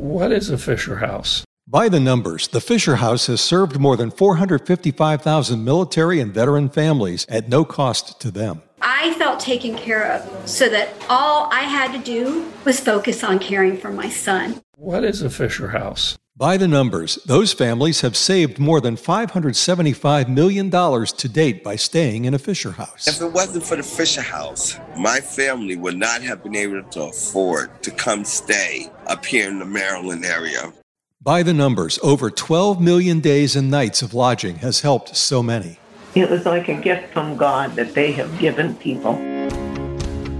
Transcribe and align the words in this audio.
What 0.00 0.32
is 0.32 0.48
a 0.48 0.56
Fisher 0.56 0.96
House? 0.96 1.44
By 1.68 1.90
the 1.90 2.00
numbers, 2.00 2.48
the 2.48 2.62
Fisher 2.62 2.96
House 2.96 3.26
has 3.26 3.42
served 3.42 3.78
more 3.78 3.98
than 3.98 4.10
455,000 4.10 5.62
military 5.62 6.20
and 6.20 6.32
veteran 6.32 6.70
families 6.70 7.26
at 7.28 7.50
no 7.50 7.66
cost 7.66 8.18
to 8.22 8.30
them. 8.30 8.62
I 8.80 9.12
felt 9.18 9.40
taken 9.40 9.76
care 9.76 10.10
of 10.10 10.48
so 10.48 10.70
that 10.70 10.88
all 11.10 11.52
I 11.52 11.64
had 11.64 11.92
to 11.92 11.98
do 11.98 12.50
was 12.64 12.80
focus 12.80 13.22
on 13.22 13.38
caring 13.38 13.76
for 13.76 13.90
my 13.92 14.08
son. 14.08 14.62
What 14.74 15.04
is 15.04 15.20
a 15.20 15.28
Fisher 15.28 15.68
House? 15.68 16.16
By 16.40 16.56
the 16.56 16.66
numbers, 16.66 17.16
those 17.26 17.52
families 17.52 18.00
have 18.00 18.16
saved 18.16 18.58
more 18.58 18.80
than 18.80 18.96
$575 18.96 20.26
million 20.30 20.70
to 20.70 21.28
date 21.28 21.62
by 21.62 21.76
staying 21.76 22.24
in 22.24 22.32
a 22.32 22.38
Fisher 22.38 22.70
House. 22.70 23.06
If 23.06 23.20
it 23.20 23.30
wasn't 23.30 23.62
for 23.62 23.76
the 23.76 23.82
Fisher 23.82 24.22
House, 24.22 24.78
my 24.96 25.20
family 25.20 25.76
would 25.76 25.98
not 25.98 26.22
have 26.22 26.42
been 26.42 26.56
able 26.56 26.82
to 26.82 27.02
afford 27.02 27.82
to 27.82 27.90
come 27.90 28.24
stay 28.24 28.90
up 29.06 29.26
here 29.26 29.50
in 29.50 29.58
the 29.58 29.66
Maryland 29.66 30.24
area. 30.24 30.72
By 31.20 31.42
the 31.42 31.52
numbers, 31.52 31.98
over 32.02 32.30
12 32.30 32.80
million 32.80 33.20
days 33.20 33.54
and 33.54 33.70
nights 33.70 34.00
of 34.00 34.14
lodging 34.14 34.56
has 34.60 34.80
helped 34.80 35.14
so 35.14 35.42
many. 35.42 35.78
It 36.14 36.30
was 36.30 36.46
like 36.46 36.70
a 36.70 36.74
gift 36.80 37.12
from 37.12 37.36
God 37.36 37.76
that 37.76 37.92
they 37.92 38.12
have 38.12 38.38
given 38.38 38.74
people. 38.76 39.16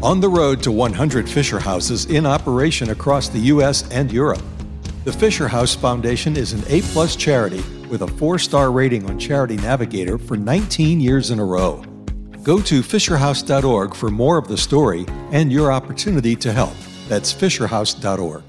On 0.03 0.19
the 0.19 0.31
road 0.31 0.63
to 0.63 0.73
100 0.73 1.29
Fisher 1.29 1.61
Houses 1.61 2.07
in 2.07 2.25
operation 2.25 2.89
across 2.89 3.29
the 3.29 3.41
U.S. 3.41 3.87
and 3.91 4.11
Europe. 4.11 4.43
The 5.03 5.13
Fisher 5.13 5.49
House 5.49 5.75
Foundation 5.75 6.37
is 6.37 6.53
an 6.53 6.63
A 6.67 6.83
plus 6.93 7.17
charity 7.17 7.63
with 7.89 8.03
a 8.03 8.07
four 8.07 8.39
star 8.39 8.71
rating 8.71 9.09
on 9.09 9.19
Charity 9.19 9.57
Navigator 9.57 10.19
for 10.19 10.37
19 10.37 11.01
years 11.01 11.31
in 11.31 11.39
a 11.39 11.45
row. 11.45 11.83
Go 12.43 12.61
to 12.61 12.83
FisherHouse.org 12.83 13.95
for 13.95 14.11
more 14.11 14.37
of 14.37 14.49
the 14.49 14.59
story 14.59 15.07
and 15.33 15.51
your 15.51 15.73
opportunity 15.73 16.37
to 16.37 16.53
help. 16.53 16.75
That's 17.09 17.33
FisherHouse.org. 17.33 18.43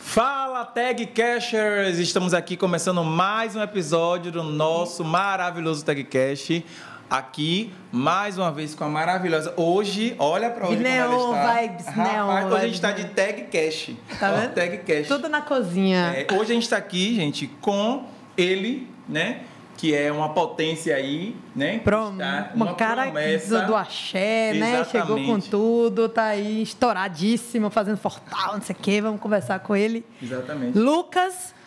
Fala 0.00 0.72
Tag 0.74 1.14
Cashers! 1.14 2.00
Estamos 2.00 2.34
aqui 2.34 2.56
começando 2.56 3.04
mais 3.04 3.54
um 3.54 3.62
episódio 3.62 4.32
do 4.32 4.42
nosso 4.42 5.04
maravilhoso 5.04 5.84
Tag 5.84 6.02
Cash. 6.02 6.64
Aqui, 7.10 7.72
mais 7.90 8.38
uma 8.38 8.52
vez 8.52 8.72
com 8.72 8.84
a 8.84 8.88
maravilhosa. 8.88 9.52
Hoje, 9.56 10.14
olha 10.16 10.48
pra 10.48 10.68
hoje 10.68 10.76
Neon 10.80 11.10
como 11.10 11.34
ela 11.34 11.40
está. 11.40 11.60
vibes, 11.62 11.86
Rapaz, 11.86 12.12
neon 12.12 12.28
Hoje 12.28 12.38
a 12.38 12.50
gente 12.50 12.60
vibes, 12.60 12.74
está 12.76 12.92
de 12.92 13.04
Tag 13.06 13.42
Cash. 13.50 13.90
Tá 14.20 14.30
vendo? 14.30 14.54
Tag 14.54 14.78
Cash. 14.78 15.08
Tudo 15.08 15.28
na 15.28 15.40
cozinha. 15.40 16.14
É, 16.16 16.32
hoje 16.32 16.52
a 16.52 16.54
gente 16.54 16.62
está 16.62 16.76
aqui, 16.76 17.16
gente, 17.16 17.48
com 17.60 18.04
ele, 18.36 18.88
né? 19.08 19.40
Que 19.76 19.92
é 19.92 20.12
uma 20.12 20.28
potência 20.28 20.94
aí, 20.94 21.34
né? 21.56 21.80
Prom- 21.80 22.12
está- 22.12 22.50
uma, 22.54 22.74
cara 22.76 23.02
promessa. 23.04 23.62
do, 23.62 23.74
axé, 23.74 24.52
né? 24.54 24.84
Chegou 24.84 25.16
com 25.16 25.22
Exatamente. 25.22 25.50
tudo, 25.50 26.08
tá 26.08 26.24
aí 26.26 26.62
estouradíssimo, 26.62 27.70
fazendo 27.70 27.96
portal, 27.98 28.52
não 28.54 28.60
sei 28.62 28.76
o 28.76 28.78
quê. 28.78 29.00
Vamos 29.00 29.20
conversar 29.20 29.58
com 29.60 29.74
ele. 29.74 30.06
Exatamente. 30.22 30.78
Lucas. 30.78 31.58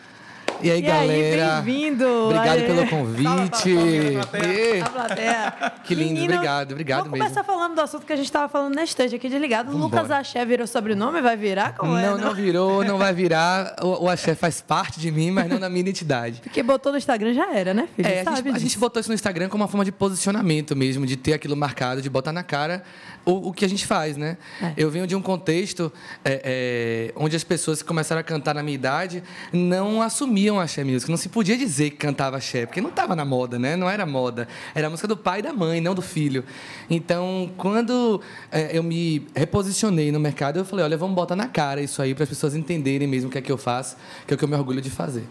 E 0.61 0.71
aí, 0.71 0.79
E 0.79 0.81
galera? 0.81 1.61
bem-vindo. 1.61 2.05
Obrigado 2.05 2.59
Aê. 2.59 2.67
pelo 2.67 2.87
convite. 2.87 3.69
Ê, 3.69 4.81
A 4.81 4.89
plateia. 4.89 5.73
Que 5.83 5.93
lindo, 5.95 6.13
Menino, 6.13 6.33
obrigado, 6.35 6.71
obrigado 6.71 6.97
Vamos 6.99 7.11
mesmo. 7.11 7.25
começar 7.25 7.43
falando 7.43 7.75
do 7.75 7.81
assunto 7.81 8.05
que 8.05 8.13
a 8.13 8.15
gente 8.15 8.25
estava 8.25 8.47
falando 8.47 8.73
na 8.73 8.85
estante 8.85 9.13
aqui 9.15 9.27
desligado. 9.27 9.69
Vambora. 9.69 10.01
Lucas 10.01 10.11
Axé 10.11 10.45
virou 10.45 10.65
sobrenome, 10.65 11.21
vai 11.21 11.35
virar? 11.35 11.75
Como 11.75 11.97
é? 11.97 12.09
Não, 12.09 12.17
não 12.17 12.33
virou, 12.33 12.85
não 12.85 12.97
vai 12.97 13.13
virar. 13.13 13.75
O, 13.81 14.05
o 14.05 14.09
axé 14.09 14.33
faz 14.33 14.61
parte 14.61 14.97
de 15.01 15.11
mim, 15.11 15.29
mas 15.29 15.49
não 15.49 15.59
da 15.59 15.67
minha 15.67 15.81
identidade. 15.81 16.39
Porque 16.41 16.63
botou 16.63 16.93
no 16.93 16.97
Instagram 16.97 17.33
já 17.33 17.53
era, 17.53 17.73
né, 17.73 17.89
filho? 17.93 18.07
É, 18.07 18.21
a, 18.25 18.35
gente, 18.35 18.49
a 18.49 18.59
gente 18.59 18.79
botou 18.79 19.01
isso 19.01 19.09
no 19.09 19.15
Instagram 19.15 19.49
como 19.49 19.61
uma 19.63 19.67
forma 19.67 19.83
de 19.83 19.91
posicionamento 19.91 20.73
mesmo, 20.73 21.05
de 21.05 21.17
ter 21.17 21.33
aquilo 21.33 21.57
marcado, 21.57 22.01
de 22.01 22.09
botar 22.09 22.31
na 22.31 22.43
cara 22.43 22.81
o, 23.25 23.49
o 23.49 23.53
que 23.53 23.65
a 23.65 23.69
gente 23.69 23.85
faz, 23.85 24.15
né? 24.15 24.37
É. 24.61 24.73
Eu 24.77 24.89
venho 24.89 25.05
de 25.05 25.15
um 25.17 25.21
contexto 25.21 25.91
é, 26.23 27.11
é, 27.11 27.13
onde 27.17 27.35
as 27.35 27.43
pessoas 27.43 27.81
que 27.81 27.87
começaram 27.87 28.21
a 28.21 28.23
cantar 28.23 28.55
na 28.55 28.63
minha 28.63 28.75
idade 28.75 29.21
não 29.51 30.01
assumiam 30.43 30.59
axé 30.59 30.83
music, 30.83 31.09
não 31.09 31.17
se 31.17 31.29
podia 31.29 31.57
dizer 31.57 31.91
que 31.91 31.97
cantava 31.97 32.37
axé, 32.37 32.65
porque 32.65 32.81
não 32.81 32.89
estava 32.89 33.15
na 33.15 33.23
moda, 33.23 33.57
né? 33.57 33.75
Não 33.75 33.89
era 33.89 34.05
moda. 34.05 34.47
Era 34.75 34.87
a 34.87 34.89
música 34.89 35.07
do 35.07 35.15
pai 35.15 35.39
e 35.39 35.41
da 35.41 35.53
mãe, 35.53 35.79
não 35.79 35.95
do 35.95 36.01
filho. 36.01 36.43
Então, 36.89 37.51
quando 37.57 38.21
é, 38.51 38.77
eu 38.77 38.83
me 38.83 39.27
reposicionei 39.35 40.11
no 40.11 40.19
mercado, 40.19 40.59
eu 40.59 40.65
falei, 40.65 40.85
olha, 40.85 40.97
vamos 40.97 41.15
botar 41.15 41.35
na 41.35 41.47
cara 41.47 41.81
isso 41.81 42.01
aí 42.01 42.13
para 42.13 42.23
as 42.23 42.29
pessoas 42.29 42.55
entenderem 42.55 43.07
mesmo 43.07 43.29
o 43.29 43.31
que 43.31 43.37
é 43.37 43.41
que 43.41 43.51
eu 43.51 43.57
faço, 43.57 43.95
que 44.27 44.33
é 44.33 44.35
o 44.35 44.37
que 44.37 44.43
eu 44.43 44.49
me 44.49 44.55
orgulho 44.55 44.81
de 44.81 44.89
fazer. 44.89 45.23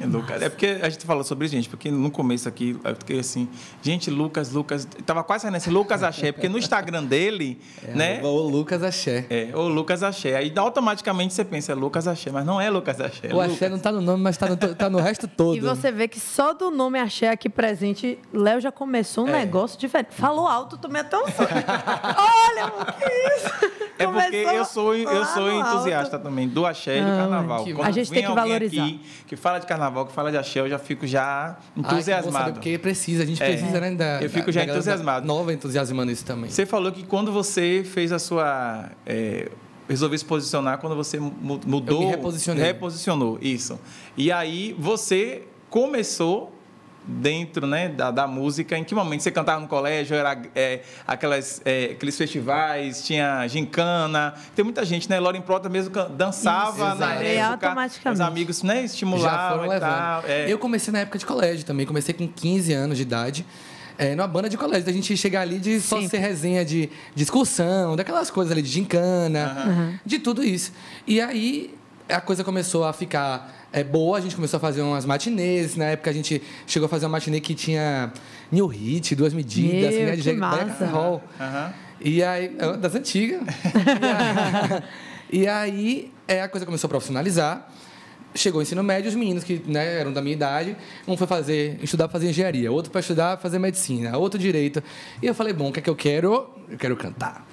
É, 0.00 0.06
Lucas, 0.06 0.42
é 0.42 0.48
porque 0.48 0.78
a 0.82 0.88
gente 0.88 1.04
falou 1.06 1.24
sobre 1.24 1.46
isso, 1.46 1.54
gente, 1.54 1.68
porque 1.68 1.90
no 1.90 2.10
começo 2.10 2.48
aqui 2.48 2.78
eu 2.84 2.96
fiquei 2.96 3.18
assim, 3.20 3.48
gente, 3.82 4.10
Lucas, 4.10 4.50
Lucas, 4.52 4.86
tava 5.04 5.22
quase 5.24 5.42
saindo 5.42 5.56
assim, 5.56 5.70
Lucas 5.70 6.02
Axé, 6.02 6.32
porque 6.32 6.48
no 6.48 6.58
Instagram 6.58 7.04
dele, 7.04 7.60
né? 7.94 8.20
O 8.22 8.40
Lucas 8.48 8.82
Axé. 8.82 9.26
É, 9.30 9.50
o 9.54 9.68
Lucas 9.68 10.02
Axé. 10.02 10.36
Aí 10.36 10.52
automaticamente 10.56 11.34
você 11.34 11.44
pensa, 11.44 11.72
é 11.72 11.74
Lucas 11.74 12.06
Axé, 12.08 12.30
mas 12.30 12.44
não 12.46 12.60
é 12.60 12.70
Lucas 12.70 13.00
Axé. 13.00 13.28
é 13.28 13.34
O 13.34 13.40
axé 13.40 13.52
Lucas. 13.54 13.70
não 13.70 13.78
tá 13.78 13.92
no 13.92 14.00
nome, 14.00 14.22
mas 14.22 14.36
tá 14.36 14.48
no, 14.48 14.56
tá 14.56 14.90
no 14.90 14.98
resto 15.00 15.26
todo. 15.28 15.56
E 15.56 15.60
você 15.60 15.90
vê 15.92 16.08
que 16.08 16.20
só 16.20 16.52
do 16.52 16.70
nome 16.70 16.98
Axé 16.98 17.28
aqui 17.28 17.48
presente, 17.48 18.18
Léo 18.32 18.60
já 18.60 18.70
começou 18.72 19.24
um 19.24 19.28
É. 19.28 19.32
negócio 19.40 19.78
diferente. 19.78 20.14
Falou 20.14 20.46
alto, 20.46 20.76
tomei 20.78 21.00
até 21.02 21.16
um 21.18 21.26
susto. 21.26 21.42
Olha, 22.16 22.64
amor, 22.64 22.86
que 22.92 23.04
isso? 23.04 23.72
É 23.98 24.06
porque 24.06 24.44
Começou 24.44 24.52
eu 24.52 24.64
sou, 24.64 24.94
eu 24.94 25.24
sou 25.26 25.50
entusiasta 25.52 26.16
alto. 26.16 26.24
também 26.24 26.48
do 26.48 26.66
axé 26.66 26.98
e 26.98 27.00
do 27.02 27.10
Ah, 27.10 27.16
carnaval. 27.18 27.64
que 27.64 27.72
Quando 27.74 27.88
A 27.88 27.90
gente 27.90 28.10
tem 28.10 28.24
que 28.26 28.32
valorizar. 28.34 28.82
Aqui 28.84 29.00
que 29.26 29.36
fala 29.36 29.58
de 29.58 29.66
carnaval, 29.72 30.06
que 30.06 30.12
fala 30.12 30.30
de 30.30 30.36
axé, 30.36 30.60
eu 30.60 30.68
já 30.68 30.78
fico 30.78 31.06
já 31.06 31.56
Ai, 31.56 31.72
que 31.74 31.80
entusiasmado. 31.80 32.32
saber, 32.38 32.52
porque 32.52 32.78
precisa, 32.78 33.22
a 33.22 33.26
gente 33.26 33.42
É. 33.42 33.46
precisa, 33.56 33.80
né? 33.80 33.90
Da, 33.94 34.22
Eu 34.22 34.28
fico 34.30 34.46
da- 34.46 34.52
já 34.52 34.64
da 34.64 34.72
entusiasmado. 34.72 35.26
Nova 35.26 35.52
entusiasmando 35.52 36.10
isso 36.12 36.24
também. 36.24 36.50
Você 36.50 36.66
falou 36.66 36.92
que 36.92 37.02
quando 37.04 37.32
você 37.32 37.82
fez 37.84 38.12
a 38.12 38.18
sua. 38.18 38.90
É, 39.06 39.50
resolveu 39.88 40.16
se 40.18 40.24
posicionar, 40.24 40.78
quando 40.78 40.94
você 40.96 41.18
mu- 41.18 41.60
mudou. 41.66 42.02
Eu 42.02 42.06
me 42.08 42.10
reposicionei. 42.16 42.64
Reposicionou, 42.64 43.38
isso. 43.42 43.78
E 44.16 44.30
aí 44.32 44.74
você 44.78 45.42
começou 45.68 46.52
dentro 47.04 47.66
né, 47.66 47.88
da, 47.88 48.10
da 48.10 48.26
música. 48.26 48.76
Em 48.76 48.84
que 48.84 48.94
momento? 48.94 49.22
Você 49.22 49.30
cantava 49.30 49.60
no 49.60 49.68
colégio, 49.68 50.16
era 50.16 50.40
é, 50.54 50.80
aquelas, 51.06 51.60
é, 51.64 51.90
aqueles 51.92 52.16
festivais, 52.16 53.04
tinha 53.04 53.46
gincana. 53.48 54.34
Tem 54.54 54.64
muita 54.64 54.84
gente, 54.84 55.08
né? 55.08 55.18
Lauren 55.18 55.40
Prota 55.40 55.68
mesmo 55.68 55.92
dançava 56.10 56.90
Isso, 56.90 56.98
na 56.98 57.14
época. 57.14 57.66
automaticamente. 57.68 58.20
Os 58.22 58.26
amigos 58.26 58.62
né, 58.62 58.76
Já 58.76 58.84
estimulavam 58.84 59.58
foram 59.60 59.76
e 59.76 59.80
tal. 59.80 60.24
é. 60.26 60.52
Eu 60.52 60.58
comecei 60.58 60.92
na 60.92 61.00
época 61.00 61.18
de 61.18 61.26
colégio 61.26 61.64
também, 61.64 61.86
comecei 61.86 62.14
com 62.14 62.26
15 62.28 62.72
anos 62.72 62.96
de 62.96 63.02
idade. 63.02 63.46
É, 63.98 64.14
numa 64.14 64.26
banda 64.26 64.48
de 64.48 64.56
colégio, 64.56 64.88
a 64.88 64.92
gente 64.92 65.16
chegar 65.16 65.42
ali 65.42 65.58
de 65.58 65.80
só 65.80 66.00
Sim. 66.00 66.08
ser 66.08 66.18
resenha 66.18 66.64
de 66.64 66.88
discussão, 67.14 67.94
daquelas 67.94 68.30
coisas 68.30 68.50
ali 68.50 68.62
de 68.62 68.68
gincana, 68.70 70.00
de 70.04 70.18
tudo 70.18 70.42
isso. 70.42 70.72
E 71.06 71.20
aí 71.20 71.74
a 72.08 72.20
coisa 72.20 72.42
começou 72.42 72.84
a 72.84 72.92
ficar 72.92 73.61
é, 73.72 73.82
boa, 73.82 74.18
a 74.18 74.20
gente 74.20 74.36
começou 74.36 74.58
a 74.58 74.60
fazer 74.60 74.82
umas 74.82 75.06
matinês. 75.06 75.76
Na 75.76 75.86
época 75.86 76.10
a 76.10 76.12
gente 76.12 76.42
chegou 76.66 76.86
a 76.86 76.88
fazer 76.88 77.06
uma 77.06 77.12
matinê 77.12 77.40
que 77.40 77.54
tinha 77.54 78.12
New 78.50 78.66
Hit, 78.66 79.14
duas 79.14 79.32
medidas, 79.32 79.80
Meu, 79.80 79.88
assim, 79.88 80.04
né? 80.04 80.16
que 80.16 80.22
De 80.22 80.32
massa. 80.34 80.86
Black. 80.86 81.22
Aham. 81.40 81.72
E 82.04 82.22
aí, 82.22 82.56
é, 82.58 82.76
das 82.76 82.94
antigas. 82.94 83.40
e 85.30 85.46
aí, 85.46 86.12
é, 86.28 86.42
a 86.42 86.48
coisa 86.48 86.66
começou 86.66 86.88
a 86.88 86.90
profissionalizar. 86.90 87.68
Chegou 88.34 88.60
o 88.60 88.62
ensino 88.62 88.82
médio, 88.82 89.08
os 89.08 89.14
meninos 89.14 89.44
que 89.44 89.62
né, 89.66 90.00
eram 90.00 90.12
da 90.12 90.22
minha 90.22 90.34
idade, 90.34 90.74
um 91.06 91.16
foi 91.18 91.26
fazer, 91.26 91.78
estudar 91.82 92.08
para 92.08 92.12
fazer 92.14 92.30
engenharia, 92.30 92.72
outro 92.72 92.90
para 92.90 93.00
estudar 93.00 93.36
fazer 93.36 93.58
medicina, 93.58 94.16
outro 94.16 94.38
direito. 94.38 94.82
E 95.20 95.26
eu 95.26 95.34
falei, 95.34 95.52
bom, 95.52 95.68
o 95.68 95.72
que 95.72 95.80
é 95.80 95.82
que 95.82 95.90
eu 95.90 95.94
quero? 95.94 96.48
Eu 96.68 96.78
quero 96.78 96.96
cantar. 96.96 97.46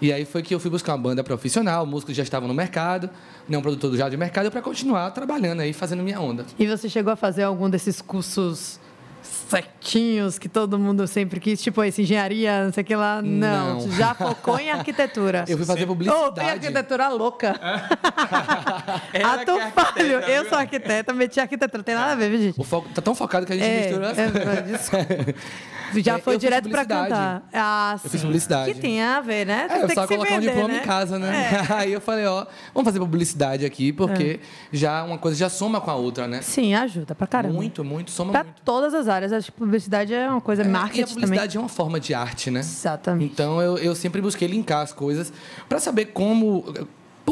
E 0.00 0.12
aí 0.12 0.24
foi 0.24 0.42
que 0.42 0.54
eu 0.54 0.58
fui 0.58 0.70
buscar 0.70 0.92
uma 0.92 0.98
banda 0.98 1.22
profissional, 1.22 1.86
músicos 1.86 2.16
já 2.16 2.22
estavam 2.22 2.48
no 2.48 2.54
mercado, 2.54 3.08
né, 3.48 3.58
um 3.58 3.62
produtor 3.62 3.94
já 3.96 4.08
de 4.08 4.16
mercado, 4.16 4.50
para 4.50 4.62
continuar 4.62 5.10
trabalhando 5.10 5.60
aí, 5.60 5.72
fazendo 5.72 6.02
minha 6.02 6.20
onda. 6.20 6.44
E 6.58 6.66
você 6.66 6.88
chegou 6.88 7.12
a 7.12 7.16
fazer 7.16 7.42
algum 7.42 7.68
desses 7.68 8.00
cursos 8.00 8.80
certinhos 9.22 10.38
que 10.38 10.48
todo 10.48 10.78
mundo 10.78 11.06
sempre 11.06 11.38
quis, 11.38 11.62
tipo 11.62 11.82
esse 11.84 12.02
engenharia, 12.02 12.64
não 12.64 12.72
sei 12.72 12.82
o 12.82 12.86
que 12.86 12.96
lá. 12.96 13.20
Não, 13.22 13.80
Não. 13.80 13.90
já 13.92 14.14
focou 14.14 14.58
em 14.58 14.70
arquitetura. 14.70 15.44
Eu 15.48 15.56
fui 15.58 15.66
fazer 15.66 15.82
Oh, 15.82 15.86
tem 15.86 15.86
publicidade. 15.86 16.40
arquitetura 16.50 17.08
louca. 17.08 17.60
Ela 19.12 19.34
Ato 19.34 19.44
que 19.44 19.50
é 19.60 19.70
falho. 19.70 20.16
arquiteta, 20.16 20.30
Eu 20.30 20.48
sou 20.48 20.58
arquiteta, 20.58 21.12
meti 21.12 21.40
arquitetura. 21.40 21.78
Não 21.78 21.84
tem 21.84 21.94
nada 21.94 22.12
a 22.12 22.16
ver, 22.16 22.30
viu, 22.30 22.40
gente? 22.40 22.60
O 22.60 22.64
foco 22.64 22.88
tá 22.94 23.00
tão 23.02 23.14
focado 23.14 23.46
que 23.46 23.52
a 23.52 23.56
gente 23.56 23.66
É, 23.68 23.80
misturou 23.82 24.08
as 24.08 24.18
é, 24.18 24.30
coisas. 24.30 24.64
desculpa. 24.80 25.34
Já 25.94 26.16
É, 26.16 26.20
foi 26.22 26.36
eu 26.36 26.38
direto 26.38 26.70
pra 26.70 26.86
cantar. 26.86 27.42
Ah, 27.52 27.96
Eu 28.02 28.08
fiz 28.08 28.18
sim. 28.22 28.26
publicidade. 28.26 28.72
Que 28.72 28.80
tem 28.80 29.02
a 29.02 29.20
ver, 29.20 29.44
né? 29.46 29.66
É, 29.68 29.76
eu 29.82 29.88
só 29.90 30.06
que 30.06 30.14
se 30.14 30.16
colocar 30.16 30.32
um 30.36 30.40
vender, 30.40 30.46
diploma 30.52 30.68
né? 30.68 30.78
em 30.78 30.86
casa, 30.86 31.18
né? 31.18 31.50
Aí 31.68 31.92
eu 31.92 32.00
falei, 32.00 32.24
ó, 32.24 32.46
vamos 32.72 32.86
fazer 32.88 32.98
publicidade 32.98 33.66
aqui, 33.66 33.92
porque 33.92 34.40
já 34.72 35.04
uma 35.04 35.18
coisa 35.18 35.36
já 35.36 35.50
soma 35.50 35.82
com 35.82 35.90
a 35.90 35.94
outra, 35.94 36.26
né? 36.26 36.40
Sim, 36.40 36.74
ajuda 36.74 37.14
pra 37.14 37.26
caramba. 37.26 37.52
Muito, 37.54 37.84
muito, 37.84 38.10
soma 38.10 38.32
Pra 38.32 38.42
muito. 38.42 38.62
todas 38.64 38.94
as 38.94 39.06
áreas. 39.06 39.34
Acho 39.34 39.52
que 39.52 39.58
publicidade 39.58 40.14
é 40.14 40.30
uma 40.30 40.40
coisa 40.40 40.62
É, 40.62 40.66
marketing 40.66 41.00
e 41.00 41.02
a 41.04 41.06
publicidade 41.08 41.52
também. 41.52 41.56
é 41.58 41.60
uma 41.60 41.68
forma 41.68 42.00
de 42.00 42.14
arte, 42.14 42.50
né? 42.50 42.60
Exatamente. 42.60 43.30
Então 43.30 43.60
eu, 43.60 43.76
eu 43.76 43.94
sempre 43.94 44.22
busquei 44.22 44.48
linkar 44.48 44.80
as 44.80 44.94
coisas 44.94 45.30
para 45.68 45.78
saber 45.78 46.06
como. 46.06 46.64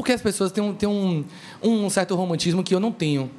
Porque 0.01 0.13
as 0.13 0.23
pessoas 0.23 0.51
têm, 0.51 0.65
um, 0.65 0.73
têm 0.73 0.89
um, 0.89 1.23
um 1.63 1.91
certo 1.91 2.15
romantismo 2.15 2.65
que 2.65 2.75
eu 2.75 2.81
não 2.81 2.91
tenho 2.91 3.31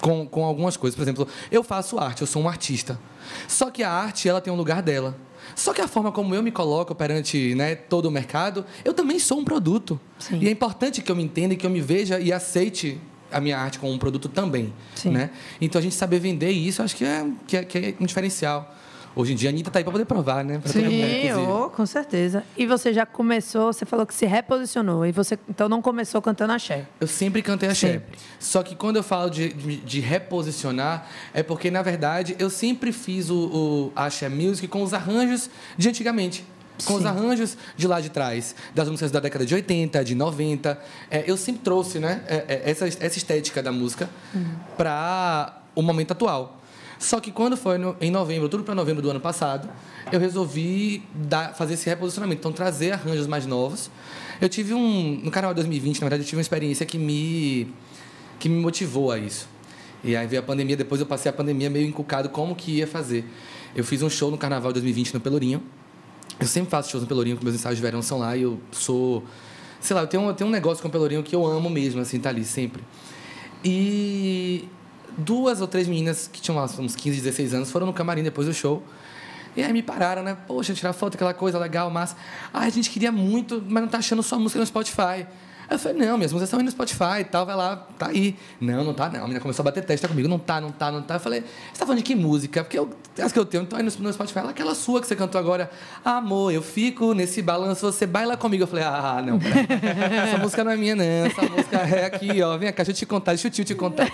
com, 0.00 0.26
com 0.26 0.44
algumas 0.44 0.76
coisas. 0.76 0.96
Por 0.96 1.02
exemplo, 1.02 1.28
eu 1.48 1.62
faço 1.62 1.96
arte, 1.96 2.22
eu 2.22 2.26
sou 2.26 2.42
um 2.42 2.48
artista. 2.48 2.98
Só 3.46 3.70
que 3.70 3.84
a 3.84 3.88
arte 3.88 4.28
ela 4.28 4.40
tem 4.40 4.52
um 4.52 4.56
lugar 4.56 4.82
dela. 4.82 5.16
Só 5.54 5.72
que 5.72 5.80
a 5.80 5.86
forma 5.86 6.10
como 6.10 6.34
eu 6.34 6.42
me 6.42 6.50
coloco 6.50 6.92
perante 6.92 7.54
né, 7.54 7.76
todo 7.76 8.06
o 8.06 8.10
mercado, 8.10 8.66
eu 8.84 8.92
também 8.92 9.20
sou 9.20 9.38
um 9.38 9.44
produto. 9.44 10.00
Sim. 10.18 10.40
E 10.40 10.48
é 10.48 10.50
importante 10.50 11.00
que 11.02 11.12
eu 11.12 11.14
me 11.14 11.22
entenda, 11.22 11.54
e 11.54 11.56
que 11.56 11.64
eu 11.64 11.70
me 11.70 11.80
veja 11.80 12.18
e 12.18 12.32
aceite 12.32 13.00
a 13.30 13.40
minha 13.40 13.56
arte 13.56 13.78
como 13.78 13.92
um 13.92 13.98
produto 13.98 14.28
também. 14.28 14.72
Sim. 14.96 15.10
Né? 15.10 15.30
Então 15.60 15.78
a 15.78 15.82
gente 15.82 15.94
saber 15.94 16.18
vender 16.18 16.50
isso, 16.50 16.82
acho 16.82 16.96
que 16.96 17.04
é, 17.04 17.24
que 17.46 17.56
é, 17.56 17.64
que 17.64 17.78
é 17.78 17.94
um 18.00 18.06
diferencial. 18.06 18.74
Hoje 19.14 19.32
em 19.32 19.36
dia 19.36 19.48
a 19.48 19.52
Anitta 19.52 19.70
tá 19.70 19.80
aí 19.80 19.84
para 19.84 19.90
poder 19.90 20.04
provar, 20.04 20.44
né? 20.44 20.58
Pra 20.58 20.72
mundo, 20.80 20.90
Sim, 20.90 21.32
oh, 21.32 21.68
com 21.68 21.84
certeza. 21.84 22.44
E 22.56 22.64
você 22.64 22.92
já 22.92 23.04
começou, 23.04 23.72
você 23.72 23.84
falou 23.84 24.06
que 24.06 24.14
se 24.14 24.24
reposicionou. 24.24 25.04
E 25.04 25.10
você 25.10 25.36
então 25.48 25.68
não 25.68 25.82
começou 25.82 26.22
cantando 26.22 26.52
axé. 26.52 26.86
Eu 27.00 27.08
sempre 27.08 27.42
cantei 27.42 27.68
axé. 27.68 27.94
Sempre. 27.94 28.18
Só 28.38 28.62
que 28.62 28.76
quando 28.76 28.96
eu 28.96 29.02
falo 29.02 29.28
de, 29.28 29.52
de, 29.52 29.76
de 29.78 30.00
reposicionar, 30.00 31.08
é 31.34 31.42
porque, 31.42 31.70
na 31.70 31.82
verdade, 31.82 32.36
eu 32.38 32.48
sempre 32.48 32.92
fiz 32.92 33.30
o, 33.30 33.36
o 33.36 33.92
axé 33.96 34.28
music 34.28 34.68
com 34.68 34.82
os 34.82 34.94
arranjos 34.94 35.50
de 35.76 35.88
antigamente. 35.88 36.44
Com 36.86 36.94
os 36.94 37.02
Sim. 37.02 37.08
arranjos 37.08 37.58
de 37.76 37.86
lá 37.86 38.00
de 38.00 38.08
trás, 38.08 38.54
das 38.74 38.88
músicas 38.88 39.10
da 39.10 39.20
década 39.20 39.44
de 39.44 39.54
80, 39.54 40.04
de 40.04 40.14
90. 40.14 40.80
É, 41.10 41.24
eu 41.26 41.36
sempre 41.36 41.62
trouxe 41.62 41.98
né, 41.98 42.22
é, 42.26 42.36
é, 42.48 42.70
essa, 42.70 42.86
essa 42.86 43.18
estética 43.18 43.62
da 43.62 43.72
música 43.72 44.08
para 44.78 45.60
o 45.74 45.82
momento 45.82 46.12
atual. 46.12 46.59
Só 47.00 47.18
que 47.18 47.32
quando 47.32 47.56
foi 47.56 47.78
no- 47.78 47.96
em 47.98 48.10
novembro, 48.10 48.46
tudo 48.46 48.62
para 48.62 48.74
novembro 48.74 49.00
do 49.02 49.10
ano 49.10 49.18
passado, 49.20 49.68
eu 50.12 50.20
resolvi 50.20 51.02
dar, 51.14 51.54
fazer 51.54 51.72
esse 51.74 51.88
reposicionamento. 51.88 52.40
Então, 52.40 52.52
trazer 52.52 52.92
arranjos 52.92 53.26
mais 53.26 53.46
novos. 53.46 53.90
Eu 54.38 54.50
tive 54.50 54.74
um. 54.74 55.18
No 55.24 55.30
Carnaval 55.30 55.54
2020, 55.54 55.96
na 55.98 56.04
verdade, 56.04 56.22
eu 56.22 56.26
tive 56.26 56.36
uma 56.36 56.42
experiência 56.42 56.84
que 56.84 56.98
me, 56.98 57.72
que 58.38 58.50
me 58.50 58.60
motivou 58.60 59.10
a 59.10 59.18
isso. 59.18 59.48
E 60.04 60.14
aí 60.14 60.26
veio 60.26 60.40
a 60.40 60.44
pandemia, 60.44 60.76
depois 60.76 61.00
eu 61.00 61.06
passei 61.06 61.30
a 61.30 61.32
pandemia 61.32 61.70
meio 61.70 61.86
encucado 61.88 62.28
como 62.28 62.54
que 62.54 62.72
ia 62.72 62.86
fazer. 62.86 63.24
Eu 63.74 63.82
fiz 63.82 64.02
um 64.02 64.10
show 64.10 64.30
no 64.30 64.36
Carnaval 64.36 64.70
2020 64.70 65.14
no 65.14 65.20
Pelourinho. 65.20 65.62
Eu 66.38 66.46
sempre 66.46 66.68
faço 66.70 66.90
shows 66.90 67.02
no 67.02 67.08
Pelourinho, 67.08 67.36
porque 67.36 67.44
meus 67.46 67.54
ensaios 67.58 67.76
de 67.76 67.82
verão 67.82 68.02
são 68.02 68.18
lá 68.18 68.36
e 68.36 68.42
eu 68.42 68.60
sou. 68.72 69.24
Sei 69.80 69.96
lá, 69.96 70.02
eu 70.02 70.06
tenho, 70.06 70.26
eu 70.28 70.34
tenho 70.34 70.48
um 70.48 70.52
negócio 70.52 70.82
com 70.82 70.88
o 70.88 70.90
Pelourinho 70.90 71.22
que 71.22 71.34
eu 71.34 71.46
amo 71.46 71.70
mesmo, 71.70 72.00
assim, 72.02 72.20
tá 72.20 72.28
ali 72.28 72.44
sempre. 72.44 72.82
E 73.64 74.68
duas 75.16 75.60
ou 75.60 75.66
três 75.66 75.86
meninas 75.88 76.28
que 76.32 76.40
tinham 76.40 76.56
lá 76.56 76.64
uns 76.64 76.96
15, 76.96 77.20
16 77.20 77.54
anos 77.54 77.70
foram 77.70 77.86
no 77.86 77.92
camarim 77.92 78.22
depois 78.22 78.46
do 78.46 78.54
show. 78.54 78.82
E 79.56 79.62
aí 79.62 79.72
me 79.72 79.82
pararam, 79.82 80.22
né? 80.22 80.36
Poxa, 80.46 80.72
tirar 80.72 80.92
foto, 80.92 81.14
aquela 81.14 81.34
coisa 81.34 81.58
legal. 81.58 81.92
Ah, 81.94 82.06
a 82.52 82.68
gente 82.68 82.88
queria 82.88 83.10
muito, 83.10 83.62
mas 83.68 83.82
não 83.82 83.90
tá 83.90 83.98
achando 83.98 84.22
sua 84.22 84.38
música 84.38 84.60
no 84.60 84.66
Spotify. 84.66 85.26
Aí 85.70 85.76
eu 85.76 85.78
falei, 85.78 85.98
não, 86.04 86.16
minhas 86.18 86.32
músicas 86.32 86.48
estão 86.48 86.58
aí 86.58 86.64
no 86.64 86.70
Spotify 86.72 87.20
e 87.20 87.24
tal, 87.24 87.46
vai 87.46 87.54
lá, 87.54 87.76
tá 87.96 88.08
aí. 88.08 88.34
Não, 88.60 88.82
não 88.82 88.92
tá 88.92 89.08
não. 89.08 89.20
A 89.20 89.22
menina 89.22 89.38
começou 89.38 89.62
a 89.62 89.66
bater 89.66 89.84
testa 89.84 90.08
comigo, 90.08 90.26
não 90.26 90.36
tá, 90.36 90.60
não 90.60 90.72
tá, 90.72 90.90
não 90.90 91.00
tá. 91.00 91.14
Eu 91.14 91.20
falei, 91.20 91.42
você 91.72 91.78
tá 91.78 91.86
falando 91.86 91.98
de 91.98 92.02
que 92.02 92.16
música? 92.16 92.64
Porque 92.64 92.76
eu, 92.76 92.90
as 93.22 93.30
que 93.30 93.38
eu 93.38 93.44
tenho 93.44 93.62
estão 93.62 93.78
aí 93.78 93.84
no, 93.84 93.92
no 94.00 94.12
Spotify. 94.12 94.40
Ela, 94.40 94.50
aquela 94.50 94.74
sua 94.74 95.00
que 95.00 95.06
você 95.06 95.14
cantou 95.14 95.38
agora. 95.38 95.70
Amor, 96.04 96.52
eu 96.52 96.60
fico 96.60 97.14
nesse 97.14 97.40
balanço, 97.40 97.86
você 97.86 98.04
baila 98.04 98.36
comigo. 98.36 98.64
Eu 98.64 98.66
falei, 98.66 98.84
ah, 98.84 99.22
não, 99.24 99.38
peraí. 99.38 99.64
Essa 100.26 100.38
música 100.38 100.64
não 100.64 100.72
é 100.72 100.76
minha, 100.76 100.96
não. 100.96 101.04
Essa 101.04 101.42
música 101.42 101.76
é 101.76 102.04
aqui, 102.04 102.42
ó. 102.42 102.58
Vem 102.58 102.72
cá, 102.72 102.82
deixa 102.82 102.90
eu 102.90 102.94
te 102.96 103.06
contar, 103.06 103.30
deixa 103.32 103.46
o 103.46 103.50
tio 103.52 103.64
te 103.64 103.74
contar. 103.76 104.08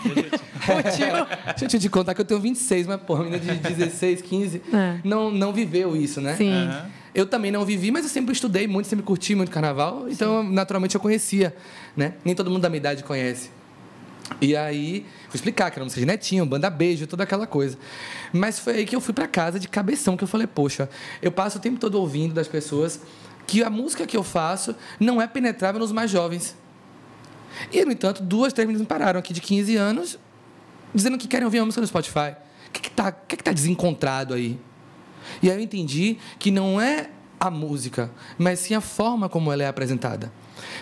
Deixa 1.58 1.76
eu 1.76 1.80
te 1.80 1.88
contar 1.88 2.12
que 2.14 2.20
eu 2.20 2.24
tenho 2.26 2.38
26, 2.40 2.86
mas, 2.86 3.00
porra, 3.00 3.24
menina 3.24 3.54
de 3.54 3.72
16, 3.74 4.20
15, 4.20 4.62
É. 4.74 4.98
não, 5.02 5.30
não 5.30 5.54
viveu 5.54 5.96
isso, 5.96 6.20
né? 6.20 6.34
Sim. 6.36 6.52
Aham. 6.52 7.05
Eu 7.16 7.24
também 7.24 7.50
não 7.50 7.64
vivi, 7.64 7.90
mas 7.90 8.04
eu 8.04 8.10
sempre 8.10 8.34
estudei 8.34 8.68
muito, 8.68 8.88
sempre 8.88 9.02
curti 9.02 9.34
muito 9.34 9.50
carnaval, 9.50 10.06
então 10.06 10.42
naturalmente 10.42 10.96
eu 10.96 11.00
conhecia, 11.00 11.56
né? 11.96 12.12
Nem 12.22 12.34
todo 12.34 12.50
mundo 12.50 12.60
da 12.60 12.68
minha 12.68 12.76
idade 12.76 13.02
conhece. 13.02 13.48
E 14.38 14.54
aí, 14.54 15.06
fui 15.30 15.36
explicar 15.36 15.70
que 15.70 15.78
era 15.78 15.84
música 15.84 15.98
de 15.98 16.06
netinho, 16.06 16.44
banda 16.44 16.68
beijo, 16.68 17.06
toda 17.06 17.22
aquela 17.22 17.46
coisa. 17.46 17.78
Mas 18.34 18.58
foi 18.58 18.74
aí 18.74 18.84
que 18.84 18.94
eu 18.94 19.00
fui 19.00 19.14
para 19.14 19.26
casa 19.26 19.58
de 19.58 19.66
cabeção, 19.66 20.14
que 20.14 20.24
eu 20.24 20.28
falei, 20.28 20.46
poxa, 20.46 20.90
eu 21.22 21.32
passo 21.32 21.56
o 21.56 21.60
tempo 21.60 21.80
todo 21.80 21.94
ouvindo 21.94 22.34
das 22.34 22.48
pessoas 22.48 23.00
que 23.46 23.64
a 23.64 23.70
música 23.70 24.06
que 24.06 24.14
eu 24.14 24.22
faço 24.22 24.76
não 25.00 25.22
é 25.22 25.26
penetrável 25.26 25.78
nos 25.80 25.92
mais 25.92 26.10
jovens. 26.10 26.54
E, 27.72 27.82
no 27.82 27.92
entanto, 27.92 28.22
duas, 28.22 28.52
três 28.52 28.66
meninas 28.66 28.82
me 28.82 28.86
pararam 28.86 29.18
aqui 29.18 29.32
de 29.32 29.40
15 29.40 29.74
anos, 29.74 30.18
dizendo 30.94 31.16
que 31.16 31.26
querem 31.26 31.46
ouvir 31.46 31.60
a 31.60 31.64
música 31.64 31.80
no 31.80 31.86
Spotify. 31.86 32.36
O 32.68 32.72
que, 32.72 32.82
que, 32.82 32.90
tá, 32.90 33.10
que, 33.10 33.38
que 33.38 33.44
tá 33.44 33.52
desencontrado 33.52 34.34
aí? 34.34 34.60
E 35.42 35.50
aí 35.50 35.56
eu 35.56 35.62
entendi 35.62 36.16
que 36.38 36.50
não 36.50 36.80
é 36.80 37.10
a 37.38 37.50
música, 37.50 38.10
mas 38.38 38.60
sim 38.60 38.74
a 38.74 38.80
forma 38.80 39.28
como 39.28 39.52
ela 39.52 39.62
é 39.62 39.66
apresentada. 39.66 40.32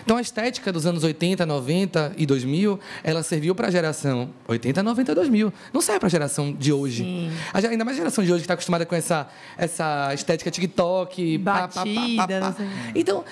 Então 0.03 0.17
a 0.17 0.21
estética 0.21 0.71
dos 0.71 0.85
anos 0.85 1.03
80, 1.03 1.45
90 1.45 2.13
e 2.17 2.25
2000, 2.25 2.79
ela 3.03 3.23
serviu 3.23 3.53
para 3.53 3.67
a 3.67 3.71
geração 3.71 4.29
80, 4.47 4.81
90, 4.81 5.15
2000. 5.15 5.53
Não 5.73 5.81
serve 5.81 5.99
para 5.99 6.07
a 6.07 6.09
geração 6.09 6.53
de 6.53 6.71
hoje. 6.71 7.03
Sim. 7.03 7.31
A 7.53 7.59
Ainda 7.65 7.83
mais 7.83 7.97
a 7.97 7.99
geração 7.99 8.23
de 8.23 8.31
hoje 8.31 8.41
que 8.41 8.45
está 8.45 8.53
acostumada 8.53 8.85
com 8.85 8.95
essa, 8.95 9.27
essa 9.57 10.13
estética 10.13 10.49
TikTok, 10.51 11.39
pá, 11.39 11.67
pá, 11.67 11.67
pá, 11.67 11.83
pá, 11.83 12.27
Batida. 12.27 12.55
Então, 12.93 13.23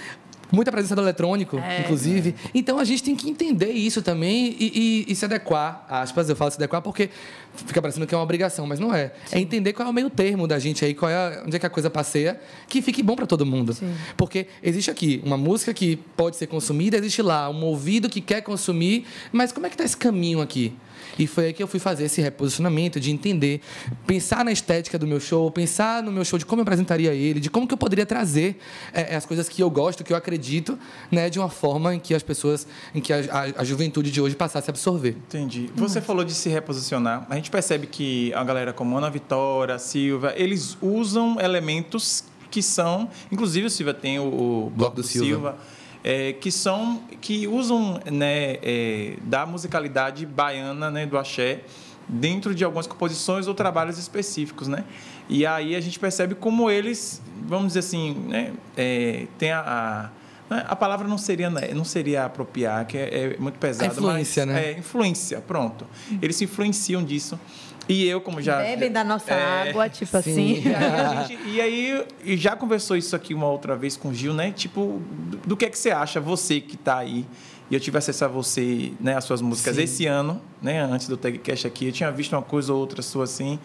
muita 0.54 0.72
presença 0.72 0.96
do 0.96 1.02
eletrônico, 1.02 1.58
É. 1.58 1.82
inclusive. 1.82 2.36
Então 2.54 2.78
a 2.78 2.84
gente 2.86 3.02
tem 3.04 3.16
que 3.16 3.28
entender 3.30 3.72
isso 3.72 4.02
também 4.04 4.56
e, 4.60 5.04
e- 5.08 5.12
e 5.12 5.16
se 5.16 5.26
adequar, 5.26 5.84
aspas, 5.90 6.30
eu 6.30 6.36
falo 6.36 6.52
se 6.52 6.58
adequar 6.58 6.80
porque 6.82 7.10
fica 7.56 7.82
parecendo 7.82 8.06
que 8.06 8.14
é 8.14 8.18
uma 8.18 8.24
obrigação, 8.24 8.68
mas 8.68 8.80
não 8.80 8.94
é. 8.94 9.12
É 9.32 9.40
entender 9.40 9.74
qual 9.74 9.88
é 9.88 9.92
o 9.92 9.94
meio 9.94 10.10
termo 10.12 10.48
da 10.48 10.60
gente 10.60 10.86
aí, 10.86 10.94
qual 10.94 11.10
é 11.10 11.42
onde 11.46 11.56
é 11.56 11.60
que 11.60 11.66
a 11.66 11.70
coisa 11.70 11.90
passeia, 11.90 12.40
que 12.68 12.82
fique 12.82 13.02
bom 13.02 13.16
para 13.16 13.26
todo 13.26 13.46
mundo. 13.46 13.74
Sim. 13.74 13.92
Porque 14.16 14.46
existe 14.62 14.92
aqui 14.92 15.22
uma 15.26 15.38
música 15.38 15.74
que 15.74 15.96
pode 16.16 16.36
ser 16.38 16.46
consumida, 16.48 16.98
existe 16.98 17.22
lá 17.24 17.50
um 17.50 17.64
ouvido 17.66 18.08
que 18.08 18.22
quer 18.22 18.42
consumir, 18.42 19.06
mas 19.32 19.52
como 19.52 19.66
é 19.66 19.70
que 19.70 19.74
está 19.76 19.84
esse 19.84 19.98
caminho 19.98 20.40
aqui? 20.40 20.72
E 21.18 21.28
foi 21.28 21.46
aí 21.48 21.54
que 21.54 21.62
eu 21.62 21.68
fui 21.68 21.80
fazer 21.80 22.06
esse 22.06 22.22
reposicionamento, 22.22 23.00
de 23.00 23.12
entender, 23.12 23.62
pensar 24.08 24.44
na 24.44 24.52
estética 24.52 24.98
do 24.98 25.06
meu 25.06 25.20
show, 25.20 25.50
pensar 25.52 26.02
no 26.02 26.12
meu 26.12 26.26
show 26.26 26.40
de 26.40 26.46
como 26.46 26.62
eu 26.62 26.64
apresentaria 26.64 27.14
ele, 27.14 27.40
de 27.40 27.50
como 27.50 27.68
que 27.68 27.74
eu 27.74 27.78
poderia 27.78 28.06
trazer 28.06 28.58
eh, 28.94 29.16
as 29.16 29.26
coisas 29.26 29.48
que 29.48 29.62
eu 29.62 29.70
gosto, 29.70 30.04
que 30.04 30.12
eu 30.12 30.18
acredito, 30.18 30.78
né, 31.12 31.30
de 31.30 31.40
uma 31.40 31.50
forma 31.50 31.94
em 31.96 32.00
que 32.00 32.14
as 32.16 32.24
pessoas, 32.24 32.66
em 32.96 33.00
que 33.02 33.14
a, 33.14 33.18
a- 33.32 33.62
a 33.62 33.64
juventude 33.64 34.10
de 34.12 34.20
hoje 34.20 34.36
passasse 34.36 34.70
a 34.70 34.72
absorver. 34.72 35.16
Entendi. 35.28 35.70
Você 35.76 36.02
falou 36.02 36.24
de 36.24 36.34
se 36.34 36.50
reposicionar. 36.50 37.26
A 37.30 37.36
gente 37.36 37.52
percebe 37.52 37.88
que 37.88 38.34
a 38.34 38.44
galera 38.44 38.74
como 38.74 38.98
Ana 38.98 39.10
Vitória, 39.10 39.78
Silva, 39.80 40.34
eles 40.36 40.78
usam 40.82 41.40
elementos 41.40 42.24
que 42.50 42.62
são, 42.62 43.10
inclusive 43.32 43.68
o 43.68 43.70
Silva 43.70 43.94
tem 43.94 44.20
o, 44.20 44.24
o 44.68 44.72
Bloco 44.76 44.96
do, 44.98 45.04
Silva, 45.04 45.58
é, 46.04 46.34
que 46.34 46.52
são 46.52 47.02
que 47.22 47.48
usam 47.48 48.00
né, 48.12 48.58
é, 48.62 49.14
da 49.24 49.46
musicalidade 49.46 50.26
baiana, 50.26 50.92
né, 50.92 51.06
do 51.06 51.18
axé, 51.18 51.62
dentro 52.08 52.54
de 52.54 52.64
algumas 52.66 52.86
composições 52.88 53.48
ou 53.48 53.54
trabalhos 53.54 53.98
específicos, 53.98 54.68
né? 54.68 54.84
E 55.30 55.46
aí 55.46 55.76
a 55.76 55.80
gente 55.80 55.98
percebe 56.00 56.36
como 56.36 56.70
eles, 56.70 57.22
vamos 57.48 57.68
dizer 57.68 57.80
assim, 57.80 58.14
né, 58.28 58.52
é, 58.76 59.26
tem 59.38 59.52
a, 59.52 59.62
a 59.62 60.10
né, 60.54 60.66
a 60.68 60.76
palavra 60.76 61.08
não 61.08 61.18
seria 61.18 61.50
né, 61.50 61.70
não 61.74 61.86
seria 61.86 62.26
apropriar, 62.26 62.86
que 62.86 62.98
é, 62.98 63.34
é 63.34 63.38
muito 63.40 63.58
pesado, 63.58 63.94
influência, 63.94 64.46
mas 64.46 64.56
né? 64.56 64.72
é 64.74 64.78
influência, 64.78 65.40
pronto. 65.40 65.88
Eles 66.22 66.36
se 66.36 66.44
influenciam 66.44 67.02
disso. 67.02 67.40
E 67.88 68.06
eu, 68.08 68.22
como 68.22 68.42
já. 68.42 68.60
Bebem 68.62 68.90
da 68.90 69.04
nossa 69.04 69.34
É, 69.34 69.70
água, 69.70 69.90
tipo 69.90 70.10
sim. 70.22 70.62
assim. 70.62 70.62
E 70.66 70.74
aí, 70.74 70.86
a 70.86 71.24
gente- 71.24 71.50
e 71.50 71.62
aí, 71.62 72.06
e 72.24 72.38
já 72.38 72.56
conversou 72.56 72.96
isso 72.96 73.14
aqui 73.14 73.34
uma 73.34 73.48
outra 73.48 73.76
vez 73.76 73.98
com 73.98 74.08
o 74.10 74.14
Gil, 74.14 74.34
né? 74.34 74.52
Tipo, 74.54 75.02
do, 75.46 75.56
que 75.58 75.66
é 75.66 75.70
que 75.70 75.78
você 75.78 75.92
acha, 75.92 76.20
você 76.20 76.60
que 76.62 76.76
está 76.76 76.98
aí, 76.98 77.26
e 77.72 77.76
eu 77.76 77.80
tive 77.80 77.98
acesso 77.98 78.26
a 78.26 78.28
você, 78.28 78.92
né, 79.00 79.16
as 79.16 79.24
suas 79.24 79.42
músicas 79.42 79.78
Sim. 79.78 79.84
esse 79.84 80.06
ano, 80.06 80.40
né, 80.62 80.82
antes 80.82 81.08
do 81.08 81.16
Tagcast 81.18 81.66
aqui, 81.66 81.88
eu 81.88 81.92
tinha 81.94 82.12
visto 82.12 82.34
uma 82.34 82.42
coisa 82.42 82.74
ou 82.74 82.80
outra 82.80 83.02
sua 83.02 83.24
assim, 83.24 83.58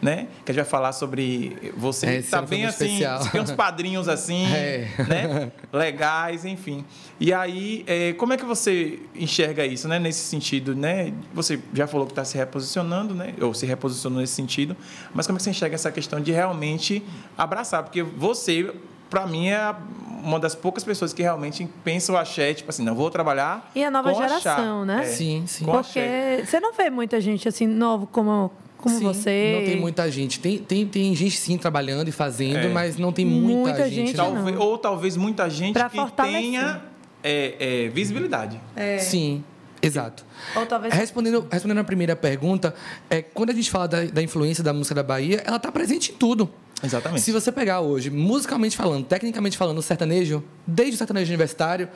né, 0.00 0.28
que 0.44 0.52
a 0.52 0.54
gente 0.54 0.62
vai 0.62 0.70
falar 0.70 0.92
sobre 0.92 1.72
você, 1.76 2.06
É, 2.06 2.22
tá 2.22 2.42
bem 2.42 2.66
assim, 2.66 2.84
especial. 2.84 3.22
você 3.22 3.30
tem 3.30 3.40
uns 3.40 3.50
padrinhos 3.52 4.08
assim, 4.08 4.44
É. 4.54 4.88
né, 5.08 5.52
legais, 5.72 6.44
enfim. 6.44 6.84
E 7.18 7.32
aí, 7.32 7.82
é, 7.86 8.12
como 8.12 8.34
é 8.34 8.36
que 8.36 8.44
você 8.44 9.00
enxerga 9.14 9.64
isso, 9.66 9.88
né, 9.88 9.98
nesse 9.98 10.20
sentido, 10.20 10.76
né? 10.76 11.12
Você 11.32 11.58
já 11.72 11.86
falou 11.86 12.06
que 12.06 12.12
está 12.12 12.24
se 12.26 12.36
reposicionando, 12.36 13.14
né, 13.14 13.34
ou 13.40 13.54
se 13.54 13.64
reposicionou 13.64 14.20
nesse 14.20 14.34
sentido, 14.34 14.76
mas 15.14 15.26
como 15.26 15.36
é 15.36 15.38
que 15.38 15.44
você 15.44 15.50
enxerga 15.50 15.74
essa 15.74 15.90
questão 15.90 16.20
de 16.20 16.30
realmente 16.30 17.02
abraçar? 17.38 17.82
Porque 17.82 18.02
você, 18.02 18.70
para 19.10 19.26
mim, 19.26 19.48
é 19.48 19.74
uma 20.22 20.38
das 20.40 20.54
poucas 20.54 20.82
pessoas 20.82 21.12
que 21.12 21.22
realmente 21.22 21.68
pensam 21.84 22.14
o 22.14 22.18
axé, 22.18 22.52
tipo 22.54 22.68
assim, 22.70 22.82
não 22.84 22.94
vou 22.94 23.10
trabalhar 23.10 23.70
E 23.74 23.84
a 23.84 23.90
nova 23.90 24.12
com 24.12 24.18
axé. 24.20 24.38
geração, 24.38 24.84
né? 24.84 25.02
É, 25.02 25.04
Sim, 25.06 25.44
sim. 25.46 25.64
axé. 25.70 26.36
Porque 26.38 26.46
você 26.46 26.60
não 26.60 26.72
vê 26.72 26.90
muita 26.90 27.20
gente 27.20 27.46
assim, 27.48 27.66
novo 27.66 28.06
como, 28.08 28.50
como 28.76 28.98
Sim, 28.98 29.04
você. 29.04 29.56
Não 29.60 29.64
tem 29.66 29.80
muita 29.80 30.10
gente. 30.10 30.40
Tem, 30.40 30.58
tem, 30.58 30.86
tem 30.86 31.14
gente 31.14 31.36
sim 31.38 31.56
trabalhando 31.56 32.08
e 32.08 32.12
fazendo, 32.12 32.56
É. 32.66 32.68
mas 32.68 32.96
não 32.96 33.12
tem 33.12 33.24
muita, 33.24 33.58
Muita 33.60 33.84
gente. 33.90 34.06
gente, 34.08 34.16
não. 34.16 34.34
Talvez- 34.34 34.58
ou 34.58 34.78
talvez 34.78 35.16
muita 35.16 35.48
gente 35.48 35.74
Pra 35.74 35.88
que 35.88 35.96
fortalecer. 35.96 36.40
tenha 36.42 36.82
é, 37.22 37.84
é, 37.84 37.88
visibilidade. 37.88 38.60
Sim, 39.00 39.42
exato. 39.82 40.24
Ou 40.54 40.66
talvez. 40.66 40.92
Respondendo, 40.94 41.46
respondendo 41.50 41.78
a 41.78 41.84
primeira 41.84 42.16
pergunta, 42.16 42.74
é, 43.08 43.22
quando 43.22 43.50
a 43.50 43.54
gente 43.54 43.70
fala 43.70 43.88
da, 43.88 44.04
da 44.04 44.22
influência 44.22 44.62
da 44.62 44.72
música 44.72 44.94
da 44.94 45.02
Bahia, 45.02 45.42
ela 45.44 45.56
está 45.56 45.70
presente 45.70 46.12
em 46.12 46.14
tudo. 46.14 46.50
Exatamente. 46.82 47.22
Se 47.22 47.32
você 47.32 47.50
pegar 47.50 47.80
hoje, 47.80 48.10
musicalmente 48.10 48.76
falando, 48.76 49.04
tecnicamente 49.06 49.56
falando, 49.56 49.78
o 49.78 49.82
sertanejo, 49.82 50.44
desde 50.66 50.94
o 50.94 50.98
sertanejo 50.98 51.30
universitário, 51.30 51.88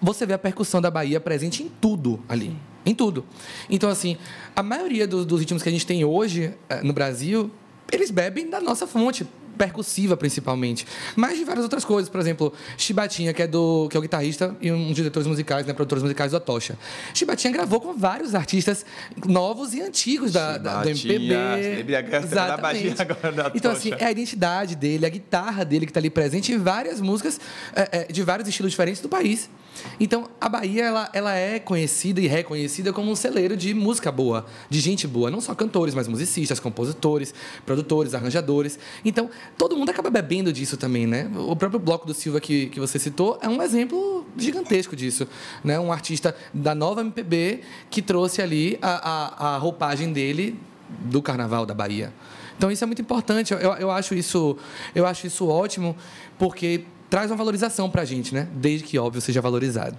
você 0.00 0.26
vê 0.26 0.34
a 0.34 0.38
percussão 0.38 0.80
da 0.80 0.90
Bahia 0.90 1.20
presente 1.20 1.62
em 1.62 1.68
tudo 1.80 2.22
ali. 2.28 2.56
Em 2.84 2.94
tudo. 2.94 3.24
Então, 3.68 3.88
assim, 3.88 4.16
a 4.54 4.62
maioria 4.62 5.06
dos, 5.06 5.24
dos 5.26 5.40
ritmos 5.40 5.62
que 5.62 5.68
a 5.68 5.72
gente 5.72 5.86
tem 5.86 6.04
hoje 6.04 6.54
eh, 6.68 6.82
no 6.82 6.92
Brasil, 6.92 7.50
eles 7.90 8.10
bebem 8.10 8.48
da 8.48 8.60
nossa 8.60 8.86
fonte 8.86 9.26
percussiva 9.56 10.16
principalmente, 10.16 10.86
mas 11.16 11.38
de 11.38 11.44
várias 11.44 11.64
outras 11.64 11.84
coisas, 11.84 12.08
por 12.08 12.20
exemplo, 12.20 12.52
Chibatinha, 12.76 13.32
que 13.32 13.42
é 13.42 13.46
do 13.46 13.88
que 13.90 13.96
é 13.96 13.98
o 13.98 14.02
guitarrista 14.02 14.54
e 14.60 14.70
um 14.70 14.86
dos 14.88 14.96
diretores 14.96 15.26
musicais, 15.26 15.66
né, 15.66 15.72
produtores 15.72 16.02
musicais 16.02 16.32
do 16.32 16.40
Tocha. 16.40 16.78
Chibatinha 17.14 17.52
gravou 17.52 17.80
com 17.80 17.94
vários 17.94 18.34
artistas 18.34 18.84
novos 19.26 19.74
e 19.74 19.80
antigos 19.80 20.32
da, 20.32 20.58
da- 20.58 20.82
do 20.82 20.88
MPB. 20.90 21.28
Da 22.34 22.56
Bahia, 22.56 22.94
agora 22.98 23.32
da 23.32 23.52
Então 23.54 23.72
assim, 23.72 23.92
é 23.98 24.04
a 24.04 24.10
identidade 24.10 24.76
dele, 24.76 25.06
a 25.06 25.08
guitarra 25.08 25.64
dele 25.64 25.86
que 25.86 25.90
está 25.90 26.00
ali 26.00 26.10
presente 26.10 26.52
em 26.52 26.58
várias 26.58 27.00
músicas 27.00 27.40
é, 27.74 27.88
é, 28.00 28.04
de 28.12 28.22
vários 28.22 28.48
estilos 28.48 28.70
diferentes 28.72 29.00
do 29.00 29.08
país. 29.08 29.48
Então, 29.98 30.28
a 30.40 30.48
Bahia 30.48 30.84
ela, 30.84 31.10
ela 31.12 31.34
é 31.34 31.58
conhecida 31.58 32.20
e 32.20 32.26
reconhecida 32.26 32.92
como 32.92 33.10
um 33.10 33.16
celeiro 33.16 33.56
de 33.56 33.74
música 33.74 34.10
boa, 34.12 34.46
de 34.68 34.80
gente 34.80 35.06
boa, 35.06 35.30
não 35.30 35.40
só 35.40 35.54
cantores, 35.54 35.94
mas 35.94 36.08
musicistas, 36.08 36.60
compositores, 36.60 37.34
produtores, 37.64 38.14
arranjadores. 38.14 38.78
Então, 39.04 39.30
todo 39.56 39.76
mundo 39.76 39.90
acaba 39.90 40.10
bebendo 40.10 40.52
disso 40.52 40.76
também, 40.76 41.06
né? 41.06 41.30
O 41.36 41.56
próprio 41.56 41.80
bloco 41.80 42.06
do 42.06 42.14
Silva 42.14 42.40
que, 42.40 42.66
que 42.66 42.80
você 42.80 42.98
citou 42.98 43.38
é 43.42 43.48
um 43.48 43.62
exemplo 43.62 44.26
gigantesco 44.36 44.94
disso, 44.94 45.26
né? 45.62 45.78
Um 45.78 45.92
artista 45.92 46.36
da 46.52 46.74
nova 46.74 47.00
MPB 47.00 47.60
que 47.90 48.02
trouxe 48.02 48.42
ali 48.42 48.78
a, 48.82 48.90
a, 48.90 49.54
a 49.54 49.58
roupagem 49.58 50.12
dele 50.12 50.58
do 50.88 51.20
Carnaval 51.20 51.66
da 51.66 51.74
Bahia. 51.74 52.12
Então 52.56 52.70
isso 52.70 52.82
é 52.82 52.86
muito 52.86 53.02
importante. 53.02 53.52
Eu, 53.52 53.58
eu 53.58 53.90
acho 53.90 54.14
isso, 54.14 54.56
eu 54.94 55.06
acho 55.06 55.26
isso 55.26 55.46
ótimo 55.46 55.96
porque 56.38 56.84
traz 57.08 57.30
uma 57.30 57.36
valorização 57.36 57.88
para 57.90 58.02
a 58.02 58.04
gente, 58.04 58.34
né? 58.34 58.48
Desde 58.54 58.84
que 58.86 58.98
óbvio 58.98 59.20
seja 59.20 59.40
valorizado. 59.40 59.96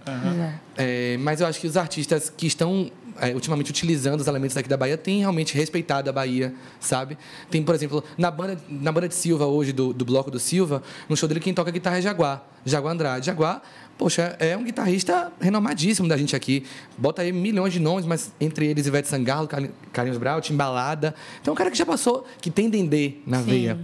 É, 0.77 1.17
mas 1.19 1.41
eu 1.41 1.47
acho 1.47 1.59
que 1.59 1.67
os 1.67 1.77
artistas 1.77 2.29
que 2.35 2.45
estão 2.47 2.91
é, 3.19 3.33
ultimamente 3.33 3.71
utilizando 3.71 4.19
os 4.19 4.27
elementos 4.27 4.53
daqui 4.55 4.69
da 4.69 4.77
Bahia 4.77 4.97
têm 4.97 5.19
realmente 5.19 5.55
respeitado 5.55 6.09
a 6.09 6.13
Bahia, 6.13 6.53
sabe? 6.79 7.17
Tem, 7.49 7.63
por 7.63 7.73
exemplo, 7.73 8.03
na 8.17 8.29
banda, 8.29 8.59
na 8.69 8.91
banda 8.91 9.07
de 9.07 9.15
Silva 9.15 9.45
hoje, 9.45 9.71
do, 9.73 9.91
do 9.93 10.05
bloco 10.05 10.29
do 10.29 10.39
Silva, 10.39 10.83
no 11.09 11.15
show 11.17 11.27
dele 11.27 11.39
quem 11.39 11.53
toca 11.53 11.71
guitarra 11.71 11.97
é 11.97 12.01
Jaguar. 12.01 12.45
Jaguar 12.65 12.93
Andrade. 12.93 13.25
Jaguar, 13.25 13.63
poxa, 13.97 14.35
é 14.39 14.55
um 14.57 14.63
guitarrista 14.63 15.31
renomadíssimo 15.39 16.07
da 16.07 16.17
gente 16.17 16.35
aqui. 16.35 16.65
Bota 16.97 17.21
aí 17.21 17.31
milhões 17.31 17.71
de 17.73 17.79
nomes, 17.79 18.05
mas 18.05 18.31
entre 18.39 18.67
eles 18.67 18.85
Ivete 18.85 19.07
Sangalo, 19.07 19.47
Carli- 19.47 19.71
Carlinhos 19.93 20.19
Brau, 20.19 20.39
Timbalada. 20.41 21.15
Então, 21.41 21.51
é 21.51 21.53
um 21.53 21.57
cara 21.57 21.71
que 21.71 21.77
já 21.77 21.85
passou, 21.85 22.27
que 22.41 22.51
tem 22.51 22.69
dendê 22.69 23.13
na 23.25 23.41
veia. 23.41 23.79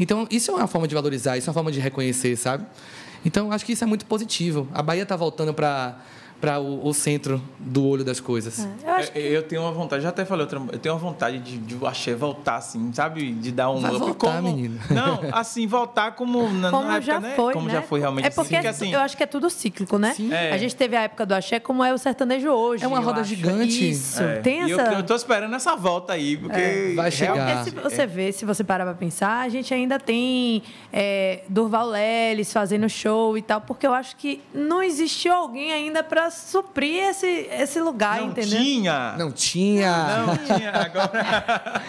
Então, 0.00 0.26
isso 0.30 0.50
é 0.50 0.54
uma 0.54 0.66
forma 0.66 0.88
de 0.88 0.94
valorizar, 0.94 1.36
isso 1.36 1.48
é 1.48 1.50
uma 1.50 1.54
forma 1.54 1.70
de 1.70 1.78
reconhecer, 1.78 2.34
sabe? 2.34 2.64
Então, 3.22 3.52
acho 3.52 3.66
que 3.66 3.72
isso 3.72 3.84
é 3.84 3.86
muito 3.86 4.06
positivo. 4.06 4.66
A 4.72 4.82
Bahia 4.82 5.02
está 5.02 5.14
voltando 5.14 5.52
para 5.52 6.00
para 6.40 6.58
o, 6.58 6.86
o 6.86 6.94
centro 6.94 7.40
do 7.58 7.84
olho 7.86 8.04
das 8.04 8.18
coisas. 8.20 8.66
Eu 8.82 8.90
acho 8.92 9.12
É, 9.14 9.20
Eu 9.20 9.42
tenho 9.42 9.62
uma 9.62 9.72
vontade, 9.72 10.02
já 10.02 10.08
até 10.08 10.24
falei 10.24 10.42
outra, 10.44 10.60
eu 10.72 10.78
tenho 10.78 10.94
uma 10.94 11.00
vontade 11.00 11.38
de, 11.38 11.58
de 11.58 11.74
o 11.74 11.86
axé 11.86 12.14
voltar 12.14 12.56
assim, 12.56 12.90
sabe? 12.92 13.32
De 13.32 13.52
dar 13.52 13.70
um 13.70 13.80
Vai 13.80 13.90
up. 13.90 14.00
voltar, 14.00 14.36
como, 14.36 14.42
menino. 14.54 14.80
Não, 14.90 15.20
assim, 15.32 15.66
voltar 15.66 16.12
como 16.12 16.48
na, 16.50 16.70
Como 16.70 16.84
na 16.84 16.96
época, 16.96 17.00
já 17.12 17.20
né? 17.20 17.32
foi, 17.36 17.52
Como 17.52 17.66
né? 17.66 17.72
já 17.74 17.82
foi 17.82 18.00
realmente 18.00 18.26
É 18.26 18.30
porque 18.30 18.56
assim, 18.56 18.62
que 18.62 18.68
assim. 18.68 18.94
eu 18.94 19.00
acho 19.00 19.16
que 19.16 19.22
é 19.22 19.26
tudo 19.26 19.50
cíclico, 19.50 19.98
né? 19.98 20.14
Sim. 20.14 20.32
É. 20.32 20.52
A 20.52 20.58
gente 20.58 20.74
teve 20.74 20.96
a 20.96 21.02
época 21.02 21.26
do 21.26 21.34
axé, 21.34 21.60
como 21.60 21.84
é 21.84 21.92
o 21.92 21.98
sertanejo 21.98 22.48
hoje. 22.48 22.84
É 22.84 22.88
uma 22.88 22.98
eu 22.98 23.02
roda 23.02 23.22
gigante. 23.22 23.90
Isso. 23.90 24.22
é, 24.22 24.40
Tem 24.40 24.66
e 24.66 24.70
eu, 24.70 24.80
essa. 24.80 24.92
eu 24.92 25.02
tô 25.02 25.14
esperando 25.14 25.54
essa 25.54 25.76
volta 25.76 26.12
aí, 26.14 26.36
porque 26.36 26.92
Vai 26.96 27.10
chegar. 27.10 27.64
se 27.64 27.70
você 27.70 28.06
vê, 28.06 28.32
se 28.32 28.44
você 28.44 28.64
parar 28.64 28.84
pra 28.84 28.94
pensar, 28.94 29.40
a 29.40 29.48
gente 29.48 29.72
ainda 29.74 29.98
tem 29.98 30.62
é, 30.92 31.42
Durval 31.48 31.88
Leles 31.88 32.52
fazendo 32.52 32.88
show 32.88 33.36
e 33.36 33.42
tal, 33.42 33.60
porque 33.60 33.86
eu 33.86 33.92
acho 33.92 34.16
que 34.16 34.40
não 34.54 34.82
existiu 34.82 35.32
alguém 35.32 35.72
ainda 35.72 36.02
suprir 36.30 37.08
esse, 37.08 37.26
esse 37.26 37.80
lugar, 37.80 38.20
não 38.20 38.28
entendeu? 38.28 38.58
tinha. 38.58 39.14
Não 39.18 39.32
tinha. 39.32 40.26
Não 40.26 40.36
tinha. 40.36 40.70
Agora. 40.72 41.82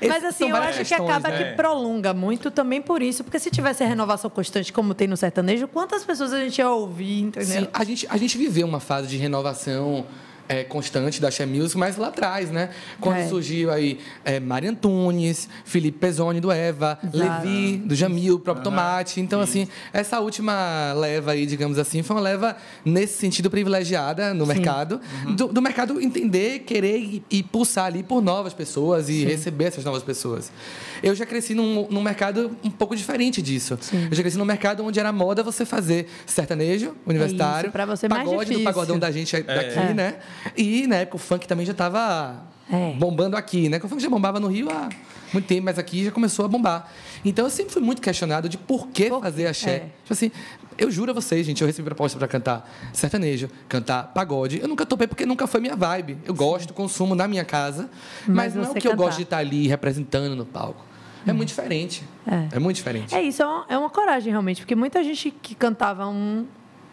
Mas 0.06 0.24
assim, 0.24 0.50
eu 0.50 0.56
acho 0.56 0.78
que 0.78 0.84
questões, 0.84 1.10
acaba 1.10 1.28
né? 1.28 1.38
que 1.38 1.56
prolonga 1.56 2.12
muito 2.12 2.50
também 2.50 2.82
por 2.82 3.02
isso, 3.02 3.24
porque 3.24 3.38
se 3.38 3.50
tivesse 3.50 3.82
a 3.82 3.86
renovação 3.86 4.30
constante 4.30 4.72
como 4.72 4.94
tem 4.94 5.06
no 5.06 5.16
sertanejo, 5.16 5.68
quantas 5.68 6.04
pessoas 6.04 6.32
a 6.32 6.40
gente 6.40 6.58
ia 6.58 6.68
ouvir, 6.68 7.22
entendeu? 7.22 7.62
Sim, 7.62 7.68
a 7.72 7.84
gente, 7.84 8.06
a 8.10 8.16
gente 8.16 8.36
viveu 8.36 8.66
uma 8.66 8.80
fase 8.80 9.08
de 9.08 9.16
renovação 9.16 10.06
é, 10.48 10.64
constante 10.64 11.20
da 11.20 11.30
Xé 11.30 11.46
Music, 11.46 11.76
mas 11.78 11.96
lá 11.96 12.08
atrás, 12.08 12.50
né? 12.50 12.70
Quando 13.00 13.18
É. 13.18 13.28
surgiu 13.28 13.70
aí 13.72 13.98
é, 14.24 14.38
Mari 14.40 14.68
Antunes, 14.68 15.48
Felipe 15.64 15.98
Pezzoni 15.98 16.40
do 16.40 16.50
Eva, 16.52 16.98
Exato. 17.02 17.16
Levi 17.46 17.76
do 17.78 17.94
Jamil, 17.94 18.34
o 18.34 18.38
próprio 18.38 18.62
Tomate. 18.64 19.20
Então, 19.20 19.40
assim, 19.40 19.66
essa 19.92 20.20
última 20.20 20.92
leva 20.94 21.32
aí, 21.32 21.46
digamos 21.46 21.78
assim, 21.78 22.02
foi 22.02 22.16
uma 22.16 22.22
leva 22.22 22.56
nesse 22.84 23.18
sentido 23.18 23.50
privilegiada 23.50 24.34
no 24.34 24.46
mercado, 24.46 25.00
do, 25.36 25.48
do 25.48 25.62
mercado 25.62 26.00
entender, 26.00 26.60
querer 26.60 26.98
e, 26.98 27.22
e 27.30 27.42
pulsar 27.42 27.86
ali 27.86 28.02
por 28.02 28.22
novas 28.22 28.52
pessoas 28.52 29.08
e 29.08 29.24
receber 29.24 29.64
essas 29.64 29.84
novas 29.84 30.02
pessoas. 30.02 30.50
Eu 31.02 31.14
já 31.14 31.26
cresci 31.26 31.54
num, 31.54 31.86
num 31.90 32.02
mercado 32.02 32.56
um 32.62 32.70
pouco 32.70 32.94
diferente 32.96 33.40
disso. 33.42 33.78
Eu 34.10 34.14
já 34.16 34.22
cresci 34.22 34.38
num 34.38 34.44
mercado 34.44 34.84
onde 34.84 34.98
era 34.98 35.12
moda 35.12 35.42
você 35.42 35.64
fazer 35.64 36.06
sertanejo 36.26 36.94
universitário, 37.06 37.68
É 37.68 37.70
pra 37.70 37.86
você 37.86 38.08
mais 38.08 38.22
pagode 38.24 38.44
do 38.44 38.48
difícil. 38.50 38.64
pagodão 38.64 38.98
da 38.98 39.10
gente 39.10 39.40
daqui, 39.42 39.78
É. 39.78 39.94
né? 39.94 40.14
E 40.56 40.86
na 40.86 40.96
época 40.96 41.16
o 41.16 41.18
funk 41.18 41.46
também 41.46 41.64
já 41.66 41.72
estava 41.72 42.42
É. 42.70 42.92
bombando 42.94 43.36
aqui, 43.36 43.68
né? 43.68 43.80
O 43.82 43.88
funk 43.88 44.02
já 44.02 44.08
bombava 44.08 44.38
no 44.40 44.48
Rio 44.48 44.68
há 44.70 44.88
muito 45.32 45.46
tempo, 45.46 45.64
mas 45.64 45.78
aqui 45.78 46.04
já 46.04 46.10
começou 46.10 46.44
a 46.44 46.48
bombar. 46.48 46.90
Então 47.24 47.44
eu 47.46 47.50
sempre 47.50 47.72
fui 47.72 47.82
muito 47.82 48.00
questionado 48.00 48.48
de 48.48 48.56
por 48.58 48.88
que 48.88 49.08
fazer 49.10 49.46
axé. 49.46 49.70
é. 49.70 49.78
Tipo 50.02 50.12
assim, 50.12 50.30
eu 50.78 50.90
juro 50.90 51.10
a 51.10 51.14
vocês, 51.14 51.44
gente, 51.46 51.60
eu 51.62 51.66
recebi 51.66 51.84
proposta 51.86 52.18
para 52.18 52.28
cantar 52.28 52.68
sertanejo, 52.92 53.48
cantar 53.68 54.04
pagode. 54.14 54.60
Eu 54.60 54.68
nunca 54.68 54.84
topei 54.86 55.06
porque 55.06 55.24
nunca 55.26 55.46
foi 55.46 55.60
minha 55.60 55.76
vibe. 55.76 56.18
Eu 56.24 56.34
gosto, 56.34 56.72
consumo 56.74 57.14
na 57.14 57.26
minha 57.28 57.44
casa, 57.44 57.90
mas, 58.26 58.54
Mas 58.54 58.68
não 58.68 58.74
que 58.74 58.86
eu 58.86 58.92
cantar. 58.92 58.96
gosto 59.04 59.16
de 59.18 59.22
estar 59.24 59.38
ali 59.38 59.66
representando 59.68 60.34
no 60.36 60.44
palco. 60.46 60.84
É 61.26 61.32
muito 61.32 61.48
diferente. 61.48 62.04
É. 62.26 62.56
É 62.56 62.58
muito 62.58 62.76
diferente. 62.76 63.14
É 63.14 63.22
isso, 63.22 63.42
é 63.42 63.46
uma, 63.46 63.66
é 63.70 63.78
uma 63.78 63.88
coragem 63.90 64.30
realmente, 64.30 64.60
porque 64.60 64.74
muita 64.74 65.02
gente 65.02 65.30
que 65.30 65.54
cantava 65.54 66.06
um, 66.06 66.44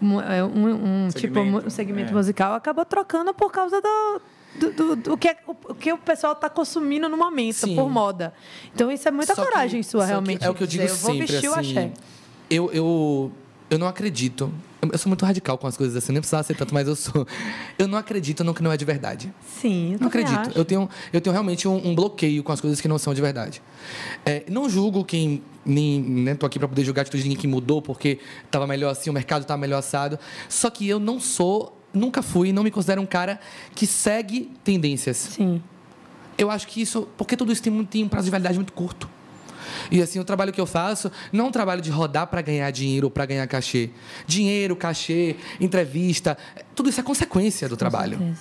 um, 0.01 0.20
é, 0.22 0.43
um- 0.43 1.05
um 1.05 1.08
tipo 1.10 1.36
Segmento, 1.36 1.67
um 1.67 1.70
segmento 1.70 2.12
é. 2.12 2.13
musical 2.15 2.53
acabou 2.53 2.84
trocando 2.86 3.34
por 3.34 3.51
causa 3.51 3.79
do 3.81 4.22
do, 4.60 4.72
do- 4.74 4.96
do 4.98 5.17
que, 5.17 5.34
o, 5.48 5.55
o 5.70 5.75
que 5.75 5.93
o 5.93 5.98
pessoal 5.98 6.34
está 6.34 6.50
consumindo 6.50 7.08
no 7.08 7.15
momento, 7.15 7.55
Sim. 7.67 7.74
por 7.75 7.89
moda. 7.89 8.34
Então, 8.75 8.91
isso 8.91 9.08
é 9.08 9.12
muita 9.12 9.34
Só 9.34 9.46
que- 9.46 9.50
coragem 9.50 9.81
sua, 9.81 10.01
que 10.01 10.08
realmente. 10.10 10.43
É 10.43 10.50
o 10.50 10.53
que 10.53 10.63
eu 10.63 10.67
digo 10.67 10.84
dizer, 10.84 10.93
eu 10.93 10.98
vou 11.00 11.12
sempre, 11.13 11.25
vestir 11.27 11.50
o 11.50 11.53
assim. 11.53 11.77
axé. 11.77 11.91
Eu, 12.50 12.70
eu, 12.74 13.31
eu 13.70 13.79
não 13.79 13.88
acredito. 13.88 14.51
Eu 14.91 14.97
sou 14.97 15.09
muito 15.09 15.23
radical 15.25 15.57
com 15.57 15.67
as 15.67 15.77
coisas 15.77 15.95
assim, 15.95 16.11
nem 16.11 16.21
precisava 16.21 16.43
ser 16.43 16.55
tanto, 16.55 16.73
mas 16.73 16.88
eu 16.88 16.95
sou. 16.95 17.27
Eu 17.77 17.88
não 17.88 17.97
acredito 17.97 18.43
no 18.43 18.53
que 18.53 18.63
não 18.63 18.71
é 18.71 18.77
de 18.77 18.83
verdade. 18.85 19.31
Sim, 19.59 19.93
eu 19.93 20.00
Não 20.00 20.07
acredito. 20.07 20.38
acho. 20.39 20.51
Eu 20.57 20.65
tenho, 20.65 20.89
eu 21.13 21.21
tenho 21.21 21.31
realmente 21.31 21.67
um, 21.67 21.89
um 21.89 21.93
bloqueio 21.95 22.43
com 22.43 22.51
as 22.51 22.59
coisas 22.59 22.81
que 22.81 22.88
não 22.88 22.97
são 22.97 23.13
de 23.13 23.21
verdade. 23.21 23.61
É, 24.25 24.43
não 24.50 24.69
julgo 24.69 25.03
quem. 25.05 25.43
Nem 25.63 26.01
né, 26.01 26.33
tô 26.33 26.47
aqui 26.47 26.57
para 26.57 26.67
poder 26.67 26.83
julgar 26.83 27.01
a 27.01 27.03
atitude 27.03 27.21
de 27.21 27.29
ninguém 27.29 27.41
que 27.41 27.47
mudou 27.47 27.83
porque 27.83 28.17
estava 28.43 28.65
melhor 28.65 28.89
assim, 28.89 29.11
o 29.11 29.13
mercado 29.13 29.43
estava 29.43 29.59
melhor 29.61 29.77
assado. 29.77 30.17
Só 30.50 30.71
que 30.71 30.88
eu 30.89 31.00
não 31.00 31.19
sou, 31.19 31.77
nunca 31.93 32.23
fui, 32.23 32.51
não 32.51 32.63
me 32.63 32.71
considero 32.71 33.00
um 33.00 33.05
cara 33.05 33.39
que 33.75 33.85
segue 33.85 34.50
tendências. 34.63 35.17
Sim. 35.17 35.61
Eu 36.35 36.50
acho 36.50 36.67
que 36.67 36.81
isso. 36.81 37.07
Porque 37.15 37.38
tudo 37.38 37.51
isso 37.51 37.61
tem, 37.61 37.71
muito- 37.71 37.89
tem 37.89 38.03
um 38.03 38.09
prazo 38.09 38.25
de 38.25 38.31
validade 38.31 38.55
muito 38.57 38.73
curto. 38.73 39.07
E 39.89 40.01
assim, 40.01 40.20
o 40.20 40.24
trabalho 40.24 40.51
que 40.51 40.62
eu 40.62 40.65
faço 40.65 41.12
não 41.32 41.46
é 41.46 41.48
um 41.48 41.51
trabalho 41.51 41.82
de 41.82 41.89
rodar 41.89 42.27
para 42.27 42.41
ganhar 42.41 42.70
dinheiro 42.72 43.08
ou 43.08 43.12
para 43.12 43.25
ganhar 43.25 43.48
cachê. 43.48 43.89
Dinheiro, 44.25 44.75
cachê, 44.75 45.36
entrevista, 45.60 46.38
tudo 46.75 46.89
isso 46.89 47.00
é 47.00 47.03
consequência 47.03 47.68
do 47.68 47.77
trabalho. 47.77 48.36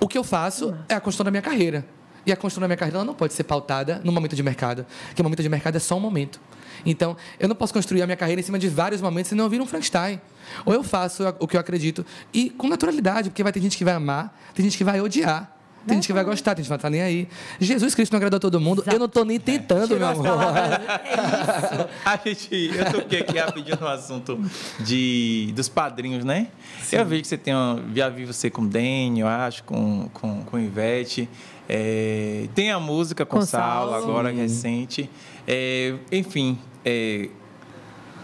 O 0.00 0.08
que 0.08 0.18
eu 0.18 0.24
faço 0.24 0.74
é 0.88 0.94
a 0.94 1.00
construção 1.00 1.24
da 1.24 1.30
minha 1.30 1.42
carreira. 1.42 1.86
E 2.24 2.32
a 2.32 2.36
construção 2.36 2.60
da 2.60 2.68
minha 2.68 2.76
carreira 2.76 3.04
não 3.04 3.14
pode 3.14 3.34
ser 3.34 3.44
pautada 3.44 4.00
no 4.04 4.12
momento 4.12 4.36
de 4.36 4.42
mercado, 4.42 4.86
porque 5.08 5.20
o 5.20 5.24
momento 5.24 5.42
de 5.42 5.48
mercado 5.48 5.76
é 5.76 5.80
só 5.80 5.96
um 5.96 6.00
momento. 6.00 6.40
Então, 6.84 7.16
eu 7.38 7.48
não 7.48 7.54
posso 7.54 7.72
construir 7.72 8.02
a 8.02 8.06
minha 8.06 8.16
carreira 8.16 8.40
em 8.40 8.44
cima 8.44 8.58
de 8.58 8.68
vários 8.68 9.00
momentos, 9.00 9.28
senão 9.28 9.44
eu 9.44 9.50
viro 9.50 9.62
um 9.62 9.66
Frankenstein. 9.66 10.20
Ou 10.64 10.72
eu 10.72 10.82
faço 10.82 11.22
o 11.38 11.46
que 11.46 11.56
eu 11.56 11.60
acredito 11.60 12.04
e 12.32 12.50
com 12.50 12.68
naturalidade, 12.68 13.30
porque 13.30 13.42
vai 13.42 13.52
ter 13.52 13.60
gente 13.60 13.76
que 13.76 13.84
vai 13.84 13.94
amar, 13.94 14.36
tem 14.54 14.64
gente 14.64 14.76
que 14.76 14.84
vai 14.84 15.00
odiar. 15.00 15.56
Tem 15.86 15.96
gente 15.96 16.06
que 16.06 16.12
vai 16.12 16.24
gostar, 16.24 16.54
tem 16.54 16.62
gente 16.62 16.66
que 16.66 16.68
vai 16.68 16.78
estar 16.78 16.90
nem 16.90 17.02
aí. 17.02 17.28
Jesus 17.60 17.94
Cristo 17.94 18.12
não 18.12 18.18
agradou 18.18 18.38
todo 18.38 18.60
mundo. 18.60 18.84
Eu 18.86 18.98
não 18.98 19.06
estou 19.06 19.24
nem 19.24 19.38
tentando, 19.40 19.96
meu 19.96 20.06
amor. 20.06 20.26
A 22.04 22.16
gente, 22.24 22.70
eu 22.74 22.92
toquei 22.92 23.20
aqui 23.20 23.38
rapidinho 23.38 23.78
no 23.80 23.88
assunto 23.88 24.40
de, 24.80 25.52
dos 25.54 25.68
padrinhos, 25.68 26.24
né? 26.24 26.48
Eu 26.90 27.04
vejo 27.04 27.22
que 27.22 27.28
você 27.28 27.38
tem, 27.38 27.54
uma, 27.54 27.82
já 27.94 28.08
vi 28.08 28.24
você 28.24 28.50
com 28.50 28.62
o 28.62 28.68
Daniel, 28.68 29.26
acho, 29.26 29.64
com, 29.64 30.08
com, 30.12 30.42
com 30.44 30.58
Ivete. 30.58 31.28
É, 31.68 32.48
tem 32.54 32.70
a 32.70 32.78
música 32.78 33.24
com, 33.24 33.38
Com 33.38 33.46
Saulo, 33.46 33.92
Saulo. 33.92 34.10
agora 34.10 34.30
Sim. 34.30 34.36
recente. 34.36 35.10
É, 35.46 35.94
enfim, 36.10 36.58
é, 36.84 37.28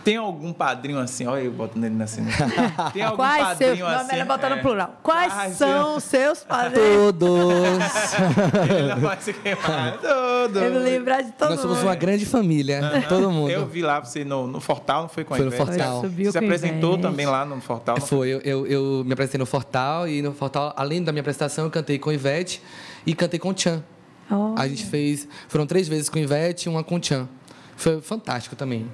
tem 0.09 0.17
algum 0.17 0.55
padrinho 0.55 0.99
assim? 0.99 1.27
Olha 1.27 1.43
eu 1.43 1.53
botando 1.53 1.85
ele 1.85 2.03
assim. 2.03 2.23
né? 2.23 2.33
Tem 2.95 3.03
algum 3.03 3.17
Quais 3.17 3.47
padrinho 3.47 3.77
seus. 3.77 3.91
assim? 3.91 3.99
Não, 3.99 4.07
melhor 4.07 4.27
botar 4.27 4.47
é. 4.47 4.55
no 4.57 4.63
plural. 4.63 5.01
Quais 5.03 5.33
Quais 5.33 5.57
são 5.57 5.97
os 5.97 6.05
seus 6.05 6.39
padrinhos? 6.49 6.89
Todos. 6.89 7.29
Ele 8.71 8.89
não 8.89 9.01
vai 9.01 9.21
se 9.21 9.35
queimar. 9.35 9.99
Todos. 9.99 10.63
Eu 10.63 10.71
me 10.71 10.79
lembrar 10.79 11.21
de 11.21 11.33
todo 11.33 11.51
Nós 11.51 11.61
somos 11.61 11.77
mundo. 11.77 11.87
uma 11.89 11.95
grande 11.95 12.25
família. 12.25 13.05
Todo 13.07 13.31
mundo. 13.31 13.51
Eu 13.51 13.67
vi 13.67 13.83
lá 13.83 14.01
você 14.01 14.25
no, 14.25 14.47
no 14.47 14.61
Fortal, 14.61 15.03
não 15.03 15.09
foi 15.11 15.25
com 15.25 15.35
a 15.35 15.37
Foi 15.37 15.45
no? 15.45 15.53
Fortal. 15.53 16.01
Subiu 16.01 16.33
Você 16.33 16.39
apresentou 16.39 16.97
também 16.97 17.27
lá 17.27 17.45
no 17.45 17.61
Fortal? 17.61 18.01
Foi, 18.01 18.31
eu, 18.31 18.41
eu, 18.41 18.67
eu 18.67 19.05
me 19.05 19.13
apresentei 19.13 19.39
no 19.39 19.47
Fortal 19.47 20.09
e 20.09 20.23
no 20.23 20.33
Fortal, 20.33 20.73
além 20.75 21.05
da 21.05 21.13
minha 21.13 21.21
apresentação, 21.21 21.65
eu 21.67 21.71
cantei 21.71 21.99
com 21.99 22.11
Ivete 22.11 22.63
e 23.05 23.15
cantei 23.15 23.39
com 23.39 23.51
o 23.51 23.55
Tchan. 23.55 23.83
Oh. 24.31 24.55
A 24.57 24.67
gente 24.67 24.87
fez, 24.87 25.29
foram 25.49 25.67
três 25.67 25.87
vezes 25.87 26.09
com 26.09 26.19
Ivete 26.19 26.67
e 26.67 26.69
uma 26.71 26.83
com 26.83 26.95
o 26.95 26.99
Tchan. 26.99 27.29
Foi 27.77 28.01
fantástico 28.01 28.57
também. 28.57 28.87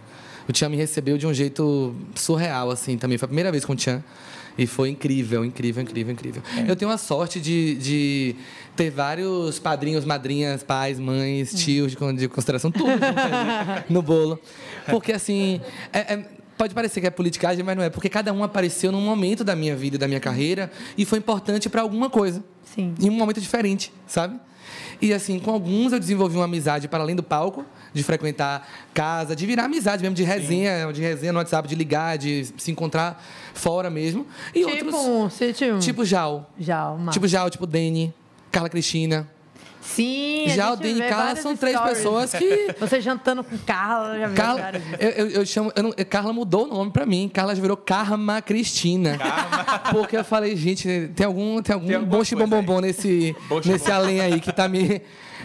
O 0.48 0.52
Tchan 0.52 0.68
me 0.68 0.76
recebeu 0.76 1.16
de 1.16 1.26
um 1.26 1.32
jeito 1.34 1.94
surreal, 2.14 2.70
assim, 2.70 2.96
também. 2.98 3.16
Foi 3.18 3.26
a 3.26 3.28
primeira 3.28 3.50
vez 3.50 3.64
com 3.64 3.72
o 3.72 3.76
Tchan. 3.76 4.02
E 4.56 4.66
foi 4.68 4.88
incrível, 4.90 5.44
incrível, 5.44 5.82
incrível, 5.82 6.12
incrível. 6.12 6.42
Eu 6.68 6.76
tenho 6.76 6.90
a 6.90 6.96
sorte 6.96 7.40
de, 7.40 7.74
de 7.74 8.36
ter 8.76 8.88
vários 8.88 9.58
padrinhos, 9.58 10.04
madrinhas, 10.04 10.62
pais, 10.62 11.00
mães, 11.00 11.52
tios 11.52 11.90
de, 11.96 12.12
de 12.16 12.28
consideração, 12.28 12.70
tudo 12.70 12.88
ali 12.88 13.84
no 13.90 14.00
bolo. 14.00 14.38
Porque, 14.88 15.12
assim, 15.12 15.60
é- 15.92 16.14
é- 16.14 16.28
pode 16.56 16.72
parecer 16.72 17.00
que 17.00 17.06
é 17.08 17.10
politicagem, 17.10 17.64
mas 17.64 17.76
não 17.76 17.82
é. 17.82 17.90
Porque 17.90 18.08
cada 18.08 18.32
um 18.32 18.44
apareceu 18.44 18.92
num 18.92 19.00
momento 19.00 19.42
da 19.42 19.56
minha 19.56 19.74
vida 19.74 19.96
e 19.96 19.98
da 19.98 20.06
minha 20.06 20.20
carreira 20.20 20.70
e 20.96 21.04
foi 21.04 21.18
importante 21.18 21.68
para 21.68 21.82
alguma 21.82 22.08
coisa. 22.08 22.44
Sim. 22.62 22.94
Em 23.00 23.10
um 23.10 23.14
momento 23.14 23.40
diferente, 23.40 23.92
sabe? 24.06 24.38
E 25.04 25.12
assim, 25.12 25.38
com 25.38 25.50
alguns 25.50 25.92
eu 25.92 26.00
desenvolvi 26.00 26.37
uma 26.37 26.46
amizade 26.46 26.88
para 26.88 27.02
além 27.02 27.14
do 27.14 27.23
palco, 27.23 27.62
de 27.92 28.02
frequentar 28.02 28.66
casa, 28.94 29.37
de 29.37 29.44
virar 29.44 29.64
amizade 29.64 30.02
mesmo, 30.02 30.16
de 30.16 30.23
resenha, 30.23 30.90
de 30.90 31.02
resenha 31.02 31.30
no 31.30 31.38
WhatsApp, 31.38 31.68
de 31.68 31.75
ligar, 31.75 32.16
de 32.16 32.46
se 32.56 32.70
encontrar 32.70 33.23
fora 33.52 33.90
mesmo. 33.90 34.26
E 34.54 34.61
tipo 34.64 34.70
outros. 34.87 34.94
tipo 35.78 36.06
Jal. 36.06 36.50
Jal. 36.58 36.99
Tipo 37.11 37.28
Jal, 37.28 37.50
tipo 37.50 37.66
Dani, 37.66 38.14
Carla 38.50 38.70
Cristina. 38.70 39.28
Sim, 39.85 40.47
a 40.47 40.49
Já 40.55 40.73
o 40.73 40.76
Dani 40.76 40.99
e 41.00 41.09
Carla 41.09 41.37
são 41.37 41.57
três 41.57 41.76
stories. 41.76 41.97
pessoas 41.99 42.33
que- 42.33 42.75
Você 42.81 43.00
jantando 43.00 43.45
com 43.45 43.57
Carla, 43.59 44.19
já 44.19 44.26
viu 44.26 44.37
Carla, 44.37 44.73
eu, 44.99 45.11
eu, 45.11 45.29
eu 45.29 45.47
chamo, 45.47 45.71
eu 45.76 45.83
não- 45.83 45.93
Carla 46.09 46.33
mudou 46.33 46.64
o 46.64 46.67
nome 46.67 46.91
pra 46.91 47.05
mim. 47.07 47.31
Carla 47.33 47.55
já 47.55 47.61
virou 47.61 47.76
Karma 47.76 48.41
Cristina. 48.43 49.19
Porque 49.91 50.17
eu 50.17 50.25
falei, 50.25 50.57
gente, 50.57 51.11
tem 51.14 51.26
algum, 51.26 51.61
tem 51.62 51.75
algum 51.75 51.87
Tem 51.87 52.00
bom 52.00 52.17
coisa 52.17 52.37
bombom 52.47 52.81
nesse, 52.81 53.37
Bom 53.49 53.61
nesse 53.64 53.91
além 53.93 54.21
aí 54.21 54.41
que 54.41 54.53
tá 54.53 54.69
me. 54.69 55.03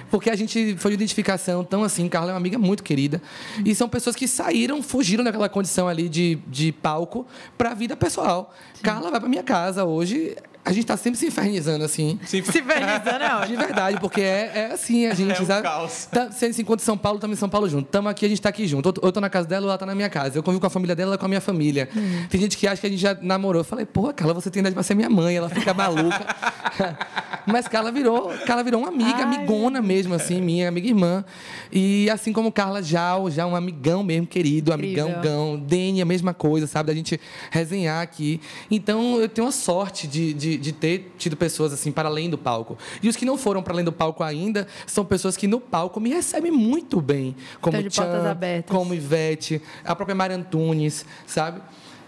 Porque 0.10 0.30
a 0.30 0.36
gente 0.36 0.76
foi 0.78 0.90
de 0.92 0.96
identificação, 0.96 1.62
então 1.62 1.84
assim, 1.84 2.08
Carla 2.10 2.32
é 2.32 2.34
uma 2.34 2.40
amiga 2.40 2.58
muito 2.58 2.82
querida. 2.84 3.22
E 3.64 3.76
são 3.76 3.88
pessoas 3.88 4.16
que 4.16 4.28
saíram, 4.28 4.82
fugiram 4.82 5.24
daquela 5.24 5.48
condição 5.50 5.88
ali 5.88 6.10
de, 6.10 6.40
de 6.48 6.72
palco 6.72 7.28
pra 7.58 7.76
vida 7.76 7.96
pessoal. 7.96 8.52
Carla 8.82 9.12
vai 9.12 9.20
pra 9.20 9.30
minha 9.30 9.44
casa 9.44 9.86
hoje. 9.86 10.36
A 10.70 10.72
gente 10.72 10.86
tá 10.86 10.96
sempre 10.96 11.18
se 11.20 11.26
infernizando, 11.26 11.84
assim. 11.84 12.20
Se 12.26 12.44
Se 12.44 12.60
infernizando 12.60 13.24
é 13.44 13.48
De 13.48 13.56
verdade, 13.56 14.00
porque 14.00 14.22
é, 14.22 14.52
é 14.54 14.72
assim, 14.74 15.08
a 15.08 15.14
gente, 15.16 15.40
É 15.40 15.42
um 15.42 15.46
sabe? 15.46 15.64
caos. 15.64 16.06
Tá, 16.12 16.32
se 16.32 16.54
se 16.54 16.62
encontra 16.62 16.84
em 16.84 16.86
São 16.86 16.96
Paulo, 16.98 17.18
estamos 17.18 17.38
em 17.38 17.40
São 17.40 17.50
Paulo 17.50 17.68
junto. 17.68 17.86
Estamos 17.88 18.12
aqui, 18.12 18.26
a 18.26 18.30
gente 18.30 18.38
está 18.38 18.50
aqui 18.50 18.68
junto. 18.68 18.88
Eu 18.90 18.94
tô- 18.94 19.08
Eu 19.08 19.12
tô 19.12 19.20
na 19.20 19.30
casa 19.32 19.48
dela, 19.48 19.66
ela 19.66 19.78
tá 19.80 19.86
na 19.88 19.96
minha 19.96 20.10
casa. 20.10 20.38
Eu 20.38 20.44
convivo 20.44 20.62
com 20.62 20.68
a 20.68 20.70
família 20.70 20.96
dela, 20.96 21.10
ela 21.12 21.18
com 21.18 21.26
a 21.26 21.28
minha 21.28 21.42
família. 21.42 21.90
Tem 22.30 22.40
gente 22.40 22.56
que 22.56 22.68
acha 22.68 22.80
que 22.80 22.86
a 22.86 22.90
gente 22.90 23.00
já 23.02 23.18
namorou. 23.20 23.62
Eu 23.62 23.66
falei, 23.66 23.86
porra, 23.86 24.14
Carla, 24.14 24.34
você 24.36 24.52
tem 24.52 24.60
idade 24.60 24.76
pra 24.76 24.84
ser 24.84 24.94
minha 24.94 25.10
mãe. 25.10 25.36
Ela 25.36 25.50
fica 25.50 25.74
maluca. 25.74 26.24
Mas 27.48 27.68
Carla 27.68 27.92
virou, 27.92 28.30
Carla 28.46 28.64
virou 28.64 28.82
uma 28.82 28.90
amiga, 28.90 29.16
Ai, 29.16 29.24
amigona 29.24 29.82
mesmo, 29.82 30.14
assim, 30.14 30.40
minha 30.40 30.68
amiga 30.70 30.86
e 30.86 30.90
irmã. 30.92 31.26
E 31.72 32.08
assim 32.12 32.32
como 32.32 32.52
Carla 32.52 32.84
já, 32.84 33.16
já 33.30 33.48
um 33.48 33.56
amigão 33.56 34.04
mesmo, 34.04 34.28
querido, 34.28 34.72
Incrível. 34.72 35.06
amigão, 35.08 35.22
gão. 35.24 35.58
Deni, 35.60 36.00
a 36.02 36.06
mesma 36.06 36.32
coisa, 36.34 36.68
sabe? 36.68 36.88
Da 36.88 36.94
gente 36.94 37.20
resenhar 37.50 38.04
aqui. 38.04 38.40
Então, 38.70 39.20
eu 39.20 39.28
tenho 39.28 39.48
a 39.48 39.52
sorte 39.52 40.06
de, 40.06 40.32
de, 40.34 40.58
de 40.60 40.72
ter 40.72 41.14
tido 41.18 41.36
pessoas 41.38 41.74
assim 41.74 41.92
para 41.92 42.08
além 42.10 42.30
do 42.30 42.38
palco. 42.38 42.78
E 43.02 43.10
os 43.10 43.16
que 43.16 43.26
não 43.26 43.38
foram 43.38 43.64
para 43.64 43.74
além 43.74 43.86
do 43.86 43.92
palco 43.92 44.24
ainda 44.24 44.68
são 44.86 45.04
pessoas 45.06 45.36
que 45.38 45.48
no 45.48 45.60
palco 45.60 46.00
me 46.00 46.10
recebem 46.10 46.52
muito 46.52 47.02
bem. 47.02 47.36
Como 47.62 47.78
Estão 47.78 47.90
de 47.90 47.96
Tchan, 47.96 48.64
como 48.68 48.94
Ivete, 48.94 49.62
a 49.84 49.96
própria 49.96 50.16
Mari 50.16 50.34
Antunes, 50.34 51.06
sabe? 51.26 51.62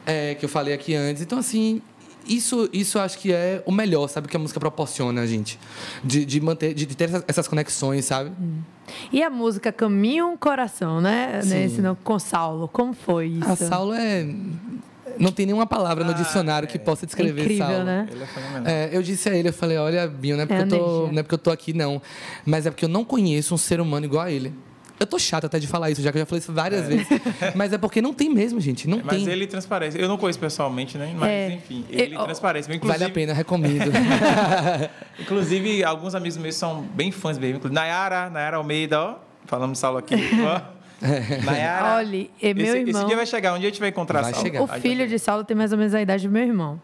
É, 0.05 0.35
que 0.35 0.43
eu 0.45 0.49
falei 0.49 0.73
aqui 0.73 0.93
antes. 0.95 1.21
Então, 1.21 1.37
assim, 1.39 1.81
isso, 2.27 2.69
isso 2.71 2.99
acho 2.99 3.17
que 3.17 3.31
é 3.33 3.63
o 3.65 3.71
melhor, 3.71 4.07
sabe? 4.07 4.27
Que 4.27 4.35
a 4.35 4.39
música 4.39 4.59
proporciona 4.59 5.21
a 5.21 5.25
gente. 5.25 5.59
De, 6.03 6.25
de 6.25 6.39
manter, 6.41 6.73
de 6.73 6.85
ter 6.87 7.09
essas- 7.27 7.47
conexões, 7.47 8.05
sabe? 8.05 8.31
E 9.11 9.23
a 9.23 9.29
música 9.29 9.71
Caminho 9.71 10.27
um 10.27 10.37
Coração, 10.37 11.01
né? 11.01 11.41
Sim. 11.41 11.49
Nesse, 11.49 11.81
no, 11.81 11.95
com 11.95 12.19
Saulo. 12.19 12.67
Como 12.67 12.93
foi 12.93 13.27
isso? 13.27 13.49
A 13.51 13.55
Saulo 13.55 13.93
é. 13.93 14.27
Não 15.19 15.31
tem 15.31 15.45
nenhuma 15.45 15.65
palavra 15.67 16.03
no 16.03 16.13
dicionário 16.13 16.67
que 16.67 16.77
possa 16.79 17.05
descrever 17.05 17.41
Incrível, 17.41 17.65
Saulo. 17.67 17.83
né? 17.83 18.07
Ele 18.11 18.23
é 18.23 18.25
fenomenal. 18.27 18.67
É, 18.67 18.89
eu 18.91 19.01
disse 19.01 19.29
a 19.29 19.35
ele, 19.35 19.49
eu 19.49 19.53
falei, 19.53 19.77
olha, 19.77 20.07
Binho, 20.07 20.35
não 20.37 20.43
é, 20.43 20.45
porque 20.45 20.61
É 20.61 20.65
eu 20.65 20.69
tô, 20.69 20.75
energia. 20.75 21.11
não 21.13 21.19
é 21.19 21.23
porque 21.23 21.35
eu 21.35 21.39
tô 21.39 21.51
aqui, 21.51 21.73
não. 21.73 22.01
Mas 22.45 22.65
é 22.65 22.71
porque 22.71 22.85
eu 22.85 22.89
não 22.89 23.03
conheço 23.03 23.53
um 23.53 23.57
ser 23.57 23.79
humano 23.81 24.05
igual 24.05 24.23
a 24.25 24.31
ele. 24.31 24.53
Eu 24.99 25.07
tô 25.07 25.17
chato 25.17 25.45
até 25.45 25.57
de 25.57 25.65
falar 25.65 25.89
isso, 25.89 25.99
já 25.99 26.11
que 26.11 26.19
eu 26.19 26.21
já 26.21 26.25
falei 26.27 26.39
isso 26.39 26.53
várias 26.53 26.87
vezes. 26.87 27.07
Mas 27.55 27.73
é 27.73 27.77
porque 27.79 28.03
não 28.03 28.13
tem 28.13 28.29
mesmo, 28.29 28.59
gente. 28.61 28.87
Não 28.87 29.01
Mas 29.03 29.23
tem. 29.23 29.33
ele 29.33 29.47
transparece. 29.47 29.99
Eu 29.99 30.07
não 30.07 30.15
conheço 30.15 30.37
pessoalmente, 30.37 30.95
né? 30.95 31.11
Mas, 31.17 31.27
É. 31.29 31.49
enfim, 31.55 31.83
ele 31.89 32.13
Eu- 32.15 32.23
transparece. 32.23 32.69
Inclusive, 32.71 32.99
Vale 32.99 33.09
a 33.09 33.13
pena, 33.13 33.33
recomendo. 33.33 33.89
Inclusive, 35.19 35.83
alguns 35.83 36.15
amigos 36.15 36.37
meus 36.37 36.55
são 36.55 36.81
bem 36.81 37.11
fãs 37.11 37.37
mesmo. 37.37 37.57
Inclusive, 37.57 37.73
Nayara, 37.73 38.29
Nayara 38.29 38.57
Almeida, 38.57 39.01
ó. 39.01 39.15
Falamos 39.45 39.79
Saulo 39.79 39.97
aqui. 39.97 40.15
ó. 40.45 40.61
Nayara. 41.45 41.95
Olha, 41.95 42.27
e 42.41 42.53
meu 42.53 42.65
esse, 42.65 42.77
irmão- 42.77 42.99
esse 43.01 43.05
dia 43.07 43.15
vai 43.15 43.25
chegar. 43.25 43.53
Um 43.53 43.59
dia 43.59 43.67
a 43.67 43.71
gente 43.71 43.79
vai 43.79 43.89
encontrar 43.89 44.21
Vai 44.21 44.31
Saulo. 44.33 44.45
chegar. 44.45 44.61
O 44.63 44.67
filho 44.67 45.07
de 45.07 45.17
Saulo 45.19 45.43
tem 45.43 45.55
mais 45.57 45.71
ou 45.71 45.77
menos 45.77 45.93
a 45.93 46.01
idade 46.01 46.27
do 46.27 46.31
meu 46.31 46.43
irmão. 46.43 46.81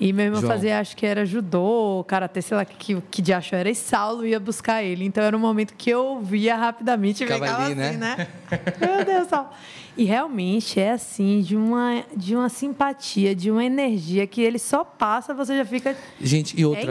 E 0.00 0.12
meu 0.12 0.26
irmão 0.26 0.40
João. 0.40 0.52
fazia, 0.52 0.78
acho 0.78 0.96
que 0.96 1.04
era 1.04 1.26
judô, 1.26 2.04
karatê, 2.06 2.40
sei 2.40 2.56
lá 2.56 2.64
que, 2.64 3.00
que 3.10 3.20
de 3.20 3.32
acho 3.32 3.52
era, 3.56 3.68
e 3.68 3.74
Saulo 3.74 4.24
ia 4.24 4.38
buscar 4.38 4.80
ele. 4.80 5.04
Então 5.04 5.24
era 5.24 5.36
um 5.36 5.40
momento 5.40 5.74
que 5.76 5.90
eu 5.90 6.20
via 6.22 6.54
rapidamente 6.56 7.24
e 7.24 7.26
Ficava 7.26 7.44
ali, 7.64 7.72
assim, 7.72 7.74
né? 7.74 7.92
né? 8.16 8.26
Meu 8.80 9.04
Deus, 9.04 9.26
Saulo. 9.28 9.48
E 9.96 10.04
realmente 10.04 10.78
é 10.78 10.92
assim, 10.92 11.40
de 11.40 11.56
uma, 11.56 12.04
de 12.16 12.36
uma 12.36 12.48
simpatia, 12.48 13.34
de 13.34 13.50
uma 13.50 13.64
energia 13.64 14.24
que 14.28 14.40
ele 14.40 14.60
só 14.60 14.84
passa, 14.84 15.34
você 15.34 15.56
já 15.56 15.64
fica. 15.64 15.96
gente, 16.20 16.54
e 16.58 16.64
outra. 16.64 16.84
How 16.84 16.90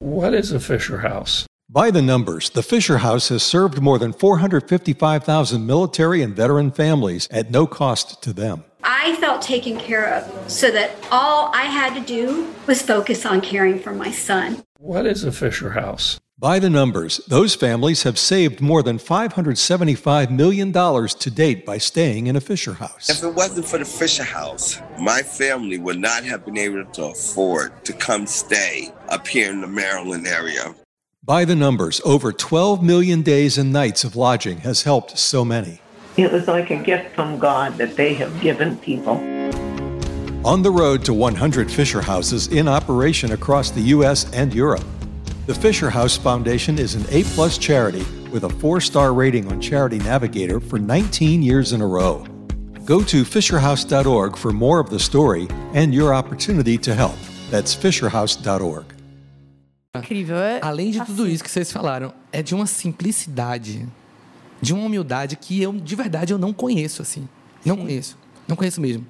What 0.00 0.32
is 0.32 0.50
a 0.50 0.58
Fisher 0.58 1.00
House? 1.00 1.46
By 1.68 1.90
the 1.90 2.00
numbers, 2.00 2.48
the 2.48 2.62
Fisher 2.62 2.98
House 2.98 3.28
has 3.28 3.42
served 3.42 3.82
more 3.82 3.98
than 3.98 4.14
455,000 4.14 5.66
military 5.66 6.22
and 6.22 6.34
veteran 6.34 6.70
families 6.70 7.28
at 7.30 7.50
no 7.50 7.66
cost 7.66 8.22
to 8.22 8.32
them. 8.32 8.64
I 8.82 9.14
felt 9.16 9.42
taken 9.42 9.78
care 9.78 10.14
of 10.14 10.50
so 10.50 10.70
that 10.70 10.92
all 11.12 11.54
I 11.54 11.64
had 11.64 11.92
to 11.94 12.00
do 12.00 12.50
was 12.66 12.80
focus 12.80 13.26
on 13.26 13.42
caring 13.42 13.78
for 13.78 13.92
my 13.92 14.10
son. 14.10 14.64
What 14.78 15.04
is 15.04 15.22
a 15.22 15.32
Fisher 15.32 15.72
House? 15.72 16.18
By 16.40 16.58
the 16.58 16.70
numbers, 16.70 17.18
those 17.28 17.54
families 17.54 18.04
have 18.04 18.18
saved 18.18 18.62
more 18.62 18.82
than 18.82 18.96
$575 18.96 20.30
million 20.30 20.72
to 20.72 21.30
date 21.30 21.66
by 21.66 21.76
staying 21.76 22.28
in 22.28 22.36
a 22.36 22.40
Fisher 22.40 22.72
House. 22.72 23.10
If 23.10 23.22
it 23.22 23.34
wasn't 23.34 23.66
for 23.66 23.76
the 23.76 23.84
Fisher 23.84 24.24
House, 24.24 24.80
my 24.98 25.20
family 25.20 25.76
would 25.76 25.98
not 25.98 26.24
have 26.24 26.46
been 26.46 26.56
able 26.56 26.86
to 26.86 27.04
afford 27.08 27.84
to 27.84 27.92
come 27.92 28.26
stay 28.26 28.90
up 29.10 29.28
here 29.28 29.50
in 29.50 29.60
the 29.60 29.66
Maryland 29.66 30.26
area. 30.26 30.74
By 31.22 31.44
the 31.44 31.54
numbers, 31.54 32.00
over 32.06 32.32
12 32.32 32.82
million 32.82 33.20
days 33.20 33.58
and 33.58 33.70
nights 33.70 34.02
of 34.02 34.16
lodging 34.16 34.60
has 34.60 34.84
helped 34.84 35.18
so 35.18 35.44
many. 35.44 35.82
It 36.16 36.32
was 36.32 36.48
like 36.48 36.70
a 36.70 36.82
gift 36.82 37.14
from 37.14 37.38
God 37.38 37.76
that 37.76 37.96
they 37.96 38.14
have 38.14 38.40
given 38.40 38.78
people. 38.78 39.18
On 40.46 40.62
the 40.62 40.70
road 40.70 41.04
to 41.04 41.12
100 41.12 41.70
Fisher 41.70 42.00
Houses 42.00 42.48
in 42.48 42.66
operation 42.66 43.32
across 43.32 43.70
the 43.70 43.82
U.S. 43.82 44.24
and 44.32 44.54
Europe. 44.54 44.86
The 45.50 45.58
Fisher 45.58 45.90
House 45.90 46.16
Foundation 46.16 46.78
is 46.78 46.94
an 46.94 47.04
A 47.10 47.24
plus 47.34 47.58
charity 47.58 48.06
with 48.30 48.44
a 48.44 48.48
four 48.48 48.80
star 48.80 49.12
rating 49.12 49.50
on 49.50 49.60
Charity 49.60 49.98
Navigator 49.98 50.60
for 50.60 50.78
19 50.78 51.42
years 51.42 51.72
in 51.72 51.80
a 51.80 51.86
row. 51.88 52.24
Go 52.84 53.02
to 53.02 53.24
FisherHouse.org 53.24 54.36
for 54.36 54.52
more 54.52 54.78
of 54.78 54.90
the 54.90 55.00
story 55.00 55.48
and 55.74 55.92
your 55.92 56.14
opportunity 56.14 56.78
to 56.78 56.94
help. 56.94 57.16
That's 57.50 57.74
FisherHouse.org. 57.74 58.94
Incrível. 59.96 60.36
É 60.36 60.60
Além 60.62 60.92
de 60.92 61.04
tudo 61.04 61.26
isso 61.26 61.42
que 61.42 61.50
vocês 61.50 61.72
falaram, 61.72 62.14
é 62.30 62.44
de 62.44 62.54
uma 62.54 62.66
simplicidade, 62.66 63.88
de 64.62 64.72
uma 64.72 64.84
humildade 64.84 65.34
que 65.34 65.60
eu, 65.60 65.72
de 65.72 65.96
verdade, 65.96 66.32
eu 66.32 66.38
não 66.38 66.52
conheço, 66.52 67.02
assim. 67.02 67.28
Não 67.66 67.76
conheço. 67.76 68.16
Não 68.46 68.54
conheço 68.54 68.80
mesmo. 68.80 69.04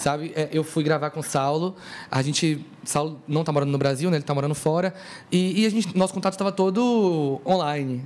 Sabe, 0.00 0.32
é, 0.34 0.48
eu 0.50 0.64
fui 0.64 0.82
gravar 0.82 1.10
com 1.10 1.20
o 1.20 1.22
Saulo, 1.22 1.76
a 2.10 2.22
gente... 2.22 2.64
Saulo 2.82 3.20
não 3.28 3.42
está 3.42 3.52
morando 3.52 3.70
no 3.70 3.76
Brasil, 3.76 4.10
né? 4.10 4.16
Ele 4.16 4.22
está 4.22 4.32
morando 4.34 4.54
fora. 4.54 4.94
E, 5.30 5.60
e 5.60 5.66
a 5.66 5.68
gente, 5.68 5.94
nosso 5.94 6.14
contato 6.14 6.32
estava 6.32 6.50
todo 6.50 7.38
online. 7.44 8.02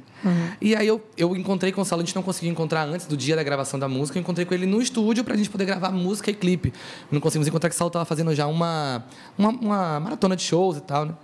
E 0.60 0.74
aí 0.74 0.88
eu, 0.88 1.00
eu 1.16 1.36
encontrei 1.36 1.70
com 1.70 1.82
o 1.82 1.84
Saulo, 1.84 2.02
a 2.02 2.04
gente 2.04 2.16
não 2.16 2.22
conseguiu 2.24 2.50
encontrar 2.50 2.82
antes 2.82 3.06
do 3.06 3.16
dia 3.16 3.36
da 3.36 3.44
gravação 3.44 3.78
da 3.78 3.86
música. 3.86 4.18
Eu 4.18 4.22
encontrei 4.22 4.44
com 4.44 4.52
ele 4.52 4.66
no 4.66 4.82
estúdio 4.82 5.22
para 5.22 5.34
a 5.34 5.36
gente 5.36 5.48
poder 5.48 5.66
gravar 5.66 5.92
música 5.92 6.32
e 6.32 6.34
clipe. 6.34 6.72
Não 7.12 7.20
conseguimos 7.20 7.46
encontrar 7.46 7.70
que 7.70 7.76
o 7.76 7.78
Saulo 7.78 7.90
estava 7.90 8.04
fazendo 8.04 8.34
já 8.34 8.48
uma, 8.48 9.04
uma, 9.38 9.50
uma 9.50 10.00
maratona 10.00 10.34
de 10.34 10.42
shows 10.42 10.78
e 10.78 10.80
tal, 10.80 11.04
né? 11.04 11.14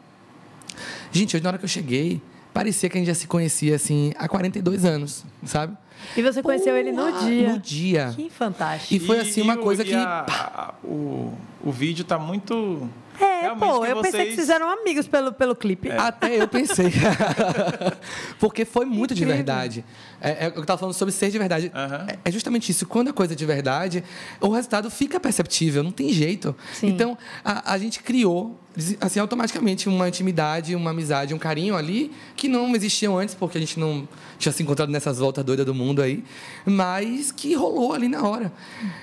Gente, 1.10 1.34
hoje 1.34 1.42
na 1.42 1.50
hora 1.50 1.58
que 1.58 1.64
eu 1.64 1.68
cheguei, 1.68 2.22
parecia 2.54 2.88
que 2.88 2.96
a 2.96 3.00
gente 3.00 3.08
já 3.08 3.14
se 3.14 3.26
conhecia 3.26 3.74
assim 3.74 4.12
há 4.16 4.28
42 4.28 4.84
anos, 4.84 5.24
sabe? 5.44 5.76
E 6.16 6.22
você 6.22 6.42
conheceu 6.42 6.76
ele 6.76 6.92
no 6.92 7.10
dia. 7.20 7.52
No 7.52 7.58
dia. 7.58 8.12
Que 8.16 8.28
fantástico. 8.30 8.94
E 8.94 8.98
foi 9.00 9.18
assim 9.20 9.42
uma 9.42 9.56
coisa 9.56 9.82
e 9.82 9.86
que. 9.86 9.94
a- 9.94 10.26
a- 10.28 10.74
o, 10.84 11.32
o 11.64 11.70
vídeo 11.70 12.04
tá 12.04 12.18
muito. 12.18 12.88
É, 13.20 13.29
Realmente 13.40 13.60
pô, 13.68 13.84
eu 13.86 13.96
pensei 14.02 14.10
que 14.20 14.26
vocês- 14.26 14.34
vocês 14.36 14.48
eram 14.50 14.68
amigos 14.70 15.06
pelo, 15.08 15.32
pelo 15.32 15.54
clipe. 15.54 15.90
Até 15.90 16.40
eu 16.40 16.48
pensei. 16.48 16.92
Porque 18.38 18.64
foi 18.64 18.84
muito 18.84 19.14
de 19.14 19.22
Incrível. 19.22 19.36
verdade. 19.36 19.84
É, 20.20 20.46
é, 20.46 20.52
eu 20.54 20.60
estava 20.62 20.78
falando 20.78 20.94
sobre 20.94 21.12
ser 21.12 21.30
de 21.30 21.38
verdade. 21.38 21.72
É, 22.08 22.18
é 22.26 22.30
justamente 22.32 22.70
isso. 22.70 22.86
Quando 22.86 23.08
a 23.08 23.12
coisa 23.12 23.32
é 23.32 23.36
de 23.36 23.46
verdade, 23.46 24.04
o 24.40 24.48
resultado 24.50 24.90
fica 24.90 25.18
perceptível, 25.18 25.82
não 25.82 25.92
tem 25.92 26.12
jeito. 26.12 26.54
Sim. 26.72 26.88
Então, 26.88 27.16
a, 27.44 27.72
a 27.72 27.78
gente 27.78 28.02
criou, 28.02 28.58
assim, 29.00 29.18
automaticamente, 29.20 29.88
uma 29.88 30.08
intimidade, 30.08 30.74
uma 30.74 30.90
amizade, 30.90 31.34
um 31.34 31.38
carinho 31.38 31.76
ali 31.76 32.10
que 32.36 32.48
não 32.48 32.74
existiam 32.74 33.16
antes, 33.18 33.34
porque 33.34 33.56
a 33.58 33.60
gente 33.60 33.78
não 33.78 34.08
tinha 34.38 34.52
se 34.52 34.62
encontrado 34.62 34.90
nessas 34.90 35.18
voltas 35.18 35.44
doidas 35.44 35.66
do 35.66 35.74
mundo 35.74 36.00
aí, 36.02 36.24
mas 36.64 37.30
que 37.30 37.54
rolou 37.54 37.92
ali 37.92 38.08
na 38.08 38.22
hora. 38.26 38.50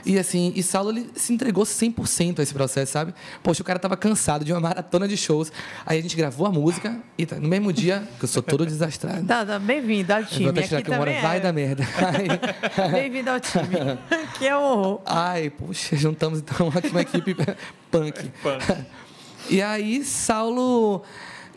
E 0.05 0.17
assim, 0.17 0.51
e 0.55 0.63
Saulo 0.63 0.89
ele 0.91 1.09
se 1.15 1.31
entregou 1.33 1.63
100% 1.63 2.39
a 2.39 2.43
esse 2.43 2.53
processo, 2.53 2.91
sabe? 2.91 3.13
Poxa, 3.43 3.61
o 3.61 3.65
cara 3.65 3.77
tava 3.77 3.95
cansado 3.95 4.26
de 4.43 4.51
uma 4.51 4.59
maratona 4.59 5.07
de 5.07 5.15
shows. 5.15 5.51
Aí 5.85 5.97
a 5.97 6.01
gente 6.01 6.15
gravou 6.17 6.45
a 6.45 6.51
música 6.51 6.99
e 7.17 7.25
tá, 7.25 7.37
no 7.37 7.47
mesmo 7.47 7.71
dia, 7.71 8.03
que 8.19 8.25
eu 8.25 8.27
sou 8.27 8.43
todo 8.43 8.65
desastrado. 8.65 9.25
Tá, 9.25 9.45
tá, 9.45 9.57
bem-vindo 9.57 10.11
ao 10.11 10.19
Eu 10.19 10.25
time. 10.25 10.43
vou 10.43 10.49
até 10.51 10.59
Aqui 10.59 10.67
tirar 10.69 10.81
que 10.81 10.89
uma 10.91 10.99
hora 10.99 11.11
também 11.11 11.21
vai 11.27 11.37
é. 11.37 11.39
dar 11.39 11.53
merda. 11.53 11.83
Aí- 12.77 12.91
Bem-vindo 12.91 13.29
ao 13.29 13.39
time. 13.39 13.63
que 14.37 14.45
é 14.47 14.55
o 14.55 14.59
horror. 14.61 15.01
Ai, 15.05 15.49
puxa, 15.49 15.95
juntamos 15.95 16.39
então 16.39 16.67
aqui 16.75 16.89
uma 16.89 17.01
equipe 17.01 17.35
punk. 17.89 18.29
E 19.49 19.61
aí, 19.61 20.03
Saulo, 20.03 21.01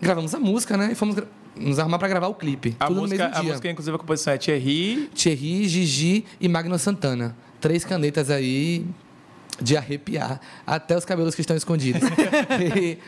gravamos 0.00 0.32
a 0.34 0.38
música, 0.38 0.76
né? 0.76 0.90
E 0.92 0.94
fomos 0.94 1.16
gra- 1.16 1.26
nos 1.56 1.78
arrumar 1.78 1.98
pra 1.98 2.06
gravar 2.08 2.28
o 2.28 2.34
clipe. 2.34 2.76
A 2.78 2.86
tudo 2.86 3.00
música, 3.00 3.18
no 3.18 3.24
mesmo 3.24 3.36
a 3.38 3.40
dia. 3.42 3.50
música, 3.50 3.70
inclusive, 3.70 3.94
a 3.96 3.98
composição 3.98 4.32
é 4.32 4.38
Thierry. 4.38 5.10
Thierry, 5.14 5.68
Gigi 5.68 6.24
e 6.40 6.48
Magno 6.48 6.78
Santana. 6.78 7.36
Três 7.60 7.84
canetas 7.84 8.30
aí 8.30 8.86
de 9.60 9.76
arrepiar 9.76 10.40
até 10.66 10.96
os 10.96 11.04
cabelos 11.04 11.34
que 11.34 11.40
estão 11.40 11.56
escondidos. 11.56 12.02
e, 12.74 12.98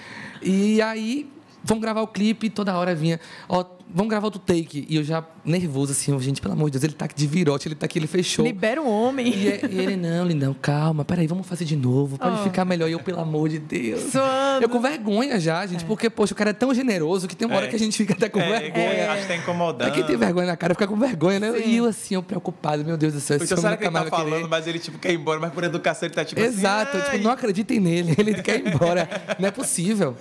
e 0.43 0.83
aí, 0.83 1.31
vamos 1.63 1.83
gravar 1.83 2.03
o 2.03 2.09
clipe 2.09 2.47
e 2.47 2.51
toda 2.51 2.77
hora 2.77 2.95
vinha, 2.95 3.21
ó, 3.49 3.65
vamos 3.95 4.11
gravar 4.11 4.27
outro 4.27 4.41
take. 4.41 4.87
E 4.89 4.97
eu 4.97 5.05
já 5.05 5.25
nervoso 5.45 5.93
assim, 5.93 6.19
gente, 6.21 6.41
pelo 6.41 6.55
amor 6.55 6.67
de 6.71 6.73
Deus, 6.79 6.85
ele 6.85 6.93
tá 6.95 7.05
aqui 7.05 7.15
de 7.15 7.27
virote, 7.27 7.69
ele 7.69 7.75
tá 7.75 7.87
aqui, 7.87 7.99
ele 7.99 8.07
fechou. 8.07 8.45
Libera 8.45 8.81
o 8.81 8.89
homem. 8.89 9.27
E, 9.29 9.49
é- 9.49 9.61
e 9.71 9.79
ele, 9.79 9.97
não, 9.97 10.25
lindão, 10.27 10.55
calma, 10.55 11.05
peraí, 11.05 11.27
vamos 11.27 11.47
fazer 11.47 11.65
de 11.65 11.77
novo, 11.77 12.19
pode 12.19 12.41
Oh. 12.41 12.45
ficar 12.45 12.65
melhor. 12.65 12.89
E 12.89 12.93
eu, 12.93 13.01
pelo 13.01 13.21
amor 13.21 13.49
de 13.49 13.59
Deus. 13.59 14.13
Suando. 14.13 14.63
Eu 14.65 14.69
com 14.69 14.81
vergonha 14.81 15.39
já, 15.41 15.67
gente, 15.67 15.85
porque, 15.85 16.09
poxa, 16.09 16.33
o 16.33 16.37
cara 16.37 16.51
é 16.51 16.53
tão 16.53 16.73
generoso 16.75 17.27
que 17.29 17.35
tem 17.37 17.47
uma 17.47 17.57
hora 17.57 17.67
É. 17.67 17.69
que 17.69 17.77
a 17.77 17.79
gente 17.79 17.97
fica 17.97 18.13
até 18.15 18.29
com 18.29 18.41
É, 18.41 18.61
vergonha. 18.61 18.85
é, 18.85 19.09
acho 19.09 19.23
que 19.23 19.29
tá 19.29 19.37
incomodando. 19.37 19.89
Mas 19.89 19.97
quem 19.97 20.05
tem 20.05 20.17
vergonha 20.17 20.47
na 20.47 20.57
cara 20.57 20.75
fica 20.75 20.87
com 20.87 20.97
vergonha, 20.97 21.41
né? 21.41 21.53
Sim. 21.53 21.69
E 21.69 21.77
eu 21.77 21.85
assim, 21.87 22.15
eu 22.15 22.23
preocupado, 22.23 22.85
meu 22.85 22.97
Deus 22.97 23.13
do 23.15 23.21
céu. 23.21 23.37
esse 23.37 23.47
Então, 23.47 23.59
homem 23.59 23.63
será 23.63 23.77
que 23.77 23.85
ele 23.85 23.93
tá 24.11 24.17
falando, 24.17 24.33
querer. 24.35 24.49
mas 24.49 24.67
ele 24.67 24.79
tipo, 24.79 24.99
quer 24.99 25.13
ir 25.13 25.17
embora, 25.17 25.39
mas 25.41 25.53
por 25.53 25.65
educação 25.65 26.07
ele 26.07 26.15
tá 26.15 26.25
tipo 26.25 26.41
Exato, 26.41 26.97
assim. 26.97 27.11
tipo, 27.13 27.25
não 27.25 27.31
acreditem 27.33 27.81
nele, 27.81 28.15
ele 28.19 28.35
quer 28.43 28.61
ir 28.61 28.69
embora. 28.75 29.09
Não 29.39 29.49
é 29.49 29.51
possível. 29.51 30.17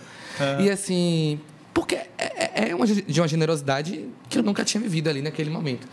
E 0.60 0.70
assim, 0.70 1.40
porque 1.74 1.96
é, 1.96 2.10
é- 2.18 2.70
é 2.70 2.76
uma, 2.76 2.86
de 2.86 3.22
uma 3.22 3.28
generosidade 3.28 4.08
que 4.30 4.38
eu 4.38 4.44
nunca 4.44 4.64
tinha 4.66 4.82
vivido 4.82 5.10
ali 5.10 5.22
naquele 5.22 5.50
momento. 5.50 5.88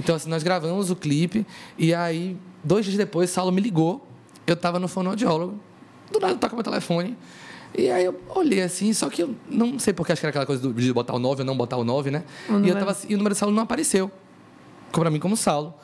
Então, 0.00 0.14
assim, 0.14 0.28
nós 0.28 0.42
gravamos 0.42 0.90
o 0.90 0.96
clipe 0.96 1.46
e 1.76 1.92
aí, 1.94 2.36
dois 2.62 2.84
dias 2.84 2.96
depois, 2.96 3.30
Saulo 3.30 3.50
me 3.52 3.60
ligou. 3.60 4.06
Eu 4.46 4.56
tava 4.56 4.78
no 4.78 4.88
fonoaudiólogo, 4.88 5.58
do 6.12 6.18
nada 6.20 6.34
toca 6.36 6.54
meu 6.54 6.62
telefone. 6.64 7.16
E 7.76 7.90
aí 7.90 8.04
eu 8.04 8.18
olhei 8.34 8.62
assim, 8.62 8.92
só 8.94 9.10
que 9.10 9.22
eu 9.22 9.34
não 9.50 9.78
sei 9.78 9.92
porque 9.92 10.10
acho 10.12 10.20
que 10.20 10.26
era 10.26 10.30
aquela 10.30 10.46
coisa 10.46 10.72
de 10.72 10.92
botar 10.92 11.14
o 11.14 11.18
9 11.18 11.42
ou 11.42 11.46
não 11.46 11.54
botar 11.56 11.76
o 11.76 11.84
9, 11.84 12.10
né? 12.10 12.22
E, 12.48 12.68
eu 12.68 12.74
tava, 12.78 12.92
assim, 12.92 13.08
e 13.10 13.14
o 13.14 13.18
número 13.18 13.34
de 13.34 13.38
Saulo 13.38 13.54
não 13.54 13.62
apareceu. 13.64 14.10
Pra 14.90 15.10
mim 15.10 15.18
como 15.18 15.36
Saulo. 15.36 15.74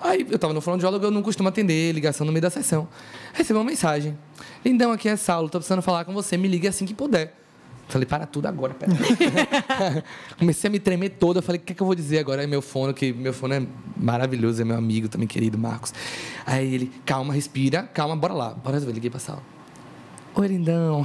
Aí 0.00 0.26
eu 0.30 0.38
tava 0.38 0.52
no 0.52 0.60
fonoaudiólogo, 0.60 1.04
eu 1.04 1.10
não 1.12 1.22
costumo 1.22 1.48
atender 1.48 1.92
ligação 1.92 2.26
no 2.26 2.32
meio 2.32 2.42
da 2.42 2.50
sessão. 2.50 2.88
Recebi 3.32 3.56
uma 3.58 3.64
mensagem. 3.64 4.18
Lindão, 4.64 4.90
aqui 4.90 5.08
é 5.08 5.14
Saulo, 5.16 5.48
tô 5.48 5.58
precisando 5.58 5.82
falar 5.82 6.04
com 6.04 6.12
você, 6.12 6.36
me 6.36 6.48
ligue 6.48 6.66
assim 6.66 6.84
que 6.86 6.94
puder. 6.94 7.34
Falei, 7.88 8.04
para 8.06 8.26
tudo 8.26 8.46
agora, 8.46 8.74
pera. 8.74 8.92
Comecei 10.38 10.68
a 10.68 10.70
me 10.70 10.78
tremer 10.78 11.08
toda. 11.10 11.38
Eu 11.38 11.42
falei, 11.42 11.60
o 11.60 11.64
que, 11.64 11.72
é 11.72 11.76
que 11.76 11.82
eu 11.82 11.86
vou 11.86 11.94
dizer 11.94 12.18
agora? 12.18 12.42
Aí 12.42 12.46
meu 12.46 12.60
fono, 12.60 12.92
que 12.92 13.12
meu 13.12 13.32
fono 13.32 13.54
é 13.54 13.62
maravilhoso, 13.96 14.60
é 14.60 14.64
meu 14.64 14.76
amigo 14.76 15.08
também 15.08 15.26
querido, 15.26 15.56
Marcos. 15.58 15.92
Aí 16.44 16.74
ele, 16.74 16.92
calma, 17.06 17.32
respira, 17.32 17.82
calma, 17.84 18.14
bora 18.14 18.34
lá. 18.34 18.50
Bora 18.50 18.74
resolver. 18.74 18.92
Liguei 18.94 19.08
pra 19.10 19.18
Saulo. 19.18 19.42
Oi, 20.34 20.46
lindão. 20.46 21.04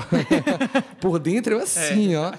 Por 1.00 1.18
dentro 1.20 1.54
eu 1.56 1.60
assim, 1.64 2.14
É, 2.14 2.20
ó. 2.20 2.32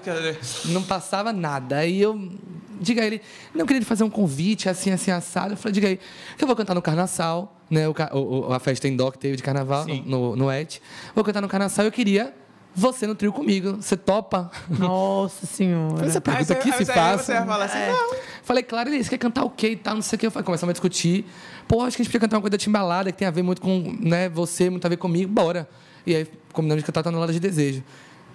Não 0.65 0.83
passava 0.83 1.33
nada. 1.33 1.77
Aí 1.77 2.01
eu. 2.01 2.31
Diga 2.79 3.01
a 3.01 3.05
ele, 3.05 3.21
não 3.53 3.65
queria 3.65 3.81
fazer 3.83 4.03
um 4.03 4.09
convite 4.09 4.67
assim, 4.67 4.91
assim, 4.91 5.09
assado. 5.09 5.53
Eu 5.53 5.57
falei, 5.57 5.73
diga 5.73 5.87
aí, 5.87 5.99
que 6.37 6.43
eu 6.43 6.47
vou 6.47 6.55
cantar 6.57 6.73
no 6.75 6.81
Carnaçal, 6.81 7.55
né? 7.69 7.87
O, 7.87 7.93
o- 8.13 8.53
a 8.53 8.59
festa 8.59 8.85
em 8.87 8.97
que 8.97 9.17
teve 9.17 9.37
de 9.37 9.43
carnaval 9.43 9.85
Sim. 9.85 10.03
no, 10.05 10.35
no 10.35 10.51
ET. 10.51 10.79
Vou 11.15 11.23
cantar 11.23 11.39
no 11.41 11.47
Carnaçal 11.47 11.85
eu 11.85 11.91
queria 11.91 12.33
você 12.75 13.07
no 13.07 13.15
trio 13.15 13.31
comigo. 13.31 13.77
Você 13.81 13.95
topa? 13.97 14.51
Nossa 14.69 15.45
senhora. 15.45 16.05
Essa 16.05 16.17
Aí 16.17 16.21
pergunta 16.21 16.45
você- 16.45 16.55
que 16.55 16.71
aí 16.71 16.85
se 16.85 16.91
aí 16.91 16.97
faça. 16.97 17.23
você 17.23 17.33
vai 17.33 17.45
falar 17.45 17.65
assim, 17.65 17.77
É. 17.77 17.91
não. 17.91 18.15
Falei, 18.43 18.63
claro, 18.63 18.89
ele, 18.89 19.03
você 19.03 19.09
quer 19.09 19.17
cantar 19.17 19.43
o 19.43 19.49
quê 19.49 19.69
e 19.71 19.75
tal, 19.75 19.95
não 19.95 20.01
sei 20.01 20.17
o 20.17 20.19
quê. 20.19 20.27
Eu 20.27 20.31
falei, 20.31 20.45
Começamos 20.45 20.71
a 20.71 20.73
discutir. 20.73 21.25
Pô, 21.67 21.81
acho 21.81 21.95
que 21.95 22.01
a 22.01 22.03
gente 22.03 22.11
podia 22.11 22.19
cantar 22.19 22.35
uma 22.37 22.41
coisa 22.41 22.51
da 22.51 22.57
timbalada 22.57 23.11
que 23.11 23.17
tem 23.17 23.27
a 23.27 23.31
ver 23.31 23.41
muito 23.43 23.61
com 23.61 23.95
né, 23.99 24.29
você, 24.29 24.69
muito 24.69 24.85
a 24.85 24.89
ver 24.89 24.97
comigo, 24.97 25.31
bora. 25.31 25.67
E 26.05 26.15
aí 26.15 26.27
combinamos 26.53 26.83
de 26.83 26.85
cantar 26.85 27.01
Tonelada 27.01 27.33
de 27.33 27.39
Desejo. 27.39 27.83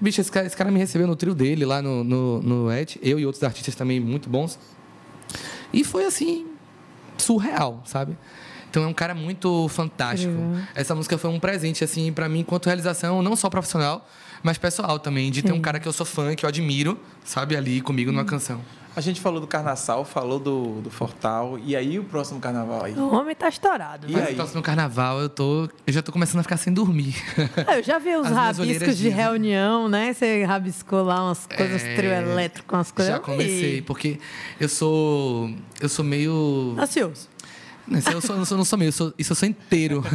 Bicho, 0.01 0.21
esse 0.21 0.33
cara, 0.33 0.47
esse 0.47 0.57
cara 0.57 0.71
me 0.71 0.79
recebeu 0.79 1.07
no 1.07 1.15
trio 1.15 1.35
dele 1.35 1.65
lá 1.65 1.81
no, 1.83 2.03
no, 2.03 2.43
no 2.43 2.71
ET, 2.73 2.97
eu 3.03 3.21
e 3.21 3.27
outros 3.27 3.45
artistas 3.45 3.75
também 3.75 4.01
muito 4.01 4.29
bons. 4.31 4.59
E 5.73 5.85
foi 5.85 6.07
assim, 6.07 6.47
surreal, 7.19 7.83
sabe? 7.85 8.17
Então 8.69 8.83
é 8.83 8.87
um 8.87 8.95
cara 8.95 9.15
muito 9.15 9.69
fantástico. 9.69 10.33
Essa 10.75 10.95
música 10.95 11.19
foi 11.19 11.29
um 11.31 11.39
presente, 11.41 11.83
assim, 11.85 12.13
para 12.13 12.29
mim, 12.29 12.41
enquanto 12.41 12.67
realização, 12.67 13.21
não 13.21 13.35
só 13.37 13.51
profissional, 13.51 14.09
mas 14.43 14.59
pessoal 14.59 14.99
também, 14.99 15.31
de 15.31 15.43
ter 15.43 15.53
um 15.53 15.61
cara 15.61 15.79
que 15.81 15.87
eu 15.89 15.93
sou 15.93 16.07
fã, 16.07 16.35
que 16.35 16.45
eu 16.45 16.49
admiro, 16.49 16.99
sabe, 17.25 17.57
ali 17.57 17.81
comigo 17.81 18.11
numa 18.13 18.25
canção. 18.25 18.61
A 18.97 19.01
gente 19.01 19.21
falou 19.21 19.41
do 19.41 19.47
Carnaçal, 19.47 20.05
falou 20.05 20.41
do, 20.41 20.81
do 20.81 20.91
Fortal. 20.91 21.57
E 21.65 21.77
aí 21.77 21.97
o 22.01 22.03
próximo 22.03 22.41
carnaval 22.41 22.85
aí? 22.87 22.93
O 22.95 23.15
homem 23.15 23.37
tá 23.37 23.49
estourado. 23.49 24.09
E 24.09 24.13
Mas 24.13 24.23
aí? 24.25 24.31
no 24.31 24.37
próximo 24.37 24.61
carnaval 24.63 25.21
eu 25.21 25.29
tô. 25.29 25.69
Eu 25.87 25.93
já 25.93 26.03
tô 26.03 26.11
começando 26.11 26.41
a 26.41 26.43
ficar 26.43 26.57
sem 26.57 26.73
dormir. 26.73 27.15
Ah, 27.69 27.77
Eu 27.79 27.85
já 27.85 28.01
vi 28.01 28.11
os 28.19 28.27
As 28.27 28.33
rabiscos 28.33 28.97
de 28.97 29.05
dizem. 29.05 29.11
reunião, 29.13 29.89
né? 29.89 30.13
Você 30.13 30.43
rabiscou 30.45 31.05
lá 31.05 31.25
umas 31.25 31.47
coisas, 31.47 31.85
É, 31.85 31.95
trio 31.95 32.11
elétrico, 32.11 32.75
umas 32.75 32.91
coisas. 32.91 33.15
já 33.15 33.21
comecei, 33.21 33.81
porque 33.81 34.19
eu 34.59 34.69
sou. 34.69 35.55
Eu 35.81 35.89
sou 35.89 36.05
meio. 36.05 36.75
Ansioso. 36.77 37.29
Não, 37.87 37.99
eu, 38.13 38.21
sou, 38.21 38.37
eu 38.37 38.45
sou- 38.45 38.57
não 38.59 38.65
sou 38.65 38.79
meio, 38.79 38.89
eu 38.89 38.93
sou, 38.93 39.15
isso 39.17 39.33
eu 39.33 39.37
sou 39.37 39.49
inteiro. 39.49 40.03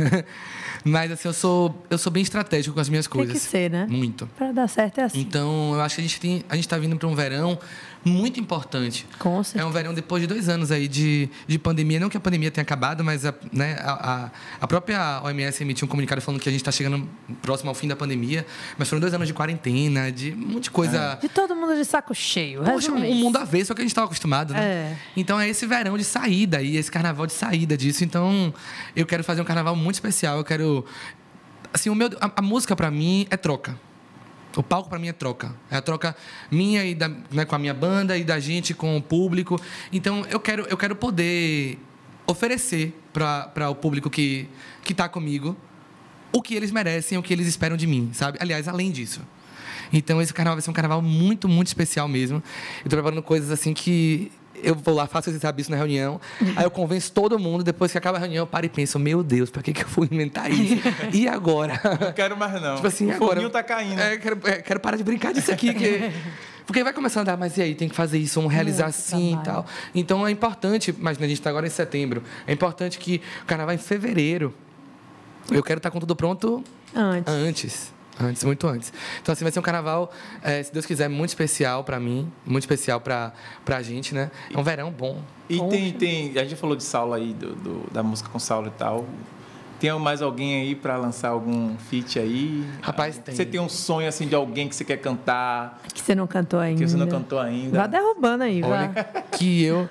Mas 0.87 1.11
assim, 1.11 1.27
eu 1.27 1.33
sou, 1.33 1.83
eu 1.89 1.97
sou 1.97 2.11
bem 2.11 2.21
estratégico 2.21 2.75
com 2.75 2.79
as 2.79 2.87
minhas 2.87 3.07
Tem 3.07 3.11
coisas. 3.13 3.33
que 3.33 3.39
ser, 3.49 3.71
né? 3.71 3.87
Muito. 3.89 4.27
Pra 4.37 4.51
dar 4.51 4.67
certo 4.67 4.99
é 4.99 5.03
assim. 5.05 5.19
Então, 5.19 5.73
eu 5.73 5.81
acho 5.81 5.95
que 5.95 6.01
a 6.01 6.03
gente 6.03 6.19
tem, 6.21 6.43
a 6.47 6.55
gente 6.55 6.67
tá 6.67 6.77
vindo 6.77 6.95
para 6.95 7.07
um 7.07 7.15
verão 7.15 7.57
muito 8.05 8.39
importante. 8.39 9.07
Com 9.17 9.43
certeza. 9.43 9.65
É 9.65 9.67
um 9.67 9.71
verão 9.71 9.93
depois 9.93 10.21
de 10.21 10.27
dois 10.27 10.47
anos 10.47 10.71
aí 10.71 10.87
de, 10.87 11.27
de 11.47 11.57
pandemia. 11.57 11.99
Não 11.99 12.07
que 12.07 12.15
a 12.15 12.19
pandemia 12.19 12.51
tenha 12.51 12.61
acabado, 12.61 13.03
mas 13.03 13.25
a, 13.25 13.33
né, 13.51 13.77
a, 13.81 14.29
a, 14.61 14.67
própria 14.67 15.21
OMS 15.23 15.63
emitiu 15.63 15.85
um 15.85 15.89
comunicado 15.89 16.21
falando 16.21 16.39
que 16.39 16.47
a 16.47 16.51
gente 16.51 16.61
está 16.61 16.71
chegando 16.71 17.09
próximo 17.41 17.69
ao 17.69 17.75
fim 17.75 17.87
da 17.87 17.95
pandemia. 17.95 18.45
Mas 18.77 18.87
foram 18.87 18.99
dois 18.99 19.13
anos 19.13 19.27
de 19.27 19.33
quarentena, 19.33 20.11
de 20.11 20.33
um 20.33 20.53
monte 20.53 20.65
de 20.65 20.71
coisa. 20.71 21.17
De 21.19 21.27
todo 21.27 21.55
mundo 21.55 21.75
de 21.75 21.83
saco 21.83 22.13
cheio. 22.13 22.61
Poxa, 22.61 22.91
resume 22.91 23.09
um 23.09 23.15
mundo 23.15 23.37
avesso 23.37 23.71
ao 23.71 23.75
que 23.75 23.81
a 23.81 23.85
gente 23.85 23.91
estava 23.91 24.05
acostumado, 24.05 24.53
né? 24.53 24.63
É. 24.63 24.97
Então 25.17 25.39
é 25.39 25.49
esse 25.49 25.65
verão 25.65 25.97
de 25.97 26.03
saída 26.03 26.61
e 26.61 26.77
esse 26.77 26.91
carnaval 26.91 27.25
de 27.25 27.33
saída 27.33 27.75
disso. 27.75 28.03
Então 28.03 28.53
eu 28.95 29.07
quero 29.07 29.23
fazer 29.23 29.41
um 29.41 29.45
carnaval 29.45 29.75
muito 29.75 29.95
especial. 29.95 30.37
Eu 30.37 30.43
quero. 30.43 30.85
Assim, 31.73 31.89
o 31.89 31.95
meu, 31.95 32.09
a, 32.21 32.31
a 32.35 32.41
música 32.41 32.75
para 32.75 32.91
mim 32.91 33.25
é 33.31 33.35
troca. 33.35 33.75
O 34.55 34.63
palco 34.63 34.89
para 34.89 34.97
mim 34.97 35.07
é 35.07 35.13
troca. 35.13 35.55
É 35.69 35.75
a 35.77 35.81
troca 35.81 36.15
minha 36.49 36.85
e 36.85 36.95
da, 36.95 37.09
né, 37.09 37.45
com 37.45 37.55
a 37.55 37.59
minha 37.59 37.73
banda 37.73 38.17
e 38.17 38.23
da 38.23 38.39
gente 38.39 38.73
com 38.73 38.97
o 38.97 39.01
público. 39.01 39.59
Então 39.91 40.25
eu 40.29 40.39
quero, 40.39 40.65
eu 40.69 40.77
quero 40.77 40.95
poder 40.95 41.77
oferecer 42.27 42.93
para 43.13 43.69
o 43.69 43.75
público 43.75 44.09
que 44.09 44.47
que 44.83 44.93
está 44.93 45.09
comigo 45.09 45.57
o 46.31 46.41
que 46.41 46.53
eles 46.53 46.71
merecem, 46.71 47.17
o 47.17 47.23
que 47.23 47.31
eles 47.31 47.47
esperam 47.47 47.77
de 47.77 47.87
mim, 47.87 48.09
sabe? 48.13 48.37
Aliás, 48.41 48.67
além 48.67 48.91
disso. 48.91 49.21
Então 49.93 50.21
esse 50.21 50.33
carnaval 50.33 50.57
vai 50.57 50.61
ser 50.61 50.69
um 50.69 50.73
carnaval 50.73 51.01
muito, 51.01 51.47
muito 51.47 51.67
especial 51.67 52.07
mesmo. 52.07 52.43
Eu 52.83 52.89
tô 52.89 52.95
preparando 52.97 53.23
coisas 53.23 53.51
assim 53.51 53.73
que 53.73 54.31
eu 54.63 54.75
vou 54.75 54.93
lá, 54.95 55.07
faço 55.07 55.29
esse 55.29 55.39
serviço 55.39 55.71
na 55.71 55.77
reunião, 55.77 56.19
aí 56.55 56.63
eu 56.63 56.71
convenço 56.71 57.11
todo 57.11 57.37
mundo, 57.37 57.63
depois 57.63 57.91
que 57.91 57.97
acaba 57.97 58.17
a 58.17 58.21
reunião, 58.21 58.43
eu 58.43 58.47
paro 58.47 58.65
e 58.65 58.69
penso, 58.69 58.97
meu 58.99 59.23
Deus, 59.23 59.49
pra 59.49 59.61
que, 59.61 59.73
que 59.73 59.83
eu 59.83 59.87
fui 59.87 60.07
inventar 60.11 60.51
isso? 60.51 60.75
E 61.13 61.27
agora? 61.27 61.79
Não 61.99 62.13
quero 62.13 62.35
mais 62.37 62.61
não. 62.61 62.75
Tipo 62.75 62.87
assim, 62.87 63.07
o 63.07 63.15
agora. 63.15 63.35
foguinho 63.35 63.49
tá 63.49 63.63
caindo. 63.63 63.99
É, 63.99 64.17
quero, 64.17 64.39
é, 64.45 64.61
quero 64.61 64.79
parar 64.79 64.97
de 64.97 65.03
brincar 65.03 65.33
disso 65.33 65.51
aqui, 65.51 65.73
que. 65.73 66.11
Porque 66.65 66.83
vai 66.83 66.93
começando 66.93 67.29
a 67.29 67.33
andar, 67.33 67.37
mas 67.37 67.57
e 67.57 67.61
aí, 67.61 67.75
tem 67.75 67.87
que 67.87 67.95
fazer 67.95 68.17
isso, 68.17 68.39
vamos 68.39 68.51
realizar 68.51 68.85
Muito 68.85 68.95
assim 68.95 69.39
e 69.39 69.43
tal. 69.43 69.65
Então 69.93 70.25
é 70.27 70.31
importante, 70.31 70.89
imagina, 70.97 71.25
a 71.25 71.29
gente 71.29 71.37
está 71.39 71.49
agora 71.51 71.67
em 71.67 71.69
setembro, 71.69 72.23
é 72.47 72.53
importante 72.53 72.97
que 72.97 73.21
o 73.43 73.45
carnaval 73.45 73.73
é 73.73 73.75
em 73.75 73.77
fevereiro. 73.77 74.53
Eu 75.51 75.61
quero 75.61 75.77
estar 75.77 75.91
com 75.91 75.99
tudo 75.99 76.15
pronto 76.15 76.63
Antes. 76.95 77.31
antes. 77.31 77.94
Antes, 78.19 78.43
muito 78.43 78.65
antes. 78.67 78.93
Então, 79.21 79.33
assim, 79.33 79.43
vai 79.43 79.51
ser 79.51 79.59
um 79.59 79.63
carnaval, 79.63 80.11
eh, 80.41 80.63
se 80.63 80.71
Deus 80.71 80.85
quiser, 80.85 81.09
muito 81.09 81.29
especial 81.29 81.83
para 81.83 81.99
mim, 81.99 82.31
muito 82.45 82.63
especial 82.63 83.01
para 83.01 83.33
a 83.67 83.81
gente, 83.81 84.13
né? 84.15 84.31
É 84.53 84.57
um 84.57 84.63
verão 84.63 84.89
bom. 84.91 85.21
E 85.49 85.59
tem, 85.69 85.91
tem. 85.91 86.37
A 86.39 86.43
gente 86.43 86.55
falou 86.55 86.75
de 86.75 86.83
Saulo 86.83 87.13
aí, 87.13 87.33
do, 87.33 87.53
do- 87.55 87.91
da 87.91 88.01
música 88.01 88.29
com 88.29 88.39
Saulo 88.39 88.67
e 88.67 88.71
tal. 88.71 89.05
Tem 89.79 89.91
mais 89.99 90.21
alguém 90.21 90.61
aí 90.61 90.75
pra 90.75 90.95
lançar 90.97 91.29
algum 91.29 91.75
feat 91.77 92.17
aí? 92.17 92.65
Rapaz, 92.81 93.17
tem. 93.17 93.35
Você 93.35 93.45
tem 93.45 93.59
um 93.59 93.67
sonho 93.69 94.07
assim 94.07 94.27
de 94.27 94.33
alguém 94.33 94.67
que 94.69 94.75
você 94.75 94.85
quer 94.85 94.97
cantar, 94.97 95.81
Que 95.93 96.01
você 96.01 96.15
não 96.15 96.25
cantou 96.27 96.59
ainda. 96.59 96.81
que 96.83 96.89
você 96.89 96.95
não 96.97 97.07
cantou 97.07 97.39
ainda? 97.39 97.77
Vá 97.79 97.87
derrubando 97.87 98.43
aí, 98.45 98.61
vá. 98.61 98.67
Olha, 98.67 99.07
que 99.33 99.63
eu 99.63 99.89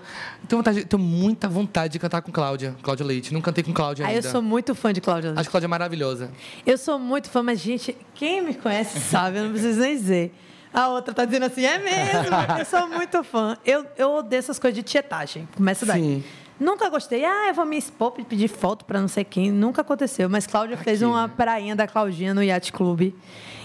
tenho, 0.49 0.61
vontade, 0.61 0.85
tenho 0.87 1.03
muita 1.03 1.49
vontade 1.49 1.93
de 1.93 1.99
cantar 1.99 2.23
com 2.23 2.33
Cláudia, 2.33 2.75
Cláudia 2.83 3.05
Leite. 3.05 3.33
Não 3.35 3.41
cantei 3.41 3.63
com 3.63 3.73
Cláudia 3.73 4.07
Aí 4.07 4.15
ainda. 4.17 4.27
eu 4.27 4.33
sou 4.33 4.43
muito 4.43 4.75
fã 4.75 4.93
de 4.93 5.01
Cláudia 5.01 5.31
Leite. 5.31 5.41
Acho 5.41 5.51
Cláudia 5.51 5.69
maravilhosa. 5.69 6.31
Eu 6.67 6.79
sou 6.79 6.99
muito 6.99 7.29
fã, 7.29 7.43
mas, 7.43 7.61
gente, 7.61 7.97
quem 8.15 8.41
me 8.43 8.55
conhece 8.55 8.99
sabe, 9.01 9.39
eu 9.39 9.45
não 9.45 9.51
preciso 9.51 9.81
nem 9.81 9.95
dizer. 9.97 10.35
A 10.73 10.89
outra 10.89 11.15
tá 11.15 11.25
dizendo 11.25 11.45
assim, 11.45 11.65
é 11.65 11.79
mesmo, 11.79 12.35
eu 12.59 12.65
sou 12.65 12.89
muito 12.89 13.23
fã. 13.23 13.57
Eu, 13.65 13.87
eu 13.97 14.11
odeio 14.17 14.39
essas 14.41 14.59
coisas 14.59 14.75
de 14.75 14.83
tietagem. 14.83 15.47
Começa 15.55 15.87
daí. 15.87 16.03
Sim. 16.03 16.25
Nunca 16.59 16.89
gostei. 16.89 17.25
Ah, 17.25 17.49
eu 17.49 17.55
vou 17.55 17.65
me 17.67 17.77
expor, 17.77 18.13
pedir 18.13 18.49
foto 18.49 18.85
pra 18.85 19.01
não 19.01 19.09
sei 19.09 19.25
quem. 19.25 19.51
Nunca 19.51 19.83
aconteceu. 19.83 20.29
Mas 20.29 20.47
Cláudia 20.47 20.77
fez 20.77 21.03
Aqui, 21.03 21.11
uma 21.11 21.27
né? 21.27 21.33
prainha 21.37 21.75
da 21.77 21.87
Claudinha 21.87 22.33
no 22.33 22.43
Yacht 22.43 22.73
Club. 22.73 23.13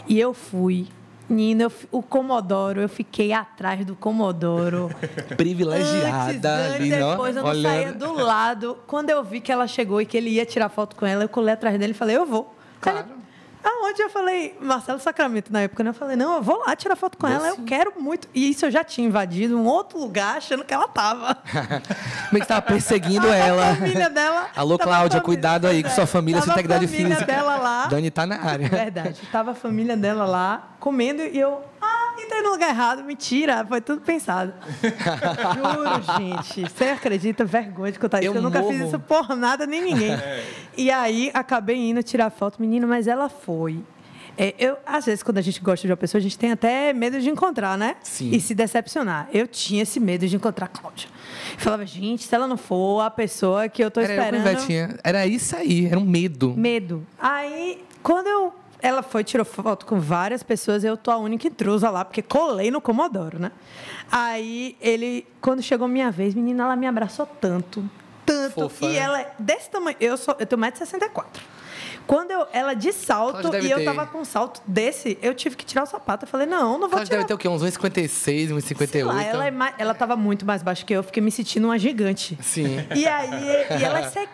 E 0.07 0.19
eu 0.19 0.33
fui. 0.33 0.87
Menina, 1.29 1.65
eu 1.65 1.71
o 1.91 2.01
Comodoro, 2.01 2.81
eu 2.81 2.89
fiquei 2.89 3.31
atrás 3.31 3.85
do 3.85 3.95
Comodoro. 3.95 4.89
Privilegiada 5.37 6.49
Antes, 6.49 6.75
ali, 6.75 6.91
antes, 6.91 7.05
ó. 7.05 7.11
depois 7.11 7.35
eu 7.35 7.43
não 7.43 7.49
olhando. 7.51 7.71
saía 7.71 7.93
do 7.93 8.13
lado. 8.13 8.77
Quando 8.87 9.11
eu 9.11 9.23
vi 9.23 9.39
que 9.39 9.51
ela 9.51 9.67
chegou 9.67 10.01
e 10.01 10.05
que 10.07 10.17
ele 10.17 10.31
ia 10.31 10.45
tirar 10.45 10.69
foto 10.69 10.95
com 10.95 11.05
ela, 11.05 11.23
eu 11.23 11.29
colei 11.29 11.53
atrás 11.53 11.77
dele 11.77 11.91
e 11.91 11.95
falei, 11.95 12.17
eu 12.17 12.25
vou. 12.25 12.55
Claro. 12.81 13.05
Aonde 13.63 14.01
eu 14.01 14.09
falei, 14.09 14.57
Marcelo 14.61 14.99
Sacramento, 14.99 15.51
na 15.51 15.61
época, 15.61 15.83
né? 15.83 15.89
eu 15.89 15.93
falei, 15.93 16.15
não, 16.15 16.35
eu 16.35 16.41
vou 16.41 16.59
lá 16.65 16.75
tirar 16.75 16.95
foto 16.95 17.17
com 17.17 17.27
ela, 17.27 17.49
eu 17.49 17.57
quero 17.57 17.93
muito. 17.99 18.27
E 18.33 18.49
isso 18.49 18.65
eu 18.65 18.71
já 18.71 18.83
tinha 18.83 19.05
invadido 19.07 19.57
um 19.57 19.65
outro 19.65 19.99
lugar 19.99 20.37
achando 20.37 20.63
que 20.63 20.73
ela 20.73 20.87
tava. 20.87 21.37
Meio 22.31 22.41
que 22.41 22.47
tava 22.47 22.61
perseguindo 22.61 23.27
ela. 23.27 23.71
A 23.71 23.75
família 23.75 24.09
dela. 24.09 24.47
Alô, 24.55 24.75
a 24.75 24.79
Cláudia, 24.79 25.19
família- 25.19 25.21
cuidado 25.21 25.67
aí 25.67 25.83
com 25.83 25.89
sua 25.89 26.05
família, 26.07 26.39
sua 26.41 26.47
Tava 26.47 26.59
a 26.59 26.63
integridade 26.63 26.87
família 26.87 27.15
física. 27.17 27.31
dela 27.33 27.57
lá. 27.57 27.85
Dani 27.87 28.09
tá 28.11 28.25
na 28.25 28.41
área. 28.41 28.69
Verdade. 28.69 29.19
Tava 29.31 29.51
a 29.51 29.55
família 29.55 29.97
dela 29.97 30.25
lá 30.25 30.69
comendo 30.79 31.21
e 31.21 31.37
eu, 31.37 31.61
entrei 32.23 32.41
no 32.41 32.51
lugar 32.51 32.69
errado, 32.69 33.03
mentira, 33.03 33.65
foi 33.65 33.81
tudo 33.81 34.01
pensado. 34.01 34.53
Juro, 35.55 36.17
gente. 36.17 36.61
Você 36.69 36.85
acredita? 36.85 37.45
Vergonha 37.45 37.91
de 37.91 37.99
contar 37.99 38.19
isso. 38.19 38.27
Eu 38.27 38.35
Eu 38.35 38.41
nunca 38.41 38.63
fiz 38.63 38.81
isso 38.81 38.99
por 38.99 39.35
nada 39.35 39.65
nem 39.65 39.81
ninguém. 39.81 40.11
E 40.77 40.89
aí 40.89 41.29
acabei 41.33 41.75
indo 41.75 42.01
tirar 42.01 42.29
foto, 42.29 42.61
menina, 42.61 42.87
mas 42.87 43.05
ela 43.05 43.27
foi. 43.27 43.83
É, 44.37 44.55
eu, 44.57 44.77
às 44.85 45.05
vezes, 45.05 45.21
quando 45.21 45.37
a 45.37 45.41
gente 45.41 45.59
gosta 45.59 45.85
de 45.85 45.91
uma 45.91 45.97
pessoa, 45.97 46.17
a 46.17 46.21
gente 46.21 46.37
tem 46.37 46.53
até 46.53 46.93
medo 46.93 47.19
de 47.19 47.29
encontrar, 47.29 47.77
né? 47.77 47.97
Sim. 48.01 48.31
E 48.31 48.39
se 48.39 48.55
decepcionar. 48.55 49.27
Eu 49.33 49.45
tinha 49.45 49.83
esse 49.83 49.99
medo 49.99 50.25
de 50.25 50.33
encontrar 50.37 50.67
a 50.67 50.69
Cláudia. 50.69 51.09
Eu 51.55 51.59
falava, 51.59 51.85
gente, 51.85 52.23
se 52.23 52.33
ela 52.33 52.47
não 52.47 52.55
for 52.55 53.01
a 53.01 53.11
pessoa 53.11 53.67
que 53.67 53.83
eu 53.83 53.91
tô 53.91 53.99
Era 53.99 54.13
eu 54.13 54.17
esperando. 54.23 54.47
Ivetinha. 54.47 54.97
Era 55.03 55.27
isso 55.27 55.53
aí, 55.57 55.87
era 55.87 55.99
um 55.99 56.05
medo. 56.05 56.53
Medo. 56.55 57.05
Aí, 57.19 57.83
quando 58.01 58.27
eu. 58.27 58.53
Ela 58.81 59.03
foi, 59.03 59.23
tirou 59.23 59.45
foto 59.45 59.85
com 59.85 59.99
várias 59.99 60.41
pessoas, 60.41 60.83
eu 60.83 60.95
tô 60.95 61.11
a 61.11 61.17
única 61.17 61.47
intrusa 61.47 61.89
lá, 61.89 62.05
porque 62.05 62.21
colei 62.21 62.71
no 62.71 62.79
Comodoro, 62.79 63.37
né? 63.39 63.51
Aí, 64.11 64.77
ele, 64.81 65.27
quando 65.41 65.61
chegou 65.61 65.87
minha 65.87 66.09
vez, 66.09 66.33
menina, 66.33 66.63
ela 66.63 66.75
me 66.75 66.87
abraçou 66.87 67.25
tanto, 67.25 67.83
tanto. 68.25 68.53
Fofa, 68.53 68.85
e 68.85 68.89
né? 68.89 68.95
ela 68.97 69.21
é 69.21 69.31
desse 69.37 69.69
tamanho. 69.69 69.97
Eu, 69.99 70.15
sou, 70.17 70.35
eu 70.39 70.45
tenho 70.45 70.61
1,64m. 70.61 71.25
Quando 72.07 72.31
eu, 72.31 72.47
ela 72.51 72.73
de 72.73 72.91
salto 72.91 73.55
e 73.55 73.69
eu 73.69 73.77
ter- 73.77 73.85
tava 73.85 74.07
com 74.07 74.17
um 74.19 74.25
salto 74.25 74.61
desse, 74.65 75.15
eu 75.21 75.35
tive 75.35 75.55
que 75.55 75.63
tirar 75.63 75.83
o 75.83 75.85
sapato. 75.85 76.25
Eu 76.25 76.27
falei, 76.27 76.47
não, 76.47 76.71
não 76.73 76.79
vou 76.79 76.89
Cláudia 76.89 77.05
tirar. 77.05 77.17
deve 77.17 77.27
ter 77.27 77.33
o 77.35 77.37
quê? 77.37 77.47
Uns 77.47 77.61
1,56, 77.61 78.07
Sei 78.87 79.03
lá, 79.03 79.13
1,58. 79.13 79.25
ela, 79.27 79.45
é 79.45 79.51
mais, 79.51 79.75
ela 79.77 79.93
tava 79.93 80.15
muito 80.15 80.43
mais 80.43 80.63
baixa 80.63 80.83
que 80.83 80.91
eu, 80.91 81.03
fiquei 81.03 81.21
me 81.21 81.29
sentindo 81.29 81.65
uma 81.65 81.77
gigante. 81.77 82.35
Sim. 82.41 82.77
E 82.95 83.07
aí, 83.07 83.29
e 83.79 83.83
ela 83.83 83.99
é 83.99 84.09
sequinha, 84.09 84.29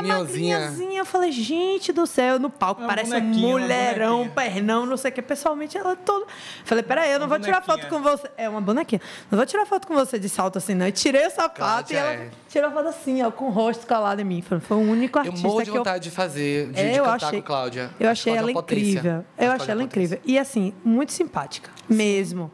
Minhozinha. 0.00 0.58
magrinhazinha. 0.58 0.98
Eu 1.00 1.04
falei, 1.04 1.32
gente 1.32 1.92
do 1.92 2.06
céu, 2.06 2.38
no 2.38 2.48
palco 2.48 2.82
parece 2.86 3.14
um 3.14 3.20
bonequinha, 3.20 3.46
uma 3.48 3.58
mulherão, 3.58 4.28
pernão, 4.28 4.86
não 4.86 4.96
sei 4.96 5.10
o 5.10 5.14
que. 5.14 5.20
Pessoalmente, 5.20 5.76
ela 5.76 5.92
é 5.92 5.96
toda. 5.96 6.26
Falei, 6.64 6.82
peraí, 6.82 7.10
eu 7.12 7.18
não 7.18 7.26
Uma 7.26 7.36
vou 7.36 7.44
tirar 7.44 7.62
foto 7.62 7.86
com 7.88 8.00
você. 8.00 8.30
É 8.36 8.48
uma 8.48 8.60
bonequinha. 8.60 9.00
Não 9.30 9.36
vou 9.36 9.44
tirar 9.46 9.66
foto 9.66 9.86
com 9.86 9.94
você 9.94 10.18
de 10.18 10.28
salto 10.28 10.56
assim, 10.58 10.74
não. 10.74 10.86
E 10.86 10.92
tirei 10.92 11.26
o 11.26 11.30
sapato 11.30 11.56
Cláudia 11.56 11.94
e 11.94 11.98
ela 11.98 12.12
é. 12.12 12.30
tirou 12.48 12.70
foto 12.70 12.88
assim, 12.88 13.22
ó, 13.22 13.30
com 13.30 13.46
o 13.46 13.50
rosto 13.50 13.86
colado 13.86 14.20
em 14.20 14.24
mim. 14.24 14.40
Foi, 14.42 14.60
foi 14.60 14.76
o 14.76 14.80
único 14.80 15.18
Eu 15.18 15.22
artista 15.24 15.46
morro 15.46 15.58
de 15.62 15.70
que 15.70 15.76
eu 15.76 15.80
vontade 15.82 16.04
de 16.04 16.10
fazer, 16.10 16.68
de, 16.70 16.80
é, 16.80 16.90
de 16.92 16.96
eu 16.98 17.04
cantar 17.04 17.26
achei, 17.26 17.40
com 17.40 17.46
Cláudia. 17.46 17.90
Eu 17.98 18.08
achei 18.10 18.32
Cláudia 18.32 18.50
ela 18.52 18.62
potência. 18.62 18.82
incrível. 18.82 19.12
Eu 19.12 19.24
Cláudia 19.36 19.54
achei 19.56 19.70
ela 19.72 19.80
uma 19.80 19.84
incrível. 19.86 20.18
E 20.24 20.38
assim, 20.38 20.72
muito 20.84 21.12
simpática. 21.12 21.70
Mesmo. 21.88 22.50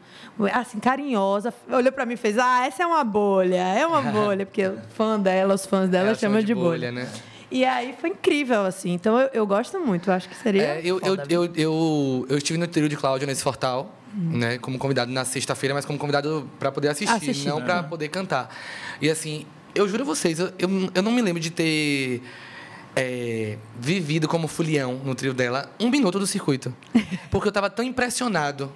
Assim, 0.53 0.79
carinhosa. 0.79 1.53
Olhou 1.71 1.91
pra 1.91 2.05
mim 2.05 2.13
e 2.13 2.17
fez: 2.17 2.37
Ah, 2.37 2.65
essa 2.65 2.83
é 2.83 2.85
uma 2.85 3.03
bolha, 3.03 3.55
é 3.57 3.85
uma 3.85 4.01
bolha. 4.11 4.45
Porque 4.45 4.65
o 4.65 4.79
fã 4.95 5.19
dela, 5.19 5.53
os 5.53 5.65
fãs 5.65 5.89
dela 5.89 6.07
Ela 6.09 6.15
chamam 6.15 6.35
chama 6.35 6.41
de, 6.41 6.47
de 6.47 6.55
bolha. 6.55 6.69
bolha, 6.69 6.91
né? 6.91 7.09
E 7.51 7.65
aí 7.65 7.95
foi 7.99 8.11
incrível, 8.11 8.65
assim. 8.65 8.91
Então 8.93 9.19
eu, 9.19 9.29
eu 9.33 9.47
gosto 9.47 9.79
muito. 9.79 10.09
Eu 10.09 10.13
acho 10.13 10.29
que 10.29 10.35
seria. 10.35 10.63
É, 10.63 10.81
eu, 10.83 10.99
eu, 11.01 11.17
eu, 11.29 11.45
eu, 11.55 12.25
eu 12.29 12.37
estive 12.37 12.59
no 12.59 12.67
trio 12.67 12.87
de 12.87 12.95
Cláudia 12.95 13.25
nesse 13.25 13.41
Fortal, 13.43 13.95
né, 14.13 14.57
como 14.57 14.77
convidado 14.77 15.11
na 15.11 15.25
sexta-feira, 15.25 15.73
mas 15.73 15.85
como 15.85 15.97
convidado 15.97 16.49
para 16.59 16.71
poder 16.71 16.89
assistir, 16.89 17.13
Assistir. 17.13 17.47
não 17.47 17.61
para 17.61 17.83
poder 17.83 18.09
cantar. 18.09 18.55
E 19.01 19.09
assim, 19.09 19.45
eu 19.73 19.87
juro 19.87 20.03
a 20.03 20.05
vocês, 20.05 20.39
eu, 20.39 20.51
eu, 20.59 20.69
eu 20.93 21.01
não 21.01 21.11
me 21.11 21.21
lembro 21.21 21.39
de 21.39 21.49
ter 21.49 22.21
é, 22.95 23.57
vivido 23.79 24.27
como 24.27 24.47
fulião 24.47 24.95
no 25.03 25.15
trio 25.15 25.33
dela 25.33 25.71
um 25.79 25.89
minuto 25.89 26.19
do 26.19 26.27
circuito. 26.27 26.73
Porque 27.31 27.47
eu 27.47 27.51
estava 27.51 27.69
tão 27.69 27.85
impressionado 27.85 28.71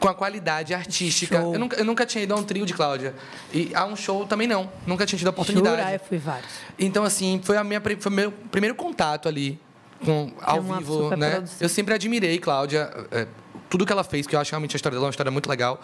com 0.00 0.08
a 0.08 0.14
qualidade 0.14 0.72
artística. 0.72 1.36
Eu 1.36 1.58
nunca, 1.58 1.76
eu 1.76 1.84
nunca 1.84 2.06
tinha 2.06 2.24
ido 2.24 2.32
a 2.32 2.36
um 2.36 2.42
trio 2.42 2.64
de 2.64 2.72
Cláudia. 2.72 3.14
E 3.52 3.70
a 3.74 3.84
um 3.84 3.94
show 3.94 4.26
também 4.26 4.48
não. 4.48 4.68
Nunca 4.86 5.04
tinha 5.04 5.18
tido 5.18 5.28
a 5.28 5.30
oportunidade. 5.30 5.76
Jura, 5.76 5.92
eu 5.92 6.00
fui 6.00 6.18
vários. 6.18 6.50
Então, 6.78 7.04
assim, 7.04 7.38
foi, 7.44 7.58
a 7.58 7.62
minha, 7.62 7.80
foi 7.80 8.10
o 8.10 8.14
meu 8.14 8.32
primeiro 8.32 8.74
contato 8.74 9.28
ali 9.28 9.60
com, 10.02 10.32
ao 10.40 10.56
É 10.56 10.60
vivo, 10.60 11.14
né? 11.16 11.30
produção. 11.32 11.56
Eu 11.60 11.68
sempre 11.68 11.92
admirei 11.94 12.38
Cláudia, 12.38 12.90
é, 13.10 13.26
tudo 13.68 13.84
que 13.84 13.92
ela 13.92 14.02
fez, 14.02 14.26
que 14.26 14.34
eu 14.34 14.40
acho 14.40 14.50
realmente 14.50 14.74
a 14.74 14.78
história 14.78 14.96
dela 14.96 15.04
é 15.04 15.08
uma 15.08 15.10
história 15.10 15.30
muito 15.30 15.50
legal. 15.50 15.78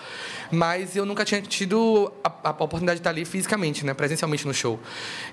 Mas 0.51 0.97
eu 0.97 1.05
nunca 1.05 1.23
tinha 1.23 1.43
tido 1.43 2.11
a, 2.25 2.33
a 2.43 2.51
oportunidade 2.51 2.97
de 2.97 3.01
estar 3.01 3.11
ali 3.11 3.27
fisicamente, 3.27 3.85
né? 3.85 3.93
Presencialmente 3.93 4.47
no 4.47 4.55
show. 4.55 4.81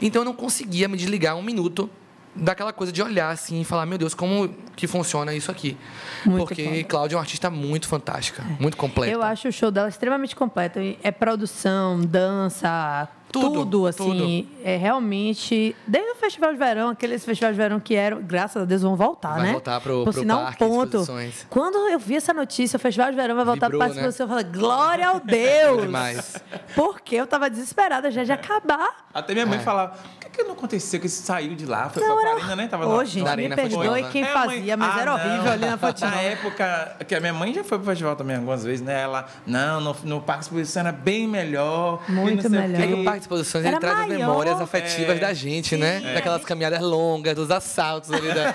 Então, 0.02 0.22
eu 0.24 0.26
não 0.26 0.34
conseguia 0.34 0.90
me 0.90 0.98
desligar 0.98 1.38
um 1.38 1.42
minuto 1.42 1.90
daquela 2.36 2.74
coisa 2.74 2.92
de 2.92 3.02
olhar 3.02 3.30
assim 3.30 3.62
e 3.62 3.66
falar, 3.66 3.86
meu 3.86 3.98
Deus, 3.98 4.14
como 4.14 4.50
que 4.76 4.88
funciona 4.88 5.34
isso 5.34 5.52
aqui? 5.52 5.78
Muito 6.26 6.46
Porque 6.46 6.64
foda. 6.64 6.84
Cláudia 6.84 7.16
é 7.16 7.18
uma 7.18 7.24
artista 7.24 7.50
muito 7.50 7.88
fantástica, 7.88 8.44
muito 8.60 8.78
completa. 8.78 9.12
Eu 9.12 9.22
acho 9.22 9.48
o 9.48 9.52
show 9.52 9.72
dela 9.72 9.90
extremamente 9.90 10.36
completo. 10.36 10.80
É 11.04 11.12
produção, 11.12 12.00
dança, 12.02 13.08
Tudo, 13.42 13.88
assim, 13.88 14.48
é 14.64 14.76
realmente. 14.78 15.76
Desde 15.88 16.12
o 16.12 16.16
Festival 16.16 16.52
de 16.54 16.60
Verão, 16.60 16.90
aqueles 16.90 17.24
festivais 17.26 17.56
de 17.56 17.62
verão 17.62 17.80
que 17.80 17.96
eram, 17.96 18.22
graças 18.22 18.62
a 18.62 18.66
Deus, 18.66 18.82
vão 18.82 18.96
voltar, 18.96 19.34
Vai 19.34 19.44
né? 19.44 19.52
voltar 19.52 19.82
pro- 19.82 20.04
Por 20.04 20.12
pro 20.12 20.22
sinal, 20.22 20.40
um 20.42 20.44
parque 20.46 20.64
de 20.64 20.70
ponto. 20.70 20.84
exposições. 20.98 21.48
Quando 21.50 21.78
eu 21.90 22.00
vi 22.00 22.16
essa 22.16 22.34
notícia, 22.34 22.78
o 22.78 22.80
Festival 22.80 23.10
de 23.12 23.16
Verão 23.18 23.36
vai 23.36 23.46
voltar 23.46 23.68
Vibrou, 23.68 23.80
para 23.90 24.00
a 24.00 24.04
né? 24.04 24.08
eu 24.20 24.28
falei, 24.28 24.44
glória 24.46 25.08
ao 25.08 25.20
Deus! 25.20 25.82
Demais. 25.84 26.36
Porque 26.76 27.16
eu 27.16 27.28
tava 27.28 27.50
desesperada 27.50 28.10
já 28.12 28.24
de 28.24 28.32
acabar. 28.32 29.08
Até 29.14 29.34
minha 29.34 29.46
mãe 29.46 29.60
É. 29.60 29.62
falava, 29.62 29.96
por 30.20 30.30
que, 30.32 30.38
que 30.38 30.44
não 30.44 30.54
aconteceu 30.54 31.00
que 31.00 31.08
você 31.10 31.22
saiu 31.24 31.56
de 31.56 31.66
lá? 31.66 31.90
Foi 31.90 32.02
Não, 32.02 32.16
pra 32.18 32.30
era- 32.30 32.38
Arena, 32.40 32.56
né? 32.56 32.68
Tava 32.68 32.88
Ô, 32.88 32.98
lá. 32.98 33.06
gente, 33.06 33.24
Na 33.24 33.36
me 33.36 33.50
perdoe 33.50 33.86
Nova. 34.02 34.10
quem 34.10 34.24
É, 34.24 34.28
fazia, 34.28 34.78
mas 34.78 34.96
ah, 34.98 35.02
era 35.02 35.14
horrível 35.14 35.44
não. 35.44 35.52
ali 35.52 35.66
na 35.66 35.78
Fonte 35.78 36.02
Na 36.02 36.16
época, 36.22 36.98
que 37.08 37.14
a 37.16 37.20
minha 37.20 37.34
mãe 37.34 37.54
já 37.54 37.64
foi 37.64 37.78
pro 37.78 37.88
festival 37.88 38.16
também 38.16 38.36
algumas 38.38 38.64
vezes, 38.64 38.82
né? 38.82 39.02
Ela, 39.02 39.28
não, 39.46 39.80
no, 39.82 39.96
no 40.04 40.22
Parque 40.22 40.42
de 40.42 40.46
Exposição 40.48 40.82
era 40.82 40.92
bem 40.92 41.28
melhor. 41.28 42.02
Muito 42.10 42.48
o 42.48 42.52
melhor. 42.52 42.82
É 42.82 42.88
que 42.88 42.94
o. 42.94 43.04
Parque 43.04 43.20
Exposições 43.24 43.66
Era 43.66 43.76
ele 43.76 43.80
traz 43.82 44.00
as 44.00 44.08
maior. 44.08 44.20
memórias 44.20 44.62
afetivas 44.62 45.18
É. 45.18 45.20
da 45.20 45.34
gente, 45.34 45.76
né? 45.76 46.14
Daquelas 46.14 46.44
caminhadas 46.46 46.82
longas, 46.82 47.36
dos 47.36 47.50
assaltos 47.52 48.12
ali 48.12 48.28
da, 48.34 48.52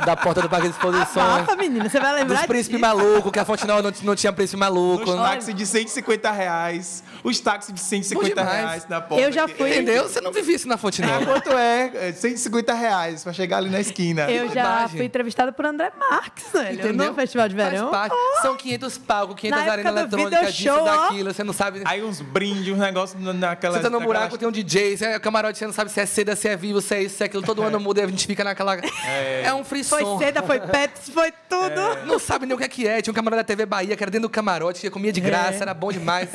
da 0.06 0.16
porta 0.16 0.40
do 0.42 0.48
Parque 0.48 0.68
de 0.68 0.74
Exposições. 0.74 1.16
Abafa, 1.16 1.56
menina, 1.56 1.88
você 1.88 1.98
vai 2.00 2.14
lembrar 2.14 2.36
Dos 2.38 2.46
príncipes 2.46 2.80
malucos, 2.80 3.30
que 3.32 3.38
a 3.38 3.44
Fonte 3.44 3.66
Nova 3.66 3.82
não, 3.82 3.92
não 4.02 4.14
tinha 4.14 4.32
príncipe 4.32 4.56
maluco. 4.58 5.10
Os 5.10 5.16
táxis 5.16 5.54
de 5.54 5.66
150 5.66 6.30
reais. 6.30 7.02
Os 7.24 7.38
táxis 7.40 7.72
de 7.74 7.80
150 7.80 8.34
Bom 8.34 8.40
demais. 8.42 8.64
reais 8.64 8.88
na 8.88 9.00
porta. 9.00 9.22
Eu 9.24 9.30
já 9.32 9.46
fui- 9.46 9.70
Entendeu? 9.70 10.04
Você 10.08 10.20
não 10.20 10.32
vivia 10.32 10.56
isso 10.56 10.66
na 10.66 10.76
Fonte 10.76 11.00
Nova. 11.02 11.24
quanto 11.24 11.50
é? 11.52 12.08
É 12.08 12.12
150 12.12 12.74
reais 12.74 13.22
pra 13.22 13.32
chegar 13.32 13.58
ali 13.58 13.70
na 13.70 13.80
esquina. 13.80 14.30
Eu 14.30 14.48
já 14.52 14.88
fui 14.88 15.04
entrevistada 15.04 15.52
por 15.52 15.64
André 15.64 15.92
Marques, 15.98 16.44
velho, 16.52 16.80
Entendeu? 16.80 17.06
no 17.08 17.14
Festival 17.14 17.48
de 17.48 17.54
Verão. 17.54 17.90
Parte. 17.90 18.14
São 18.42 18.56
500 18.56 18.98
palcos, 18.98 19.36
500 19.36 19.64
Na 19.66 19.72
arenas 19.72 19.92
eletrônicas, 19.96 20.54
disso, 20.54 20.62
show, 20.74 20.82
ó. 20.82 20.84
daquilo. 21.06 21.32
Você 21.32 21.44
não 21.44 21.52
sabe... 21.52 21.82
Aí 21.84 22.02
uns 22.02 22.20
brindes, 22.20 22.72
uns 22.74 22.78
negócios 22.78 23.22
na- 23.22 23.32
naquela. 23.32 23.76
Você 23.76 23.82
tá 23.82 23.88
no 23.90 23.98
naquela- 24.00 24.14
buraco, 24.18 24.38
tem 24.38 24.48
um 24.48 24.52
DJ, 24.52 24.96
você 24.96 25.04
é 25.06 25.18
camarote, 25.20 25.58
você 25.58 25.66
não 25.66 25.72
sabe 25.72 25.90
se 25.90 26.00
é 26.00 26.06
seda, 26.06 26.34
se 26.34 26.48
é 26.48 26.56
vivo, 26.56 26.80
se 26.80 26.94
é 26.94 27.02
isso, 27.04 27.16
se 27.16 27.22
é 27.22 27.26
aquilo. 27.26 27.42
Todo 27.42 27.62
ano 27.62 27.78
muda 27.80 28.00
e 28.00 28.04
a 28.04 28.06
gente 28.08 28.26
fica 28.26 28.42
naquela... 28.42 28.76
É, 29.06 29.52
um 29.54 29.62
frisson. 29.64 29.96
Foi 29.96 30.24
seda, 30.26 30.42
foi 30.42 30.58
Pepsi, 30.66 31.12
foi 31.12 31.32
tudo. 31.48 32.06
Não 32.06 32.18
sabe 32.18 32.46
nem 32.46 32.54
o 32.54 32.58
que 32.58 32.64
é 32.64 32.68
que 32.68 32.86
é. 32.88 33.00
Tinha 33.00 33.12
um 33.12 33.14
camarote 33.14 33.38
da 33.40 33.44
TV 33.44 33.64
Bahia 33.64 33.96
que 33.96 34.02
era 34.02 34.10
dentro 34.10 34.28
do 34.28 34.32
camarote, 34.32 34.80
que 34.80 34.90
comia 34.90 35.12
de 35.12 35.20
graça, 35.20 35.62
era 35.62 35.72
bom 35.74 35.92
demais. 35.92 36.28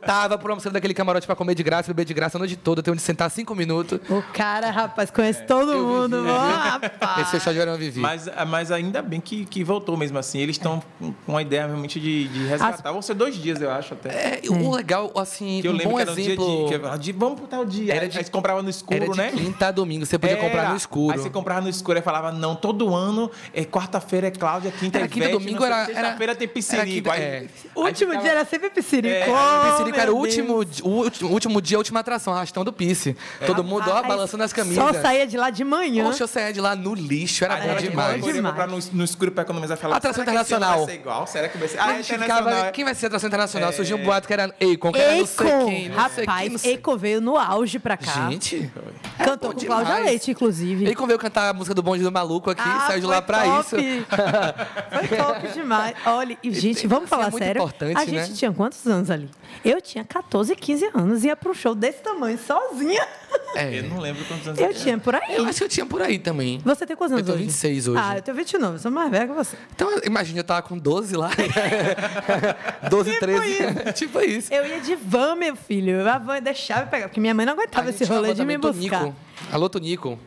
Lutava 0.00 0.38
por 0.38 0.50
uma 0.50 0.60
daquele 0.70 0.94
camarote 0.94 1.26
pra 1.26 1.34
comer 1.34 1.54
de 1.54 1.62
graça, 1.62 1.88
beber 1.88 2.04
de 2.04 2.14
graça 2.14 2.36
a 2.36 2.40
noite 2.40 2.56
toda, 2.56 2.82
ter 2.82 2.90
onde 2.90 3.02
sentar 3.02 3.28
cinco 3.30 3.54
minutos. 3.54 3.98
O 4.08 4.22
cara, 4.32 4.70
rapaz, 4.70 5.10
conhece 5.10 5.42
todo 5.42 5.72
eu 5.72 5.84
mundo. 5.86 6.16
vivi, 6.18 6.28
eu 6.28 6.36
rapaz. 6.36 7.20
Esse 7.22 7.30
festival 7.32 7.52
de 7.54 7.58
verão 7.58 7.72
eu 7.72 7.78
vivi. 7.78 8.00
Mas, 8.00 8.28
mas 8.48 8.70
ainda 8.70 9.02
bem 9.02 9.20
que, 9.20 9.44
que 9.44 9.64
voltou 9.64 9.96
mesmo 9.96 10.16
assim. 10.18 10.38
Eles 10.38 10.54
estão 10.56 10.80
com 11.26 11.36
a 11.36 11.42
ideia 11.42 11.66
realmente 11.66 11.98
de, 11.98 12.28
de 12.28 12.46
resgatar. 12.46 12.92
Vão 12.92 13.02
ser 13.02 13.14
dois 13.14 13.34
dias, 13.36 13.60
eu 13.60 13.70
acho, 13.70 13.94
até. 13.94 14.08
É, 14.10 14.40
o 14.48 14.74
legal, 14.74 15.10
assim, 15.16 15.60
que 15.60 15.66
eu 15.68 15.72
um 15.72 15.76
lembro 15.76 15.90
bom 15.90 15.96
que 15.96 16.02
era 16.02 16.10
um 16.12 16.18
exemplo... 16.18 16.46
dia 16.68 16.78
de, 16.78 16.88
que 16.92 16.98
de. 16.98 17.12
Vamos 17.12 17.38
pro 17.40 17.48
tal 17.48 17.64
dia. 17.64 17.94
Era 17.94 18.08
de- 18.08 18.18
Aí 18.18 18.24
você 18.24 18.30
comprava 18.30 18.62
no 18.62 18.70
escuro, 18.70 19.02
Era 19.02 19.10
de 19.12 19.16
né? 19.18 19.32
quinta 19.32 19.68
a 19.68 19.70
domingo, 19.72 20.06
você 20.06 20.18
podia 20.18 20.36
comprar 20.36 20.60
Era. 20.62 20.70
no 20.70 20.76
escuro. 20.76 21.12
Aí 21.16 21.18
você 21.22 21.30
comprava 21.30 21.60
no 21.60 21.68
escuro 21.68 21.98
e 21.98 22.02
falava, 22.02 22.30
não, 22.30 22.54
todo 22.54 22.94
ano, 22.94 23.30
é 23.52 23.64
quarta-feira 23.64 24.28
é 24.28 24.30
Cláudia, 24.30 24.70
quinta 24.70 24.98
Era 24.98 25.06
é 25.06 25.08
quinta, 25.08 25.28
domingo 25.28 25.64
era- 25.64 25.86
Sexta-feira 25.86 26.34
tem 26.36 26.44
era 26.46 26.54
piscinico. 26.54 26.86
quinta- 26.86 27.12
Aí, 27.12 27.20
é. 27.22 27.46
O 27.74 27.82
último 27.84 28.16
dia 28.18 28.30
era 28.30 28.44
sempre 28.44 28.70
piscirico. 28.70 29.14
É, 29.14 29.26
Oh, 29.28 29.78
Era 29.96 30.12
o 30.12 30.16
último, 30.16 30.54
o 30.82 30.88
último, 30.88 31.28
o 31.28 31.32
último 31.32 31.62
dia, 31.62 31.76
a 31.76 31.80
última 31.80 32.00
atração, 32.00 32.32
arrastão 32.32 32.64
do 32.64 32.72
Pisse. 32.72 33.16
Todo 33.46 33.64
mundo, 33.64 33.84
ó, 33.88 34.02
balançando 34.02 34.44
as 34.44 34.52
camisas. 34.52 34.82
Só 34.82 34.92
saía 35.00 35.26
de 35.26 35.36
lá 35.36 35.50
de 35.50 35.64
manhã. 35.64 36.04
Poxa, 36.04 36.24
eu 36.24 36.28
saía 36.28 36.52
de 36.52 36.60
lá 36.60 36.74
no 36.74 36.94
lixo, 36.94 37.44
era 37.44 37.56
bom 37.56 37.62
Agora, 37.64 37.82
demais. 37.82 38.26
Eu 38.26 38.42
no, 38.42 38.78
no 38.92 39.04
escuro 39.04 39.32
pra 39.32 39.42
economizar. 39.42 39.76
Falava, 39.76 39.98
Atração 39.98 40.22
internacional. 40.22 40.78
Vai 40.78 40.86
ser 40.86 41.00
igual? 41.00 41.26
Será 41.26 41.48
que 41.48 41.58
vai 41.58 41.68
ser? 41.68 41.78
Ah, 41.78 41.86
a 41.86 41.98
é 41.98 42.02
ficava, 42.02 42.50
é. 42.50 42.70
quem 42.70 42.84
vai 42.84 42.94
ser 42.94 43.06
atração 43.06 43.28
internacional? 43.28 43.72
Surgiu 43.72 43.96
um 43.96 44.04
boato 44.04 44.26
que 44.26 44.32
era 44.32 44.44
Akon, 44.44 44.92
que 44.92 44.98
era 44.98 45.16
não 45.16 45.26
sei 45.26 45.46
quem, 45.66 45.88
rapaz, 45.88 46.64
Akon 46.64 46.96
veio 46.96 47.20
no 47.20 47.36
auge 47.36 47.78
pra 47.78 47.96
cá. 47.96 48.28
Gente, 48.30 48.70
Cantou 49.18 49.52
bom 49.52 49.60
com 49.60 49.66
Cláudia. 49.66 49.98
Leite, 49.98 50.30
inclusive. 50.30 50.90
Akon 50.90 51.06
veio 51.06 51.18
cantar 51.18 51.50
a 51.50 51.52
música 51.52 51.74
do 51.74 51.82
Bonde 51.82 52.02
do 52.02 52.12
Maluco 52.12 52.50
aqui, 52.50 52.62
Ah, 52.64 52.84
saiu 52.86 53.00
de 53.00 53.06
lá 53.06 53.20
pra 53.22 53.60
isso. 53.60 53.76
Foi 55.08 55.16
top 55.16 55.48
demais. 55.48 55.94
Olha, 56.06 56.38
e, 56.42 56.52
gente, 56.52 56.86
vamos 56.86 57.08
falar 57.08 57.28
é 57.28 57.30
sério. 57.30 57.60
importante, 57.60 57.96
a 57.96 58.04
gente 58.04 58.30
né? 58.30 58.36
tinha 58.36 58.52
quantos 58.52 58.86
anos 58.86 59.10
ali? 59.10 59.28
Eu 59.64 59.80
tinha 59.80 60.04
14, 60.04 60.54
15 60.54 60.90
anos. 60.94 61.24
Ia 61.24 61.34
pra 61.36 61.50
um 61.50 61.54
show 61.54 61.74
desse 61.74 62.02
tamanho, 62.02 62.38
sozinha. 62.38 63.06
É. 63.54 63.78
Eu 63.78 63.84
não 63.84 63.98
lembro 63.98 64.24
quantos 64.24 64.46
anos 64.46 64.60
Eu 64.60 64.72
tinha 64.72 64.98
por 64.98 65.14
aí. 65.14 65.36
Eu 65.36 65.44
acho 65.46 65.58
que 65.58 65.64
eu 65.64 65.68
tinha 65.68 65.86
por 65.86 66.00
aí 66.02 66.18
também. 66.18 66.60
Você 66.64 66.86
tem 66.86 66.96
quantos 66.96 67.12
Eu 67.12 67.16
anos 67.18 67.26
tenho 67.26 67.36
hoje? 67.38 67.46
26 67.46 67.88
hoje. 67.88 68.00
Ah, 68.02 68.16
eu 68.16 68.22
tenho 68.22 68.36
29. 68.36 68.74
Eu 68.74 68.78
sou 68.78 68.90
mais 68.90 69.10
velha 69.10 69.26
que 69.26 69.32
você. 69.34 69.56
Então, 69.74 69.90
imagina, 70.04 70.38
eu 70.40 70.44
tava 70.44 70.62
com 70.62 70.78
12 70.78 71.16
lá. 71.16 71.30
12, 72.90 73.18
13. 73.18 73.92
tipo 73.94 74.20
isso. 74.20 74.52
Eu 74.52 74.66
ia 74.66 74.80
de 74.80 74.94
van, 74.96 75.34
meu 75.36 75.56
filho. 75.56 76.08
A 76.08 76.18
van 76.18 76.40
deixava 76.40 76.82
eu 76.82 76.86
pegar, 76.86 77.08
porque 77.08 77.20
minha 77.20 77.34
mãe 77.34 77.44
não 77.46 77.52
aguentava 77.54 77.90
esse 77.90 78.04
rolê 78.04 78.34
de 78.34 78.44
me 78.44 78.56
buscar. 78.58 79.00
Tonico. 79.00 79.16
Alô, 79.52 79.68
Tonico. 79.68 80.18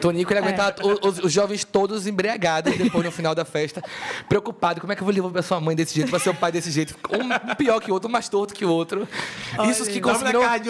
Tonico, 0.00 0.32
ele 0.32 0.40
É. 0.40 0.42
aguentava 0.42 0.74
os, 1.06 1.18
os 1.18 1.32
jovens 1.32 1.64
todos 1.64 2.06
embriagados 2.06 2.74
depois 2.76 3.04
no 3.04 3.10
final 3.12 3.34
da 3.34 3.44
festa, 3.44 3.82
preocupado. 4.28 4.80
Como 4.80 4.92
é 4.92 4.96
que 4.96 5.02
eu 5.02 5.04
vou 5.04 5.14
levar 5.14 5.30
pra 5.30 5.42
sua 5.42 5.60
mãe 5.60 5.76
desse 5.76 5.94
jeito, 5.94 6.08
pra 6.10 6.18
seu 6.18 6.34
pai 6.34 6.50
desse 6.50 6.70
jeito? 6.70 6.94
Um 7.12 7.54
pior 7.54 7.80
que 7.80 7.90
o 7.90 7.94
outro, 7.94 8.08
um 8.08 8.12
mais 8.12 8.28
torto 8.28 8.54
que 8.54 8.64
o 8.64 8.70
outro. 8.70 9.06
Isso 9.68 9.82
os 9.82 9.88
que 9.88 10.00
conseguiram. 10.00 10.40
casa 10.40 10.62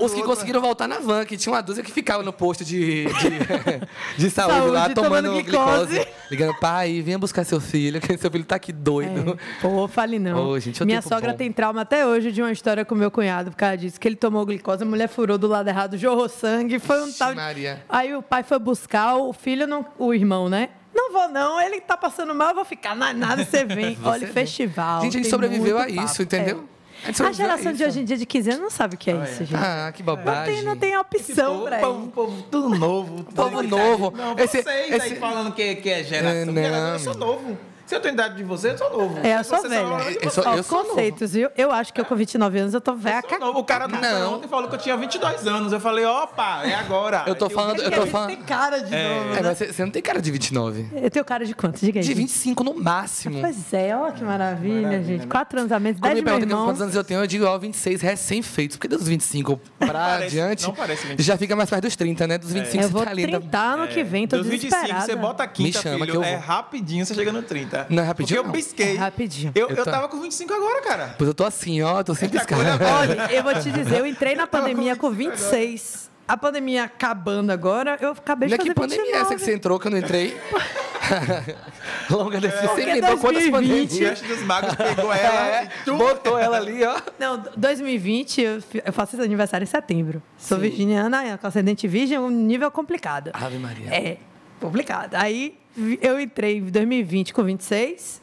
Os 0.00 0.12
que 0.12 0.18
outro. 0.20 0.22
conseguiram 0.24 0.60
voltar 0.60 0.88
na 0.88 0.98
van, 0.98 1.24
que 1.24 1.36
tinha 1.36 1.52
uma 1.52 1.60
dúzia 1.62 1.82
que 1.82 1.92
ficava 1.92 2.22
no 2.22 2.32
posto 2.32 2.64
de, 2.64 3.04
de, 3.04 3.10
de 4.16 4.30
saúde, 4.30 4.54
Saúde, 4.56 4.70
lá, 4.72 4.88
tomando 4.90 5.10
tomando 5.28 5.42
glicose. 5.44 5.86
glicose. 5.94 6.08
Ligando, 6.30 6.54
pai, 6.60 7.02
venha 7.02 7.18
buscar 7.18 7.44
seu 7.44 7.60
filho, 7.60 8.00
que 8.00 8.16
seu 8.16 8.30
filho 8.30 8.44
tá 8.44 8.56
aqui 8.56 8.72
doido. 8.72 9.36
É. 9.38 9.60
Pô, 9.60 9.86
fale 9.88 10.18
não. 10.18 10.50
Ô, 10.50 10.58
gente, 10.60 10.80
é 10.82 10.86
Minha 10.86 11.02
sogra 11.02 11.32
bom. 11.32 11.36
tem 11.36 11.52
trauma 11.52 11.82
até 11.82 12.06
hoje 12.06 12.30
de 12.32 12.40
uma 12.40 12.52
história 12.52 12.84
com 12.84 12.94
meu 12.94 13.10
cunhado, 13.10 13.50
por 13.50 13.56
causa 13.56 13.76
disso, 13.76 13.98
que 14.00 14.06
ele 14.08 14.16
tomou 14.16 14.46
glicose, 14.46 14.82
a 14.82 14.86
mulher 14.86 15.08
furou 15.08 15.36
do 15.36 15.46
lado 15.48 15.68
errado, 15.68 15.98
jorrou 15.98 16.28
sangue, 16.28 16.78
foi 16.78 17.02
um 17.02 17.12
tal. 17.12 17.34
Maria. 17.44 17.84
Aí 17.88 18.14
o 18.14 18.22
pai 18.22 18.42
foi 18.42 18.58
buscar, 18.58 19.16
o 19.16 19.32
filho, 19.32 19.66
não, 19.66 19.84
o 19.98 20.12
irmão, 20.14 20.48
né? 20.48 20.68
Não 20.94 21.12
vou 21.12 21.28
não, 21.28 21.60
ele 21.60 21.80
tá 21.80 21.96
passando 21.96 22.34
mal, 22.34 22.48
eu 22.50 22.54
vou 22.56 22.64
ficar 22.64 22.94
na 22.96 23.12
nada, 23.12 23.44
você 23.44 23.64
vem. 23.64 23.94
Você 24.02 24.08
Olha, 24.08 24.18
vem. 24.26 24.32
festival. 24.32 25.02
Gente, 25.02 25.16
a 25.16 25.20
gente 25.22 25.30
sobreviveu 25.30 25.78
a 25.78 25.86
papo. 25.86 26.04
isso, 26.04 26.22
entendeu? 26.22 26.64
É. 26.66 27.22
A 27.24 27.32
geração 27.32 27.72
de 27.72 27.82
hoje 27.82 28.00
em 28.00 28.04
dia 28.04 28.16
de 28.18 28.26
15 28.26 28.50
anos 28.50 28.62
não 28.62 28.70
sabe 28.70 28.94
o 28.94 28.98
que 28.98 29.10
é 29.10 29.14
isso, 29.24 29.44
gente. 29.44 29.54
Ah, 29.56 29.90
que 29.90 30.02
Não 30.02 30.14
bobagem. 30.16 30.54
tem, 30.56 30.64
não 30.64 30.76
tem 30.76 30.98
opção 30.98 31.54
Povo, 31.54 31.64
pra 31.64 31.78
povo, 31.78 32.00
isso. 32.02 32.10
povo 32.10 32.42
tudo 32.50 32.68
novo. 32.78 33.24
Povo 33.34 33.62
novo. 33.62 34.12
Não, 34.14 34.36
Esse- 34.38 34.62
vocês 34.62 34.92
esse- 34.92 35.02
aí 35.14 35.16
falando 35.16 35.52
que, 35.54 35.76
que 35.76 35.88
é 35.88 36.04
geração. 36.04 36.40
É, 36.40 36.44
não, 36.44 36.52
geração, 36.52 36.92
eu 36.92 36.98
sou 36.98 37.14
novo. 37.14 37.58
Se 37.90 37.96
eu 37.96 38.00
tenho 38.00 38.12
idade 38.14 38.36
de 38.36 38.44
você, 38.44 38.70
eu 38.70 38.78
sou 38.78 38.88
novo. 38.96 39.18
É, 39.20 39.36
eu 39.36 39.42
sou 39.42 39.58
Você 39.58 39.66
velha. 39.68 39.82
Eu 40.22 40.30
sou- 40.30 40.44
eu 40.44 40.62
sou 40.62 40.84
conceitos, 40.84 41.32
viu? 41.32 41.50
Eu 41.56 41.72
acho 41.72 41.92
que 41.92 42.00
eu 42.00 42.04
com 42.04 42.14
29 42.14 42.56
anos 42.60 42.72
eu 42.72 42.80
tô 42.80 42.94
velha. 42.94 43.20
Eu 43.28 43.40
novo. 43.40 43.58
O 43.58 43.64
cara 43.64 43.88
do 43.88 43.96
Não. 43.96 44.34
ontem 44.34 44.46
falou 44.46 44.68
que 44.68 44.76
eu 44.76 44.78
tinha 44.78 44.96
22 44.96 45.44
anos. 45.48 45.72
Eu 45.72 45.80
falei, 45.80 46.04
opa, 46.04 46.60
é 46.64 46.72
agora. 46.76 47.24
Eu 47.26 47.34
tô 47.34 47.50
falando- 47.50 47.82
eu 47.82 47.90
tô 47.90 48.06
falando- 48.06 48.28
tem 48.28 48.42
cara 48.42 48.78
de 48.78 48.92
novo, 48.92 48.94
É, 48.94 49.24
né? 49.34 49.40
mas 49.42 49.58
você, 49.58 49.72
você 49.72 49.84
não 49.84 49.90
tem 49.90 50.00
cara 50.00 50.22
de 50.22 50.30
29. 50.30 50.86
Eu 51.02 51.10
tenho 51.10 51.24
cara 51.24 51.44
de 51.44 51.52
quanto? 51.52 51.80
Diga 51.80 51.98
aí. 51.98 52.06
De 52.06 52.14
25 52.14 52.62
no 52.62 52.74
máximo. 52.74 53.40
Pois 53.40 53.74
é, 53.74 53.96
ó 53.96 54.12
que 54.12 54.22
maravilha, 54.22 55.02
gente. 55.02 55.26
Quatro 55.26 55.58
anos 55.58 55.72
a 55.72 55.80
menos, 55.80 55.98
Quando 56.00 56.14
me 56.14 56.22
perguntam 56.22 56.64
quantos 56.64 56.82
anos 56.82 56.94
eu 56.94 57.02
tenho, 57.02 57.20
eu 57.20 57.26
digo, 57.26 57.44
ó, 57.44 57.58
26 57.58 58.00
recém-feitos. 58.00 58.76
Porque 58.76 58.86
dos 58.86 59.08
25 59.08 59.60
pra 59.80 60.14
adiante, 60.14 60.62
não 60.62 60.74
parece 60.76 61.02
25. 61.08 61.22
já 61.24 61.36
fica 61.36 61.56
mais 61.56 61.68
perto 61.68 61.82
dos 61.82 61.96
30, 61.96 62.24
né? 62.28 62.38
Dos 62.38 62.52
25 62.52 62.84
Eu 62.84 62.86
você 62.86 62.92
vou 62.92 63.02
tá 63.04 63.10
ali. 63.10 63.24
ainda- 63.24 63.40
30 63.40 63.58
ano 63.58 63.88
que 63.88 64.04
vem, 64.04 64.28
tô 64.28 64.36
Dos 64.36 64.46
25, 64.46 64.76
desesperada. 64.76 65.06
você 65.06 65.16
bota 65.16 65.42
a 65.42 65.48
quinta, 65.48 65.78
Me 65.78 65.82
chama 65.82 65.98
filho, 66.04 66.10
que 66.12 66.16
eu 66.16 66.22
é 66.22 66.36
vou. 66.36 66.40
rapidinho, 66.46 67.04
você 67.04 67.14
chega 67.14 67.32
no 67.32 67.42
30. 67.42 67.79
Não 67.88 68.02
é 68.02 68.06
rapidinho, 68.06 68.36
Porque 68.36 68.38
eu 68.38 68.44
não. 68.44 68.52
pisquei. 68.52 68.96
É 68.96 68.98
rapidinho. 68.98 69.52
Eu, 69.54 69.68
Eu 69.70 69.76
eu 69.76 69.84
tô- 69.84 69.90
tava 69.90 70.08
com 70.08 70.20
25 70.20 70.52
agora, 70.52 70.80
cara. 70.82 71.14
Pois 71.16 71.28
eu 71.28 71.34
tô 71.34 71.44
assim, 71.44 71.80
ó, 71.82 72.02
tô 72.02 72.14
sem 72.14 72.28
piscar. 72.28 72.58
Olha, 72.58 73.32
eu 73.32 73.42
vou 73.42 73.54
te 73.54 73.70
dizer, 73.70 73.98
eu 73.98 74.06
entrei 74.06 74.34
na 74.34 74.46
pandemia 74.46 74.96
com 74.96 75.10
26. 75.10 76.10
A 76.28 76.36
pandemia 76.36 76.84
acabando 76.84 77.50
agora, 77.50 77.98
eu 78.00 78.12
acabei 78.12 78.48
de 78.48 78.54
Não 78.56 78.62
é 78.62 78.64
fazer 78.64 78.68
que 78.74 78.80
pandemia 78.80 79.16
é 79.16 79.18
essa 79.20 79.34
que 79.34 79.40
você 79.40 79.52
entrou 79.52 79.80
que 79.80 79.88
eu 79.88 79.90
não 79.90 79.98
entrei? 79.98 80.36
Longa 82.08 82.40
desse 82.40 82.56
Você 82.58 82.66
Porque 82.68 82.82
emendou 82.82 83.18
quantas 83.18 83.42
2020 83.50 83.50
O 83.50 83.52
pandemias? 83.52 84.00
Mestre 84.10 84.28
dos 84.28 84.42
Magos 84.44 84.74
pegou 84.76 85.12
ela 85.12 85.46
É, 85.50 85.64
e 85.64 85.84
tum, 85.84 85.98
botou 85.98 86.38
ela 86.38 86.56
ali, 86.56 86.84
ó. 86.84 87.00
Não, 87.18 87.42
2020, 87.56 88.40
eu 88.40 88.62
eu 88.84 88.92
faço 88.92 89.16
esse 89.16 89.24
aniversário 89.24 89.64
em 89.64 89.66
setembro. 89.66 90.22
Sou 90.38 90.58
virginiana, 90.58 91.36
com 91.38 91.46
ascendente 91.46 91.88
virgem, 91.88 92.18
um 92.18 92.30
nível 92.30 92.70
complicado. 92.70 93.30
Ave 93.34 93.58
Maria. 93.58 93.92
É, 93.92 94.16
complicado. 94.60 95.14
Aí 95.14 95.58
eu 96.00 96.20
entrei 96.20 96.58
em 96.58 96.62
2020 96.64 97.32
com 97.34 97.42
26, 97.44 98.20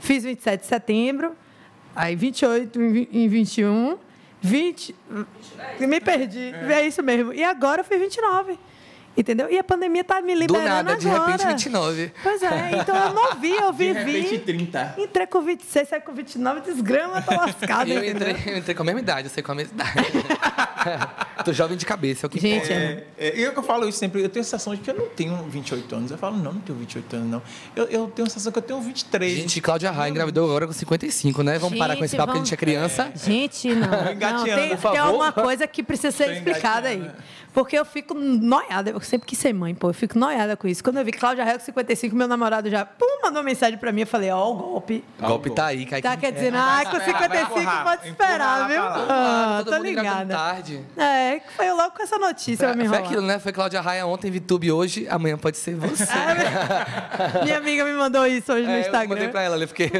fiz 0.00 0.24
27 0.24 0.60
de 0.60 0.66
setembro, 0.66 1.34
aí 1.94 2.14
28 2.16 2.80
em 2.82 2.92
vi- 2.92 3.08
em 3.12 3.28
21, 3.28 3.96
20. 4.40 4.94
Me 5.80 6.00
perdi. 6.00 6.52
É 6.70 6.86
isso 6.86 7.02
mesmo. 7.02 7.32
E 7.32 7.42
agora 7.42 7.80
eu 7.80 7.84
fiz 7.84 7.98
29. 7.98 8.58
Entendeu? 9.16 9.48
E 9.50 9.58
a 9.58 9.62
pandemia 9.64 10.02
tá 10.02 10.20
me 10.20 10.34
Do 10.34 10.40
liberando 10.40 10.68
nada, 10.68 10.96
de 10.96 11.08
agora. 11.08 11.32
repente, 11.32 11.46
29. 11.46 12.12
Pois 12.22 12.42
é, 12.42 12.70
então 12.80 12.96
eu 12.96 13.14
não 13.14 13.34
vi, 13.36 13.52
eu 13.54 13.70
de 13.72 13.78
vivi. 13.78 14.20
repente 14.20 14.38
30. 14.40 14.94
Entrei 14.98 15.26
com 15.26 15.40
26, 15.42 15.88
saí 15.88 16.00
com 16.00 16.12
29, 16.12 16.60
desgrama, 16.62 17.22
tô 17.22 17.32
lascada. 17.34 17.88
Eu 17.90 18.04
entrei, 18.04 18.36
eu 18.46 18.58
entrei 18.58 18.74
com 18.74 18.82
a 18.82 18.86
mesma 18.86 19.00
idade, 19.00 19.28
eu 19.28 19.30
sei 19.32 19.42
com 19.42 19.52
a 19.52 19.54
mesma 19.54 19.72
idade. 19.74 19.94
Tô 21.44 21.52
jovem 21.52 21.76
de 21.76 21.84
cabeça, 21.84 22.24
é 22.24 22.26
o 22.26 22.30
que 22.30 22.38
Gente, 22.40 22.72
importa. 22.72 22.72
É, 22.74 23.04
é, 23.18 23.38
eu 23.40 23.52
que 23.52 23.58
eu 23.58 23.62
falo 23.62 23.88
isso 23.88 23.98
sempre, 23.98 24.22
eu 24.22 24.28
tenho 24.28 24.40
a 24.40 24.44
sensação 24.44 24.74
de 24.74 24.80
que 24.80 24.90
eu 24.90 24.94
não 24.94 25.06
tenho 25.08 25.36
28 25.48 25.94
anos. 25.94 26.10
Eu 26.10 26.16
falo, 26.18 26.36
não, 26.36 26.52
não 26.54 26.60
tenho 26.60 26.78
28 26.78 27.16
anos, 27.16 27.28
não. 27.30 27.42
Eu, 27.76 27.84
eu 27.86 28.06
tenho 28.08 28.26
a 28.26 28.30
sensação 28.30 28.50
que 28.52 28.58
eu 28.58 28.62
tenho 28.62 28.80
23. 28.80 29.36
Gente, 29.38 29.60
Cláudia 29.60 29.90
Raia 29.90 30.10
engravidou 30.10 30.44
agora 30.48 30.66
com 30.66 30.72
55, 30.72 31.42
né? 31.42 31.58
Vamos 31.58 31.78
parar 31.78 31.96
com 31.96 32.04
esse 32.04 32.12
Gente, 32.12 32.18
papo 32.18 32.32
que 32.32 32.38
a 32.38 32.40
vamos- 32.40 32.48
gente 32.48 32.54
é 32.54 32.56
criança. 32.56 33.12
Gente, 33.14 33.68
não. 33.74 33.88
não 33.90 34.12
engateando, 34.12 34.44
tem, 34.60 34.68
por 34.70 34.78
favor. 34.78 34.92
tem 34.96 35.00
alguma 35.06 35.32
coisa 35.32 35.66
que 35.66 35.82
precisa 35.82 36.10
ser 36.12 36.24
Tô 36.26 36.30
explicada 36.32 36.88
aí. 36.88 36.96
engateando. 36.96 37.22
Porque 37.52 37.78
eu 37.78 37.84
fico 37.84 38.14
noiada. 38.14 38.90
Eu 38.90 39.00
sempre 39.06 39.26
quis 39.26 39.38
ser 39.38 39.52
mãe, 39.52 39.74
pô. 39.74 39.90
Eu 39.90 39.94
fico 39.94 40.18
noiada 40.18 40.56
com 40.56 40.66
isso. 40.68 40.82
Quando 40.82 40.98
eu 40.98 41.04
vi 41.04 41.12
Cláudia 41.12 41.44
Raia 41.44 41.58
com 41.58 41.64
55, 41.64 42.14
meu 42.16 42.26
namorado 42.28 42.68
já 42.70 42.84
pum, 42.84 43.06
mandou 43.22 43.38
uma 43.40 43.44
mensagem 43.44 43.78
pra 43.78 43.92
mim. 43.92 44.02
Eu 44.02 44.06
falei, 44.06 44.30
ó, 44.30 44.50
o 44.50 44.54
golpe. 44.54 45.04
O 45.20 45.26
golpe 45.26 45.50
tá 45.50 45.66
aí, 45.66 45.86
cai 45.86 46.00
Tá, 46.02 46.16
quer 46.16 46.32
dizer, 46.32 46.52
ai, 46.54 46.84
com 46.86 47.00
55 47.00 47.58
empurrar, 47.60 47.84
pode 47.84 48.08
esperar, 48.08 48.68
viu? 48.68 48.82
Ah, 48.82 49.62
Todo 49.64 49.76
tô 49.76 49.82
ligada. 49.82 50.34
tarde. 50.34 50.80
É, 50.96 51.40
que 51.40 51.52
foi 51.52 51.70
logo 51.72 51.90
com 51.96 52.02
essa 52.02 52.18
notícia 52.18 52.66
pra 52.68 52.76
me 52.76 52.84
Foi 52.84 52.84
enrolar. 52.86 53.04
aquilo, 53.04 53.22
né? 53.26 53.38
Foi 53.38 53.52
Cláudia 53.52 53.80
Raia 53.80 54.06
ontem, 54.06 54.30
VTube 54.30 54.70
hoje, 54.72 55.06
amanhã 55.08 55.36
pode 55.38 55.56
ser 55.56 55.74
você. 55.76 56.04
Minha 57.44 57.58
amiga 57.58 57.84
me 57.84 57.92
mandou 57.92 58.26
isso 58.26 58.52
hoje 58.52 58.66
no 58.66 58.72
É, 58.72 58.76
eu 58.76 58.80
Instagram. 58.80 59.08
mandei 59.08 59.28
pra 59.28 59.42
ela, 59.42 59.56
eu 59.56 59.68
fiquei. 59.68 59.90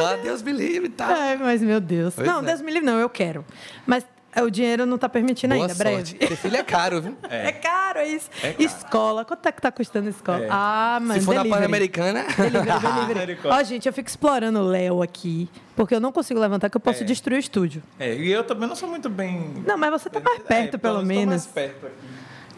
Ah, 0.00 0.16
Deus 0.22 0.42
me 0.42 0.52
livre 0.52 0.88
tal. 0.90 1.10
É, 1.10 1.36
mas 1.36 1.62
meu 1.62 1.80
Deus. 1.80 2.14
Pois 2.14 2.26
não, 2.26 2.40
é. 2.40 2.42
Deus 2.42 2.60
me 2.60 2.70
livre, 2.72 2.86
não, 2.86 2.98
eu 2.98 3.08
quero. 3.08 3.44
Mas 3.86 4.04
é, 4.34 4.42
o 4.42 4.50
dinheiro 4.50 4.84
não 4.84 4.98
tá 4.98 5.08
permitindo 5.08 5.54
Boa 5.54 5.64
ainda, 5.64 5.74
sorte. 5.74 6.14
breve. 6.14 6.26
Ter 6.28 6.36
filho 6.36 6.56
é 6.56 6.62
caro, 6.62 7.00
viu? 7.00 7.16
É, 7.30 7.52
caro, 7.52 7.85
é 7.98 8.08
isso. 8.08 8.30
É 8.42 8.52
caro. 8.52 8.62
Escola, 8.62 9.24
quanto 9.24 9.46
é 9.46 9.52
que 9.52 9.60
tá 9.62 9.70
custando 9.72 10.06
a 10.06 10.10
escola? 10.10 10.44
É. 10.44 10.48
Ah, 10.50 10.98
mas 11.02 11.18
Se 11.20 11.24
for 11.24 11.34
na 11.34 11.42
delivery. 11.42 11.60
Pan-Americana. 11.62 12.24
Delivery, 12.36 13.14
delivery. 13.14 13.38
Ó, 13.48 13.62
gente, 13.62 13.86
eu 13.86 13.92
fico 13.92 14.08
explorando 14.08 14.58
o 14.60 14.62
Léo 14.66 15.02
aqui, 15.02 15.48
porque 15.74 15.94
eu 15.94 16.00
não 16.00 16.12
consigo 16.12 16.38
levantar, 16.40 16.68
que 16.70 16.76
eu 16.76 16.80
posso 16.80 17.02
É. 17.02 17.06
destruir 17.06 17.36
o 17.36 17.40
estúdio. 17.40 17.82
É, 17.98 18.14
e 18.14 18.30
eu 18.30 18.44
também 18.44 18.68
não 18.68 18.76
sou 18.76 18.88
muito 18.88 19.08
bem. 19.08 19.62
Não, 19.66 19.76
mas 19.78 19.90
você 19.90 20.08
tá 20.10 20.20
mais 20.20 20.42
perto, 20.42 20.74
É, 20.74 20.78
pelo 20.78 20.96
eu 20.96 21.00
tô 21.00 21.06
menos. 21.06 21.26
mais 21.28 21.46
perto 21.46 21.86
aqui. 21.86 21.94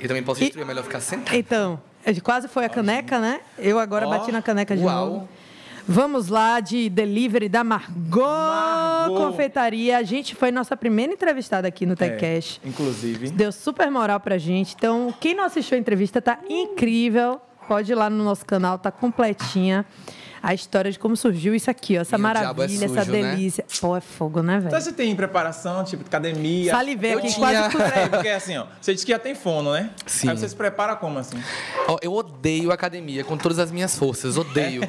Eu 0.01 0.09
também 0.09 0.23
posso 0.23 0.41
destruir, 0.41 0.63
é 0.63 0.67
melhor 0.67 0.85
ficar 0.85 1.01
sentado. 1.01 1.35
Então, 1.35 1.81
quase 2.23 2.47
foi 2.49 2.65
a 2.65 2.69
caneca, 2.69 3.19
né? 3.19 3.41
Eu 3.59 3.79
agora 3.79 4.07
Ó, 4.07 4.11
bati 4.11 4.31
na 4.31 4.41
caneca 4.41 4.77
de 4.77 4.85
uau. 4.85 5.07
novo. 5.07 5.29
Vamos 5.91 6.29
lá 6.29 6.61
de 6.61 6.91
delivery 6.91 7.49
da 7.49 7.65
Margot, 7.65 8.21
Margot. 8.21 9.17
Confeitaria. 9.17 9.97
A 9.97 10.03
gente 10.03 10.35
foi 10.35 10.51
nossa 10.51 10.77
primeira 10.77 11.15
entrevistada 11.15 11.67
aqui 11.67 11.87
no 11.87 11.97
TechCast. 11.97 12.61
É, 12.63 12.69
inclusive. 12.69 13.31
Deu 13.31 13.51
super 13.51 13.91
moral 13.91 14.21
pra 14.21 14.37
gente. 14.37 14.75
Então, 14.77 15.15
quem 15.19 15.35
não 15.35 15.45
assistiu 15.45 15.79
a 15.79 15.81
entrevista 15.81 16.21
tá 16.21 16.41
incrível. 16.47 17.41
Pode 17.67 17.91
ir 17.91 17.95
lá 17.95 18.11
no 18.11 18.23
nosso 18.23 18.45
canal, 18.45 18.79
tá 18.79 18.91
completinha. 18.91 19.87
A 20.43 20.55
história 20.55 20.91
de 20.91 20.99
como 20.99 21.17
surgiu 21.17 21.55
isso 21.55 21.71
aqui, 21.71 21.99
ó. 21.99 22.03
Essa 22.03 22.17
E 22.17 22.19
é 22.19 22.23
maravilha, 22.23 22.85
essa 22.85 23.05
sujo, 23.05 23.13
né? 23.13 23.31
delícia. 23.35 23.65
Pô, 23.81 23.97
é 23.97 24.01
fogo, 24.01 24.43
né, 24.43 24.57
Então 24.59 24.71
velho? 24.71 24.83
você 24.83 24.93
tem 24.93 25.15
preparação, 25.17 25.83
tipo, 25.85 26.05
academia? 26.07 26.71
Salivei 26.71 27.15
Eu 27.15 27.19
aqui, 27.19 27.29
tinha- 27.29 27.39
quase 27.39 27.77
cuspi. 27.77 27.93
É, 27.99 28.09
porque 28.09 28.29
assim, 28.29 28.57
ó, 28.59 28.67
você 28.81 28.93
disse 28.95 29.05
que 29.07 29.13
já 29.13 29.19
tem 29.19 29.35
fono, 29.35 29.73
né? 29.73 29.91
Sim. 30.07 30.29
Aí 30.31 30.37
você 30.37 30.49
se 30.49 30.55
prepara 30.57 30.95
como 30.97 31.19
assim? 31.19 31.43
Ó, 31.89 31.99
eu 32.03 32.13
odeio 32.15 32.71
academia 32.73 33.25
com 33.25 33.37
todas 33.37 33.59
as 33.59 33.71
minhas 33.71 33.97
forças. 33.99 34.37
Odeio. 34.37 34.83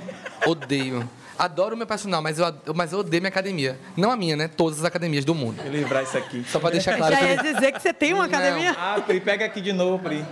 Odeio. 0.45 1.07
Adoro 1.37 1.73
o 1.73 1.77
meu 1.77 1.87
personal, 1.87 2.21
mas 2.21 2.37
eu, 2.37 2.45
mas 2.75 2.91
eu 2.91 2.99
odeio 2.99 3.21
minha 3.21 3.29
academia. 3.29 3.79
Não 3.95 4.11
a 4.11 4.17
minha, 4.17 4.35
né? 4.35 4.49
Todas 4.49 4.79
as 4.79 4.85
academias 4.85 5.23
do 5.23 5.33
mundo. 5.33 5.55
Vou 5.63 5.71
livrar 5.71 6.03
isso 6.03 6.17
aqui. 6.17 6.43
Só 6.49 6.59
pra 6.59 6.69
deixar 6.69 6.97
claro 6.97 7.15
Já 7.15 7.21
ia 7.21 7.37
dizer 7.37 7.71
que 7.71 7.81
você 7.81 7.93
tem 7.93 8.13
uma 8.13 8.27
Não. 8.27 8.37
academia? 8.37 8.75
Ah, 8.77 8.99
Pri, 8.99 9.21
pega 9.21 9.45
aqui 9.45 9.61
de 9.61 9.71
novo, 9.71 9.99
Pri. 10.03 10.25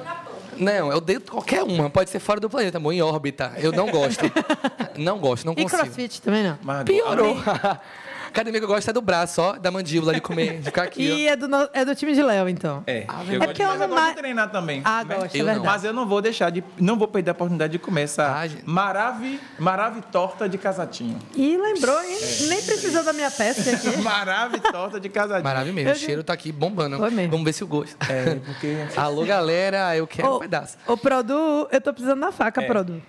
Não, 0.60 0.92
eu 0.92 0.98
odeio 0.98 1.22
qualquer 1.22 1.64
uma. 1.64 1.90
Pode 1.90 2.10
ser 2.10 2.20
fora 2.20 2.40
do 2.40 2.50
planeta, 2.50 2.78
amor, 2.78 2.92
em 2.94 3.02
órbita. 3.02 3.54
Eu 3.58 3.72
não 3.72 3.90
gosto. 3.90 4.24
não 4.98 5.20
gosto, 5.20 5.46
não 5.46 5.54
E 5.54 5.64
consigo. 5.64 5.82
crossfit 5.84 6.22
também 6.22 6.44
não? 6.44 6.58
Margot, 6.62 6.86
Piorou. 6.86 7.38
A 8.28 8.30
academia 8.30 8.60
que 8.60 8.66
eu 8.66 8.68
gosto 8.70 8.90
é 8.90 8.94
do 8.94 9.02
braço, 9.02 9.42
ó, 9.42 9.54
da 9.58 9.72
mandíbula 9.72 10.14
de 10.14 10.22
comer, 10.22 10.60
de 10.60 10.66
ficar 10.66 10.84
aqui, 10.84 11.02
E 11.08 11.28
é 11.28 11.36
do, 11.36 11.48
no- 11.48 11.70
é 11.74 11.84
do 11.86 11.96
time 11.96 12.14
de 12.14 12.22
Léo, 12.22 12.48
então. 12.50 12.84
É, 12.86 13.00
eu 13.00 13.02
É 13.02 13.06
gosto 13.06 13.40
porque 13.48 13.54
de, 13.54 13.62
eu 13.64 13.68
mas 13.70 13.80
não 13.80 13.86
eu 13.86 13.90
gosto 13.90 14.02
ma- 14.04 14.10
de 14.10 14.16
treinar 14.18 14.52
também. 14.52 14.82
Ah, 14.86 15.04
né? 15.04 15.16
gosto, 15.16 15.36
é 15.36 15.40
Eu 15.40 15.46
não. 15.46 15.54
verdade. 15.54 15.66
Mas 15.74 15.84
eu 15.84 15.94
não 15.94 16.08
vou 16.08 16.22
deixar 16.22 16.50
de. 16.52 16.64
Não 16.78 16.98
vou 16.98 17.08
perder 17.08 17.32
a 17.32 17.34
oportunidade 17.34 17.72
de 17.74 17.80
comer 17.80 18.02
essa 18.04 18.32
Ah, 18.40 18.48
gente. 18.48 18.64
maravi, 18.70 19.40
maravi 19.58 20.02
torta 20.12 20.48
de 20.48 20.58
casatinho. 20.58 21.18
E 21.36 21.58
lembrou, 21.58 22.00
hein? 22.04 22.18
Nem 22.48 22.62
precisou 22.62 23.04
da 23.04 23.14
minha 23.14 23.32
peça 23.32 23.72
aqui. 23.72 23.98
Maravi 24.02 24.60
torta 24.60 25.00
de 25.00 25.10
casadinho. 25.10 25.44
Maravilha 25.44 25.74
mesmo. 25.74 25.92
O 25.92 25.96
cheiro 25.96 26.24
tá 26.24 26.34
aqui 26.34 26.52
bombando. 26.52 26.98
Foi 26.98 27.10
mesmo. 27.10 27.32
Vamos 27.32 27.46
ver 27.46 27.54
se 27.54 27.64
o 27.64 27.68
gosto. 27.68 27.96
É, 28.10 28.36
porque. 28.36 28.76
Alô, 28.96 29.26
galera, 29.26 29.96
eu 29.96 30.06
quero 30.06 30.36
um 30.36 30.40
pedaço. 30.40 30.78
Ô, 30.86 30.96
Produ, 30.98 31.68
eu 31.72 31.82
tô 31.82 31.92
precisando 31.94 32.20
da 32.22 32.32
faca, 32.32 32.62
É. 32.62 33.08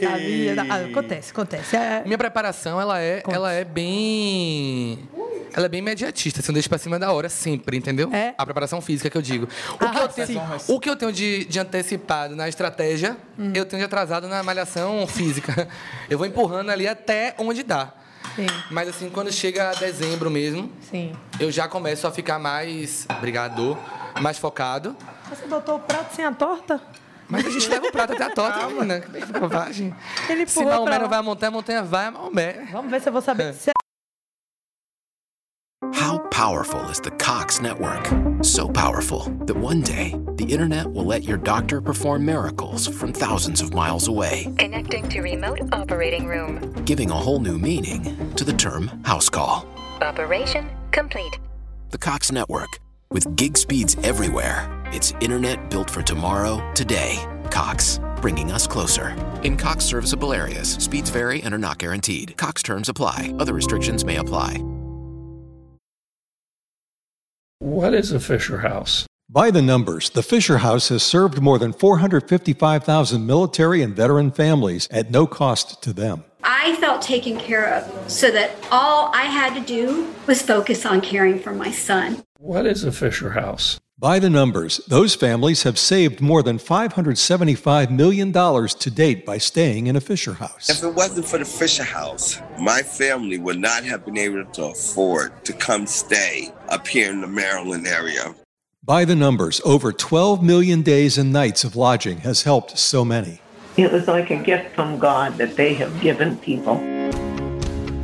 Sabia? 0.00 0.56
Ah, 0.68 0.84
acontece, 0.90 1.30
acontece. 1.32 1.76
É- 1.76 2.02
Minha 2.04 2.18
preparação, 2.18 2.80
ela 2.80 2.98
é, 3.00 3.20
Conte. 3.20 3.34
ela 3.34 3.52
é 3.52 3.64
bem. 3.64 4.98
Ela 5.54 5.66
é 5.66 5.68
bem 5.68 5.78
imediatista, 5.80 6.40
assim, 6.40 6.50
eu 6.50 6.54
deixo 6.54 6.68
pra 6.68 6.78
cima 6.78 6.98
da 6.98 7.10
hora, 7.10 7.28
sempre, 7.28 7.76
entendeu? 7.76 8.10
É? 8.12 8.34
A 8.36 8.44
preparação 8.44 8.80
física 8.80 9.08
que 9.10 9.16
eu 9.16 9.22
digo. 9.22 9.46
O, 9.46 9.84
Ah, 9.84 9.88
que, 9.88 10.20
eu 10.20 10.26
tenho, 10.26 10.42
o 10.68 10.80
que 10.80 10.90
eu 10.90 10.94
tenho 10.96 11.12
de, 11.12 11.44
de 11.46 11.58
antecipado 11.58 12.36
na 12.36 12.48
estratégia, 12.48 13.16
Hum. 13.38 13.52
eu 13.54 13.64
tenho 13.64 13.80
de 13.80 13.86
atrasado 13.86 14.28
na 14.28 14.42
malhação 14.42 15.06
física. 15.06 15.66
Eu 16.08 16.18
vou 16.18 16.26
empurrando 16.26 16.70
ali 16.70 16.86
até 16.86 17.34
onde 17.38 17.62
dá. 17.62 17.92
Sim, 18.36 18.46
Mas 18.70 18.88
assim, 18.88 19.08
quando 19.10 19.32
chega 19.32 19.72
dezembro 19.74 20.30
mesmo, 20.30 20.70
sim. 20.90 21.12
eu 21.40 21.50
já 21.50 21.66
começo 21.66 22.06
a 22.06 22.10
ficar 22.12 22.38
mais. 22.38 23.06
Obrigado. 23.16 23.76
Mais 24.20 24.38
focado. 24.38 24.94
Você 25.28 25.46
botou 25.46 25.76
o 25.76 25.80
prato 25.80 26.14
sem 26.14 26.24
a 26.24 26.32
torta? 26.32 26.80
Mas 27.28 27.46
a 27.46 27.50
gente 27.50 27.68
leva 27.68 27.86
o 27.88 27.92
prato 27.92 28.12
até 28.14 28.24
a 28.24 28.30
torta, 28.30 28.66
menina. 28.68 29.00
Que 29.00 29.38
bobagem. 29.38 29.94
Ele 30.28 30.46
Se 30.46 30.64
Maomé 30.64 30.90
pra 30.90 30.98
não 31.00 31.08
vai 31.08 31.18
a 31.18 31.22
montanha, 31.22 31.48
a 31.48 31.52
montanha 31.52 31.82
vai 31.82 32.06
a 32.06 32.10
Maomé. 32.10 32.66
Vamos 32.72 32.90
ver 32.90 33.00
se 33.00 33.08
eu 33.08 33.12
vou 33.12 33.20
saber. 33.22 33.52
Se 33.54 33.70
How 35.94 36.18
powerful 36.30 36.80
is 36.90 37.00
the 37.00 37.10
Cox 37.12 37.60
network? 37.60 38.08
So 38.42 38.68
powerful 38.68 39.24
that 39.46 39.56
one 39.56 39.80
day 39.82 40.14
the 40.36 40.44
internet 40.44 40.86
will 40.86 41.04
let 41.04 41.22
your 41.24 41.38
doctor 41.38 41.80
perform 41.80 42.24
miracles 42.24 42.86
from 42.86 43.12
thousands 43.12 43.60
of 43.60 43.72
miles 43.74 44.08
away, 44.08 44.52
Connecting 44.58 45.08
to 45.10 45.20
remote 45.20 45.60
operating 45.72 46.26
room. 46.26 46.58
giving 46.84 47.10
a 47.10 47.14
whole 47.14 47.38
new 47.40 47.58
meaning 47.58 48.16
to 48.36 48.44
the 48.44 48.52
term 48.52 48.88
house 49.04 49.28
call. 49.28 49.66
Operation 50.00 50.68
complete. 50.92 51.38
The 51.90 51.98
Cox 51.98 52.30
network, 52.32 52.68
with 53.10 53.36
gig 53.36 53.56
speeds 53.56 53.96
everywhere, 54.02 54.68
it's 54.92 55.12
internet 55.20 55.70
built 55.70 55.90
for 55.90 56.02
tomorrow, 56.02 56.72
today. 56.74 57.24
Cox, 57.50 58.00
bringing 58.20 58.52
us 58.52 58.66
closer. 58.66 59.16
In 59.42 59.56
Cox 59.56 59.84
serviceable 59.84 60.32
areas, 60.32 60.72
speeds 60.74 61.10
vary 61.10 61.42
and 61.42 61.54
are 61.54 61.58
not 61.58 61.78
guaranteed. 61.78 62.36
Cox 62.36 62.62
terms 62.62 62.88
apply, 62.88 63.34
other 63.38 63.54
restrictions 63.54 64.04
may 64.04 64.16
apply. 64.16 64.62
What 67.60 67.92
is 67.92 68.12
a 68.12 68.20
Fisher 68.20 68.58
House? 68.58 69.06
By 69.30 69.50
the 69.50 69.60
numbers, 69.60 70.08
the 70.08 70.22
Fisher 70.22 70.56
House 70.56 70.88
has 70.88 71.02
served 71.02 71.42
more 71.42 71.58
than 71.58 71.74
455,000 71.74 73.26
military 73.26 73.82
and 73.82 73.94
veteran 73.94 74.30
families 74.30 74.88
at 74.90 75.10
no 75.10 75.26
cost 75.26 75.82
to 75.82 75.92
them. 75.92 76.24
I 76.42 76.76
felt 76.76 77.02
taken 77.02 77.38
care 77.38 77.74
of 77.74 78.10
so 78.10 78.30
that 78.30 78.52
all 78.70 79.10
I 79.14 79.24
had 79.24 79.52
to 79.52 79.60
do 79.60 80.14
was 80.26 80.40
focus 80.40 80.86
on 80.86 81.02
caring 81.02 81.38
for 81.40 81.52
my 81.52 81.70
son. 81.70 82.24
What 82.38 82.64
is 82.64 82.84
a 82.84 82.90
Fisher 82.90 83.28
House? 83.28 83.78
By 83.98 84.18
the 84.18 84.30
numbers, 84.30 84.78
those 84.88 85.14
families 85.14 85.62
have 85.64 85.78
saved 85.78 86.22
more 86.22 86.42
than 86.42 86.56
$575 86.58 87.90
million 87.90 88.32
to 88.32 88.90
date 88.90 89.26
by 89.26 89.36
staying 89.36 89.88
in 89.88 89.96
a 89.96 90.00
Fisher 90.00 90.32
House. 90.32 90.70
If 90.70 90.82
it 90.82 90.94
wasn't 90.94 91.26
for 91.26 91.36
the 91.36 91.44
Fisher 91.44 91.84
House, 91.84 92.40
my 92.58 92.80
family 92.80 93.36
would 93.36 93.58
not 93.58 93.84
have 93.84 94.06
been 94.06 94.16
able 94.16 94.46
to 94.46 94.64
afford 94.66 95.44
to 95.44 95.52
come 95.52 95.86
stay 95.86 96.50
up 96.70 96.88
here 96.88 97.10
in 97.10 97.20
the 97.20 97.26
Maryland 97.26 97.86
area. 97.86 98.34
By 98.88 99.04
the 99.04 99.14
numbers, 99.14 99.60
over 99.66 99.92
12 99.92 100.42
million 100.42 100.80
days 100.80 101.18
and 101.18 101.30
nights 101.30 101.62
of 101.62 101.76
lodging 101.76 102.20
has 102.20 102.44
helped 102.44 102.78
so 102.78 103.04
many. 103.04 103.42
It 103.76 103.92
was 103.92 104.08
like 104.08 104.30
a 104.30 104.36
gift 104.42 104.74
from 104.74 104.98
God 104.98 105.36
that 105.36 105.56
they 105.56 105.74
have 105.74 106.00
given 106.00 106.38
people. 106.38 106.76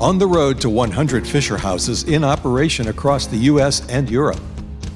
On 0.03 0.19
the 0.19 0.27
road 0.27 0.61
to 0.61 0.69
100 0.69 1.27
Fisher 1.27 1.57
Houses 1.57 2.03
in 2.03 2.23
operation 2.23 2.89
across 2.89 3.27
the 3.27 3.39
U.S. 3.49 3.89
and 3.89 4.11
Europe. 4.11 4.43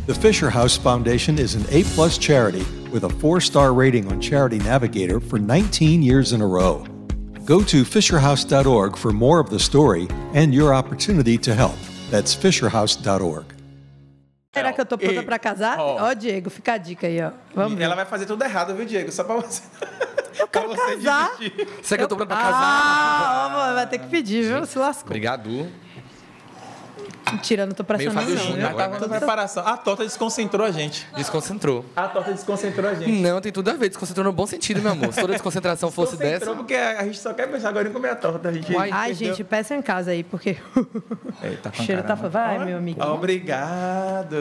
The 0.04 0.14
Fisher 0.14 0.50
House 0.50 0.76
Foundation 0.76 1.38
is 1.38 1.54
an 1.54 1.64
A 1.70 1.84
plus 1.84 2.18
charity 2.18 2.66
with 2.90 3.04
a 3.04 3.08
four 3.08 3.40
star 3.40 3.72
rating 3.72 4.12
on 4.12 4.20
Charity 4.20 4.58
Navigator 4.58 5.20
for 5.20 5.38
19 5.38 6.02
years 6.02 6.34
in 6.34 6.42
a 6.42 6.46
row. 6.46 6.84
Go 7.46 7.62
to 7.64 7.82
FisherHouse.org 7.82 8.94
for 8.94 9.10
more 9.14 9.40
of 9.40 9.48
the 9.48 9.58
story 9.58 10.06
and 10.34 10.52
your 10.52 10.74
opportunity 10.74 11.38
to 11.38 11.54
help. 11.54 11.76
That's 12.10 12.36
FisherHouse.org. 12.36 13.57
Será 14.58 14.72
que 14.72 14.80
eu 14.80 14.86
tô 14.86 14.98
pronta 14.98 15.22
pra 15.22 15.38
casar? 15.38 15.78
ó. 15.78 16.08
Ó, 16.08 16.12
Diego, 16.14 16.50
fica 16.50 16.74
a 16.74 16.76
dica 16.78 17.06
aí, 17.06 17.20
ó. 17.22 17.30
Vamos 17.54 17.78
ver. 17.78 17.84
Ela 17.84 17.94
vai 17.94 18.04
fazer 18.04 18.26
tudo 18.26 18.42
errado, 18.44 18.74
viu, 18.74 18.84
Diego? 18.84 19.10
Só 19.10 19.24
pra 19.24 19.36
você. 19.36 19.62
Eu 20.38 20.46
quero 20.52 20.68
pra 20.68 20.76
você 20.76 20.96
casar. 20.96 21.36
desistir. 21.38 21.68
Será 21.82 21.98
que 21.98 22.04
eu 22.04 22.08
tô 22.08 22.16
pronto 22.16 22.28
pra 22.28 22.36
casar? 22.36 22.52
Ah, 22.60 23.70
ó, 23.70 23.74
vai 23.74 23.86
ter 23.86 23.98
que 23.98 24.06
pedir, 24.08 24.44
viu? 24.44 24.66
Se 24.66 24.78
lascou. 24.78 25.06
Obrigado. 25.06 25.68
Mentira, 27.32 27.66
não 27.66 27.72
tô 27.72 27.82
Meio 27.82 27.86
pressionando 27.86 28.20
Fábio 28.20 28.34
não. 28.34 28.42
Júnior 28.52 28.74
Tava 28.74 28.98
na 28.98 29.08
preparação. 29.08 29.66
A 29.66 29.76
torta 29.76 30.04
desconcentrou 30.04 30.66
a 30.66 30.70
gente. 30.70 31.06
Desconcentrou. 31.16 31.84
A 31.96 32.08
torta 32.08 32.32
desconcentrou 32.32 32.90
a 32.90 32.94
gente. 32.94 33.10
Não, 33.22 33.40
tem 33.40 33.52
tudo 33.52 33.70
a 33.70 33.74
ver. 33.74 33.88
Desconcentrou 33.88 34.24
no 34.24 34.32
bom 34.32 34.46
sentido, 34.46 34.80
meu 34.80 34.92
amor. 34.92 35.12
Se 35.12 35.20
toda 35.20 35.32
desconcentração 35.32 35.90
fosse 35.90 36.16
dessa. 36.16 36.54
porque 36.54 36.74
a 36.74 37.02
gente 37.04 37.18
só 37.18 37.32
quer 37.34 37.48
pensar 37.48 37.68
agora 37.70 37.88
em 37.88 37.92
comer 37.92 38.10
a 38.10 38.16
torta. 38.16 38.48
A 38.48 38.52
gente 38.52 38.72
Uai. 38.72 38.90
Ai, 38.92 39.08
perdeu. 39.10 39.28
gente, 39.28 39.44
peça 39.44 39.74
em 39.74 39.82
casa 39.82 40.10
aí, 40.10 40.22
porque 40.24 40.56
Eita, 41.42 41.70
o 41.78 41.82
cheiro 41.82 42.02
tá... 42.02 42.14
Vai, 42.14 42.64
meu 42.64 42.78
amigo. 42.78 43.02
Obrigado. 43.04 44.36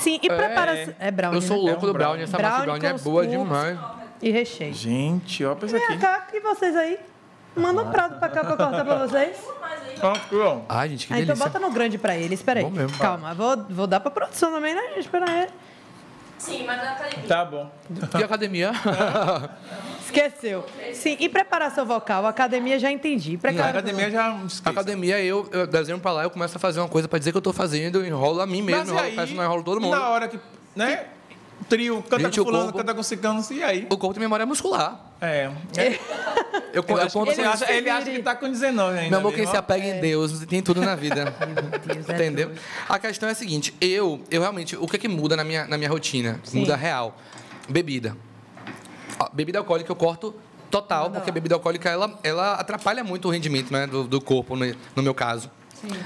Sim, 0.00 0.18
e 0.22 0.28
prepara... 0.28 0.94
É 0.98 1.10
brownie, 1.10 1.38
Eu 1.38 1.42
sou 1.42 1.56
né? 1.64 1.70
louco 1.70 1.86
do 1.86 1.92
brownie. 1.92 2.24
Essa 2.24 2.36
Brownie 2.36 2.62
brownie 2.64 2.86
é 2.86 2.92
boa 2.98 3.24
cubos. 3.24 3.38
demais. 3.38 3.78
E 4.22 4.30
recheio. 4.30 4.72
Gente, 4.74 5.44
ó, 5.44 5.54
pensa 5.54 5.76
Vem 5.78 5.86
aqui. 5.88 5.98
cá, 5.98 6.26
e 6.32 6.40
vocês 6.40 6.74
aí? 6.76 6.98
Manda 7.56 7.82
um 7.82 7.90
prato 7.90 8.18
pra 8.18 8.28
cá 8.28 8.44
pra 8.44 8.56
cortar 8.56 8.84
pra 8.84 9.06
vocês. 9.06 9.36
Ó, 10.02 10.60
Ai, 10.68 10.90
gente, 10.90 11.06
que 11.06 11.12
Ah, 11.14 11.16
então 11.20 11.34
delícia. 11.34 11.50
bota 11.50 11.58
no 11.58 11.72
grande 11.72 11.96
pra 11.96 12.16
ele, 12.16 12.34
espera 12.34 12.60
aí. 12.60 12.64
Bom 12.64 12.70
mesmo. 12.70 12.98
Calma, 12.98 13.32
vou, 13.34 13.56
vou 13.70 13.86
dar 13.86 13.98
pra 14.00 14.10
produção 14.10 14.52
também, 14.52 14.74
né, 14.74 14.82
gente? 14.88 15.00
Espera 15.00 15.24
aí. 15.30 15.48
Tá 17.26 17.44
bom. 17.46 17.70
E 18.18 18.22
academia? 18.22 18.70
Esqueceu. 20.04 20.64
Sim, 20.92 21.16
e 21.18 21.28
preparação 21.28 21.86
vocal? 21.86 22.26
Academia 22.26 22.78
já 22.78 22.92
entendi. 22.92 23.32
Na 23.32 23.38
Prepara... 23.38 23.70
academia 23.70 24.10
já 24.10 24.34
esqueci. 24.44 24.62
Academia, 24.64 25.18
eu, 25.24 25.48
eu 25.50 25.66
desenho 25.66 25.98
pra 25.98 26.12
lá, 26.12 26.22
eu 26.24 26.30
começo 26.30 26.56
a 26.56 26.60
fazer 26.60 26.78
uma 26.80 26.88
coisa 26.88 27.08
pra 27.08 27.18
dizer 27.18 27.32
que 27.32 27.38
eu 27.38 27.42
tô 27.42 27.52
fazendo, 27.52 27.98
eu 27.98 28.06
enrolo 28.06 28.40
a 28.40 28.46
mim 28.46 28.62
mesmo, 28.62 28.80
Mas 28.80 28.88
enrolo, 28.90 29.06
aí, 29.06 29.16
peço, 29.16 29.34
não 29.34 29.42
enrolo 29.44 29.62
todo 29.64 29.80
mundo. 29.80 29.96
Na 29.96 30.08
hora 30.10 30.28
que, 30.28 30.38
né? 30.76 31.06
Trio, 31.68 32.02
canta 32.02 32.24
Gente, 32.24 32.38
com 32.38 32.44
fulano, 32.44 32.64
corpo- 32.66 32.78
canta 32.78 32.94
com 32.94 33.02
ciclano, 33.02 33.44
e 33.50 33.62
aí? 33.62 33.86
O 33.90 33.96
corpo 33.96 34.14
tem 34.14 34.20
memória 34.20 34.46
muscular. 34.46 35.00
É. 35.20 35.50
Eu, 35.76 35.92
Eu 36.72 36.84
eu 36.86 36.96
acho 36.98 37.06
que 37.06 37.12
conto 37.12 37.30
ele, 37.32 37.42
acha, 37.42 37.72
ele 37.72 37.90
acha 37.90 38.10
que 38.10 38.22
tá 38.22 38.36
com 38.36 38.48
19 38.50 38.98
ainda. 38.98 39.10
Meu 39.10 39.18
amor, 39.18 39.32
quem 39.32 39.42
viu? 39.42 39.50
se 39.50 39.56
apega 39.56 39.84
em 39.84 40.00
Deus 40.00 40.40
tem 40.46 40.62
tudo 40.62 40.80
na 40.82 40.94
vida. 40.94 41.34
Deus, 41.86 42.08
é 42.08 42.12
Entendeu? 42.14 42.48
doido. 42.48 42.60
A 42.88 42.98
questão 42.98 43.28
é 43.28 43.32
a 43.32 43.34
seguinte, 43.34 43.74
eu, 43.80 44.20
eu 44.30 44.40
realmente, 44.42 44.76
o 44.76 44.86
que 44.86 44.96
é 44.96 44.98
que 44.98 45.08
muda 45.08 45.34
na 45.36 45.42
minha, 45.42 45.66
na 45.66 45.76
minha 45.78 45.88
rotina? 45.90 46.38
Muda 46.52 46.76
real. 46.76 47.16
Bebida. 47.68 48.16
Ó, 49.18 49.28
bebida 49.32 49.58
alcoólica 49.58 49.90
eu 49.90 49.96
corto 49.96 50.34
total, 50.70 51.10
porque 51.10 51.30
a 51.30 51.32
bebida 51.32 51.54
alcoólica, 51.54 51.88
ela, 51.88 52.18
ela 52.22 52.54
atrapalha 52.54 53.02
muito 53.02 53.26
o 53.28 53.30
rendimento 53.30 53.72
né, 53.72 53.86
do, 53.86 54.04
do 54.04 54.20
corpo, 54.20 54.54
no, 54.54 54.66
no 54.94 55.02
meu 55.02 55.14
caso. 55.14 55.50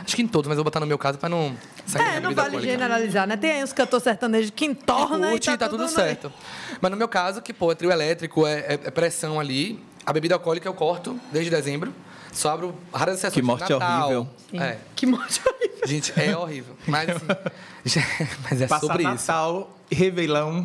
Acho 0.05 0.16
que 0.16 0.22
em 0.22 0.26
todos, 0.28 0.49
mas 0.49 0.57
eu 0.57 0.62
vou 0.62 0.64
botar 0.64 0.81
no 0.81 0.87
meu 0.87 0.99
caso 0.99 1.18
pra 1.18 1.28
não 1.28 1.55
sair 1.87 2.03
da 2.05 2.09
É, 2.12 2.20
não 2.20 2.35
vale 2.35 2.49
alcoólica. 2.49 2.72
generalizar, 2.72 3.26
né? 3.26 3.37
Tem 3.37 3.53
aí 3.53 3.64
uns 3.64 3.72
cantores 3.72 4.05
sertanejos 4.05 4.51
que 4.55 4.64
entornam 4.64 5.28
e 5.28 5.33
Curte, 5.33 5.47
tá, 5.51 5.57
tá, 5.59 5.68
tudo 5.68 5.83
no- 5.85 5.89
certo. 5.89 6.33
Mas 6.81 6.91
no 6.91 6.97
meu 6.97 7.09
caso, 7.09 7.41
que, 7.43 7.53
pô, 7.53 7.70
é 7.72 7.74
trio 7.74 7.91
elétrico, 7.91 8.47
é, 8.47 8.59
é- 8.61 8.72
é 8.85 8.91
pressão 8.91 9.39
ali. 9.41 9.83
A 10.07 10.12
bebida 10.12 10.35
alcoólica 10.35 10.68
eu 10.68 10.74
corto 10.74 11.18
desde 11.33 11.51
dezembro. 11.51 11.93
Só 12.33 12.51
abro 12.51 12.74
raras 12.95 13.16
exceções. 13.16 13.35
Que 13.35 13.43
morte 13.43 13.70
Natal. 13.72 14.03
horrível. 14.11 14.28
É. 14.55 14.76
Que 14.95 15.05
morte 15.07 15.41
horrível. 15.45 15.87
Gente, 15.87 16.12
é 16.16 16.37
horrível. 16.37 16.76
Mas, 16.87 17.11
assim, 17.11 17.26
mas 18.51 18.61
é 18.62 18.66
Passar 18.66 18.87
sobre 18.87 19.03
isso. 19.03 19.11
Natal, 19.12 19.76
Réveillon, 19.91 20.64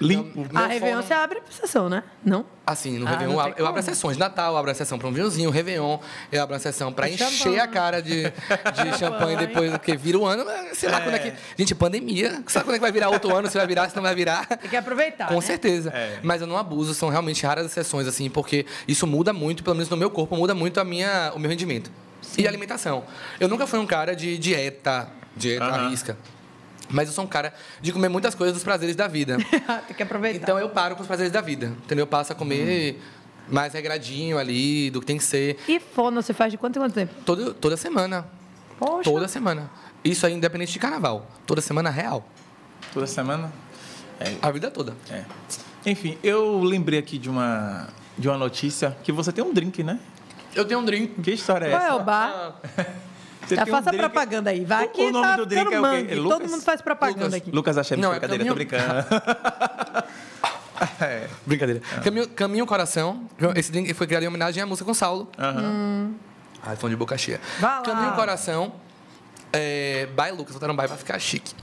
limpo. 0.00 0.46
A 0.54 0.60
Meu 0.60 0.68
Réveillon 0.68 1.02
você 1.02 1.12
abre 1.14 1.40
sessão, 1.50 1.88
né? 1.88 2.02
Não? 2.24 2.44
Assim, 2.66 2.98
no 2.98 3.06
Ah, 3.06 3.10
Réveillon 3.10 3.32
não 3.32 3.38
eu 3.40 3.46
abro- 3.46 3.54
eu 3.58 3.66
abro 3.66 3.78
as 3.80 3.84
sessões. 3.84 4.16
Natal, 4.16 4.52
eu 4.52 4.58
abro 4.58 4.70
a 4.70 4.74
sessão 4.74 4.98
pra 4.98 5.08
um 5.08 5.12
vinhozinho. 5.12 5.50
Réveillon, 5.50 5.98
eu 6.30 6.42
abro 6.42 6.56
a 6.56 6.58
sessão 6.58 6.92
pra 6.92 7.06
De 7.08 7.14
encher 7.14 7.30
champanhe. 7.30 7.60
a 7.60 7.66
cara 7.68 8.00
de, 8.00 8.22
de 8.24 8.30
champanhe 8.98 9.36
depois 9.36 9.76
que 9.78 9.96
vira 9.96 10.18
o 10.18 10.24
ano. 10.26 10.44
Sei 10.72 10.88
lá 10.88 11.00
quando 11.00 11.14
é 11.14 11.18
que. 11.18 11.32
Gente, 11.58 11.74
pandemia. 11.74 12.42
Sabe 12.46 12.64
quando 12.64 12.74
é 12.74 12.78
que 12.78 12.82
vai 12.82 12.92
virar 12.92 13.08
outro 13.10 13.34
ano? 13.34 13.48
Se 13.48 13.56
vai 13.58 13.66
virar, 13.66 13.88
se 13.90 13.96
não 13.96 14.02
vai 14.02 14.14
virar. 14.14 14.46
Tem 14.46 14.70
que 14.70 14.76
aproveitar, 14.76 15.28
Com 15.28 15.34
né? 15.34 15.40
certeza. 15.40 15.90
É. 15.90 16.18
Mas 16.22 16.40
eu 16.40 16.46
não 16.46 16.56
abuso, 16.56 16.94
são 16.94 17.08
realmente 17.08 17.44
raras 17.44 17.66
exceções, 17.66 18.06
assim, 18.06 18.30
porque 18.30 18.64
isso 18.88 19.06
muda 19.06 19.32
muito, 19.32 19.62
pelo 19.64 19.76
menos 19.76 19.88
no 19.90 19.96
meu 19.96 20.10
corpo, 20.10 20.36
muda 20.36 20.54
muito 20.54 20.80
a 20.80 20.84
minha, 20.84 21.32
o 21.34 21.38
meu 21.38 21.50
rendimento. 21.50 21.90
E 22.38 22.46
a 22.46 22.48
alimentação. 22.50 23.04
Eu 23.40 23.48
nunca 23.48 23.66
fui 23.66 23.78
um 23.78 23.86
cara 23.86 24.14
de 24.14 24.38
dieta, 24.38 25.08
dieta 25.36 25.64
à 25.64 25.88
risca. 25.88 26.16
Mas 26.90 27.08
eu 27.08 27.14
sou 27.14 27.24
um 27.24 27.28
cara 27.28 27.54
de 27.80 27.92
comer 27.92 28.08
muitas 28.08 28.34
coisas 28.34 28.54
dos 28.54 28.64
prazeres 28.64 28.96
da 28.96 29.06
vida. 29.06 29.36
Tem 29.86 29.96
que 29.96 30.02
aproveitar. 30.02 30.42
Então 30.42 30.58
eu 30.58 30.68
paro 30.68 30.96
com 30.96 31.02
os 31.02 31.06
prazeres 31.06 31.32
da 31.32 31.40
vida, 31.40 31.66
entendeu? 31.84 32.02
Eu 32.02 32.06
passo 32.06 32.32
a 32.32 32.34
comer 32.34 33.00
mais 33.48 33.72
regradinho 33.72 34.38
ali, 34.38 34.90
do 34.90 35.00
que 35.00 35.06
tem 35.06 35.18
que 35.18 35.24
ser. 35.24 35.58
E 35.66 35.80
fono 35.80 36.22
você 36.22 36.32
faz 36.32 36.52
de 36.52 36.58
quanto 36.58 36.76
em 36.76 36.82
quanto 36.82 36.94
tempo? 36.94 37.12
Todo, 37.24 37.52
toda 37.54 37.76
semana. 37.76 38.26
Poxa. 38.78 39.10
Toda 39.10 39.28
semana. 39.28 39.70
Isso 40.04 40.24
aí 40.26 40.32
independente 40.32 40.72
de 40.72 40.78
carnaval. 40.78 41.28
Toda 41.46 41.60
semana 41.60 41.90
real. 41.90 42.26
Toda 42.92 43.06
semana. 43.06 43.52
A 44.40 44.50
vida 44.50 44.70
toda. 44.70 44.94
É. 45.10 45.24
Enfim, 45.86 46.18
eu 46.22 46.62
lembrei 46.62 46.98
aqui 46.98 47.18
de 47.18 47.28
uma, 47.28 47.88
de 48.16 48.28
uma 48.28 48.36
notícia 48.36 48.96
que 49.02 49.10
você 49.10 49.32
tem 49.32 49.42
um 49.42 49.52
drink, 49.52 49.82
né? 49.82 49.98
Eu 50.54 50.64
tenho 50.64 50.80
um 50.80 50.84
drink. 50.84 51.20
Que 51.22 51.32
história 51.32 51.66
é 51.66 51.70
Qual 51.70 51.82
é 51.82 51.86
essa? 51.86 51.96
o 51.96 52.04
bar? 52.04 52.60
Um 53.54 53.66
faça 53.66 53.90
drink- 53.90 53.98
propaganda 53.98 54.50
aí. 54.50 54.64
Vai 54.64 54.84
aqui, 54.84 55.02
o 55.02 55.10
nome 55.12 55.26
tá 55.26 55.36
do 55.36 55.46
drink 55.46 55.72
é 55.72 55.80
o 55.80 55.82
quê? 55.82 55.98
É 55.98 56.14
Todo 56.16 56.22
Lucas? 56.22 56.50
mundo 56.50 56.62
faz 56.62 56.80
propaganda 56.82 57.24
Lucas. 57.26 57.34
aqui. 57.34 57.50
Lucas 57.50 57.78
Achei, 57.78 57.96
Não, 57.96 58.12
é 58.12 58.18
brincadeira, 58.20 58.44
tô 58.44 58.54
caminho- 58.54 58.68
brincando. 58.68 59.06
é. 61.00 61.26
Brincadeira. 61.46 61.80
Caminho, 62.02 62.28
Caminho 62.28 62.66
Coração. 62.66 63.22
Esse 63.56 63.70
drink 63.72 63.92
foi 63.94 64.06
criado 64.06 64.22
em 64.22 64.28
homenagem 64.28 64.62
à 64.62 64.66
música 64.66 64.84
com 64.84 64.94
Saulo. 64.94 65.28
Aham. 65.38 66.12
Ai, 66.62 66.76
fã 66.76 66.88
de 66.88 66.96
boca 66.96 67.16
cheia. 67.16 67.40
Vai 67.58 67.70
lá. 67.78 67.82
Caminho 67.82 68.12
Coração. 68.12 68.72
É, 69.52 70.06
Bahia 70.14 70.32
Lucas, 70.32 70.54
botaram 70.54 70.76
Bahia 70.76 70.88
pra 70.88 70.96
ficar 70.96 71.18
chique. 71.18 71.54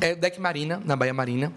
É 0.00 0.14
Deck 0.14 0.40
Marina, 0.40 0.80
na 0.84 0.96
Bahia 0.96 1.12
Marina. 1.12 1.52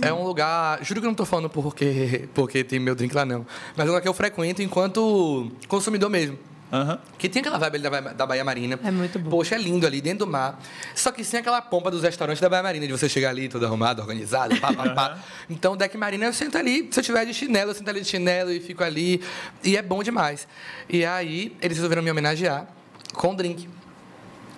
É 0.00 0.10
um 0.14 0.24
lugar. 0.24 0.78
Juro 0.82 1.00
que 1.00 1.06
eu 1.06 1.10
não 1.10 1.14
tô 1.14 1.26
falando 1.26 1.50
porque, 1.50 2.26
porque 2.32 2.64
tem 2.64 2.78
meu 2.78 2.94
drink 2.94 3.14
lá, 3.14 3.26
não. 3.26 3.44
Mas 3.76 3.80
é 3.80 3.82
um 3.84 3.86
lugar 3.88 4.00
que 4.00 4.08
eu 4.08 4.14
frequento 4.14 4.62
enquanto 4.62 5.52
consumidor 5.68 6.08
mesmo. 6.08 6.38
Aham. 6.72 6.98
Que 7.16 7.28
tem 7.28 7.40
aquela 7.40 7.56
vibe 7.58 7.74
ali 7.76 7.82
da, 7.82 7.90
Bahia- 7.90 8.14
da 8.14 8.26
Bahia 8.26 8.44
Marina. 8.44 8.78
É 8.84 8.90
muito 8.90 9.18
bom. 9.18 9.30
Poxa, 9.30 9.54
é 9.54 9.58
lindo 9.58 9.86
ali, 9.86 10.00
dentro 10.00 10.26
do 10.26 10.26
mar. 10.26 10.60
Só 10.94 11.10
que 11.10 11.24
sem 11.24 11.40
aquela 11.40 11.62
pompa 11.62 11.90
dos 11.90 12.02
restaurantes 12.02 12.40
da 12.40 12.48
Bahia 12.48 12.62
Marina, 12.62 12.86
de 12.86 12.92
você 12.92 13.08
chegar 13.08 13.30
ali 13.30 13.48
todo 13.48 13.64
arrumado, 13.64 14.00
organizado, 14.02 14.54
pá, 14.60 14.72
pá, 14.74 14.90
pá. 14.90 15.18
Então, 15.48 15.76
deck 15.76 15.96
Marina, 15.96 16.26
eu 16.26 16.32
sento 16.32 16.58
ali. 16.58 16.88
Se 16.90 17.00
eu 17.00 17.04
tiver 17.04 17.24
de 17.24 17.32
chinelo, 17.32 17.70
eu 17.70 17.74
sento 17.74 17.88
ali 17.88 18.00
de 18.02 18.06
chinelo 18.08 18.52
e 18.52 18.60
fico 18.60 18.84
ali. 18.84 19.22
E 19.64 19.76
é 19.76 19.82
bom 19.82 20.02
demais. 20.02 20.46
E 20.88 21.04
aí, 21.04 21.56
eles 21.62 21.76
resolveram 21.78 22.02
me 22.02 22.10
homenagear 22.10 22.66
com 23.14 23.30
um 23.30 23.34
drink. 23.34 23.68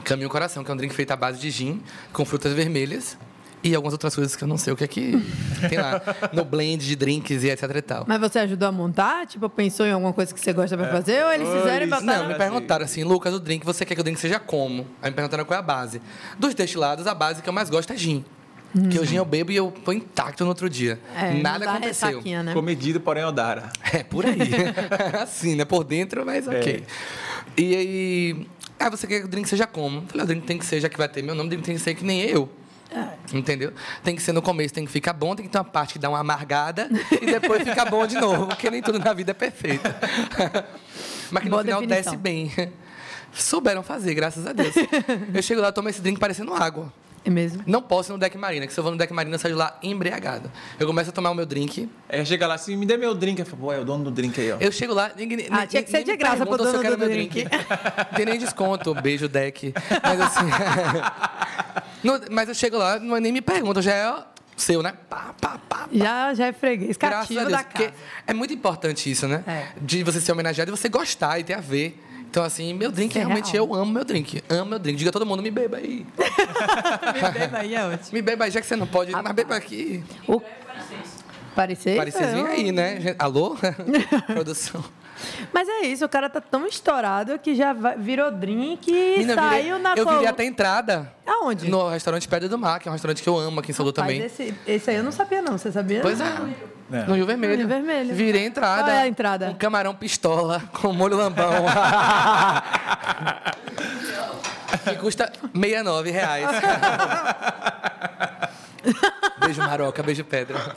Caminho 0.03 0.29
Coração, 0.29 0.65
que 0.65 0.71
é 0.71 0.75
um 0.75 0.77
drink 0.77 0.95
feito 0.95 1.11
à 1.13 1.17
base 1.17 1.39
de 1.39 1.51
gin, 1.51 1.83
com 2.13 2.25
frutas 2.25 2.53
vermelhas. 2.53 3.17
E 3.63 3.75
algumas 3.75 3.93
outras 3.93 4.15
coisas 4.15 4.35
que 4.35 4.43
eu 4.43 4.49
não 4.49 4.57
sei 4.57 4.73
o 4.73 4.77
que 4.77 4.85
é 4.85 4.89
que 4.89 5.13
tem 5.69 5.79
lá. 5.79 6.01
No 6.33 6.45
blend 6.45 6.87
de 6.87 6.97
drinks 6.97 7.45
e 7.45 7.51
etc 7.51 7.63
e 7.77 7.83
tal. 7.83 8.05
Mas 8.07 8.19
você 8.21 8.39
ajudou 8.39 8.69
a 8.69 8.73
montar? 8.73 9.27
Tipo, 9.27 9.49
pensou 9.51 9.85
em 9.87 9.93
alguma 9.93 10.13
coisa 10.13 10.33
que 10.33 10.41
você 10.41 10.53
gosta 10.53 10.77
pra 10.77 10.89
fazer? 10.89 11.23
Ou 11.25 11.33
eles 11.33 11.49
fizeram 11.49 11.87
e 11.87 11.91
botaram? 11.91 12.23
Não, 12.23 12.29
me 12.29 12.35
perguntaram 12.35 12.85
assim, 12.85 13.05
Lucas, 13.05 13.35
o 13.35 13.41
drink, 13.41 13.65
você 13.65 13.85
quer 13.85 13.95
que 13.95 14.01
o 14.01 14.05
drink 14.05 14.19
seja 14.19 14.39
como? 14.39 14.87
Aí 15.03 15.11
me 15.11 15.17
perguntaram 15.17 15.45
qual 15.45 15.57
é 15.57 15.61
a 15.61 15.63
base. 15.63 16.01
Dos 16.39 16.55
destilados, 16.55 17.07
a 17.07 17.15
base 17.15 17.43
que 17.43 17.49
eu 17.49 17.53
mais 17.53 17.69
gosto 17.69 17.93
é 17.93 17.97
gin. 17.97 18.25
Que 18.91 18.99
o 18.99 19.05
gin 19.05 19.17
eu 19.17 19.25
bebo 19.25 19.51
e 19.51 19.57
eu 19.57 19.73
tô 19.85 19.93
intacto 19.93 20.45
no 20.45 20.51
outro 20.51 20.71
dia. 20.71 21.01
É, 21.17 21.35
Nada 21.35 21.69
aconteceu. 21.69 22.23
né? 22.43 22.55
Comedido, 22.55 23.01
porém 23.01 23.25
odara. 23.25 23.71
É, 23.93 24.05
por 24.05 24.25
aí. 24.25 24.39
assim, 25.21 25.57
né? 25.57 25.65
Por 25.65 25.83
dentro, 25.83 26.25
mas 26.25 26.47
ok. 26.47 26.85
E 27.57 27.77
aí... 27.77 28.47
Ah, 28.79 28.89
você 28.89 29.07
quer 29.07 29.21
que 29.21 29.27
o 29.27 29.29
drink 29.29 29.49
seja 29.49 29.67
como? 29.67 29.99
Eu 29.99 30.07
Falei, 30.07 30.25
o 30.25 30.27
drink 30.27 30.47
tem 30.47 30.57
que 30.57 30.65
ser, 30.65 30.81
já 30.81 30.89
que 30.89 30.97
vai 30.97 31.09
ter 31.09 31.21
meu 31.21 31.35
nome, 31.35 31.49
o 31.49 31.51
drink 31.51 31.65
tem 31.65 31.75
que 31.75 31.81
ser 31.81 31.95
que 31.95 32.05
nem 32.05 32.23
eu. 32.23 32.49
Entendeu? 33.33 33.73
Tem 34.03 34.17
que 34.17 34.23
ser 34.23 34.33
no 34.33 34.43
começo, 34.43 34.75
tem 34.75 34.85
que 34.85 34.91
ficar 34.91 35.13
bom, 35.13 35.35
tem 35.37 35.47
que 35.47 35.53
ter 35.53 35.59
uma 35.59 35.65
parte 35.65 35.93
que 35.95 35.99
dá 35.99 36.09
uma 36.09 36.19
amargada 36.19 36.89
e 37.21 37.27
depois 37.27 37.63
fica 37.63 37.85
bom 37.85 38.07
de 38.07 38.17
novo, 38.17 38.47
porque 38.49 38.71
nem 38.71 38.83
tudo 38.83 38.99
na 38.99 39.13
vida 39.13 39.31
é 39.31 39.35
perfeito. 39.35 39.89
Mas 41.31 41.43
que 41.43 41.49
no 41.49 41.57
Boa 41.57 41.63
final 41.65 41.81
definição. 41.81 42.13
desce 42.13 42.17
bem. 42.17 42.53
Souberam 43.33 43.83
fazer, 43.83 44.15
graças 44.15 44.45
a 44.47 44.53
Deus. 44.53 44.75
Eu 45.33 45.43
chego 45.43 45.61
lá, 45.61 45.71
tomo 45.71 45.89
esse 45.89 46.01
drink 46.01 46.19
parecendo 46.19 46.53
água. 46.53 46.93
É 47.23 47.29
mesmo? 47.29 47.63
Não 47.67 47.83
posso 47.83 48.11
ir 48.11 48.15
no 48.15 48.19
deck 48.19 48.37
marina, 48.39 48.67
que 48.67 48.73
se 48.73 48.81
eu 48.81 48.83
vou 48.85 48.91
no 48.93 48.97
deck 48.99 49.13
marina, 49.13 49.35
eu 49.35 49.39
saio 49.39 49.55
de 49.55 49.59
lá 49.59 49.77
embriagado. 49.83 50.51
Eu 50.79 50.87
começo 50.87 51.11
a 51.11 51.13
tomar 51.13 51.31
o 51.31 51.35
meu 51.35 51.45
drink. 51.45 51.89
Aí 52.09 52.25
chega 52.25 52.47
lá 52.47 52.55
assim, 52.55 52.77
me 52.77 52.87
dê 52.87 52.97
meu 52.97 53.15
drink. 53.15 53.39
Eu 53.41 53.45
falo, 53.47 53.63
pô, 53.63 53.73
é 53.73 53.79
o 53.79 53.85
dono 53.85 54.05
do 54.05 54.11
drink 54.11 54.41
aí, 54.41 54.53
ó. 54.53 54.57
Eu 54.59 54.73
chego 54.73 54.95
lá, 54.95 55.11
ninguém, 55.15 55.47
Ah, 55.51 55.67
tinha 55.67 55.83
que 55.83 55.91
ser 55.91 56.03
de 56.03 56.17
graça 56.17 56.47
pro 56.47 56.57
se 56.57 56.63
eu 56.63 56.73
dono 56.73 56.81
quero 56.81 56.97
do 56.97 57.01
meu 57.01 57.09
drink. 57.11 57.45
Não 57.45 58.17
tem 58.17 58.25
nem 58.27 58.39
desconto, 58.39 58.95
beijo 58.95 59.29
deck. 59.29 59.75
Mas 60.03 60.21
assim. 60.21 60.47
não- 62.03 62.21
mas 62.31 62.49
eu 62.49 62.55
chego 62.55 62.79
lá, 62.79 62.99
não, 62.99 63.17
nem 63.19 63.33
me 63.33 63.41
perguntam, 63.41 63.83
já 63.83 63.93
é 63.95 64.15
seu, 64.57 64.83
né? 64.83 64.95
Pá, 65.09 65.35
pá, 65.41 65.59
pá. 65.69 65.89
Já, 65.93 66.35
já 66.35 66.47
é 66.47 66.53
freguês. 66.53 66.97
Graças 66.97 67.21
Cativo 67.29 67.41
a 67.41 67.45
Deus. 67.45 67.53
da 67.59 67.65
casa. 67.65 67.93
é 68.27 68.35
muito 68.35 68.53
importante 68.53 69.11
isso, 69.11 69.27
né? 69.27 69.43
É. 69.47 69.67
De 69.81 70.03
você 70.03 70.21
ser 70.21 70.33
homenageado 70.33 70.71
e 70.71 70.77
você 70.77 70.89
gostar 70.89 71.39
e 71.39 71.45
ter 71.45 71.55
a 71.55 71.61
ver. 71.61 71.99
Então, 72.31 72.45
assim, 72.45 72.73
meu 72.73 72.93
drink, 72.93 73.17
é 73.17 73.23
realmente, 73.23 73.53
real. 73.53 73.67
eu 73.67 73.75
amo 73.75 73.93
meu 73.93 74.05
drink. 74.05 74.41
Amo 74.49 74.71
meu 74.71 74.79
drink. 74.79 74.97
Diga 74.97 75.11
a 75.11 75.13
todo 75.13 75.27
mundo, 75.27 75.43
me 75.43 75.51
beba 75.51 75.79
aí. 75.79 76.07
Me 77.13 77.31
beba 77.41 77.59
aí, 77.59 77.75
é 77.75 77.85
ótimo. 77.85 78.09
Me 78.13 78.23
beba 78.23 78.45
aí, 78.45 78.51
já 78.53 78.61
que 78.61 78.69
você 78.69 78.77
não 78.77 78.87
pode, 78.87 79.11
mas 79.11 79.33
beba 79.33 79.57
aqui. 79.57 80.05
O... 80.29 80.41
Parecer? 81.57 81.97
Parecer 81.97 82.33
vir 82.33 82.47
aí, 82.47 82.71
né? 82.71 83.17
Alô? 83.19 83.57
Produção. 84.33 84.85
Mas 85.53 85.69
é 85.69 85.83
isso, 85.87 86.05
o 86.05 86.09
cara 86.09 86.29
tá 86.29 86.41
tão 86.41 86.67
estourado 86.67 87.39
que 87.39 87.55
já 87.55 87.73
virou 87.97 88.31
drink 88.31 88.91
e 88.91 88.93
Menina, 89.19 89.33
eu 89.33 89.37
saiu 89.39 89.63
virei- 89.63 89.79
na 89.79 89.95
Eu 89.97 90.05
col- 90.05 90.13
virei 90.15 90.29
até 90.29 90.45
entrada. 90.45 91.13
Aonde? 91.27 91.69
No 91.69 91.89
restaurante 91.89 92.27
Pedra 92.29 92.49
do 92.49 92.59
Mar, 92.59 92.79
que 92.81 92.89
é 92.89 92.91
um 92.91 92.93
restaurante 92.95 93.23
que 93.23 93.29
eu 93.29 93.39
amo 93.39 93.61
aqui 93.61 93.71
em 93.71 93.75
Salvador 93.75 94.03
também. 94.05 94.21
Esse, 94.23 94.55
esse 94.67 94.91
aí 94.91 94.97
eu 94.97 95.03
não 95.05 95.13
sabia, 95.13 95.41
não. 95.43 95.57
Você 95.59 95.71
sabia? 95.73 96.01
Pois 96.01 96.21
é. 96.21 96.25
No 97.07 97.15
Rio 97.15 97.25
Vermelho. 97.25 97.57
Rio 97.57 97.69
Vermelho. 97.69 98.15
Virei 98.15 98.45
entrada. 98.47 98.83
Qual 98.85 98.97
é 98.97 99.03
a 99.03 99.07
entrada? 99.07 99.51
Um 99.51 99.55
camarão 99.55 99.95
pistola 99.95 100.61
com 100.73 100.93
molho 100.93 101.17
lambão. 101.17 101.53
que 104.85 104.95
custa 104.97 105.31
69 105.55 106.11
reais. 106.11 106.47
beijo 109.41 109.61
maroca, 109.63 110.03
beijo 110.03 110.25
pedra. 110.25 110.75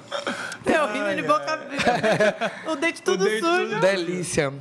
De 1.16 1.22
boca 1.24 1.60
O 2.72 2.76
dente 2.76 3.01
tudo 3.01 3.24
sujo. 3.28 3.80
Delícia. 3.80 4.54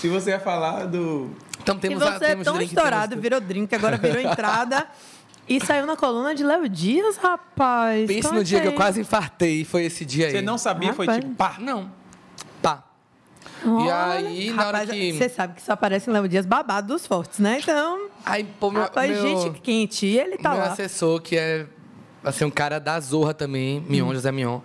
Se 0.00 0.08
você 0.08 0.30
ia 0.30 0.40
falar 0.40 0.86
do. 0.86 1.30
Então 1.60 1.76
E 1.76 1.78
temos 1.78 2.02
você 2.02 2.10
a, 2.10 2.14
é 2.16 2.18
temos 2.18 2.44
tão 2.44 2.54
drink, 2.54 2.68
estourado, 2.74 3.08
temos- 3.10 3.22
virou 3.22 3.40
drink, 3.40 3.74
agora 3.74 3.96
virou 3.96 4.20
entrada. 4.30 4.86
E 5.46 5.64
saiu 5.64 5.84
na 5.86 5.94
coluna 5.96 6.34
de 6.34 6.42
Léo 6.42 6.68
Dias, 6.68 7.16
rapaz. 7.18 8.06
Pense 8.06 8.32
no 8.32 8.42
dia 8.42 8.60
que 8.62 8.68
eu 8.68 8.72
quase 8.72 9.00
infartei, 9.02 9.62
foi 9.64 9.84
esse 9.84 10.04
dia 10.04 10.26
aí. 10.26 10.32
Você 10.32 10.40
não 10.42 10.56
sabia, 10.56 10.94
foi 10.94 11.04
Rapaz. 11.06 11.22
tipo, 11.24 11.36
pá. 11.36 11.56
Não. 11.58 11.92
Pá. 12.62 12.82
E 13.62 13.66
Olha, 13.68 13.94
aí, 14.28 14.50
na 14.50 14.66
hora 14.68 14.78
rapaz, 14.78 14.90
que. 14.90 15.12
Você 15.12 15.28
sabe 15.28 15.54
que 15.54 15.62
só 15.62 15.72
aparece 15.72 16.08
em 16.08 16.12
Léo 16.14 16.26
Dias 16.28 16.46
babado 16.46 16.94
dos 16.94 17.06
fortes, 17.06 17.38
né? 17.40 17.58
Então, 17.62 18.08
Aí, 18.24 18.44
pô, 18.58 18.70
meu, 18.70 18.82
rapaz, 18.82 19.10
meu, 19.10 19.22
gente 19.42 19.60
quente. 19.60 20.06
E 20.06 20.18
ele 20.18 20.38
tá 20.38 20.50
meu 20.50 20.58
lá. 20.60 20.66
assessor, 20.72 21.20
que 21.20 21.36
é 21.36 21.66
assim, 22.24 22.44
um 22.44 22.50
cara 22.50 22.78
da 22.78 22.98
Zorra 23.00 23.34
também, 23.34 23.80
Mion, 23.88 24.08
Hum. 24.08 24.14
José 24.14 24.32
Mion. 24.32 24.60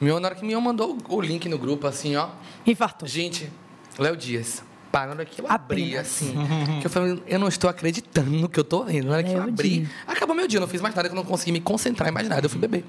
Mion, 0.00 0.18
na 0.20 0.28
hora 0.28 0.34
que 0.34 0.44
Mion 0.44 0.60
mandou 0.60 0.96
o 1.08 1.20
link 1.20 1.48
no 1.48 1.58
grupo, 1.58 1.86
assim, 1.86 2.16
ó. 2.16 2.28
Infartou. 2.66 3.06
Gente, 3.08 3.50
Léo 3.98 4.16
Dias. 4.16 4.62
Pá, 4.90 5.06
na 5.06 5.12
hora 5.12 5.24
que 5.24 5.40
eu 5.40 5.46
abri, 5.48 5.84
Apenas. 5.96 6.06
assim, 6.06 6.34
que 6.80 6.86
eu 6.86 6.90
falei, 6.90 7.22
eu 7.26 7.38
não 7.38 7.48
estou 7.48 7.70
acreditando 7.70 8.30
no 8.30 8.46
que 8.48 8.60
eu 8.60 8.64
tô 8.64 8.84
vendo. 8.84 9.06
Na 9.06 9.12
hora 9.14 9.22
que 9.22 9.32
eu 9.32 9.42
abri, 9.42 9.78
Dias. 9.80 9.88
acabou 10.06 10.36
meu 10.36 10.46
dia, 10.46 10.58
eu 10.58 10.60
não 10.60 10.68
fiz 10.68 10.80
mais 10.82 10.94
nada, 10.94 11.08
que 11.08 11.14
eu 11.14 11.16
não 11.16 11.24
consegui 11.24 11.50
me 11.52 11.60
concentrar 11.60 12.08
em 12.08 12.12
mais 12.12 12.28
nada, 12.28 12.44
eu 12.44 12.50
fui 12.50 12.60
beber. 12.60 12.84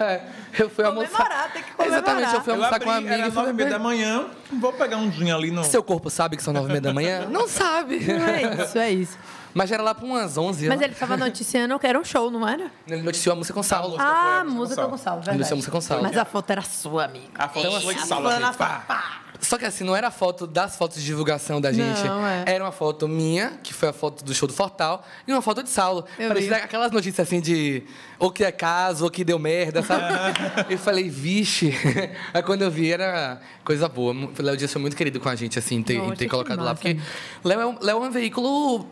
É, 0.00 0.20
eu 0.62 0.68
fui 0.70 0.84
almoçar. 0.84 1.10
Comemorar, 1.16 1.52
tem 1.52 1.62
que 1.62 1.72
comemorar. 1.72 2.02
Exatamente, 2.02 2.34
eu 2.34 2.40
fui 2.42 2.50
Eu 2.50 2.54
almoçar 2.56 2.74
abri, 2.76 2.84
com 2.84 2.90
uma 2.90 2.96
amiga 2.98 3.14
era 3.14 3.28
e 3.28 3.30
nove 3.32 3.50
e 3.50 3.52
meia 3.52 3.70
da 3.70 3.78
manhã. 3.78 4.26
Vou 4.60 4.72
pegar 4.72 4.96
um 4.98 5.10
gin 5.10 5.30
ali 5.30 5.50
no. 5.50 5.64
Seu 5.64 5.82
corpo 5.82 6.10
sabe 6.10 6.36
que 6.36 6.42
são 6.42 6.52
nove 6.52 6.66
e 6.66 6.68
meia 6.70 6.80
da 6.80 6.92
manhã? 6.92 7.26
Não 7.30 7.48
sabe. 7.48 8.00
Não 8.00 8.26
é 8.28 8.64
isso, 8.64 8.78
é 8.78 8.90
isso. 8.92 9.18
Mas 9.54 9.68
já 9.70 9.76
era 9.76 9.82
lá 9.84 9.94
para 9.94 10.04
umas 10.04 10.36
onze. 10.36 10.68
Mas 10.68 10.78
lá. 10.80 10.84
ele 10.84 10.94
tava 10.94 11.16
noticiando 11.16 11.78
que 11.78 11.86
era 11.86 11.98
um 11.98 12.04
show, 12.04 12.30
não 12.30 12.46
era? 12.46 12.70
Ele 12.86 13.02
noticiou 13.02 13.32
a 13.34 13.36
música 13.36 13.54
com 13.54 13.62
sal. 13.62 13.94
Ah, 13.98 14.40
a 14.40 14.44
música 14.44 14.82
com 14.86 14.96
sal. 14.96 14.98
sal, 14.98 15.14
Ele 15.14 15.22
verdade. 15.24 15.38
disse 15.42 15.52
a 15.52 15.56
música 15.56 15.72
com 15.72 15.80
sal. 15.80 16.02
Mas 16.02 16.16
a 16.16 16.24
foto 16.24 16.50
era 16.50 16.62
sua, 16.62 17.04
amiga. 17.04 17.26
A 17.36 17.48
foto 17.48 17.66
Então, 17.66 17.80
foi 17.80 17.94
assim, 17.94 18.06
sala 18.06 18.36
assim, 18.48 18.58
pá. 18.58 19.20
Só 19.40 19.58
que 19.58 19.64
assim, 19.64 19.84
não 19.84 19.94
era 19.94 20.08
a 20.08 20.10
foto 20.10 20.46
das 20.46 20.76
fotos 20.76 20.98
de 20.98 21.04
divulgação 21.04 21.60
da 21.60 21.70
gente. 21.72 22.02
Não, 22.04 22.26
é. 22.26 22.44
Era 22.46 22.64
uma 22.64 22.72
foto 22.72 23.06
minha, 23.06 23.58
que 23.62 23.74
foi 23.74 23.88
a 23.90 23.92
foto 23.92 24.24
do 24.24 24.32
show 24.34 24.48
do 24.48 24.54
Fortal, 24.54 25.04
e 25.26 25.32
uma 25.32 25.42
foto 25.42 25.62
de 25.62 25.68
Saulo. 25.68 26.04
Eu 26.18 26.28
Parecia 26.28 26.54
vi. 26.56 26.62
aquelas 26.62 26.90
notícias 26.92 27.26
assim 27.26 27.40
de 27.40 27.82
ou 28.18 28.30
que 28.30 28.42
é 28.44 28.50
caso, 28.52 29.04
ou 29.04 29.10
que 29.10 29.22
deu 29.24 29.38
merda, 29.38 29.82
sabe? 29.82 30.04
eu 30.70 30.78
falei, 30.78 31.10
vixe. 31.10 31.74
Aí 32.32 32.42
quando 32.42 32.62
eu 32.62 32.70
vi, 32.70 32.90
era 32.90 33.40
coisa 33.64 33.88
boa. 33.88 34.14
O 34.14 34.30
Léo 34.42 34.56
Dias 34.56 34.72
foi 34.72 34.80
muito 34.80 34.96
querido 34.96 35.20
com 35.20 35.28
a 35.28 35.34
gente, 35.34 35.58
assim, 35.58 35.82
ter, 35.82 36.00
ter 36.16 36.28
colocado 36.28 36.58
lá. 36.58 36.70
massa. 36.70 36.76
Porque 36.76 36.98
Léo 37.44 37.60
é, 37.60 37.66
um, 37.66 37.76
Léo 37.80 38.04
é 38.04 38.08
um 38.08 38.10
veículo, 38.10 38.86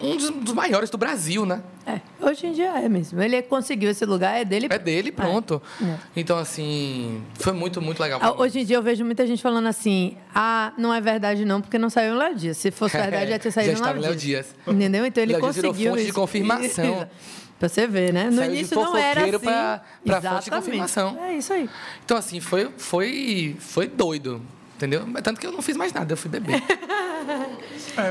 um 0.00 0.16
dos, 0.16 0.30
dos 0.30 0.54
maiores 0.54 0.90
do 0.90 0.98
Brasil, 0.98 1.44
né? 1.46 1.62
É, 1.86 2.00
hoje 2.20 2.46
em 2.46 2.52
dia 2.52 2.68
é 2.78 2.88
mesmo. 2.88 3.20
Ele 3.22 3.40
conseguiu 3.42 3.90
esse 3.90 4.04
lugar, 4.04 4.38
é 4.40 4.44
dele. 4.44 4.66
É 4.70 4.78
dele, 4.78 5.10
pronto. 5.10 5.60
É. 5.82 5.94
Então, 6.14 6.36
assim, 6.38 7.22
foi 7.34 7.52
muito, 7.52 7.80
muito 7.80 8.00
legal. 8.00 8.20
Ah, 8.22 8.32
Hoje 8.40 8.60
em 8.60 8.64
dia 8.64 8.76
eu 8.76 8.82
vejo 8.82 9.04
muita 9.04 9.26
gente 9.26 9.42
falando 9.42 9.66
assim: 9.66 10.16
ah, 10.34 10.72
não 10.76 10.92
é 10.92 11.00
verdade 11.00 11.44
não, 11.44 11.60
porque 11.60 11.78
não 11.78 11.88
saiu 11.90 12.12
no 12.12 12.18
Léo 12.18 12.34
Dias. 12.36 12.56
Se 12.58 12.70
fosse 12.70 12.96
verdade, 13.00 13.30
ia 13.30 13.38
ter 13.38 13.50
saído 13.50 13.72
Já 13.72 13.78
no 13.78 13.84
Léo 13.86 13.96
em 13.96 14.00
Léo 14.02 14.16
Dias. 14.16 14.46
Dias. 14.46 14.56
Entendeu? 14.76 15.06
Então 15.06 15.22
ele 15.22 15.32
Léo 15.32 15.42
Dias 15.42 15.54
virou 15.56 15.70
conseguiu 15.72 15.90
fonte 15.92 16.02
de 16.02 16.08
isso. 16.10 16.20
confirmação. 16.20 17.08
pra 17.58 17.68
você 17.68 17.86
ver, 17.88 18.12
né? 18.12 18.24
No 18.30 18.36
Saiu 18.36 18.50
de 18.52 18.56
início 18.56 18.76
não 18.76 18.96
era 18.96 19.20
assim. 19.22 19.32
fofoqueiro 19.32 19.40
pra- 19.40 19.82
pra 20.04 20.14
fonte 20.14 20.20
de 20.20 20.26
Exatamente. 20.28 20.50
confirmação. 20.50 21.18
É 21.24 21.32
isso 21.34 21.52
aí. 21.52 21.68
Então, 22.04 22.16
assim, 22.16 22.38
foi, 22.40 22.70
foi, 22.76 23.56
foi 23.58 23.86
doido. 23.88 24.40
Entendeu? 24.78 25.04
Tanto 25.24 25.40
que 25.40 25.46
eu 25.46 25.50
não 25.50 25.60
fiz 25.60 25.76
mais 25.76 25.92
nada, 25.92 26.12
eu 26.12 26.16
fui 26.16 26.30
beber. 26.30 26.62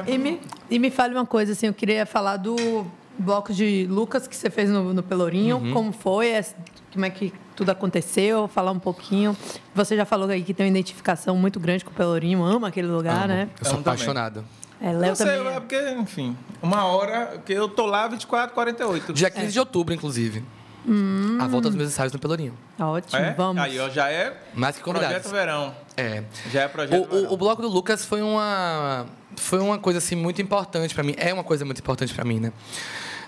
E 0.06 0.18
me, 0.18 0.40
e 0.70 0.78
me 0.78 0.92
fale 0.92 1.14
uma 1.16 1.26
coisa, 1.26 1.54
assim, 1.54 1.68
eu 1.68 1.74
queria 1.74 2.06
falar 2.06 2.38
do 2.38 2.86
bloco 3.18 3.54
de 3.54 3.88
Lucas 3.90 4.28
que 4.28 4.36
você 4.36 4.50
fez 4.50 4.70
no, 4.70 4.94
no 4.94 5.02
Pelourinho. 5.02 5.58
Uhum. 5.58 5.74
Como 5.74 5.92
foi? 5.94 6.28
essa- 6.30 6.56
Como 6.92 7.06
é 7.06 7.10
que 7.10 7.34
tudo 7.56 7.70
aconteceu? 7.72 8.48
Falar 8.50 8.72
um 8.72 8.80
pouquinho. 8.80 9.36
Você 9.74 9.96
já 9.96 10.06
falou 10.06 10.30
aí 10.30 10.44
que 10.44 10.54
tem 10.54 10.66
uma 10.66 10.70
identificação 10.72 11.36
muito 11.38 11.58
grande 11.60 11.86
com 11.86 11.92
o 11.92 11.94
Pelourinho, 11.94 12.44
ama 12.44 12.68
aquele 12.68 12.88
lugar, 12.88 13.28
né? 13.30 13.50
Eu 13.60 13.66
sou 13.66 13.76
Amo 13.76 13.84
também. 13.84 13.94
apaixonado. 13.96 14.46
É, 14.80 14.92
Léo 14.92 15.10
Não 15.10 15.16
sei, 15.16 15.26
também. 15.26 15.48
é 15.54 15.56
é. 15.56 15.60
porque, 15.60 15.90
enfim, 15.98 16.38
uma 16.62 16.86
hora 16.86 17.42
que 17.44 17.54
eu 17.54 17.68
tô 17.70 17.86
lá 17.86 18.08
24, 18.10 18.54
48. 18.54 19.14
Dia 19.14 19.30
15 19.32 19.52
de 19.54 19.60
outubro, 19.60 19.94
inclusive. 19.94 20.44
Hum. 20.88 21.38
A 21.42 21.48
volta 21.48 21.68
dos 21.68 21.76
meus 21.76 21.90
ensaios 21.90 22.14
no 22.14 22.20
Pelourinho. 22.20 22.58
Ótimo, 22.80 23.20
É? 23.22 23.34
vamos. 23.34 23.62
Aí, 23.62 23.78
ó, 23.80 23.90
já 23.90 24.10
é 24.10 24.42
Mais 24.54 24.78
que 24.78 24.82
convidados. 24.84 25.18
projeto 25.18 25.32
verão. 25.34 25.76
É. 25.98 26.24
Já 26.52 26.62
é 26.62 26.68
projeto 26.70 27.02
O, 27.04 27.08
verão. 27.08 27.30
o, 27.30 27.34
o 27.34 27.38
bloco 27.38 27.62
do 27.62 27.68
Lucas 27.68 28.06
foi 28.06 28.22
uma 28.22 29.06
foi 29.36 29.60
uma 29.60 29.78
coisa 29.78 30.00
assim 30.00 30.16
muito 30.16 30.42
importante 30.42 30.96
pra 30.96 31.04
mim. 31.04 31.14
É 31.18 31.34
uma 31.34 31.44
coisa 31.44 31.66
muito 31.66 31.80
importante 31.80 32.14
pra 32.14 32.24
mim, 32.24 32.40
né? 32.40 32.54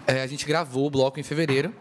É, 0.07 0.22
a 0.22 0.28
gente 0.28 0.45
gravou 0.45 0.88
o 0.88 0.89
bloco 0.89 1.20
em 1.20 1.24
fevereiro. 1.24 1.74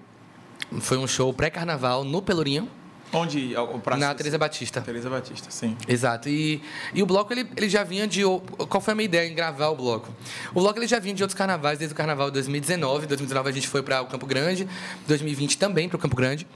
Foi 0.81 0.99
um 0.99 1.07
show 1.07 1.33
pré-carnaval 1.33 2.03
no 2.05 2.20
Pelourinho, 2.20 2.68
Onde? 3.12 3.56
O, 3.56 3.76
o 3.76 3.80
praça- 3.80 4.00
na 4.00 4.14
Teresa 4.14 4.36
Batista. 4.38 4.80
Teresa 4.80 5.09
Batista, 5.09 5.50
sim. 5.50 5.76
Exato. 5.88 6.28
E, 6.28 6.61
e 6.92 7.02
o 7.02 7.06
bloco, 7.06 7.32
ele, 7.32 7.48
ele 7.56 7.68
já 7.68 7.82
vinha 7.82 8.06
de... 8.06 8.22
Qual 8.68 8.80
foi 8.80 8.92
a 8.92 8.94
minha 8.94 9.06
ideia 9.06 9.26
em 9.28 9.34
gravar 9.34 9.68
o 9.68 9.76
bloco? 9.76 10.14
O 10.54 10.61
bloco, 10.61 10.78
ele 10.78 10.86
já 10.86 10.98
vinha 10.98 11.14
de 11.14 11.22
outros 11.22 11.36
carnavais, 11.36 11.78
desde 11.78 11.94
o 11.94 11.96
carnaval 11.96 12.26
de 12.26 12.34
2019. 12.34 13.06
2019 13.06 13.48
a 13.48 13.52
gente 13.52 13.66
foi 13.68 13.82
para 13.82 14.02
o 14.02 14.06
Campo 14.06 14.26
Grande. 14.26 14.68
2020 15.06 15.56
também 15.59 15.88
para 15.88 15.96
o 15.96 15.98
Campo 15.98 16.16
Grande. 16.16 16.46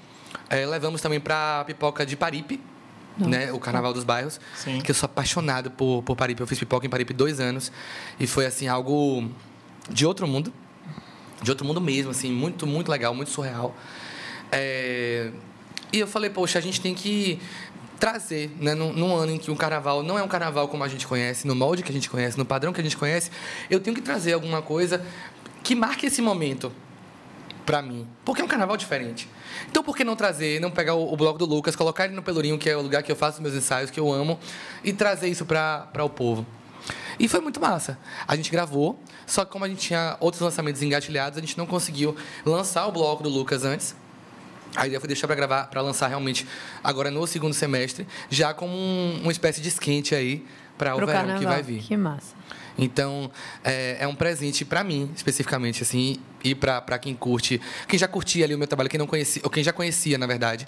É, 0.50 0.66
levamos 0.66 1.00
também 1.00 1.20
para 1.20 1.61
a 1.61 1.64
Pipoca 1.64 2.05
de 2.05 2.16
Paripe, 2.16 2.61
né? 3.16 3.50
O 3.53 3.59
Carnaval 3.59 3.92
dos 3.94 4.05
Bairros. 4.05 4.38
Sim. 4.55 4.80
Que 4.80 4.90
eu 4.90 4.94
sou 4.94 5.07
apaixonado 5.07 5.70
por, 5.70 6.03
por 6.03 6.14
Paripe. 6.16 6.40
Eu 6.42 6.46
fiz 6.46 6.59
pipoca 6.59 6.86
em 6.86 6.90
Paripe 6.90 7.12
dois 7.14 7.40
anos. 7.40 7.72
E 8.20 8.26
foi, 8.26 8.44
assim, 8.46 8.68
algo 8.68 9.30
de 9.90 10.05
outro 10.07 10.26
mundo. 10.28 10.53
De 11.42 11.50
outro 11.50 11.66
mundo 11.66 11.80
mesmo, 11.80 12.11
assim. 12.11 12.30
Muito, 12.30 12.66
muito 12.66 12.90
legal, 12.90 13.14
muito 13.14 13.30
surreal. 13.30 13.74
É, 14.50 15.30
E 15.93 15.99
eu 15.99 16.07
falei, 16.07 16.30
poxa, 16.30 16.59
a 16.59 16.62
gente 16.62 16.80
tem 16.80 16.95
que 16.95 17.40
trazer, 18.01 18.51
né, 18.59 18.74
num, 18.74 18.93
num 18.93 19.14
ano 19.14 19.32
em 19.32 19.38
que 19.38 19.51
um 19.51 19.55
carnaval 19.55 20.03
não 20.03 20.18
é 20.18 20.22
um 20.22 20.28
carnaval 20.28 20.66
como 20.66 20.82
a 20.82 20.88
gente 20.88 21.07
conhece, 21.07 21.47
no 21.47 21.55
molde 21.55 21.82
que 21.84 21.90
a 21.90 21.95
gente 21.95 22.11
conhece, 22.11 22.36
no 22.36 22.45
padrão 22.45 22.72
que 22.72 22.80
a 22.80 22.82
gente 22.82 22.97
conhece, 22.97 23.30
eu 23.70 23.78
tenho 23.78 23.95
que 23.95 24.03
trazer 24.03 24.32
alguma 24.32 24.61
coisa 24.61 25.05
que 25.62 25.74
marque 25.74 26.07
esse 26.07 26.20
momento 26.20 26.72
pra 27.64 27.80
mim. 27.80 28.09
Porque 28.24 28.43
é 28.43 28.45
um 28.45 28.49
carnaval 28.49 28.76
diferente. 28.76 29.28
Então, 29.70 29.84
por 29.84 29.97
que 29.97 30.03
não 30.03 30.16
trazer, 30.16 30.61
não 30.61 30.70
pegar 30.70 30.95
o, 30.95 31.12
o 31.12 31.16
bloco 31.16 31.38
do 31.38 31.45
Lucas, 31.45 31.76
colocar 31.76 32.07
ele 32.07 32.14
no 32.14 32.22
Pelourinho, 32.22 32.59
que 32.59 32.68
é 32.68 32.76
o 32.76 32.82
lugar 32.82 33.03
que 33.03 33.12
eu 33.12 33.16
faço 33.16 33.40
meus 33.40 33.55
ensaios, 33.55 33.90
que 33.90 34.01
eu 34.01 34.12
amo, 34.12 34.38
e 34.82 34.93
trazer 34.93 35.28
isso 35.28 35.47
pra 35.47 35.88
o 36.01 36.09
povo? 36.09 36.45
E 37.18 37.28
foi 37.28 37.40
muito 37.40 37.61
massa. 37.61 37.99
A 38.26 38.34
gente 38.34 38.51
gravou, 38.51 38.99
só 39.26 39.45
que 39.45 39.53
como 39.53 39.64
a 39.64 39.68
gente 39.68 39.80
tinha 39.80 40.16
outros 40.18 40.43
lançamentos 40.43 40.82
engatilhados, 40.82 41.38
a 41.38 41.40
gente 41.40 41.57
não 41.57 41.66
conseguiu 41.66 42.16
lançar 42.45 42.86
o 42.86 42.93
bloco 42.93 43.22
do 43.22 43.28
Lucas 43.28 43.64
antes. 43.64 43.95
A 44.77 44.87
ideia 44.87 44.99
foi 45.01 45.07
deixar 45.07 45.27
para 45.27 45.37
gravar, 45.37 45.64
para 45.66 45.81
lançar 45.81 46.09
realmente 46.09 46.47
agora 46.83 47.11
no 47.11 47.27
segundo 47.27 47.53
semestre, 47.55 48.07
já 48.31 48.55
como 48.55 48.73
um- 48.75 49.20
uma 49.23 49.33
espécie 49.33 49.61
de 49.61 49.68
esquente 49.68 50.14
aí 50.14 50.45
para 50.79 50.95
o 50.95 50.99
verão 50.99 51.07
que 51.09 51.12
carnaval. 51.12 51.53
vai 51.53 51.62
vir. 51.62 51.83
Que 51.83 51.97
massa. 51.97 52.35
Então, 52.79 53.31
é, 53.62 53.99
é 54.01 54.09
um 54.09 54.14
presente 54.14 54.64
para 54.64 54.83
mim, 54.83 55.11
especificamente, 55.14 55.83
assim, 55.83 56.16
e 56.43 56.55
para 56.55 56.99
quem 56.99 57.14
curte, 57.14 57.61
quem 57.87 57.99
já 57.99 58.09
curtia 58.09 58.47
ali 58.47 58.55
o 58.55 58.59
meu 58.59 58.66
trabalho, 58.66 58.89
quem 58.89 58.99
não 58.99 59.07
conhecia, 59.07 59.43
ou 59.45 59.51
quem 59.51 59.62
já 59.62 59.73
conhecia, 59.75 60.16
na 60.16 60.27
verdade. 60.27 60.66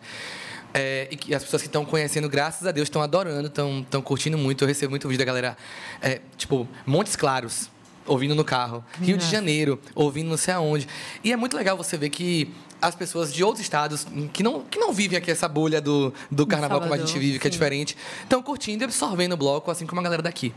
É, 0.77 1.09
e 1.11 1.17
que 1.17 1.35
as 1.35 1.43
pessoas 1.45 1.63
que 1.63 1.69
estão 1.69 1.85
conhecendo, 1.85 2.29
graças 2.29 2.67
a 2.67 2.73
Deus, 2.73 2.87
estão 2.87 3.01
adorando, 3.01 3.47
estão 3.47 4.03
curtindo 4.03 4.37
muito. 4.37 4.65
Eu 4.65 4.69
recebo 4.69 4.91
muito 4.91 5.09
vídeo 5.09 5.21
da 5.21 5.25
galera, 5.25 5.57
é, 6.03 6.21
tipo, 6.37 6.69
Montes 6.85 7.15
Claros, 7.17 7.71
ouvindo 8.05 8.35
no 8.35 8.45
carro. 8.45 8.85
Rio 9.01 9.17
de 9.17 9.25
Nossa. 9.25 9.31
Janeiro, 9.37 9.81
ouvindo 9.95 10.29
não 10.29 10.37
sei 10.37 10.53
aonde. 10.53 10.87
E 11.23 11.33
é 11.33 11.37
muito 11.37 11.57
legal 11.57 11.77
você 11.77 11.97
ver 11.97 12.11
que 12.11 12.53
as 12.85 12.95
pessoas 12.95 13.33
de 13.33 13.43
outros 13.43 13.63
estados, 13.63 14.07
que 14.33 14.43
não, 14.43 14.61
que 14.61 14.79
não 14.79 14.93
vivem 14.93 15.17
aqui 15.17 15.31
essa 15.31 15.49
bolha 15.49 15.81
do, 15.81 16.13
do 16.31 16.47
carnaval 16.47 16.81
como 16.81 16.93
a 16.93 16.97
Salvador, 16.97 17.07
gente 17.15 17.19
vive, 17.19 17.39
que 17.39 17.49
é 17.49 17.51
sim. 17.51 17.53
diferente, 17.53 17.97
estão 18.23 18.43
curtindo 18.43 18.83
e 18.83 18.85
absorvendo 18.85 19.33
o 19.33 19.37
bloco, 19.39 19.71
assim 19.71 19.87
como 19.87 20.03
a 20.03 20.05
galera 20.05 20.23
daqui. 20.23 20.53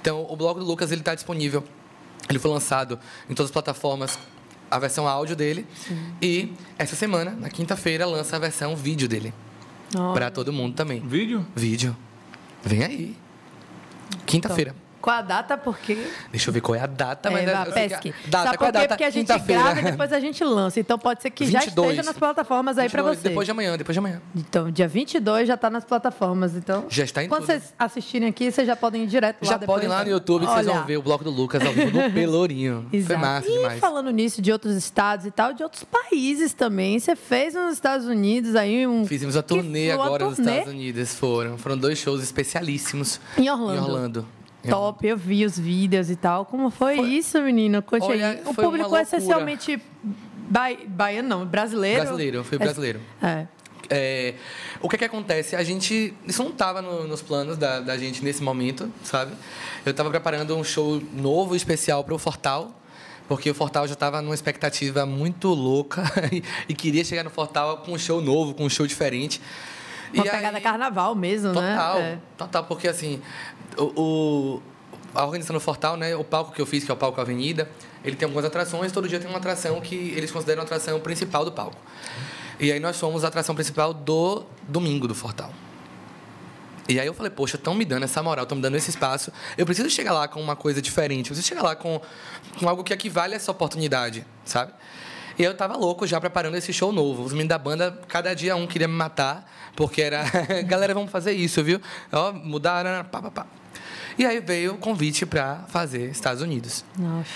Então, 0.00 0.26
o 0.28 0.34
bloco 0.34 0.58
do 0.58 0.66
Lucas, 0.66 0.90
ele 0.90 1.00
está 1.00 1.14
disponível. 1.14 1.62
Ele 2.28 2.40
foi 2.40 2.50
lançado 2.50 2.98
em 3.28 3.34
todas 3.34 3.50
as 3.50 3.52
plataformas, 3.52 4.18
a 4.68 4.78
versão 4.80 5.06
áudio 5.06 5.36
dele. 5.36 5.64
E 6.20 6.52
essa 6.76 6.96
semana, 6.96 7.30
na 7.32 7.48
quinta-feira, 7.48 8.04
lança 8.04 8.34
a 8.34 8.38
versão 8.40 8.74
vídeo 8.74 9.08
dele. 9.08 9.32
Ó, 9.96 10.12
Para 10.12 10.28
todo 10.28 10.52
mundo 10.52 10.74
também. 10.74 11.00
Vídeo? 11.00 11.46
Vídeo. 11.54 11.96
Vem 12.64 12.84
aí. 12.84 13.16
Quinta-feira. 14.26 14.74
Com 15.00 15.10
a 15.10 15.22
data, 15.22 15.56
porque. 15.56 16.06
Deixa 16.30 16.50
eu 16.50 16.52
ver 16.54 16.60
qual 16.60 16.74
é 16.76 16.80
a 16.80 16.86
data, 16.86 17.28
É, 17.28 17.32
mas 17.32 17.44
vá, 17.50 17.64
eu 17.66 17.72
sei 17.72 17.88
que 17.88 17.94
a- 17.94 17.98
pesque. 17.98 18.14
Data, 18.28 18.44
Sabe 18.46 18.58
qual 18.58 18.68
é 18.68 18.72
por 18.72 18.78
a 18.78 18.80
quê? 18.82 18.88
data? 18.88 18.88
Porque 18.88 19.04
a 19.04 19.10
gente 19.10 19.38
grava 19.46 19.80
e 19.80 19.84
depois 19.84 20.12
a 20.12 20.20
gente 20.20 20.44
lança. 20.44 20.78
Então 20.80 20.98
pode 20.98 21.22
ser 21.22 21.30
que 21.30 21.46
já 21.46 21.60
22. 21.60 21.90
esteja 21.92 22.02
nas 22.10 22.18
plataformas 22.18 22.76
aí 22.78 22.88
pra 22.88 23.02
22, 23.02 23.18
você. 23.22 23.28
Depois 23.28 23.46
de 23.46 23.50
amanhã, 23.52 23.78
depois 23.78 23.94
de 23.94 23.98
amanhã. 23.98 24.20
Então, 24.34 24.70
dia 24.70 24.86
22 24.86 25.48
já 25.48 25.56
tá 25.56 25.70
nas 25.70 25.84
plataformas. 25.84 26.54
Então, 26.54 26.84
Já 26.88 27.04
está 27.04 27.24
em 27.24 27.28
quando 27.28 27.40
tudo. 27.42 27.46
vocês 27.52 27.74
assistirem 27.78 28.28
aqui, 28.28 28.50
vocês 28.52 28.66
já 28.66 28.76
podem 28.76 29.04
ir 29.04 29.06
direto 29.06 29.42
lá 29.42 29.50
Já 29.52 29.58
podem 29.58 29.86
ir 29.86 29.88
lá 29.88 30.04
no 30.04 30.10
YouTube 30.10 30.46
que 30.46 30.52
vocês 30.52 30.66
vão 30.66 30.76
Olha. 30.76 30.84
ver 30.84 30.96
o 30.98 31.02
bloco 31.02 31.24
do 31.24 31.30
Lucas 31.30 31.64
ao 31.64 31.72
vivo 31.72 31.98
no 31.98 32.10
Pelourinho. 32.12 32.86
Foi 32.90 32.98
Exato. 32.98 33.20
massa 33.20 33.48
e 33.48 33.52
demais. 33.52 33.80
falando 33.80 34.10
nisso, 34.10 34.42
de 34.42 34.52
outros 34.52 34.74
estados 34.76 35.24
e 35.26 35.30
tal, 35.30 35.52
de 35.54 35.62
outros 35.62 35.82
países 35.84 36.52
também. 36.52 36.98
Você 36.98 37.16
fez 37.16 37.54
nos 37.54 37.72
Estados 37.72 38.06
Unidos 38.06 38.54
aí 38.54 38.86
um. 38.86 39.06
Fizemos 39.06 39.36
a 39.36 39.42
turnê 39.42 39.90
agora 39.90 40.24
nos 40.26 40.38
Estados 40.38 40.68
Unidos. 40.68 41.14
Foram. 41.14 41.56
Foram 41.56 41.78
dois 41.78 41.98
shows 41.98 42.22
especialísímos. 42.22 43.20
Em 43.38 43.48
Orlando. 43.50 43.74
Em 43.78 43.80
Orlando. 43.82 44.26
Em 44.64 44.68
Top, 44.68 45.06
eu 45.06 45.16
vi 45.16 45.44
os 45.44 45.58
vídeos 45.58 46.10
e 46.10 46.16
tal. 46.16 46.44
Como 46.44 46.70
foi, 46.70 47.00
isso, 47.00 47.40
menina? 47.40 47.80
Conte 47.80 48.04
Olha, 48.04 48.28
aí. 48.30 48.42
O 48.44 48.52
foi 48.52 48.64
público 48.64 48.94
é 48.94 49.02
essencialmente 49.02 49.80
bai... 50.48 50.78
baiano, 50.86 51.28
não, 51.28 51.46
brasileiro. 51.46 52.00
Brasileiro, 52.02 52.44
foi 52.44 52.56
É- 52.56 52.58
brasileiro. 52.58 53.00
É. 53.22 53.46
É, 53.92 54.34
o 54.80 54.88
que 54.88 54.94
é 54.94 54.98
que 54.98 55.04
acontece? 55.04 55.56
A 55.56 55.64
gente. 55.64 56.14
Isso 56.24 56.42
não 56.44 56.50
estava 56.50 56.80
nos 56.80 57.22
planos 57.22 57.56
da, 57.56 57.80
da 57.80 57.96
gente 57.98 58.22
nesse 58.22 58.40
momento, 58.40 58.88
sabe? 59.02 59.32
Eu 59.84 59.90
estava 59.90 60.08
preparando 60.10 60.54
um 60.56 60.62
show 60.62 61.02
novo, 61.12 61.56
especial 61.56 62.04
para 62.04 62.14
o 62.14 62.18
Fortal, 62.18 62.70
porque 63.26 63.50
o 63.50 63.54
Fortal 63.54 63.88
já 63.88 63.94
estava 63.94 64.22
numa 64.22 64.34
expectativa 64.34 65.04
muito 65.04 65.48
louca 65.48 66.04
e, 66.30 66.44
e 66.68 66.74
queria 66.74 67.02
chegar 67.04 67.24
no 67.24 67.30
Fortal 67.30 67.78
com 67.78 67.92
um 67.94 67.98
show 67.98 68.20
novo, 68.20 68.54
com 68.54 68.64
um 68.64 68.68
show 68.70 68.86
diferente. 68.86 69.40
Uma 70.14 70.24
E 70.24 70.28
aí- 70.28 70.36
pegada 70.36 70.60
carnaval 70.60 71.14
mesmo, 71.16 71.52
Total, 71.52 71.98
né? 71.98 72.12
É. 72.12 72.18
total, 72.36 72.64
porque 72.64 72.86
assim, 72.86 73.20
o, 73.76 74.00
o- 74.56 74.62
a 75.14 75.24
organização 75.24 75.54
do 75.54 75.60
Fortal, 75.60 75.96
né, 75.96 76.14
o 76.14 76.22
palco 76.22 76.52
que 76.52 76.60
eu 76.60 76.66
fiz, 76.66 76.84
que 76.84 76.90
é 76.90 76.94
o 76.94 76.96
palco 76.96 77.20
Avenida, 77.20 77.68
ele 78.04 78.14
tem 78.14 78.26
algumas 78.26 78.44
atrações, 78.44 78.92
todo 78.92 79.08
dia 79.08 79.18
tem 79.18 79.28
uma 79.28 79.38
atração 79.38 79.80
que 79.80 79.94
eles 80.16 80.30
consideram 80.30 80.62
a 80.62 80.64
atração 80.64 80.98
principal 81.00 81.44
do 81.44 81.50
palco. 81.52 81.76
E 82.60 82.70
aí 82.70 82.78
nós 82.78 82.98
fomos 82.98 83.24
a 83.24 83.28
atração 83.28 83.54
principal 83.54 83.92
do 83.92 84.44
domingo 84.68 85.08
do 85.08 85.14
Fortal. 85.14 85.52
E 86.88 86.98
aí 86.98 87.06
eu 87.06 87.14
falei, 87.14 87.30
poxa, 87.30 87.56
estão 87.56 87.74
me 87.74 87.84
dando 87.84 88.02
essa 88.04 88.22
moral, 88.22 88.42
estão 88.44 88.56
me 88.56 88.62
dando 88.62 88.76
esse 88.76 88.90
espaço. 88.90 89.32
Eu 89.56 89.64
preciso 89.64 89.88
chegar 89.90 90.12
lá 90.12 90.26
com 90.26 90.40
uma 90.40 90.56
coisa 90.56 90.82
diferente, 90.82 91.30
eu 91.30 91.34
preciso 91.34 91.46
chegar 91.48 91.62
lá 91.62 91.74
com, 91.76 92.00
com 92.58 92.68
algo 92.68 92.82
que 92.82 92.92
equivale 92.92 93.34
a 93.34 93.36
essa 93.36 93.50
oportunidade, 93.50 94.24
sabe? 94.44 94.72
E 95.40 95.42
eu 95.42 95.54
tava 95.54 95.74
louco 95.74 96.06
já 96.06 96.20
preparando 96.20 96.54
esse 96.58 96.70
show 96.70 96.92
novo. 96.92 97.22
Os 97.22 97.32
meninos 97.32 97.48
da 97.48 97.56
banda, 97.56 97.98
cada 98.06 98.34
dia 98.34 98.54
um 98.54 98.66
queria 98.66 98.86
me 98.86 98.92
matar, 98.92 99.50
porque 99.74 100.02
era. 100.02 100.22
Galera, 100.68 100.92
vamos 100.92 101.10
fazer 101.10 101.32
isso, 101.32 101.64
viu? 101.64 101.80
Ó, 102.12 102.30
mudaram, 102.30 103.02
pá, 103.06 103.22
pá, 103.22 103.30
pá. 103.30 103.46
E 104.18 104.26
aí 104.26 104.38
veio 104.38 104.74
o 104.74 104.76
convite 104.76 105.24
para 105.24 105.64
fazer 105.68 106.10
Estados 106.10 106.42
Unidos. 106.42 106.84
Nossa. 106.94 107.30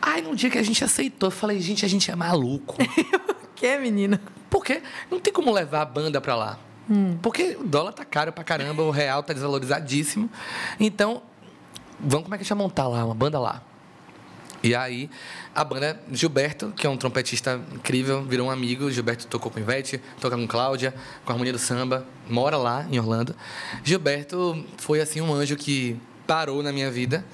Aí 0.00 0.22
no 0.22 0.34
dia 0.34 0.48
que 0.48 0.56
a 0.56 0.62
gente 0.62 0.82
aceitou, 0.82 1.26
eu 1.26 1.30
falei, 1.30 1.60
gente, 1.60 1.84
a 1.84 1.88
gente 1.88 2.10
é 2.10 2.16
maluco. 2.16 2.74
que, 3.54 3.76
menina? 3.76 4.18
Porque 4.48 4.82
não 5.10 5.20
tem 5.20 5.30
como 5.30 5.52
levar 5.52 5.82
a 5.82 5.84
banda 5.84 6.22
para 6.22 6.34
lá. 6.34 6.58
Porque 7.20 7.54
o 7.60 7.64
dólar 7.64 7.92
tá 7.92 8.04
caro 8.06 8.32
pra 8.32 8.44
caramba, 8.44 8.82
o 8.82 8.90
real 8.90 9.22
tá 9.22 9.34
desvalorizadíssimo. 9.34 10.30
Então, 10.80 11.20
vamos 12.00 12.24
como 12.24 12.34
é 12.34 12.38
que 12.38 12.42
a 12.42 12.44
gente 12.44 12.54
vai 12.54 12.58
montar 12.64 12.88
lá, 12.88 13.04
uma 13.04 13.14
banda 13.14 13.38
lá. 13.38 13.60
E 14.66 14.74
aí, 14.74 15.08
a 15.54 15.62
banda 15.62 16.00
Gilberto, 16.10 16.72
que 16.76 16.86
é 16.86 16.90
um 16.90 16.96
trompetista 16.96 17.60
incrível, 17.72 18.24
virou 18.24 18.48
um 18.48 18.50
amigo. 18.50 18.90
Gilberto 18.90 19.28
tocou 19.28 19.48
com 19.48 19.60
Ivete, 19.60 20.00
toca 20.20 20.36
com 20.36 20.44
Cláudia, 20.44 20.92
com 21.24 21.30
a 21.30 21.34
Harmonia 21.34 21.52
do 21.52 21.58
Samba, 21.58 22.04
mora 22.28 22.56
lá 22.56 22.84
em 22.90 22.98
Orlando. 22.98 23.32
Gilberto 23.84 24.64
foi 24.76 25.00
assim 25.00 25.20
um 25.20 25.32
anjo 25.32 25.54
que 25.54 25.96
parou 26.26 26.64
na 26.64 26.72
minha 26.72 26.90
vida, 26.90 27.24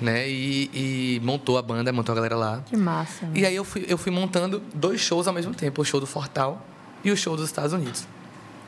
né? 0.00 0.30
E, 0.30 0.70
e 0.72 1.20
montou 1.24 1.58
a 1.58 1.62
banda, 1.62 1.92
montou 1.92 2.12
a 2.12 2.16
galera 2.16 2.36
lá. 2.36 2.62
Que 2.64 2.76
massa. 2.76 3.28
E 3.34 3.44
aí 3.44 3.56
eu 3.56 3.64
fui, 3.64 3.84
eu 3.88 3.98
fui 3.98 4.12
montando 4.12 4.62
dois 4.72 5.00
shows 5.00 5.26
ao 5.26 5.34
mesmo 5.34 5.52
tempo, 5.52 5.82
o 5.82 5.84
show 5.84 5.98
do 5.98 6.06
Fortal 6.06 6.64
e 7.02 7.10
o 7.10 7.16
show 7.16 7.36
dos 7.36 7.46
Estados 7.46 7.72
Unidos. 7.72 8.06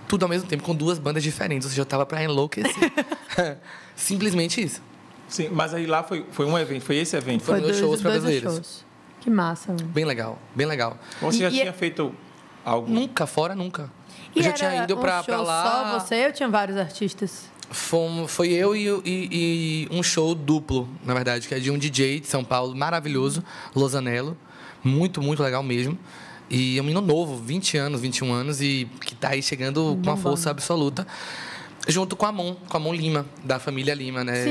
Tudo 0.09 0.25
ao 0.25 0.29
mesmo 0.29 0.49
tempo, 0.49 0.65
com 0.65 0.75
duas 0.75 0.99
bandas 0.99 1.23
diferentes. 1.23 1.67
Ou 1.67 1.71
seja, 1.71 1.83
eu 1.83 1.87
tava 1.87 2.05
pra 2.05 2.23
enlouquecer. 2.25 2.93
Simplesmente 3.95 4.61
isso. 4.61 4.83
Sim, 5.33 5.49
mas 5.51 5.73
aí 5.73 5.87
lá 5.87 6.03
foi, 6.03 6.25
foi 6.31 6.45
um 6.47 6.59
evento, 6.59 6.83
foi 6.83 6.97
esse 6.97 7.17
evento. 7.17 7.43
Foram 7.43 7.61
dois 7.63 7.77
shows 7.79 8.01
pra 8.03 8.11
dois 8.11 8.23
brasileiros. 8.23 8.55
shows. 8.55 8.85
Que 9.21 9.31
massa, 9.31 9.73
mano. 9.73 9.87
Bem 9.87 10.05
legal, 10.05 10.39
bem 10.55 10.67
legal. 10.67 10.99
Você 11.21 11.39
já 11.39 11.49
E- 11.49 11.55
e 11.55 11.59
tinha 11.61 11.71
é- 11.71 11.73
feito 11.73 12.13
algo? 12.65 12.91
Nunca, 12.91 13.27
fora 13.27 13.55
nunca. 13.55 13.91
E 14.35 14.39
eu 14.39 14.43
já 14.45 14.49
era 14.51 14.59
tinha 14.59 14.85
ido 14.85 14.97
um 14.97 15.01
pra, 15.01 15.17
show 15.19 15.25
pra 15.25 15.41
lá. 15.41 15.65
Só 15.93 15.99
você 16.01 16.27
ou 16.27 16.33
tinha 16.33 16.49
vários 16.49 16.77
artistas? 16.77 17.51
Fomos, 17.71 18.31
foi 18.31 18.49
eu 18.53 18.77
e, 18.77 18.87
e- 19.05 19.89
e 19.91 19.97
um 19.97 20.03
show 20.03 20.35
duplo, 20.35 20.87
na 21.05 21.15
verdade, 21.15 21.49
que 21.49 21.55
é 21.55 21.59
de 21.59 21.71
um 21.71 21.79
DJ 21.79 22.21
de 22.21 22.27
São 22.27 22.45
Paulo, 22.45 22.75
maravilhoso, 22.77 23.43
Losanello. 23.75 24.37
Muito, 24.85 25.23
muito 25.23 25.43
legal 25.43 25.63
mesmo. 25.63 25.99
E 26.51 26.77
é 26.77 26.81
um 26.83 26.85
menino 26.85 27.01
novo, 27.01 27.37
20 27.37 27.79
anos, 27.79 28.01
21 28.01 28.31
anos, 28.33 28.61
e 28.61 28.87
que 29.01 29.15
tá 29.15 29.31
aí 29.31 29.43
chegando 29.43 29.81
com 29.81 29.87
uma 29.91 29.95
Bombando. 29.95 30.21
força 30.21 30.51
absoluta. 30.51 31.07
Junto 31.89 32.15
com 32.15 32.27
a 32.27 32.31
Mon, 32.33 32.55
com 32.69 32.77
a 32.77 32.81
Mon 32.81 32.93
Lima, 32.95 33.27
da 33.43 33.59
família 33.59 33.95
Lima, 33.95 34.23
né? 34.23 34.45
Sim, 34.45 34.51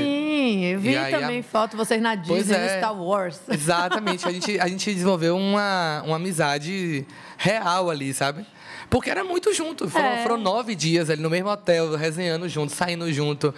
eu 0.64 0.80
vi 0.80 0.96
aí 0.96 1.14
a- 1.14 1.18
também 1.20 1.42
foto 1.42 1.76
vocês 1.76 2.00
na 2.00 2.14
Disney, 2.14 2.54
é. 2.54 2.62
no 2.72 2.78
Star 2.78 2.94
Wars. 3.02 3.40
Exatamente. 3.50 4.26
A 4.26 4.32
gente, 4.32 4.58
a 4.60 4.66
gente 4.68 4.92
desenvolveu 4.92 5.36
uma, 5.36 6.02
uma 6.06 6.16
amizade 6.16 7.06
real 7.36 7.90
ali, 7.90 8.12
sabe? 8.14 8.44
Porque 8.90 9.10
era 9.10 9.24
muito 9.24 9.52
junto. 9.54 9.88
Foram, 9.88 10.06
É. 10.06 10.22
foram 10.22 10.36
nove 10.36 10.74
dias 10.74 11.08
ali 11.08 11.22
no 11.22 11.30
mesmo 11.30 11.48
hotel, 11.48 11.96
resenhando 11.96 12.48
junto, 12.48 12.72
saindo 12.74 13.10
junto, 13.12 13.54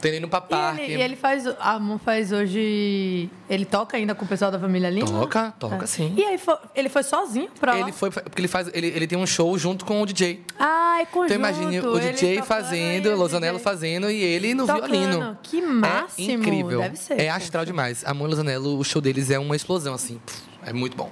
tendo 0.00 0.16
indo 0.16 0.28
pra 0.28 0.38
E 0.38 0.48
parque. 0.48 0.80
ele, 0.82 0.96
e 0.96 1.02
ele 1.02 1.16
faz. 1.16 1.46
A 1.46 1.72
Amon 1.74 1.98
faz 1.98 2.32
hoje. 2.32 3.28
Ele 3.48 3.64
toca 3.64 3.96
ainda 3.96 4.14
com 4.14 4.24
o 4.24 4.28
pessoal 4.28 4.50
da 4.50 4.58
família 4.58 4.90
Lima? 4.90 5.06
Toca, 5.06 5.54
toca 5.58 5.84
É. 5.84 5.86
sim. 5.86 6.14
E 6.16 6.24
aí 6.24 6.38
foi- 6.38 6.56
ele 6.74 6.88
foi 6.88 7.02
sozinho 7.02 7.48
pra 7.58 7.72
lá? 7.74 7.80
Ele 7.80 7.92
foi, 7.92 8.10
porque 8.10 8.40
ele 8.40 8.48
faz, 8.48 8.70
ele, 8.74 8.86
ele 8.88 9.06
tem 9.06 9.18
um 9.18 9.26
show 9.26 9.56
junto 9.58 9.84
com 9.84 10.00
o 10.02 10.06
DJ. 10.06 10.42
Ah, 10.58 10.98
é 11.00 11.06
conjunto. 11.06 11.32
Então 11.32 11.36
imagine 11.36 11.80
o 11.80 11.98
DJ 11.98 12.42
fazendo, 12.42 13.08
e 13.08 13.14
Losanello 13.14 13.58
fazendo 13.58 14.10
e 14.10 14.22
ele 14.22 14.54
no 14.54 14.66
tocando. 14.66 14.90
violino. 14.90 15.38
Que 15.42 15.60
máximo. 15.62 16.30
É 16.30 16.34
incrível. 16.34 16.80
Deve 16.80 16.96
ser. 16.96 17.20
É 17.20 17.28
astral 17.30 17.64
demais. 17.64 18.04
A 18.04 18.12
Mãe 18.14 18.28
Losanello, 18.28 18.78
o 18.78 18.84
show 18.84 19.00
deles 19.00 19.30
é 19.30 19.38
uma 19.38 19.56
explosão, 19.56 19.94
assim. 19.94 20.20
É 20.66 20.72
muito 20.72 20.96
bom. 20.96 21.10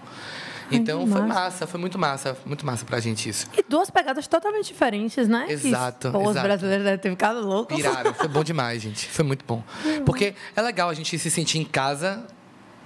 Ai, 0.71 0.79
Então 0.79 1.05
que 1.05 1.13
foi 1.13 1.21
massa. 1.23 1.41
massa, 1.41 1.67
foi 1.67 1.81
muito 1.81 1.99
massa, 1.99 2.37
muito 2.45 2.67
massa 2.67 2.85
pra 2.85 3.01
gente 3.01 3.29
isso. 3.29 3.47
E 3.57 3.65
duas 3.69 3.91
pegadas 3.91 4.27
totalmente 4.27 4.67
diferentes, 4.67 5.29
né? 5.29 5.47
Exato, 5.49 6.11
pô, 6.11 6.29
os 6.29 6.35
brasileiros 6.35 6.85
devem 6.85 6.99
ter 6.99 7.11
ficado 7.11 7.41
loucos. 7.41 7.77
Piraram, 7.77 8.15
foi 8.15 8.29
bom 8.29 8.43
demais, 8.45 8.83
gente. 8.83 9.07
Foi 9.09 9.25
muito 9.25 9.45
bom. 9.47 9.63
Porque 10.05 10.35
é 10.55 10.63
legal 10.63 10.89
a 10.89 10.95
gente 10.95 11.19
se 11.19 11.31
sentir 11.31 11.59
em 11.59 11.65
casa, 11.65 12.25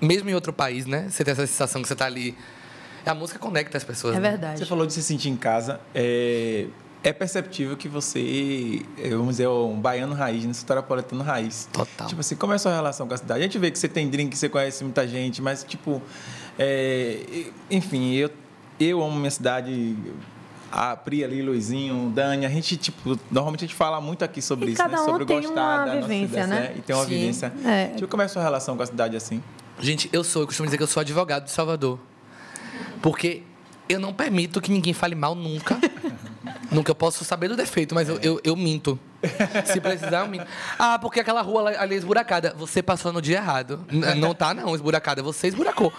mesmo 0.01 0.31
em 0.31 0.35
outro 0.35 0.53
país, 0.53 0.87
né? 0.87 1.07
Você 1.09 1.25
tem 1.25 1.33
essa 1.33 1.47
sensação 1.47 1.83
que 1.83 1.89
você 1.89 1.97
tá 1.97 2.07
ali. 2.07 2.37
A 3.05 3.15
música 3.15 3.39
conecta 3.39 3.79
as 3.79 3.85
pessoas. 3.85 4.17
É 4.17 4.21
né? 4.21 4.31
verdade. 4.31 4.59
Você 4.59 4.67
falou 4.67 4.87
de 4.87 4.93
se 4.93 5.03
sentir 5.03 5.31
em 5.31 5.37
casa. 5.37 5.81
É, 5.95 6.67
é 7.03 7.13
perceptível 7.13 7.77
que 7.77 7.89
você, 7.89 8.83
é, 8.99 9.09
vamos 9.11 9.31
dizer, 9.31 9.45
é 9.45 9.49
um 9.49 9.81
baiano 9.81 10.15
raiz, 10.15 10.45
né? 10.45 10.53
Soteropolitano 10.53 11.23
raiz. 11.23 11.69
Total. 11.73 12.07
Tipo 12.07 12.21
assim, 12.21 12.37
como 12.37 12.53
é 12.53 12.57
a 12.57 12.59
sua 12.59 12.75
relação 12.75 13.09
com 13.09 13.15
a 13.15 13.17
cidade? 13.17 13.41
A 13.41 13.43
gente 13.43 13.59
vê 13.59 13.71
que 13.71 13.79
você 13.79 13.89
tem 13.89 14.09
drink, 14.09 14.31
que 14.31 14.39
você 14.39 14.49
conhece 14.51 14.85
muita 14.85 15.09
gente, 15.09 15.41
mas, 15.41 15.65
tipo, 15.65 16.03
é, 16.63 17.47
enfim, 17.71 18.13
eu, 18.13 18.31
eu 18.79 19.03
amo 19.03 19.17
minha 19.17 19.31
cidade. 19.31 19.97
A 20.71 20.95
Pri 20.95 21.25
ali, 21.25 21.43
Luizinho, 21.43 22.13
Dani, 22.15 22.45
a 22.47 22.49
gente, 22.49 22.77
tipo, 22.77 23.19
normalmente 23.29 23.65
a 23.65 23.67
gente 23.67 23.75
fala 23.75 24.01
muito 24.01 24.25
aqui 24.25 24.41
sobre 24.41 24.67
E 24.67 24.73
isso, 24.75 24.77
cada 24.77 24.99
né? 24.99 25.03
um 25.03 25.05
Sobre 25.05 25.25
tem 25.25 25.41
gostar 25.41 25.53
uma 25.55 25.85
da 25.85 25.95
nossa 25.95 26.07
vivência, 26.07 26.45
cidade, 26.45 26.51
né? 26.51 26.75
E 26.77 26.81
tem 26.83 26.95
uma 26.95 27.05
Sim. 27.05 27.11
vivência. 27.11 27.53
É. 27.65 27.87
Tipo, 27.97 28.07
como 28.07 28.23
é 28.23 28.27
a 28.27 28.29
sua 28.29 28.43
relação 28.43 28.77
com 28.77 28.83
a 28.83 28.87
cidade 28.87 29.17
assim? 29.17 29.43
Gente, 29.81 30.09
eu 30.13 30.23
sou, 30.23 30.43
eu 30.43 30.47
costumo 30.47 30.67
dizer 30.67 30.77
que 30.77 30.83
eu 30.83 30.87
sou 30.87 31.01
advogado 31.01 31.45
de 31.45 31.51
Salvador. 31.51 31.99
Porque 33.03 33.43
eu 33.93 34.01
não 34.01 34.13
permito 34.13 34.61
que 34.61 34.71
ninguém 34.71 34.93
fale 34.93 35.15
mal 35.15 35.35
nunca. 35.35 35.79
nunca 36.71 36.91
eu 36.91 36.95
posso 36.95 37.25
saber 37.25 37.49
do 37.49 37.57
defeito, 37.57 37.95
mas 37.95 38.09
eu, 38.09 38.19
eu, 38.21 38.41
eu 38.45 38.57
minto. 38.57 38.99
Se 39.67 39.81
precisar, 39.81 40.21
eu 40.21 40.29
minto. 40.29 40.47
Ah, 40.79 40.99
porque 40.99 41.21
aquela 41.21 41.43
rua 41.43 41.71
ali 41.79 41.95
é 41.95 41.99
esburacada. 41.99 42.55
Você 42.57 42.83
passou 42.83 43.13
no 43.13 43.21
dia 43.21 43.37
errado. 43.37 43.85
N- 43.91 44.15
Não 44.15 44.35
tá, 44.35 44.55
não, 44.55 44.75
esburacada. 44.75 45.23
Você 45.23 45.49
esburacou. 45.49 45.93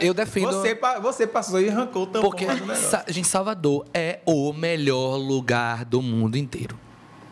Eu 0.00 0.12
defendo. 0.12 0.48
Você, 0.52 0.74
pa- 0.74 0.98
você 0.98 1.26
passou 1.26 1.60
e 1.60 1.68
arrancou 1.70 2.02
o 2.02 2.06
tampão 2.06 2.22
Porque, 2.22 2.44
lá 2.44 2.54
do 2.54 2.60
negócio. 2.60 2.90
Sa- 2.90 3.04
gente, 3.08 3.28
Salvador 3.28 3.86
é 3.94 4.20
o 4.26 4.52
melhor 4.52 5.16
lugar 5.16 5.84
do 5.84 6.02
mundo 6.02 6.36
inteiro. 6.36 6.78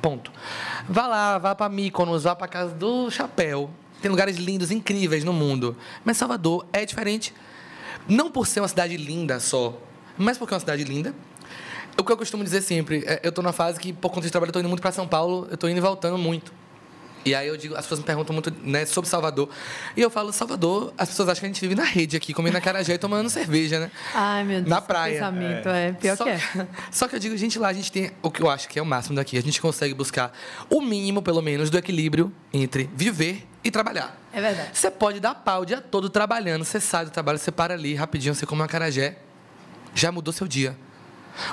Ponto. 0.01 0.33
Vá 0.89 1.07
lá, 1.07 1.39
vá 1.39 1.55
pra 1.55 1.69
Mykonos, 1.69 2.25
vá 2.25 2.35
pra 2.35 2.49
casa 2.49 2.75
do 2.75 3.11
Chapéu. 3.11 3.71
Tem 4.01 4.11
lugares 4.11 4.37
lindos, 4.37 4.71
incríveis 4.73 5.23
no 5.25 5.33
mundo. 5.33 5.77
Mas 6.05 6.17
Salvador 6.17 6.67
é 6.73 6.85
diferente. 6.87 7.33
Não 8.09 8.31
por 8.31 8.47
ser 8.47 8.61
uma 8.61 8.69
cidade 8.69 8.97
linda 8.97 9.39
só, 9.41 9.79
mas 10.17 10.39
porque 10.39 10.55
é 10.55 10.57
uma 10.57 10.61
cidade 10.61 10.85
linda. 10.85 11.15
O 11.97 12.05
que 12.05 12.11
eu 12.11 12.17
costumo 12.17 12.43
dizer 12.43 12.63
sempre, 12.63 13.05
é, 13.07 13.21
eu 13.23 13.31
tô 13.31 13.43
na 13.43 13.53
fase 13.53 13.79
que, 13.79 13.93
por 13.93 14.11
conta 14.11 14.23
de 14.23 14.31
trabalho, 14.31 14.49
eu 14.49 14.55
tô 14.55 14.61
indo 14.61 14.69
muito 14.69 14.81
pra 14.81 14.93
São 14.93 15.07
Paulo, 15.07 15.47
eu 15.51 15.57
tô 15.57 15.69
indo 15.69 15.77
e 15.77 15.81
voltando 15.81 16.17
muito. 16.17 16.53
E 17.25 17.35
aí 17.35 17.47
eu 17.47 17.57
digo, 17.57 17.75
as 17.75 17.83
pessoas 17.83 18.01
me 18.01 18.07
perguntam 18.07 18.33
muito 18.33 18.53
né, 18.65 18.85
sobre 18.85 19.09
Salvador. 19.09 19.49
E 19.97 20.01
eu 20.01 20.11
falo, 20.11 20.33
Salvador, 20.33 20.93
as 20.99 21.09
pessoas 21.09 21.29
acham 21.29 21.41
que 21.41 21.47
a 21.47 21.49
gente 21.51 21.61
vive 21.61 21.75
na 21.75 21.85
rede 21.85 22.17
aqui, 22.17 22.35
comendo 22.35 22.57
acarajé 22.57 22.95
e 22.95 22.99
tomando 22.99 23.31
cerveja, 23.31 23.79
né? 23.79 23.91
Ai, 24.15 24.43
meu 24.43 24.59
Deus. 24.59 24.69
Na 24.69 24.81
praia. 24.81 25.15
Pensamento, 25.15 25.69
é. 25.69 25.93
Pior 25.93 26.17
só, 26.17 26.25
que 26.25 26.31
é. 26.31 26.41
Só 26.91 27.07
que 27.07 27.15
eu 27.15 27.21
digo, 27.21 27.37
gente, 27.37 27.59
lá 27.59 27.69
a 27.69 27.73
gente 27.73 27.93
tem 27.93 28.11
o 28.23 28.31
que 28.31 28.43
eu 28.43 28.51
acho 28.51 28.69
que 28.69 28.79
é 28.79 28.83
o 28.83 28.87
máximo 28.87 29.15
daqui. 29.15 29.39
A 29.39 29.43
gente 29.43 29.61
consegue 29.61 29.95
buscar 29.95 30.37
o 30.69 30.81
mínimo, 30.81 31.23
pelo 31.23 31.41
menos, 31.41 31.71
do 31.71 31.79
equilíbrio 31.79 32.33
entre 32.53 32.91
viver 32.95 33.47
e 33.63 33.71
trabalhar. 33.71 34.22
É 34.33 34.41
verdade. 34.41 34.71
Você 34.73 34.91
pode 34.91 35.21
dar 35.21 35.35
pau 35.35 35.63
o 35.63 35.67
dia 35.67 35.81
todo 35.81 36.09
trabalhando, 36.09 36.65
você 36.65 36.81
sai 36.81 37.05
do 37.05 37.11
trabalho, 37.11 37.39
você 37.39 37.53
para 37.53 37.75
ali 37.75 37.95
rapidinho, 37.95 38.35
você 38.35 38.47
come 38.47 38.63
um 38.63 38.65
acarajé, 38.65 39.19
já 39.95 40.11
mudou 40.11 40.33
seu 40.33 40.49
dia. 40.49 40.77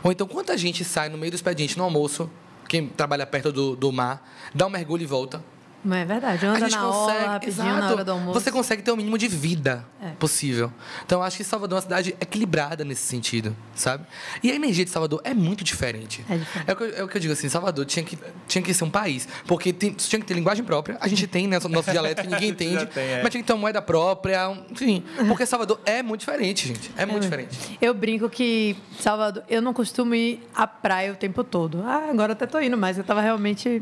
Ou 0.04 0.12
então, 0.12 0.28
quanta 0.28 0.58
gente 0.58 0.84
sai 0.84 1.10
no 1.10 1.18
meio 1.18 1.32
do 1.32 1.36
expediente, 1.36 1.78
no 1.78 1.84
almoço, 1.84 2.30
quem 2.68 2.88
trabalha 2.88 3.26
perto 3.26 3.52
do, 3.52 3.76
do 3.76 3.92
mar, 3.92 4.28
dá 4.54 4.66
um 4.68 4.70
mergulho 4.70 5.04
e 5.04 5.06
volta. 5.06 5.44
Mas 5.84 6.02
é 6.02 6.06
verdade. 6.06 6.46
Anda 6.46 6.68
na 6.68 6.88
hora, 6.90 7.28
rapidinho, 7.30 7.66
na 7.66 7.78
exato, 7.78 7.94
hora 7.94 8.04
do 8.04 8.12
almoço. 8.12 8.40
Você 8.40 8.52
consegue 8.52 8.82
ter 8.82 8.92
o 8.92 8.98
mínimo 8.98 9.18
de 9.18 9.28
vida 9.30 9.86
É. 10.04 10.10
possível. 10.20 10.72
Então, 11.06 11.20
eu 11.20 11.24
acho 11.24 11.38
que 11.38 11.44
Salvador 11.44 11.76
é 11.76 11.78
uma 11.78 11.82
cidade 11.82 12.16
equilibrada 12.20 12.84
nesse 12.84 13.04
sentido, 13.04 13.56
sabe? 13.74 14.06
E 14.44 14.52
a 14.52 14.56
energia 14.56 14.84
de 14.84 14.92
Salvador 14.92 15.22
é 15.24 15.34
muito 15.34 15.64
diferente. 15.64 16.26
É 16.30 16.36
diferente. 16.38 16.70
É 16.70 16.74
o 16.74 16.76
que, 16.76 16.84
eu- 16.84 16.96
é 16.98 17.04
o 17.04 17.08
que 17.08 17.16
eu 17.18 17.22
digo 17.22 17.32
assim, 17.34 17.48
Salvador 17.48 17.86
tinha 17.86 18.04
que, 18.04 18.18
tinha 18.48 18.62
que 18.62 18.74
ser 18.74 18.84
um 18.84 18.90
país. 18.90 19.28
Porque 19.48 19.72
tem- 19.72 19.94
tinha 19.94 20.20
que 20.20 20.26
ter 20.26 20.34
linguagem 20.34 20.66
própria. 20.66 20.98
A 21.00 21.08
gente 21.08 21.26
tem, 21.28 21.48
né? 21.48 21.58
Nosso 21.70 21.90
dialeto 21.92 22.24
que 22.24 22.28
ninguém 22.28 22.50
entende. 22.52 22.86
Tem, 22.88 23.04
é. 23.06 23.22
Mas 23.24 23.32
tinha 23.32 23.42
que 23.42 23.48
ter 23.48 23.54
uma 23.54 23.60
moeda 23.62 23.82
própria. 23.82 24.52
Enfim, 24.70 25.04
porque 25.28 25.46
Salvador 25.46 25.80
é 25.86 26.04
muito 26.04 26.20
diferente, 26.22 26.68
gente. 26.68 26.92
É 26.98 27.06
muito 27.06 27.24
diferente. 27.24 27.78
Eu 27.82 27.94
brinco 27.94 28.30
que 28.30 28.76
Salvador, 29.00 29.44
eu 29.48 29.62
não 29.62 29.74
costumo 29.74 30.14
ir 30.14 30.42
à 30.54 30.68
praia 30.68 31.14
o 31.14 31.16
tempo 31.16 31.42
todo. 31.44 31.82
Ah, 31.86 32.10
agora 32.12 32.34
até 32.34 32.46
tô 32.46 32.60
indo 32.60 32.78
mais, 32.78 32.98
eu 32.98 33.04
tava 33.06 33.22
realmente. 33.22 33.82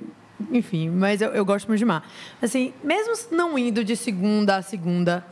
Enfim, 0.51 0.89
mas 0.89 1.21
eu, 1.21 1.29
eu 1.29 1.43
gosto 1.43 1.67
muito 1.67 1.79
de 1.79 1.85
mar. 1.85 2.07
Assim, 2.41 2.73
mesmo 2.83 3.13
não 3.31 3.57
indo 3.57 3.83
de 3.83 3.95
segunda 3.95 4.57
a 4.57 4.61
segunda, 4.61 5.25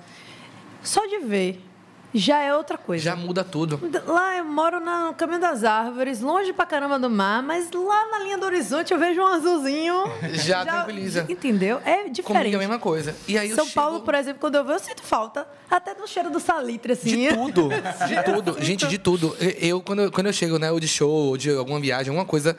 só 0.81 1.05
de 1.05 1.19
ver 1.19 1.61
já 2.17 2.39
é 2.41 2.55
outra 2.55 2.77
coisa. 2.77 3.03
Já 3.03 3.15
muda 3.15 3.43
tudo. 3.43 3.77
Lá 4.07 4.37
eu 4.37 4.45
moro 4.45 4.79
no 4.79 5.13
caminho 5.13 5.41
das 5.41 5.65
árvores, 5.65 6.21
longe 6.21 6.53
pra 6.53 6.65
caramba 6.65 6.97
do 6.97 7.09
mar, 7.09 7.43
mas 7.43 7.69
lá 7.71 8.09
na 8.09 8.19
linha 8.19 8.37
do 8.37 8.45
horizonte 8.45 8.93
eu 8.93 8.97
vejo 8.97 9.21
um 9.21 9.27
azulzinho. 9.27 9.95
Já 10.33 10.63
tranquiliza. 10.63 11.25
Entendeu? 11.27 11.81
É 11.83 12.07
diferente. 12.07 12.23
Comigo 12.23 12.53
é 12.53 12.55
a 12.55 12.59
mesma 12.59 12.79
coisa. 12.79 13.13
E 13.27 13.37
aí 13.37 13.49
São 13.53 13.65
chego- 13.65 13.75
Paulo, 13.75 14.01
por 14.01 14.15
exemplo, 14.15 14.39
quando 14.39 14.55
eu 14.55 14.63
vou, 14.63 14.73
eu 14.73 14.79
sinto 14.79 15.03
falta 15.03 15.45
até 15.69 15.93
do 15.93 16.07
cheiro 16.07 16.29
do 16.29 16.39
salitre, 16.39 16.93
assim. 16.93 17.27
De 17.27 17.33
tudo, 17.35 17.69
de 18.07 18.23
tudo, 18.23 18.63
gente, 18.63 18.87
de 18.87 18.97
tudo. 18.97 19.35
Eu, 19.37 19.49
eu, 19.49 19.81
quando, 19.81 20.01
eu, 20.03 20.11
quando 20.11 20.27
eu 20.27 20.33
chego, 20.33 20.57
né, 20.57 20.71
ou 20.71 20.79
de 20.79 20.87
show, 20.87 21.11
ou 21.11 21.37
de 21.37 21.49
alguma 21.51 21.81
viagem, 21.81 22.11
alguma 22.11 22.25
coisa 22.25 22.55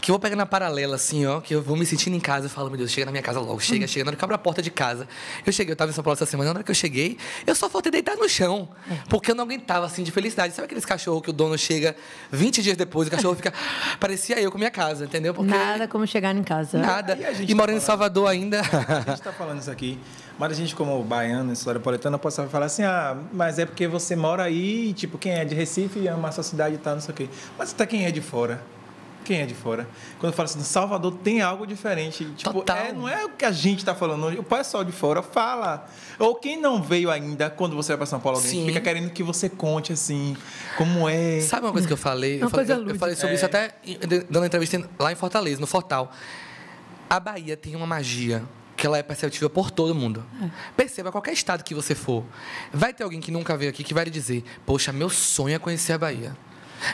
que 0.00 0.10
eu 0.10 0.14
vou 0.14 0.18
pegando 0.20 0.38
na 0.38 0.46
paralela, 0.46 0.96
assim, 0.96 1.24
ó, 1.24 1.40
que 1.40 1.54
eu 1.54 1.62
vou 1.62 1.76
me 1.76 1.86
sentindo 1.86 2.14
em 2.14 2.20
casa, 2.20 2.46
eu 2.46 2.50
falo, 2.50 2.68
meu 2.68 2.76
Deus, 2.76 2.90
chega 2.90 3.06
na 3.06 3.12
minha 3.12 3.22
casa 3.22 3.40
logo, 3.40 3.58
chega, 3.60 3.86
chega. 3.86 4.04
Na 4.04 4.10
hora 4.10 4.16
que 4.16 4.22
eu 4.22 4.26
abro 4.26 4.34
a 4.34 4.38
porta 4.38 4.60
de 4.60 4.70
casa, 4.70 5.08
eu 5.46 5.52
cheguei, 5.52 5.72
eu 5.72 5.76
tava 5.76 5.90
em 5.90 5.94
São 5.94 6.04
Paulo 6.04 6.14
essa 6.14 6.26
semana, 6.26 6.50
na 6.52 6.58
hora 6.58 6.64
que 6.64 6.70
eu 6.70 6.74
cheguei, 6.74 7.16
eu 7.46 7.54
só 7.54 7.70
faltei 7.70 7.90
deitar 7.90 8.16
no 8.16 8.28
chão, 8.28 8.68
porque 9.08 9.30
eu 9.30 9.34
não 9.34 9.44
aguentava, 9.44 9.86
assim, 9.86 10.02
de 10.02 10.10
felicidade. 10.10 10.52
Sabe 10.54 10.66
aqueles 10.66 10.84
cachorros 10.84 11.22
que 11.22 11.30
o 11.30 11.32
dono 11.32 11.56
chega 11.56 11.96
20 12.30 12.62
dias 12.62 12.76
depois, 12.76 13.08
o 13.08 13.10
cachorro 13.10 13.34
fica, 13.34 13.52
parecia 13.98 14.38
eu 14.40 14.50
com 14.52 14.58
minha 14.58 14.70
casa, 14.70 15.04
entendeu? 15.06 15.32
Porque 15.32 15.50
Nada 15.50 15.88
como 15.88 16.06
chegar 16.06 16.34
em 16.36 16.42
casa. 16.42 16.78
nada. 16.78 17.16
E 17.18 17.24
a 17.24 17.32
gente 17.32 17.50
E 17.50 17.54
tá 17.54 17.60
morando 17.60 17.76
em? 17.76 17.80
Salvador 17.80 18.28
ainda. 18.28 18.60
A 18.64 19.00
gente 19.00 19.14
está 19.14 19.32
falando 19.32 19.60
isso 19.60 19.70
aqui, 19.70 19.98
mas 20.38 20.52
a 20.52 20.54
gente, 20.54 20.74
como 20.74 21.02
baiano, 21.02 21.52
história 21.52 21.78
napolitana, 21.78 22.18
pode 22.18 22.34
falar 22.48 22.66
assim: 22.66 22.82
ah, 22.82 23.16
mas 23.32 23.58
é 23.58 23.64
porque 23.66 23.86
você 23.86 24.14
mora 24.16 24.42
aí, 24.44 24.88
e, 24.90 24.92
tipo, 24.92 25.16
quem 25.18 25.32
é 25.32 25.44
de 25.44 25.54
Recife 25.54 26.06
ama 26.08 26.28
a 26.28 26.32
sua 26.32 26.42
cidade 26.44 26.74
e 26.74 26.78
tal, 26.78 26.94
não 26.94 27.00
sei 27.00 27.12
o 27.12 27.16
quê. 27.16 27.28
Mas 27.58 27.72
até 27.72 27.86
quem 27.86 28.04
é 28.04 28.10
de 28.10 28.20
fora? 28.20 28.62
Quem 29.24 29.40
é 29.40 29.46
de 29.46 29.54
fora? 29.54 29.88
Quando 30.18 30.34
fala 30.34 30.44
assim, 30.46 30.60
Salvador 30.60 31.12
tem 31.24 31.40
algo 31.40 31.66
diferente. 31.66 32.24
Tipo, 32.36 32.52
Total. 32.52 32.76
é, 32.76 32.92
não 32.92 33.08
é 33.08 33.24
o 33.24 33.30
que 33.30 33.44
a 33.44 33.50
gente 33.50 33.78
está 33.78 33.94
falando. 33.94 34.28
O 34.38 34.42
pessoal 34.44 34.84
de 34.84 34.92
fora 34.92 35.22
fala. 35.22 35.88
Ou 36.18 36.34
quem 36.34 36.60
não 36.60 36.82
veio 36.82 37.10
ainda, 37.10 37.48
quando 37.48 37.74
você 37.74 37.88
vai 37.92 37.96
para 37.96 38.06
São 38.06 38.20
Paulo, 38.20 38.36
alguém 38.38 38.50
Sim. 38.52 38.66
fica 38.66 38.80
querendo 38.82 39.10
que 39.10 39.22
você 39.22 39.48
conte, 39.48 39.92
assim, 39.94 40.36
como 40.76 41.08
é. 41.08 41.40
Sabe 41.40 41.64
uma 41.66 41.72
coisa 41.72 41.86
que 41.86 41.92
eu 41.92 41.96
falei? 41.96 42.36
Uma 42.36 42.46
eu, 42.46 42.50
falei 42.50 42.70
eu- 42.70 42.88
eu 42.90 42.94
falei 42.96 43.14
sobre 43.16 43.30
É. 43.32 43.34
isso 43.36 43.46
até 43.46 43.74
dando 44.28 44.44
entrevista 44.44 44.88
lá 44.98 45.10
em 45.10 45.16
Fortaleza, 45.16 45.60
no 45.60 45.66
Fortal. 45.66 46.12
A 47.08 47.18
Bahia 47.18 47.56
tem 47.56 47.74
uma 47.74 47.86
magia 47.86 48.42
que 48.76 48.86
ela 48.86 48.98
é 48.98 49.02
perceptível 49.02 49.48
por 49.48 49.70
todo 49.70 49.94
mundo. 49.94 50.24
Perceba, 50.76 51.12
qualquer 51.12 51.32
estado 51.32 51.62
que 51.62 51.74
você 51.74 51.94
for, 51.94 52.24
vai 52.72 52.92
ter 52.92 53.04
alguém 53.04 53.20
que 53.20 53.30
nunca 53.30 53.56
veio 53.56 53.70
aqui 53.70 53.84
que 53.84 53.94
vai 53.94 54.04
lhe 54.04 54.10
dizer: 54.10 54.44
Poxa, 54.66 54.92
meu 54.92 55.08
sonho 55.08 55.54
é 55.54 55.58
conhecer 55.58 55.92
a 55.92 55.98
Bahia. 55.98 56.36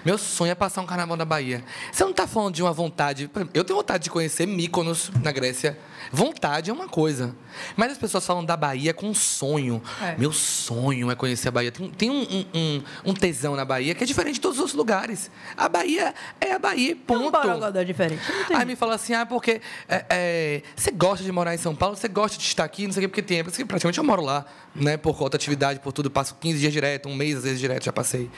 Meu 0.04 0.16
sonho 0.18 0.50
é 0.52 0.54
passar 0.54 0.80
um 0.80 0.86
carnaval 0.86 1.16
na 1.16 1.24
Bahia. 1.24 1.64
Você 1.92 2.02
não 2.04 2.10
está 2.10 2.26
falando 2.26 2.54
de 2.54 2.62
uma 2.62 2.72
vontade. 2.72 3.30
Eu 3.54 3.64
tenho 3.64 3.76
vontade 3.78 4.04
de 4.04 4.10
conhecer 4.10 4.46
Mykonos, 4.46 5.10
na 5.22 5.32
Grécia. 5.32 5.78
Vontade 6.12 6.70
é 6.70 6.72
uma 6.72 6.88
coisa. 6.88 7.34
Mas 7.76 7.92
as 7.92 7.98
pessoas 7.98 8.24
falam 8.26 8.44
da 8.44 8.56
Bahia 8.56 8.92
com 8.94 9.08
um 9.08 9.14
sonho. 9.14 9.82
É. 10.02 10.16
Meu 10.16 10.32
sonho 10.32 11.10
é 11.10 11.14
conhecer 11.14 11.48
a 11.48 11.50
Bahia. 11.50 11.70
Tem, 11.70 11.90
tem 11.90 12.10
um, 12.10 12.22
um- 12.22 12.46
um- 12.54 12.82
um 13.06 13.14
tesão 13.14 13.54
na 13.54 13.64
Bahia 13.64 13.94
que 13.94 14.02
é 14.02 14.06
diferente 14.06 14.34
de 14.34 14.40
todos 14.40 14.56
os 14.56 14.60
outros 14.62 14.76
lugares. 14.76 15.30
A 15.56 15.68
Bahia 15.68 16.14
é 16.40 16.52
a 16.52 16.58
Bahia, 16.58 16.94
Um 16.94 16.98
ponto. 16.98 17.30
borogodó 17.30 17.82
diferente. 17.82 18.22
Não 18.32 18.44
tem 18.44 18.56
Aí 18.56 18.64
me 18.64 18.76
fala 18.76 18.94
assim, 18.94 19.14
ah, 19.14 19.26
porque 19.26 19.60
é, 19.88 20.04
é, 20.10 20.62
você 20.74 20.90
gosta 20.90 21.24
de 21.24 21.30
morar 21.32 21.54
em 21.54 21.58
São 21.58 21.74
Paulo, 21.74 21.96
você 21.96 22.08
gosta 22.08 22.36
de 22.38 22.44
estar 22.44 22.64
aqui, 22.64 22.86
não 22.86 22.92
sei 22.92 23.00
o 23.00 23.02
quê, 23.02 23.08
porque 23.08 23.22
tem. 23.22 23.44
Porque 23.44 23.64
praticamente 23.64 23.98
eu 23.98 24.04
moro 24.04 24.22
lá, 24.22 24.44
né? 24.74 24.96
Por 24.96 25.16
conta 25.16 25.30
da 25.30 25.36
atividade, 25.36 25.80
por 25.80 25.92
tudo, 25.92 26.10
passo 26.10 26.34
15 26.40 26.58
dias 26.58 26.72
direto, 26.72 27.08
um 27.08 27.14
mês 27.14 27.36
às 27.38 27.44
vezes 27.44 27.60
direto, 27.60 27.84
já 27.84 27.92
passei. 27.92 28.30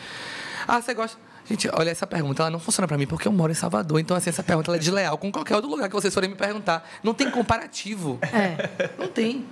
Ah, 0.67 0.81
você 0.81 0.95
gosta. 0.95 1.19
Gente, 1.49 1.69
olha, 1.73 1.91
essa 1.91 2.07
pergunta, 2.07 2.43
ela 2.43 2.51
não 2.51 2.61
funciona 2.61 2.87
pra 2.87 2.97
mim 2.97 3.07
porque 3.07 3.27
eu 3.27 3.33
moro 3.33 3.51
em 3.51 3.55
Salvador. 3.55 3.99
Então, 3.99 4.17
assim, 4.17 4.31
essa 4.31 4.43
pergunta 4.43 4.75
é 4.75 4.79
desleal 4.79 5.19
com 5.19 5.31
qualquer 5.31 5.57
outro 5.57 5.69
lugar 5.71 5.89
que 5.89 5.95
vocês 5.95 6.15
forem 6.15 6.31
me 6.31 6.37
perguntar. 6.37 6.89
Não 7.03 7.13
tem 7.13 7.31
comparativo. 7.31 8.19
É. 8.23 8.91
Não 8.99 9.09
tem. 9.09 9.45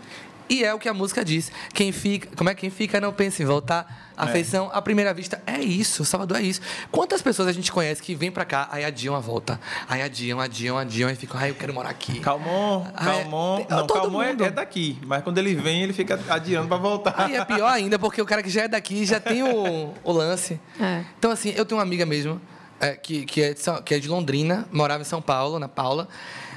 E 0.50 0.64
é 0.64 0.74
o 0.74 0.80
que 0.80 0.88
a 0.88 0.92
música 0.92 1.24
diz. 1.24 1.52
Quem 1.72 1.92
fica, 1.92 2.28
como 2.36 2.50
é 2.50 2.54
quem 2.56 2.70
fica 2.70 3.00
não 3.00 3.12
pensa 3.12 3.40
em 3.40 3.46
voltar. 3.46 4.10
Afeição 4.16 4.68
à 4.72 4.82
primeira 4.82 5.14
vista 5.14 5.40
é 5.46 5.60
isso. 5.60 6.04
Salvador 6.04 6.38
é 6.38 6.42
isso. 6.42 6.60
Quantas 6.90 7.22
pessoas 7.22 7.46
a 7.48 7.52
gente 7.52 7.70
conhece 7.70 8.02
que 8.02 8.16
vêm 8.16 8.32
pra 8.32 8.44
cá, 8.44 8.68
aí 8.70 8.84
adiam 8.84 9.14
a 9.14 9.20
volta, 9.20 9.58
aí 9.88 10.02
adiam, 10.02 10.40
adiam, 10.40 10.76
adiam, 10.76 11.08
e 11.08 11.14
ficam, 11.14 11.40
ai, 11.40 11.50
eu 11.50 11.54
quero 11.54 11.72
morar 11.72 11.90
aqui. 11.90 12.18
Calmon, 12.18 12.84
é. 12.88 13.04
Calmon. 13.04 13.56
Tem- 13.58 13.66
não, 13.70 13.86
todo 13.86 14.00
Calmon 14.02 14.22
é, 14.22 14.28
mundo. 14.30 14.44
é 14.44 14.50
daqui. 14.50 14.98
Mas 15.06 15.22
quando 15.22 15.38
ele 15.38 15.54
vem, 15.54 15.84
ele 15.84 15.92
fica 15.92 16.20
adiando 16.28 16.66
para 16.66 16.76
voltar. 16.76 17.14
Aí 17.16 17.36
é 17.36 17.44
pior 17.44 17.68
ainda, 17.68 17.96
porque 17.96 18.20
o 18.20 18.26
cara 18.26 18.42
que 18.42 18.50
já 18.50 18.62
é 18.62 18.68
daqui 18.68 19.06
já 19.06 19.20
tem 19.22 19.44
o, 19.44 19.94
o 20.02 20.12
lance. 20.12 20.60
É. 20.78 21.04
Então, 21.16 21.30
assim, 21.30 21.54
eu 21.56 21.64
tenho 21.64 21.78
uma 21.78 21.84
amiga 21.84 22.04
mesmo, 22.04 22.40
é, 22.80 22.96
que, 22.96 23.24
que, 23.24 23.40
é 23.40 23.54
de, 23.54 23.62
que 23.84 23.94
é 23.94 23.98
de 24.00 24.08
Londrina, 24.08 24.66
morava 24.72 25.00
em 25.00 25.06
São 25.06 25.22
Paulo, 25.22 25.58
na 25.60 25.68
Paula, 25.68 26.08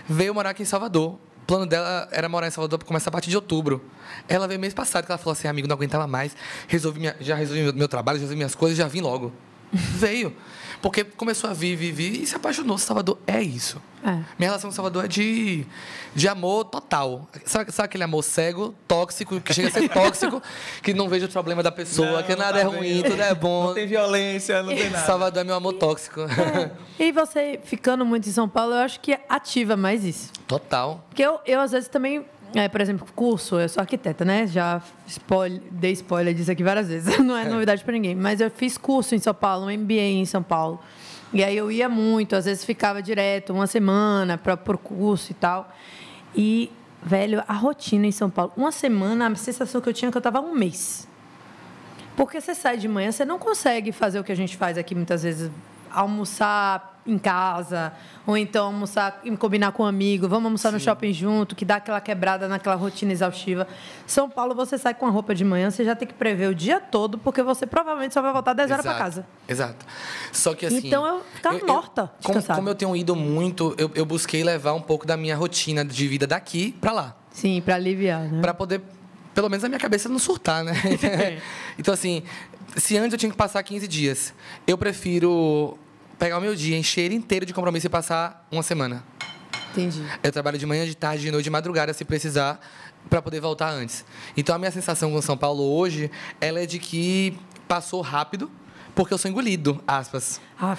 veio 0.10 0.34
morar 0.34 0.50
aqui 0.50 0.64
em 0.64 0.66
Salvador. 0.66 1.18
O 1.44 1.46
plano 1.46 1.66
dela 1.66 2.08
era 2.10 2.30
morar 2.30 2.48
em 2.48 2.52
Salvador 2.52 2.80
para 2.80 2.88
começar 2.88 3.10
a 3.10 3.12
partir 3.12 3.30
de 3.30 3.36
outubro. 3.36 3.84
Ela 4.30 4.48
veio 4.48 4.58
mês 4.58 4.74
passado, 4.74 5.06
que 5.06 5.12
ela 5.12 5.18
falou 5.18 5.34
assim, 5.34 5.46
amigo, 5.50 5.68
não 5.68 5.76
aguentava 5.76 6.08
mais, 6.08 6.34
resolvi 6.70 7.02
minha- 7.02 7.18
já 7.20 7.36
resolvi 7.36 7.74
meu, 7.74 7.88
trabalho, 7.90 8.18
já 8.18 8.22
resolvi 8.22 8.38
minhas 8.38 8.56
coisas, 8.56 8.78
já 8.78 8.88
vim 8.88 9.02
logo. 9.02 9.30
veio. 9.74 10.34
Porque 10.84 11.06
começou 11.06 11.50
a 11.50 11.54
vir, 11.54 11.78
vir, 11.78 11.94
vir 11.94 12.22
e 12.24 12.28
se 12.28 12.36
apaixonou. 12.36 12.78
Salvador 12.78 13.18
é 13.26 13.42
isso. 13.42 13.82
É. 14.04 14.10
Minha 14.38 14.50
relação 14.50 14.70
com 14.70 14.76
Salvador 14.76 15.06
é 15.06 15.08
de, 15.08 15.66
de 16.14 16.28
amor 16.28 16.66
total. 16.66 17.26
Sabe, 17.46 17.72
sabe 17.72 17.86
aquele 17.86 18.04
amor 18.04 18.22
cego, 18.22 18.76
tóxico, 18.86 19.40
que 19.40 19.54
chega 19.54 19.70
a 19.70 19.72
ser 19.72 19.88
tóxico, 19.88 20.44
que 20.82 20.94
não 20.94 21.08
vejo 21.08 21.28
o 21.28 21.30
problema 21.30 21.64
da 21.64 21.72
pessoa, 21.72 22.18
Não, 22.18 22.24
que 22.24 22.36
nada 22.36 22.56
tá 22.56 22.60
é 22.60 22.64
ruim, 22.64 22.96
vendo. 23.02 23.12
tudo 23.12 23.22
é 23.22 23.34
bom. 23.34 23.68
Não 23.68 23.74
tem 23.74 23.88
violência, 23.88 24.62
não 24.62 24.76
tem 24.76 24.90
nada. 24.90 25.06
Salvador 25.06 25.40
é 25.42 25.46
meu 25.46 25.56
amor 25.56 25.72
tóxico. 25.72 26.20
E 27.00 27.14
você 27.14 27.62
ficando 27.64 28.06
muito 28.06 28.28
em 28.28 28.34
São 28.34 28.50
Paulo, 28.50 28.74
eu 28.74 28.80
acho 28.80 29.00
que 29.00 29.18
ativa 29.30 29.78
mais 29.78 30.04
isso. 30.04 30.34
Total. 30.46 31.02
Porque 31.08 31.24
eu, 31.24 31.40
eu 31.46 31.62
às 31.62 31.72
vezes, 31.72 31.88
também, 31.88 32.26
é, 32.54 32.68
por 32.70 32.82
exemplo, 32.82 33.08
curso, 33.16 33.60
eu 33.60 33.68
sou 33.68 33.82
arquiteta, 33.82 34.24
né? 34.24 34.46
Já 34.46 34.82
spoiler, 35.08 35.62
dei 35.72 35.92
spoiler 35.94 36.34
disso 36.34 36.52
aqui 36.52 36.64
várias 36.64 36.88
vezes, 36.88 37.18
não 37.24 37.36
é 37.36 37.46
novidade 37.46 37.84
para 37.84 37.94
ninguém. 37.94 38.16
Mas 38.16 38.40
eu 38.40 38.52
fiz 38.52 38.78
curso 38.78 39.16
em 39.16 39.20
São 39.20 39.34
Paulo, 39.34 39.66
um 39.66 39.78
MBA 39.78 39.94
em 39.94 40.26
São 40.26 40.44
Paulo. 40.44 40.80
E 41.34 41.44
aí 41.44 41.58
eu 41.58 41.72
ia 41.72 41.90
muito, 41.90 42.36
às 42.36 42.46
vezes 42.46 42.64
ficava 42.64 43.02
direto, 43.02 43.54
uma 43.54 43.66
semana 43.66 44.38
para 44.38 44.56
por 44.56 44.78
curso 44.78 45.32
e 45.32 45.34
tal. 45.34 45.74
E, 46.36 46.72
velho, 47.02 47.44
a 47.48 47.54
rotina 47.54 48.06
em 48.06 48.12
São 48.12 48.30
Paulo, 48.30 48.54
uma 48.56 48.72
semana, 48.72 49.28
a 49.28 49.36
sensação 49.36 49.82
que 49.82 49.90
eu 49.90 49.94
tinha 49.94 50.10
é 50.10 50.12
que 50.12 50.18
eu 50.18 50.20
estava 50.20 50.40
um 50.40 50.54
mês. 50.54 51.08
Porque 52.16 52.40
você 52.40 52.54
sai 52.54 52.78
de 52.78 52.88
manhã, 52.88 53.12
você 53.12 53.26
não 53.26 53.40
consegue 53.40 53.92
fazer 53.92 54.20
o 54.20 54.24
que 54.24 54.32
a 54.32 54.36
gente 54.36 54.56
faz 54.56 54.78
aqui 54.78 54.94
muitas 54.94 55.24
vezes, 55.24 55.50
almoçar 55.92 56.93
em 57.06 57.18
casa, 57.18 57.94
ou 58.26 58.38
então 58.38 58.68
almoçar 58.68 59.22
e 59.24 59.36
combinar 59.36 59.72
com 59.72 59.84
um 59.84 59.86
amigo, 59.86 60.28
vamos 60.28 60.46
almoçar 60.46 60.72
no 60.72 60.80
shopping 60.80 61.12
junto, 61.12 61.56
que 61.56 61.66
dá 61.66 61.76
aquela 61.76 62.00
quebrada 62.00 62.48
naquela 62.48 62.76
rotina 62.76 63.12
exaustiva. 63.12 63.68
São 64.08 64.30
Paulo, 64.30 64.56
você 64.56 64.78
sai 64.78 64.94
com 64.94 65.06
a 65.06 65.10
roupa 65.10 65.36
de 65.36 65.44
manhã, 65.44 65.70
você 65.70 65.84
já 65.84 65.96
tem 65.96 66.08
que 66.08 66.14
prever 66.14 66.50
o 66.50 66.56
dia 66.56 66.80
todo, 66.80 67.18
porque 67.18 67.44
você 67.44 67.66
provavelmente 67.66 68.14
só 68.14 68.22
vai 68.22 68.32
voltar 68.32 68.54
10 68.54 68.72
horas 68.72 68.86
para 68.86 68.98
casa. 68.98 69.26
Exato. 69.48 69.86
Só 70.32 70.54
que 70.54 70.66
assim. 70.66 70.88
Então 70.88 71.06
eu 71.06 71.22
ficava 71.34 71.60
morta 71.66 72.12
de 72.20 72.28
como, 72.28 72.44
como 72.44 72.70
eu 72.70 72.76
tenho 72.76 72.96
ido 72.96 73.16
muito, 73.16 73.76
eu, 73.78 73.92
eu 73.96 74.06
busquei 74.06 74.44
levar 74.44 74.74
um 74.74 74.82
pouco 74.82 75.06
da 75.06 75.18
minha 75.18 75.36
rotina 75.36 75.84
de 75.84 76.08
vida 76.08 76.26
daqui 76.26 76.72
pra 76.80 76.92
lá. 76.92 77.16
Sim, 77.32 77.62
para 77.62 77.76
aliviar, 77.76 78.22
né? 78.22 78.42
Pra 78.42 78.54
poder, 78.54 78.82
pelo 79.34 79.50
menos 79.50 79.64
a 79.64 79.68
minha 79.68 79.80
cabeça 79.80 80.08
não 80.08 80.20
surtar, 80.20 80.64
né? 80.64 80.74
então, 81.78 81.94
assim, 81.94 82.24
se 82.78 82.98
antes 82.98 83.14
eu 83.14 83.18
tinha 83.18 83.32
que 83.32 83.38
passar 83.38 83.62
15 83.62 83.88
dias, 83.88 84.34
eu 84.66 84.78
prefiro 84.78 85.78
pegar 86.24 86.38
o 86.38 86.42
meu 86.42 86.56
dia, 86.56 86.78
encher 86.78 87.02
ele 87.02 87.16
inteiro 87.16 87.46
de 87.46 87.54
compromisso 87.54 87.88
e 87.88 87.90
passar 87.90 88.48
uma 88.50 88.64
semana. 88.64 89.04
Entendi. 89.74 90.02
Eu 90.24 90.32
trabalho 90.32 90.58
de 90.58 90.66
manhã, 90.66 90.86
de 90.86 90.96
tarde, 90.96 91.22
de 91.22 91.30
noite, 91.30 91.44
de 91.44 91.50
madrugada, 91.50 91.92
se 91.92 92.06
precisar, 92.06 92.62
para 93.10 93.22
poder 93.22 93.42
voltar 93.42 93.70
antes. 93.72 94.06
Então, 94.38 94.56
a 94.56 94.58
minha 94.58 94.72
sensação 94.72 95.12
com 95.12 95.22
São 95.22 95.36
Paulo 95.36 95.62
hoje, 95.76 96.10
ela 96.40 96.62
é 96.62 96.66
de 96.66 96.80
que 96.80 97.38
passou 97.68 98.00
rápido, 98.00 98.50
porque 98.96 99.14
eu 99.14 99.18
sou 99.18 99.30
engolido, 99.30 99.84
aspas. 99.86 100.40
Ah, 100.58 100.78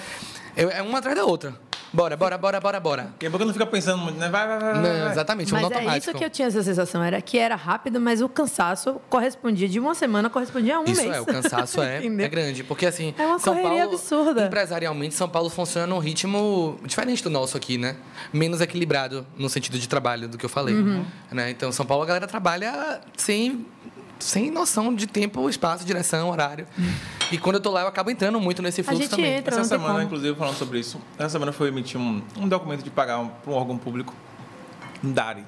Eu, 0.57 0.71
é 0.71 0.81
uma 0.81 0.97
atrás 0.97 1.15
da 1.15 1.25
outra. 1.25 1.55
Bora, 1.95 2.17
bora, 2.17 2.37
bora, 2.37 2.59
bora, 2.59 2.79
bora. 2.79 3.03
Daqui 3.03 3.25
a 3.27 3.29
pouco 3.29 3.45
não 3.45 3.53
fica 3.53 3.65
pensando 3.65 3.97
muito, 3.99 4.19
né? 4.19 4.27
Vai, 4.27 4.45
vai, 4.47 4.59
vai. 4.59 4.73
vai, 4.73 4.81
Não, 4.83 4.99
vai. 5.03 5.11
exatamente, 5.11 5.53
um 5.53 5.55
mas 5.55 5.61
é 5.61 5.73
automático. 5.75 5.97
isso 5.97 6.13
que 6.17 6.25
eu 6.25 6.29
tinha 6.29 6.47
essa 6.49 6.61
sensação. 6.61 7.01
Era 7.01 7.21
que 7.21 7.37
era 7.37 7.55
rápido, 7.55 8.01
mas 8.01 8.21
o 8.21 8.27
cansaço 8.27 8.99
correspondia 9.09 9.69
de 9.69 9.79
uma 9.79 9.95
semana, 9.95 10.29
correspondia 10.29 10.75
a 10.75 10.79
um 10.81 10.83
Isso 10.83 11.01
mês. 11.01 11.15
é, 11.15 11.21
o 11.21 11.25
cansaço 11.25 11.81
é, 11.81 12.03
é 12.05 12.27
grande. 12.27 12.63
Porque, 12.65 12.85
assim, 12.85 13.15
É 13.17 13.25
uma 13.25 13.39
São 13.39 13.53
correria 13.55 13.83
Paulo, 13.83 13.93
absurda. 13.95 14.45
empresarialmente, 14.47 15.15
São 15.15 15.29
Paulo 15.29 15.49
funciona 15.49 15.87
num 15.87 15.99
ritmo 15.99 16.77
diferente 16.83 17.23
do 17.23 17.29
nosso 17.29 17.55
aqui, 17.55 17.77
né? 17.77 17.95
Menos 18.33 18.59
equilibrado 18.59 19.25
no 19.37 19.47
sentido 19.49 19.79
de 19.79 19.87
trabalho 19.87 20.27
do 20.27 20.37
que 20.37 20.45
eu 20.45 20.49
falei. 20.49 20.75
Uhum. 20.75 21.05
Né? 21.31 21.49
Então, 21.51 21.71
São 21.71 21.85
Paulo, 21.85 22.03
a 22.03 22.05
galera 22.05 22.27
trabalha 22.27 22.99
sem, 23.15 23.65
sem 24.19 24.49
noção 24.51 24.93
de 24.93 25.07
tempo, 25.07 25.49
espaço, 25.49 25.85
direção, 25.85 26.29
horário. 26.29 26.65
E 27.31 27.37
quando 27.37 27.55
eu 27.55 27.61
tô 27.61 27.71
lá, 27.71 27.81
eu 27.81 27.87
acabo 27.87 28.09
entrando 28.09 28.39
muito 28.39 28.61
nesse 28.61 28.83
fluxo 28.83 29.01
gente 29.01 29.11
também. 29.11 29.35
entra. 29.37 29.53
Essa 29.55 29.63
semana, 29.65 29.93
como. 29.93 30.05
inclusive, 30.05 30.35
falando 30.35 30.55
sobre 30.55 30.79
isso, 30.79 30.99
essa 31.17 31.29
semana 31.29 31.51
foi 31.51 31.67
emitir 31.69 31.99
um, 31.99 32.21
um 32.37 32.47
documento 32.47 32.83
de 32.83 32.89
pagar 32.89 33.19
um, 33.19 33.27
para 33.27 33.51
um 33.51 33.55
órgão 33.55 33.77
público, 33.77 34.13
um 35.03 35.11
DARI. 35.11 35.43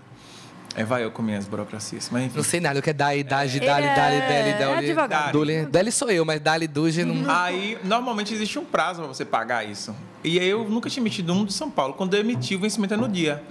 É, 0.75 0.83
vai 0.83 1.03
eu 1.03 1.09
com 1.09 1.23
minhas 1.23 1.47
burocracias. 1.47 2.07
Mas 2.11 2.25
enfim. 2.25 2.37
Não 2.37 2.43
sei 2.43 2.59
nada, 2.59 2.79
o 2.79 2.83
que 2.83 2.91
é 2.91 2.93
Dali, 2.93 3.23
Dali, 3.23 3.49
Ele 3.57 3.65
Dali, 3.65 3.87
é- 3.87 3.95
Dali, 3.95 4.19
Dali, 4.19 4.49
é 4.49 4.57
Dali. 4.59 4.85
advogado. 4.85 5.39
Dali, 5.39 5.65
Dali 5.65 5.91
sou 5.91 6.11
eu, 6.11 6.23
mas 6.23 6.39
Dali, 6.39 6.67
Duge 6.67 7.03
não... 7.03 7.25
Aí, 7.35 7.79
normalmente 7.83 8.31
existe 8.31 8.59
um 8.59 8.65
prazo 8.65 8.99
para 8.99 9.07
você 9.07 9.25
pagar 9.25 9.67
isso. 9.67 9.95
E 10.23 10.39
aí 10.39 10.47
eu 10.47 10.69
nunca 10.69 10.87
tinha 10.87 11.01
emitido 11.01 11.33
um 11.33 11.45
de 11.45 11.53
São 11.53 11.71
Paulo. 11.71 11.95
Quando 11.95 12.13
eu 12.13 12.19
emiti, 12.19 12.55
o 12.55 12.59
vencimento 12.59 12.93
é 12.93 12.97
no 12.97 13.07
dia. 13.07 13.43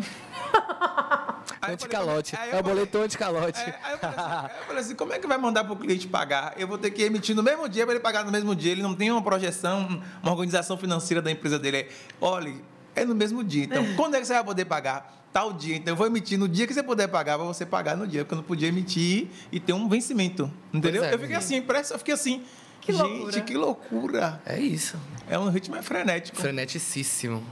Falei, 1.66 1.74
Anticalote. 1.74 2.36
aí 2.36 2.50
eu 2.50 2.56
É 2.56 2.60
o 2.60 2.62
falei- 2.62 2.74
boleto 2.74 2.98
anticalote. 2.98 3.60
É, 3.60 3.78
aí 3.82 3.92
eu 3.92 3.98
falei, 3.98 4.16
assim, 4.18 4.30
aí 4.30 4.50
eu 4.60 4.66
falei 4.66 4.80
assim, 4.82 4.94
como 4.94 5.12
é 5.12 5.18
que 5.18 5.26
vai 5.26 5.38
mandar 5.38 5.64
para 5.64 5.72
o 5.72 5.76
cliente 5.76 6.06
pagar? 6.08 6.54
Eu 6.56 6.66
vou 6.66 6.78
ter 6.78 6.90
que 6.90 7.02
emitir 7.02 7.34
no 7.36 7.42
mesmo 7.42 7.68
dia 7.68 7.84
para 7.84 7.94
ele 7.94 8.02
pagar 8.02 8.24
no 8.24 8.32
mesmo 8.32 8.54
dia. 8.54 8.72
Ele 8.72 8.82
não 8.82 8.94
tem 8.94 9.10
uma 9.10 9.22
projeção, 9.22 10.02
uma 10.22 10.32
organização 10.32 10.76
financeira 10.78 11.20
da 11.22 11.30
empresa 11.30 11.58
dele. 11.58 11.76
É, 11.78 11.88
olha, 12.20 12.54
é 12.94 13.04
no 13.04 13.14
mesmo 13.14 13.42
dia. 13.44 13.64
Então, 13.64 13.84
quando 13.96 14.14
é 14.14 14.20
que 14.20 14.26
você 14.26 14.32
vai 14.34 14.44
poder 14.44 14.64
pagar? 14.64 15.14
Tal 15.32 15.52
dia. 15.52 15.76
Então, 15.76 15.92
eu 15.92 15.96
vou 15.96 16.06
emitir 16.06 16.38
no 16.38 16.48
dia 16.48 16.66
que 16.66 16.72
você 16.72 16.82
puder 16.82 17.08
pagar, 17.08 17.36
para 17.36 17.46
você 17.46 17.66
pagar 17.66 17.94
no 17.96 18.06
dia. 18.06 18.24
Porque 18.24 18.32
eu 18.34 18.36
não 18.38 18.44
podia 18.44 18.68
emitir 18.68 19.28
e 19.52 19.60
ter 19.60 19.72
um 19.74 19.86
vencimento. 19.88 20.50
Entendeu? 20.72 21.04
É, 21.04 21.12
eu 21.12 21.18
fiquei 21.18 21.36
assim, 21.36 21.56
impresso, 21.56 21.92
eu 21.92 21.98
fiquei 21.98 22.14
assim. 22.14 22.42
Que 22.80 22.92
gente, 22.92 23.02
loucura. 23.02 23.40
que 23.40 23.54
loucura. 23.56 24.40
É 24.46 24.58
isso. 24.60 24.96
É 25.28 25.36
um 25.38 25.50
ritmo 25.50 25.82
frenético. 25.82 26.38
Freneticíssimo. 26.40 27.42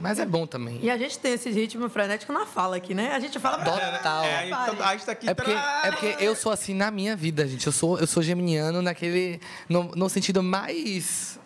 Mas 0.00 0.18
é 0.18 0.26
bom 0.26 0.46
também. 0.46 0.78
E 0.82 0.90
a 0.90 0.96
gente 0.96 1.18
tem 1.18 1.32
esse 1.32 1.50
ritmo 1.50 1.88
frenético 1.88 2.32
na 2.32 2.46
fala 2.46 2.76
aqui, 2.76 2.94
né? 2.94 3.12
A 3.12 3.20
gente 3.20 3.38
fala... 3.38 3.58
Total. 3.58 4.24
É, 4.24 4.36
aí, 4.36 4.50
Pare. 4.50 4.76
aí 4.80 4.96
está 4.96 5.12
aqui. 5.12 5.28
É 5.28 5.34
porque, 5.34 5.50
é 5.50 5.90
porque 5.90 6.16
eu 6.20 6.34
sou 6.34 6.52
assim 6.52 6.74
na 6.74 6.90
minha 6.90 7.16
vida, 7.16 7.46
gente. 7.46 7.66
Eu 7.66 7.72
sou, 7.72 7.98
eu 7.98 8.06
sou 8.06 8.22
geminiano 8.22 8.82
naquele. 8.82 9.40
No, 9.68 9.84
no 9.94 10.08
sentido 10.08 10.42
mais. 10.42 11.38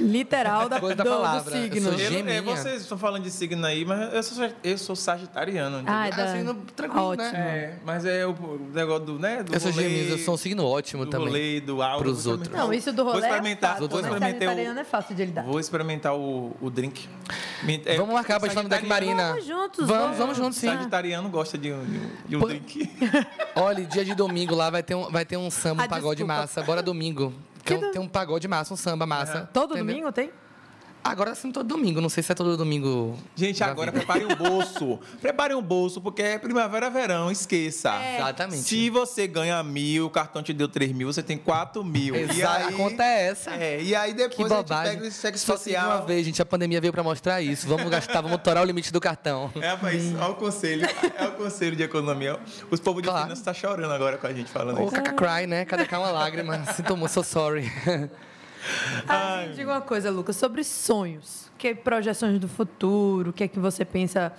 Literal 0.00 0.68
da, 0.68 0.80
Coisa 0.80 0.96
da 0.96 1.04
do, 1.04 1.10
do 1.10 1.16
palavra. 1.16 1.56
Eu 1.56 1.62
signo. 1.62 1.90
sou 1.92 2.00
Eu, 2.00 2.28
é, 2.28 2.40
vocês 2.40 2.82
estão 2.82 2.96
falando 2.98 3.22
de 3.22 3.30
signo 3.30 3.64
aí, 3.66 3.84
mas 3.84 4.12
eu 4.14 4.22
sou, 4.22 4.48
eu 4.64 4.78
sou 4.78 4.96
sagitariano. 4.96 5.82
Ah, 5.86 6.08
é 6.08 6.10
da... 6.10 6.24
Assim, 6.24 6.42
no- 6.42 6.54
tranquilo, 6.54 7.04
Ótimo. 7.06 7.30
né? 7.30 7.38
É, 7.38 7.74
mas 7.84 8.04
é 8.04 8.26
o 8.26 8.34
negócio 8.72 9.04
do, 9.06 9.18
né? 9.18 9.42
Do 9.42 9.52
Eu 9.54 9.60
sou 9.60 9.70
rolê, 9.70 9.82
gêmeos, 9.88 10.10
eu 10.10 10.18
sou 10.18 10.34
um 10.34 10.36
signo 10.36 10.64
ótimo 10.66 11.04
do 11.04 11.10
também. 11.10 11.28
rolê, 11.28 11.60
do 11.60 11.82
áudio. 11.82 12.02
Pros 12.04 12.24
vou 12.24 12.32
outros. 12.32 12.48
experimentar 12.48 12.66
Não, 12.68 12.74
isso 12.74 12.92
do 12.92 13.02
rolê 13.04 13.18
Vou 13.18 13.26
experimentar, 13.28 13.76
é 13.76 13.78
vou 13.78 13.88
fácil. 13.88 14.02
Mas 14.02 14.12
experimentar 14.12 14.40
sagitariano 14.48 14.78
o, 14.78 14.80
é 14.80 14.84
fácil 14.84 15.14
de 15.14 15.24
lidar. 15.24 15.44
vou 15.44 15.60
experimentar 15.60 16.14
o, 16.16 16.56
o 16.60 16.70
drink. 16.70 17.08
É, 17.84 17.96
Vamos 17.96 18.14
marcar 18.14 18.40
pra 18.40 18.48
falar 18.50 18.62
no 18.62 18.68
Deck 18.68 18.86
Marina. 18.86 19.28
Vamos 19.32 19.44
juntos, 19.46 19.86
Vamos, 19.86 20.16
vamos. 20.16 20.36
juntos, 20.36 20.58
sim. 20.58 20.68
Sagitariano 20.68 21.28
gosta 21.28 21.58
de 21.58 21.72
um, 21.72 21.84
de 22.26 22.36
um- 22.36 22.38
um 22.38 22.40
Pô- 22.40 22.48
drink. 22.48 22.90
Olha, 23.54 23.84
dia 23.84 24.04
de 24.04 24.14
domingo 24.14 24.54
lá 24.54 24.70
vai 24.70 24.82
ter 24.82 24.94
um, 24.94 25.10
vai 25.10 25.24
ter 25.24 25.36
um 25.36 25.50
samba, 25.50 25.82
um 25.82 25.84
Ah, 25.84 25.88
pagode 25.88 26.16
desculpa. 26.18 26.40
massa. 26.40 26.60
Agora 26.60 26.80
é 26.80 26.82
domingo. 26.82 27.32
Tem 27.78 27.88
um, 27.88 27.92
tem 27.92 28.00
um 28.02 28.08
pagode 28.08 28.46
massa, 28.48 28.74
um 28.74 28.76
samba 28.76 29.06
massa. 29.06 29.48
Todo 29.52 29.74
entendeu? 29.74 29.94
domingo 29.94 30.12
tem? 30.12 30.30
Agora 31.02 31.34
sim, 31.34 31.50
todo 31.50 31.66
domingo. 31.66 32.00
Não 32.00 32.08
sei 32.10 32.22
se 32.22 32.30
é 32.30 32.34
todo 32.34 32.56
domingo. 32.56 33.16
Gente, 33.34 33.64
agora 33.64 33.90
vida. 33.90 34.04
preparem 34.04 34.26
um 34.26 34.34
bolso. 34.36 34.98
preparem 35.20 35.56
um 35.56 35.62
bolso, 35.62 36.00
porque 36.00 36.20
é 36.22 36.38
primavera, 36.38 36.90
verão, 36.90 37.30
esqueça. 37.30 37.94
É. 37.94 38.16
Exatamente. 38.16 38.62
Se 38.64 38.90
você 38.90 39.26
ganha 39.26 39.62
mil, 39.62 40.06
o 40.06 40.10
cartão 40.10 40.42
te 40.42 40.52
deu 40.52 40.68
três 40.68 40.92
mil, 40.92 41.10
você 41.10 41.22
tem 41.22 41.38
quatro 41.38 41.82
mil. 41.82 42.14
E 42.14 42.20
Exato, 42.20 42.64
aí, 42.64 42.64
a 42.64 42.72
conta 42.76 43.02
é 43.02 43.28
essa. 43.28 43.50
É, 43.52 43.82
e 43.82 43.94
aí 43.94 44.12
Que 44.12 44.28
depois 44.28 44.52
a 44.52 44.56
gente 44.56 44.64
bobagem. 44.68 44.94
pega 44.94 45.06
esse 45.08 45.16
sexo 45.18 45.46
Só 45.46 45.56
se 45.56 45.70
de 45.70 45.76
uma 45.76 45.82
social. 45.84 46.06
vez, 46.06 46.26
gente, 46.26 46.42
a 46.42 46.46
pandemia 46.46 46.80
veio 46.80 46.92
pra 46.92 47.02
mostrar 47.02 47.40
isso. 47.40 47.66
Vamos 47.66 47.88
gastar, 47.90 48.20
vamos 48.20 48.38
torar 48.42 48.62
o 48.62 48.66
limite 48.66 48.92
do 48.92 49.00
cartão. 49.00 49.50
É, 49.60 49.76
mas 49.80 50.14
olha 50.14 50.28
o 50.28 50.34
conselho. 50.34 50.86
É 51.16 51.26
o 51.26 51.32
conselho 51.32 51.74
de 51.76 51.82
economia. 51.82 52.38
Os 52.70 52.78
povos 52.78 53.02
de 53.02 53.08
Claro. 53.08 53.24
finanças 53.24 53.38
estão 53.38 53.54
chorando 53.54 53.92
agora 53.92 54.18
com 54.18 54.26
a 54.26 54.32
gente 54.34 54.50
falando 54.50 54.78
Ou 54.78 54.86
isso. 54.88 54.94
caca 54.94 55.12
cry, 55.14 55.46
né? 55.46 55.64
Cada 55.64 55.86
cá 55.86 55.98
uma 55.98 56.10
lágrima. 56.10 56.62
Sinto 56.74 56.96
muito, 56.96 57.10
so 57.12 57.24
sorry. 57.24 57.70
Ah, 59.08 59.44
me 59.48 59.54
diga 59.54 59.70
uma 59.70 59.80
coisa, 59.80 60.10
Lucas, 60.10 60.36
sobre 60.36 60.62
sonhos. 60.64 61.50
Que 61.58 61.74
projeções 61.74 62.38
do 62.38 62.48
futuro? 62.48 63.30
O 63.30 63.32
que 63.32 63.44
é 63.44 63.48
que 63.48 63.58
você 63.58 63.84
pensa 63.84 64.32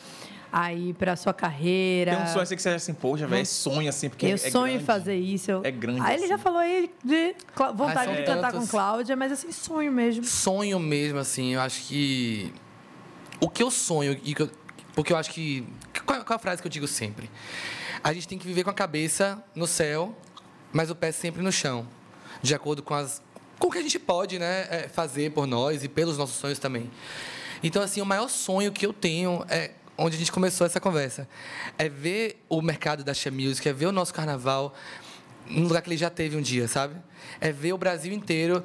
aí 0.52 0.94
pra 0.94 1.16
sua 1.16 1.34
carreira? 1.34 2.16
Tem 2.16 2.24
um 2.24 2.28
sonho 2.28 2.42
assim 2.44 2.56
que 2.56 2.62
você 2.62 2.70
assim, 2.70 2.94
poxa, 2.94 3.28
velho, 3.28 3.46
sonho 3.46 3.90
assim, 3.90 4.10
porque 4.10 4.26
eu 4.26 4.34
é 4.34 4.38
sonho 4.38 4.68
em 4.68 4.72
grande. 4.74 4.86
fazer 4.86 5.16
isso. 5.16 5.52
Eu- 5.52 5.62
É 5.64 5.72
grande 5.72 6.02
Aí 6.02 6.16
ele 6.18 6.28
já 6.28 6.36
assim. 6.36 6.44
falou 6.44 6.60
aí 6.60 6.92
de 7.04 7.36
vontade 7.76 8.16
de 8.16 8.24
cantar 8.24 8.52
tantos. 8.52 8.68
com 8.70 8.72
Cláudia, 8.72 9.16
mas 9.16 9.32
assim, 9.32 9.52
sonho 9.52 9.92
mesmo. 9.92 10.24
Sonho 10.24 10.80
mesmo, 10.80 11.20
assim, 11.20 11.54
eu 11.54 11.62
acho 11.62 11.82
que. 11.88 12.54
O 13.40 13.50
que 13.50 13.64
eu 13.64 13.72
sonho, 13.72 14.20
e 14.24 14.36
que 14.36 14.42
eu- 14.44 14.52
porque 14.96 15.14
eu 15.14 15.18
acho 15.18 15.32
que. 15.32 15.68
Qual, 16.06 16.24
qual 16.24 16.36
é 16.36 16.36
a 16.36 16.40
frase 16.40 16.62
que 16.62 16.68
eu 16.68 16.72
digo 16.72 16.88
sempre? 16.88 17.30
A 18.04 18.12
gente 18.14 18.28
tem 18.28 18.38
que 18.38 18.46
viver 18.46 18.64
com 18.64 18.70
a 18.70 18.74
cabeça 18.74 19.44
no 19.56 19.68
céu, 19.68 20.16
mas 20.74 20.90
o 20.90 20.96
pé 20.96 21.12
sempre 21.12 21.42
no 21.42 21.52
chão. 21.52 21.88
De 22.42 22.54
acordo 22.56 22.82
com 22.82 22.94
as. 22.96 23.22
Com 23.62 23.68
o 23.68 23.72
que 23.72 23.78
a 23.78 23.82
gente 23.84 24.00
pode 24.00 24.40
né, 24.40 24.68
é, 24.72 24.90
fazer 24.92 25.32
por 25.34 25.46
nós 25.46 25.84
e 25.84 25.88
pelos 25.88 26.18
nossos 26.18 26.36
sonhos 26.36 26.58
também. 26.58 26.90
Então, 27.62 27.84
assim, 27.84 28.02
o 28.02 28.06
maior 28.08 28.28
sonho 28.28 28.72
que 28.72 28.84
eu 28.84 28.92
tenho 28.92 29.46
é 29.48 29.70
onde 29.96 30.16
a 30.16 30.18
gente 30.18 30.32
começou 30.32 30.66
essa 30.66 30.80
conversa. 30.80 31.30
É 31.78 31.88
ver 31.88 32.44
o 32.50 32.60
mercado 32.60 33.04
da 33.04 33.14
Xia 33.14 33.32
Music, 33.32 33.70
é 33.70 33.72
ver 33.72 33.86
o 33.86 33.92
nosso 33.92 34.12
carnaval 34.16 34.74
no 35.46 35.68
lugar 35.68 35.84
que 35.84 35.90
ele 35.90 35.98
já 35.98 36.10
teve 36.10 36.36
um 36.36 36.42
dia, 36.42 36.68
sabe? 36.68 36.96
É 37.40 37.52
ver 37.52 37.72
o 37.72 37.78
Brasil 37.78 38.12
inteiro 38.12 38.64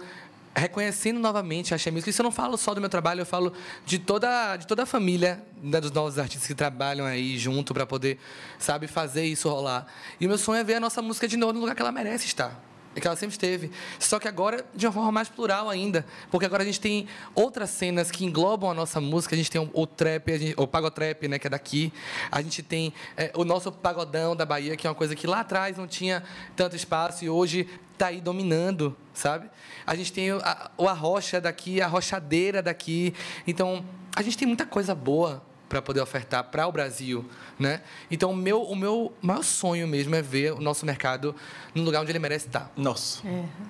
reconhecendo 0.55 1.21
novamente 1.21 1.75
a 1.75 1.79
Xia 1.79 1.93
Music. 1.93 2.09
Isso 2.09 2.23
eu 2.23 2.25
não 2.25 2.33
falo 2.33 2.57
só 2.57 2.73
do 2.73 2.81
meu 2.81 2.89
trabalho, 2.89 3.21
eu 3.21 3.27
falo 3.27 3.53
de 3.85 3.99
toda, 3.99 4.57
de 4.57 4.67
toda 4.67 4.85
a 4.85 4.87
família 4.87 5.45
né, 5.63 5.79
dos 5.79 5.91
novos 5.91 6.19
artistas 6.19 6.47
que 6.47 6.55
trabalham 6.55 7.05
aí 7.05 7.37
junto 7.37 7.75
para 7.75 7.85
poder, 7.85 8.19
sabe, 8.59 8.87
fazer 8.87 9.27
isso 9.27 9.47
rolar. 9.47 9.87
E 10.19 10.25
o 10.25 10.29
meu 10.31 10.39
sonho 10.39 10.59
é 10.59 10.65
ver 10.65 10.77
a 10.77 10.81
nossa 10.81 11.03
música 11.03 11.29
de 11.29 11.37
novo 11.37 11.53
no 11.53 11.61
lugar 11.61 11.75
que 11.75 11.83
ela 11.83 11.93
merece 11.93 12.25
estar. 12.25 12.65
E 12.97 13.01
que 13.01 13.07
ela 13.07 13.15
sempre 13.15 13.35
esteve. 13.35 13.71
Só 13.99 14.19
que 14.19 14.27
agora 14.27 14.65
de 14.75 14.87
uma 14.87 14.93
forma 14.93 15.13
mais 15.13 15.29
plural 15.29 15.69
ainda. 15.69 16.05
Porque 16.31 16.47
agora 16.47 16.63
a 16.63 16.67
gente 16.67 16.81
tem 16.81 17.07
outras 17.35 17.69
cenas 17.69 18.11
que 18.11 18.25
englobam 18.25 18.71
a 18.71 18.75
nossa 18.75 19.01
música. 19.01 19.35
A 19.35 19.39
gente 19.39 19.51
tem 19.51 19.71
o, 19.73 19.87
trap, 19.87 20.33
a 20.33 20.39
gente- 20.39 20.55
o 20.57 20.67
pagotrap, 20.67 21.29
né, 21.29 21.39
que 21.39 21.47
é 21.47 21.51
daqui. 21.51 21.93
A 22.33 22.41
gente 22.41 22.63
tem 22.63 22.95
é, 23.17 23.31
o 23.37 23.45
nosso 23.45 23.71
pagodão 23.71 24.35
da 24.35 24.47
Bahia, 24.47 24.77
que 24.77 24.87
é 24.87 24.91
uma 24.91 24.97
coisa 24.97 25.15
que 25.15 25.27
lá 25.27 25.41
atrás 25.41 25.77
não 25.77 25.87
tinha 25.87 26.23
tanto 26.57 26.75
espaço 26.75 27.23
e 27.23 27.29
hoje 27.29 27.69
está 27.93 28.07
aí 28.07 28.21
dominando, 28.21 28.97
sabe? 29.13 29.49
A 29.87 29.95
gente 29.95 30.13
tem 30.13 30.31
a, 30.31 30.71
o 30.79 30.89
arrocha 30.89 31.41
daqui, 31.41 31.81
a 31.83 31.87
rochadeira 31.87 32.63
daqui. 32.63 33.13
Então, 33.47 33.85
a 34.15 34.23
gente 34.23 34.39
tem 34.39 34.49
muita 34.49 34.65
coisa 34.65 34.95
boa 34.95 35.43
para 35.69 35.83
poder 35.83 36.01
ofertar 36.01 36.45
para 36.45 36.67
o 36.67 36.73
Brasil, 36.73 37.25
né? 37.59 37.81
Então, 38.11 38.31
o 38.31 38.37
meu, 38.37 38.63
o 38.63 38.77
meu 38.77 39.13
maior 39.21 39.43
sonho 39.43 39.87
mesmo 39.89 40.15
é 40.15 40.23
ver 40.23 40.53
o 40.53 40.61
nosso 40.61 40.87
mercado 40.87 41.35
no 41.75 41.83
lugar 41.83 42.03
onde 42.03 42.13
ele 42.13 42.19
merece 42.19 42.47
estar. 42.47 42.71
Nossa. 42.77 43.23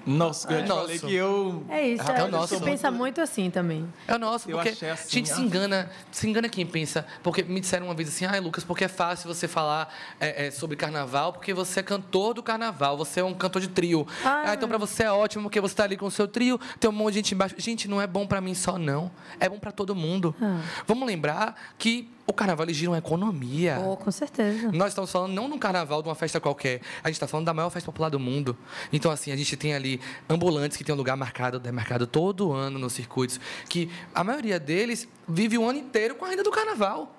Nossa, 0.07 0.49
eu 0.49 0.59
já 0.59 0.63
te 0.63 0.69
Nosso. 0.69 0.81
falei 0.83 0.99
que 0.99 1.15
eu. 1.15 1.65
É 1.69 1.89
isso, 1.89 2.03
Rapaz, 2.03 2.21
é, 2.21 2.25
o 2.25 2.31
nosso. 2.31 2.59
você 2.59 2.65
pensa 2.65 2.91
muito 2.91 3.21
assim 3.21 3.51
também. 3.51 3.87
É 4.07 4.15
o 4.15 4.19
nosso, 4.19 4.51
Eu 4.51 4.57
porque 4.57 4.71
assim, 4.71 4.87
a 4.87 4.95
gente 4.95 5.29
se 5.29 5.41
ah. 5.41 5.45
engana, 5.45 5.91
se 6.11 6.29
engana 6.29 6.49
quem 6.49 6.67
pensa. 6.67 7.07
Porque 7.23 7.43
me 7.43 7.61
disseram 7.61 7.87
uma 7.87 7.95
vez 7.95 8.09
assim, 8.09 8.25
ai 8.27 8.41
Lucas, 8.41 8.63
porque 8.63 8.85
é 8.85 8.89
fácil 8.89 9.33
você 9.33 9.49
falar 9.49 9.93
é, 10.21 10.47
é, 10.47 10.51
sobre 10.51 10.77
carnaval, 10.77 11.33
porque 11.33 11.55
você 11.55 11.81
é 11.81 11.83
cantor 11.83 12.35
do 12.35 12.43
carnaval, 12.43 12.97
você 12.97 13.21
é 13.21 13.25
um 13.25 13.35
cantor 13.35 13.63
de 13.63 13.69
trio. 13.69 14.07
Ah. 14.25 14.45
Ah, 14.47 14.55
então 14.55 14.69
pra 14.69 14.79
você 14.79 15.05
é 15.05 15.11
ótimo, 15.11 15.45
porque 15.45 15.61
você 15.61 15.75
tá 15.75 15.85
ali 15.85 15.97
com 15.97 16.07
o 16.07 16.11
seu 16.11 16.29
trio, 16.29 16.61
tem 16.79 16.89
um 16.91 16.93
monte 16.93 17.15
de 17.15 17.19
gente 17.21 17.35
embaixo. 17.35 17.55
Gente, 17.59 17.89
não 17.89 18.01
é 18.01 18.07
bom 18.07 18.27
pra 18.27 18.41
mim 18.41 18.55
só, 18.55 18.79
não. 18.79 19.11
É 19.41 19.49
bom 19.49 19.59
pra 19.59 19.73
todo 19.73 19.95
mundo. 19.95 20.35
Ah. 20.41 20.61
Vamos 20.87 21.07
lembrar 21.07 21.57
que 21.79 21.86
o 22.27 22.33
carnaval 22.33 22.69
gira 22.71 22.91
uma 22.91 22.99
economia. 22.99 23.79
Oh, 23.85 23.97
com 23.97 24.11
certeza. 24.11 24.73
Nós 24.73 24.89
estamos 24.89 25.11
falando 25.11 25.33
não 25.33 25.47
num 25.47 25.59
carnaval 25.59 26.03
de 26.03 26.09
uma 26.09 26.15
festa 26.15 26.41
qualquer, 26.41 26.81
a 27.03 27.09
gente 27.09 27.15
está 27.15 27.27
falando 27.27 27.47
da 27.47 27.55
maior 27.55 27.71
festa 27.71 27.87
popular 27.87 28.09
do 28.09 28.19
mundo. 28.19 28.57
Então, 28.93 29.11
assim, 29.11 29.31
a 29.31 29.37
gente 29.37 29.57
tem 29.57 29.75
ali 29.75 30.01
ambulantes 30.29 30.77
que 30.77 30.83
tem 30.83 30.95
um 30.95 30.99
lugar 30.99 31.17
marcado, 31.17 31.61
demarcado 31.61 32.07
todo 32.07 32.53
ano 32.53 32.79
nos 32.79 32.93
circuitos, 32.93 33.39
que 33.69 33.91
a 34.15 34.25
maioria 34.25 34.59
deles 34.59 35.09
vive 35.29 35.57
o 35.57 35.69
ano 35.69 35.79
inteiro 35.79 36.17
com 36.17 36.25
a 36.25 36.29
renda 36.29 36.43
do 36.43 36.51
carnaval. 36.51 37.15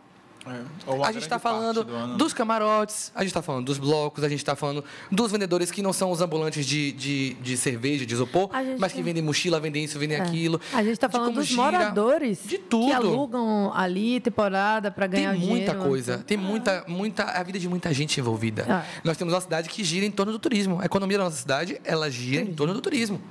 Uma 0.85 1.07
A 1.07 1.11
gente 1.11 1.23
está 1.23 1.37
falando 1.39 1.83
do 1.83 1.93
ano. 1.95 2.17
dos 2.17 2.33
camarotes, 2.33 3.11
a 3.15 3.19
gente 3.21 3.29
está 3.29 3.41
falando 3.41 3.65
dos 3.65 3.77
blocos, 3.77 4.23
a 4.23 4.29
gente 4.29 4.39
está 4.39 4.55
falando 4.55 4.83
dos 5.11 5.31
vendedores 5.31 5.69
que 5.71 5.81
não 5.81 5.91
são 5.93 6.11
os 6.11 6.21
ambulantes 6.21 6.65
de, 6.65 6.91
de, 6.93 7.33
de 7.35 7.57
cerveja, 7.57 8.05
de 8.05 8.13
isopor, 8.13 8.49
gente 8.53 8.79
mas 8.79 8.91
que 8.91 8.97
tem- 8.97 9.03
vendem 9.05 9.21
mochila, 9.23 9.59
vendem 9.59 9.83
isso, 9.83 9.97
vendem 9.99 10.17
É. 10.17 10.21
aquilo. 10.21 10.59
A 10.73 10.81
gente 10.83 10.93
está 10.93 11.09
falando 11.09 11.35
dos 11.35 11.47
gira. 11.47 11.61
moradores 11.63 12.39
de 12.45 12.57
tudo. 12.57 12.87
que 12.87 12.93
alugam 12.93 13.71
ali 13.73 14.19
temporada 14.19 14.89
para 14.91 15.07
ganhar 15.07 15.33
Tem 15.33 15.43
o 15.43 15.45
muita 15.45 15.65
dinheiro. 15.71 15.89
coisa, 15.89 16.17
tem 16.19 16.37
muita, 16.37 16.83
muita, 16.87 17.23
a 17.23 17.43
vida 17.43 17.59
de 17.59 17.67
muita 17.67 17.93
gente 17.93 18.19
envolvida. 18.19 18.65
Ah. 18.69 18.85
Nós 19.03 19.17
temos 19.17 19.33
uma 19.33 19.41
cidade 19.41 19.69
que 19.69 19.83
gira 19.83 20.05
em 20.05 20.11
torno 20.11 20.31
do 20.31 20.39
turismo. 20.39 20.79
A 20.81 20.85
economia 20.85 21.17
da 21.17 21.23
nossa 21.25 21.37
cidade, 21.37 21.79
ela 21.83 22.09
gira 22.09 22.41
em 22.43 22.53
torno 22.53 22.73
do 22.73 22.81
turismo. 22.81 23.21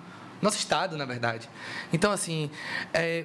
Nosso 0.42 0.58
estado, 0.58 0.98
na 0.98 1.06
verdade. 1.06 1.48
Então, 1.92 2.12
assim, 2.12 2.50
é, 2.92 3.24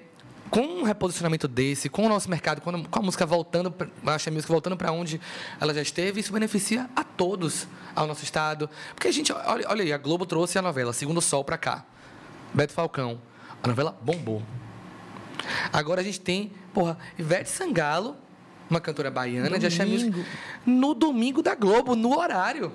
com 0.51 0.59
um 0.61 0.83
reposicionamento 0.83 1.47
desse, 1.47 1.87
com 1.89 2.05
o 2.05 2.09
nosso 2.09 2.29
mercado, 2.29 2.61
com 2.61 2.69
a- 2.69 3.01
música 3.01 3.25
voltando, 3.25 3.73
a 4.05 4.13
Axé 4.15 4.29
Music 4.29 4.51
voltando 4.51 4.75
para 4.77 4.91
onde 4.91 5.19
ela 5.59 5.73
já 5.73 5.81
esteve, 5.81 6.19
isso 6.19 6.31
beneficia 6.33 6.87
a 6.95 7.03
todos, 7.03 7.67
ao 7.95 8.05
nosso 8.05 8.23
estado. 8.23 8.69
Porque 8.93 9.07
a 9.07 9.11
gente, 9.13 9.31
olha, 9.31 9.65
olha 9.69 9.83
aí, 9.83 9.93
a 9.93 9.97
Globo 9.97 10.25
trouxe 10.25 10.59
a 10.59 10.61
novela 10.61 10.91
Segundo 10.93 11.21
Sol 11.21 11.43
para 11.43 11.57
cá. 11.57 11.85
Beto 12.53 12.73
Falcão. 12.73 13.19
A 13.63 13.67
novela 13.67 13.97
bombou. 14.01 14.43
Agora 15.71 16.01
a 16.01 16.03
gente 16.03 16.19
tem, 16.19 16.51
porra, 16.73 16.97
Ivete 17.17 17.49
Sangalo, 17.49 18.15
uma 18.69 18.79
cantora 18.81 19.09
baiana 19.09 19.57
de 19.57 19.65
Axé 19.65 19.85
Music, 19.85 20.09
Domingo. 20.11 20.29
no 20.65 20.93
domingo 20.93 21.41
da 21.41 21.55
Globo, 21.55 21.95
no 21.95 22.17
horário. 22.17 22.71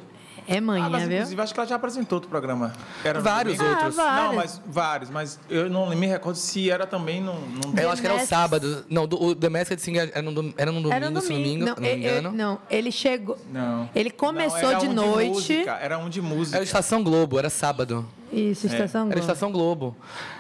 É 0.49 0.61
manhã, 0.61 0.87
Ah, 0.87 0.91
mas 0.91 1.03
viu? 1.09 1.17
inclusive 1.17 1.43
acho 1.43 1.55
que 1.55 1.61
ela 1.61 1.69
já 1.69 1.77
apresentou 1.77 2.17
outro 2.17 2.31
programa. 2.31 2.73
Era 3.05 3.21
Vários 3.21 3.57
domingo? 3.59 3.75
outros. 3.77 3.99
Ah, 3.99 4.03
Não, 4.03 4.17
vários. 4.17 4.37
mas 4.37 4.63
vários, 4.67 5.11
mas 5.11 5.41
eu 5.51 5.69
não 5.69 5.89
me 5.95 6.07
recordo 6.07 6.37
se 6.37 6.71
era 6.71 6.87
também 6.87 7.21
num. 7.21 7.35
num- 7.35 7.75
Eu 7.81 7.91
acho 7.91 8.01
que 8.01 8.07
era 8.07 8.17
o 8.17 8.27
sábado. 8.27 8.85
Não, 8.89 9.07
do, 9.07 9.21
o 9.23 9.35
The 9.35 9.49
Masked 9.49 9.81
Singer 9.83 10.11
era 10.15 10.23
num, 10.23 10.53
era 10.57 10.71
num 10.73 10.83
domingo, 10.83 10.95
Era 10.95 11.11
no 11.11 11.21
se 11.21 11.31
não 11.33 11.37
me 11.39 11.43
domingo. 11.45 11.63
engano. 11.65 11.67
Não, 11.67 11.75
não 11.75 11.83
me 11.83 11.89
e- 11.89 11.93
e- 11.93 11.99
engano. 12.11 12.33
não, 12.33 12.59
ele 12.71 12.93
chegou. 12.93 13.39
Não. 13.53 13.91
Ele 13.95 14.11
começou 14.11 14.73
Não, 14.73 14.79
de 14.79 14.87
um 14.89 14.93
noite. 14.93 15.31
música, 15.33 15.73
era 15.81 15.99
um 15.99 16.09
de 16.09 16.23
música. 16.23 16.57
Era 16.59 16.65
Estação 16.65 17.03
Globo, 17.03 17.39
era 17.39 17.51
sábado. 17.51 18.07
Isso, 18.33 18.67
Estação 18.67 19.03
Era 19.03 19.11
Globo. 19.15 19.21
Estação 19.21 19.53
Globo. 19.53 19.97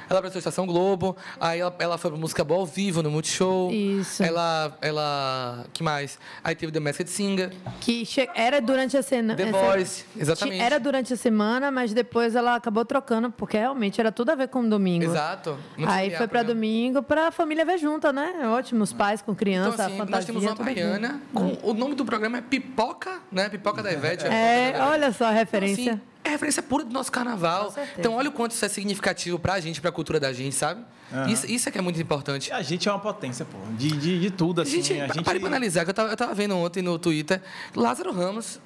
Ela 0.08 0.18
apresentou 0.20 0.38
Estação 0.38 0.66
Globo, 0.66 1.16
aí 1.40 1.58
ela, 1.58 1.74
ela 1.80 1.98
foi 1.98 2.10
pra 2.12 2.18
música 2.20 2.44
boa 2.44 2.60
ao 2.60 2.66
vivo 2.66 3.02
no 3.02 3.10
Multishow. 3.10 3.72
Isso. 3.72 4.22
Ela. 4.22 4.76
Ela. 4.80 5.64
que 5.72 5.82
mais? 5.82 6.18
Aí 6.44 6.54
teve 6.54 6.70
The 6.72 6.78
Masked 6.80 7.10
Singer. 7.10 7.50
Que 7.80 8.04
che- 8.06 8.28
era 8.34 8.60
durante 8.60 8.96
a 8.96 9.02
semana. 9.02 9.34
The 9.34 9.50
Voice, 9.50 10.04
exatamente. 10.16 10.60
Era 10.62 10.78
durante 10.78 11.12
a 11.12 11.16
semana, 11.16 11.70
mas 11.72 11.92
depois 11.92 12.36
ela 12.36 12.54
acabou 12.54 12.84
trocando, 12.84 13.30
porque 13.32 13.56
realmente 13.58 14.00
era 14.00 14.12
tudo 14.12 14.30
a 14.30 14.34
ver 14.36 14.48
com 14.48 14.68
domingo. 14.68 15.04
Exato. 15.04 15.58
Muito 15.76 15.90
Aí 15.90 16.10
foi 16.10 16.28
programa. 16.28 16.54
domingo 16.54 17.02
pra 17.02 17.30
família 17.32 17.64
ver 17.64 17.78
junta, 17.78 18.12
né? 18.12 18.34
É 18.42 18.46
Ótimo, 18.46 18.84
os 18.84 18.92
pais 18.92 19.20
com 19.22 19.34
criança, 19.34 19.74
Então, 19.74 19.86
assim, 19.86 19.96
fantasia. 19.96 20.16
nós 20.16 20.24
temos 20.24 20.42
uma 20.44 20.54
baiana. 20.54 21.20
Com, 21.34 21.56
o 21.62 21.74
nome 21.74 21.94
do 21.96 22.04
programa 22.04 22.38
é 22.38 22.40
Pipoca, 22.42 23.20
né? 23.32 23.48
Pipoca 23.48 23.82
da 23.82 23.92
Ivete. 23.92 24.24
É, 24.26 24.72
da 24.72 24.88
olha 24.90 25.12
só 25.12 25.24
a 25.24 25.28
Então, 25.30 25.38
referência. 25.38 25.92
assim, 25.94 26.00
é 26.26 26.30
referência 26.30 26.62
pura 26.62 26.84
do 26.84 26.92
nosso 26.92 27.10
carnaval. 27.10 27.74
Então, 27.98 28.14
olha 28.14 28.28
o 28.28 28.32
quanto 28.32 28.52
isso 28.52 28.64
é 28.64 28.68
significativo 28.68 29.38
pra 29.38 29.58
gente, 29.60 29.80
pra 29.80 29.90
cultura 29.92 30.18
da 30.20 30.32
gente, 30.32 30.54
sabe? 30.54 30.82
Isso, 31.28 31.46
isso 31.50 31.68
é 31.68 31.72
que 31.72 31.78
é 31.78 31.80
muito 31.80 32.00
importante. 32.00 32.52
A 32.52 32.62
gente 32.62 32.88
é 32.88 32.92
uma 32.92 32.98
potência, 33.00 33.44
pô. 33.44 33.56
De, 33.76 33.88
de, 33.90 34.20
de 34.20 34.30
tudo, 34.30 34.60
assim. 34.62 34.82
gente, 34.82 35.00
a 35.00 35.06
gente... 35.06 35.22
Para 35.24 35.38
pra 35.38 35.48
analisar, 35.48 35.84
que 35.84 35.90
eu 35.90 35.94
tava, 35.94 36.10
eu 36.10 36.16
tava 36.16 36.34
vendo 36.34 36.56
ontem 36.56 36.82
no 36.82 36.98
Twitter, 36.98 37.40
Lázaro 37.74 38.12
Ramos, 38.12 38.60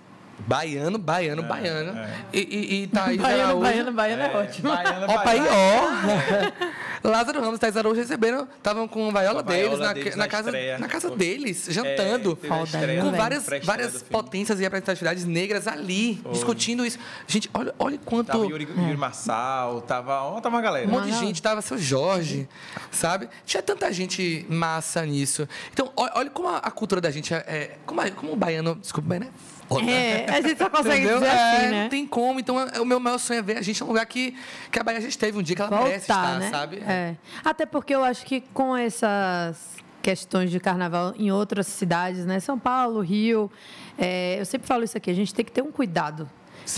baiano, 0.47 0.97
baiano, 0.99 1.43
baiano, 1.43 1.93
E, 2.33 2.39
e, 2.41 2.83
e 2.83 2.87
Thaís 2.87 3.21
Baiano, 3.21 3.43
Araújo. 3.43 3.61
baiano, 3.63 3.93
baiano 3.93 4.23
é, 4.23 4.37
ótimo. 4.37 4.69
Baiana, 4.71 5.07
Ó, 5.07 5.19
pai, 5.23 5.39
ó. 5.47 6.71
Lázaro 7.03 7.41
Ramos 7.41 7.57
e 7.57 7.61
Thaís 7.61 7.77
Araújo 7.77 8.01
receberam, 8.01 8.47
estavam 8.57 8.87
com 8.87 9.09
a 9.09 9.13
vaiola, 9.13 9.41
a 9.41 9.43
vaiola 9.43 9.69
deles, 9.71 9.79
na, 9.87 9.93
deles 9.93 10.17
na 10.17 10.25
na 10.25 10.29
casa, 10.29 10.49
estreia. 10.51 10.79
na 10.79 10.89
casa 10.89 11.09
Foi. 11.09 11.17
deles, 11.17 11.67
jantando. 11.71 12.37
teve 12.37 12.53
a 12.53 12.57
Foda, 12.59 12.65
estreia, 12.79 13.03
né, 13.05 13.11
com 13.11 13.17
várias, 13.17 13.47
várias 13.65 13.93
filme. 13.93 14.07
potências 14.11 14.59
e 14.61 14.63
representatividades 14.63 15.25
negras 15.25 15.67
ali, 15.67 16.23
discutindo 16.31 16.85
isso. 16.85 16.99
Gente, 17.27 17.49
olha, 17.55 17.75
olha 17.79 17.99
quanto. 18.05 18.27
Tava 18.29 18.45
Yuri, 18.47 18.69
Yuri 18.77 18.97
Marçal, 18.97 19.81
tava, 19.83 20.41
tava 20.41 20.49
uma 20.57 20.61
galera. 20.63 20.87
Um 20.87 20.91
monte 20.91 21.07
de 21.11 21.19
gente, 21.19 21.41
tava 21.41 21.63
seu 21.63 21.79
Jorge, 21.79 22.49
sabe? 22.91 23.29
Tinha 23.47 23.63
tanta 23.63 23.91
gente 23.93 24.45
massa 24.49 25.05
nisso. 25.07 25.49
Então, 25.73 25.91
olha, 25.97 26.13
olha 26.15 26.31
como 26.31 26.49
a, 26.49 26.59
a 26.59 26.71
cultura 26.71 27.01
da 27.01 27.11
gente 27.11 27.33
é. 27.33 27.39
é- 27.47 27.79
como, 27.87 28.01
a- 28.01 28.11
como 28.11 28.33
o 28.33 28.37
baiano. 28.37 28.75
Desculpa, 28.75 29.07
o 29.07 29.09
baiano 29.09 29.27
é 29.27 29.60
foda. 29.77 29.91
É, 29.91 30.27
a 30.31 30.41
gente 30.41 30.59
só 30.59 30.69
consegue 30.69 30.97
Entendeu? 31.05 31.21
dizer 31.21 31.31
É, 31.31 31.33
assim, 31.57 31.65
Não 31.65 31.71
né? 31.73 31.89
tem 31.89 32.07
como. 32.07 32.41
Então, 32.41 32.61
é- 32.61 32.81
o 32.81 32.85
meu 32.85 32.99
maior 33.01 33.19
sonho 33.19 33.39
é 33.39 33.43
ver 33.43 33.57
a 33.59 33.63
gente 33.63 33.81
num 33.81 33.89
lugar 33.89 34.05
que, 34.07 34.37
que 34.71 34.79
a 34.79 34.83
Bahia 34.83 35.01
já 35.01 35.09
esteve 35.09 35.39
um 35.39 35.43
dia 35.43 35.57
que 35.57 35.63
ela 35.63 35.71
merece 35.71 36.07
voltar, 36.09 36.25
estar, 36.25 36.39
né? 36.41 36.51
sabe? 36.51 36.77
É. 36.87 37.17
Até 37.45 37.65
porque 37.67 37.95
eu 37.95 38.03
acho 38.05 38.25
que 38.27 38.41
com 38.53 38.77
essas 38.77 39.77
questões 40.03 40.51
de 40.51 40.59
carnaval 40.59 41.15
em 41.19 41.31
outras 41.31 41.67
cidades, 41.67 42.25
né? 42.27 42.41
São 42.41 42.59
Paulo, 42.59 43.01
Rio, 43.01 43.51
é, 43.99 44.41
eu 44.41 44.45
sempre 44.47 44.67
falo 44.67 44.83
isso 44.85 44.97
aqui, 44.97 45.11
a 45.11 45.15
gente 45.15 45.35
tem 45.35 45.45
que 45.45 45.53
ter 45.53 45.63
um 45.63 45.71
cuidado 45.71 46.29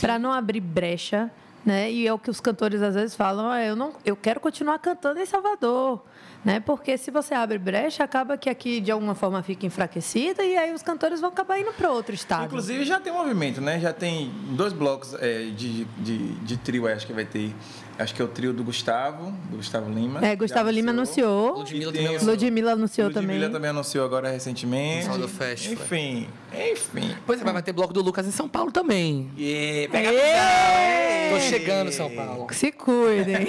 para 0.01 0.19
não 0.19 0.33
abrir 0.33 0.61
brecha, 0.61 1.31
né? 1.65 1.91
E 1.91 2.07
é 2.07 2.13
o 2.13 2.19
que 2.19 2.29
os 2.31 2.41
cantores 2.41 2.83
às 2.83 2.95
vezes 2.97 3.15
falam, 3.15 3.49
"Ah, 3.49 3.63
eu 3.63 3.77
não, 3.77 3.93
eu 4.05 4.17
quero 4.17 4.41
continuar 4.41 4.79
cantando 4.81 5.21
em 5.21 5.27
Salvador. 5.27 6.03
Né? 6.45 6.59
Porque 6.59 6.99
se 6.99 7.11
você 7.11 7.35
abre 7.35 7.57
brecha, 7.57 8.03
acaba 8.03 8.37
que 8.37 8.51
aqui 8.51 8.81
de 8.81 8.91
alguma 8.91 9.15
forma 9.15 9.43
fica 9.45 9.65
enfraquecida 9.65 10.43
e 10.43 10.57
aí 10.57 10.73
os 10.75 10.83
cantores 10.83 11.21
vão 11.21 11.31
acabar 11.31 11.59
indo 11.61 11.73
para 11.73 11.89
outro 11.91 12.15
estado. 12.15 12.47
Inclusive 12.47 12.85
já 12.85 12.99
tem 12.99 13.13
movimento, 13.13 13.61
né? 13.61 13.79
Já 13.79 13.93
tem 13.93 14.29
dois 14.51 14.73
blocos 14.73 15.15
é, 15.15 15.45
de, 15.51 15.85
de, 15.85 16.35
de 16.35 16.57
trio, 16.57 16.89
acho 16.89 17.07
que 17.07 17.13
vai 17.13 17.25
ter. 17.25 17.55
Acho 17.99 18.15
que 18.15 18.23
é 18.23 18.25
o 18.25 18.29
trio 18.29 18.53
do 18.53 18.65
Gustavo, 18.65 19.31
do 19.51 19.57
Gustavo 19.59 19.91
Lima. 19.93 20.25
É, 20.27 20.35
Gustavo 20.35 20.71
Lima 20.71 20.91
anunciou. 20.91 21.59
Ludmilla 21.59 21.93
também 21.93 22.07
anunciou. 22.09 22.31
Ludmilla 22.31 22.73
anunciou 22.73 23.07
Ludmilla 23.09 23.35
também. 23.41 23.53
também 23.53 23.71
anunciou 23.71 24.05
agora 24.05 24.31
recentemente. 24.31 25.05
Salvador 25.05 25.29
Festival. 25.29 25.85
Enfim, 25.85 26.29
enfim. 26.73 27.15
Pois 27.27 27.41
é, 27.41 27.45
mas 27.45 27.53
vai 27.53 27.63
ter 27.63 27.73
bloco 27.73 27.93
do 27.93 28.01
Lucas 28.03 28.27
em 28.27 28.31
São 28.31 28.49
Paulo 28.49 28.73
também. 28.73 29.31
E 29.37 29.89
pega! 29.93 30.09
Tô 31.33 31.41
chegando 31.41 31.89
em 31.89 31.93
São 31.93 32.11
Paulo. 32.11 32.47
Se 32.53 32.73
cuidem. 32.73 33.47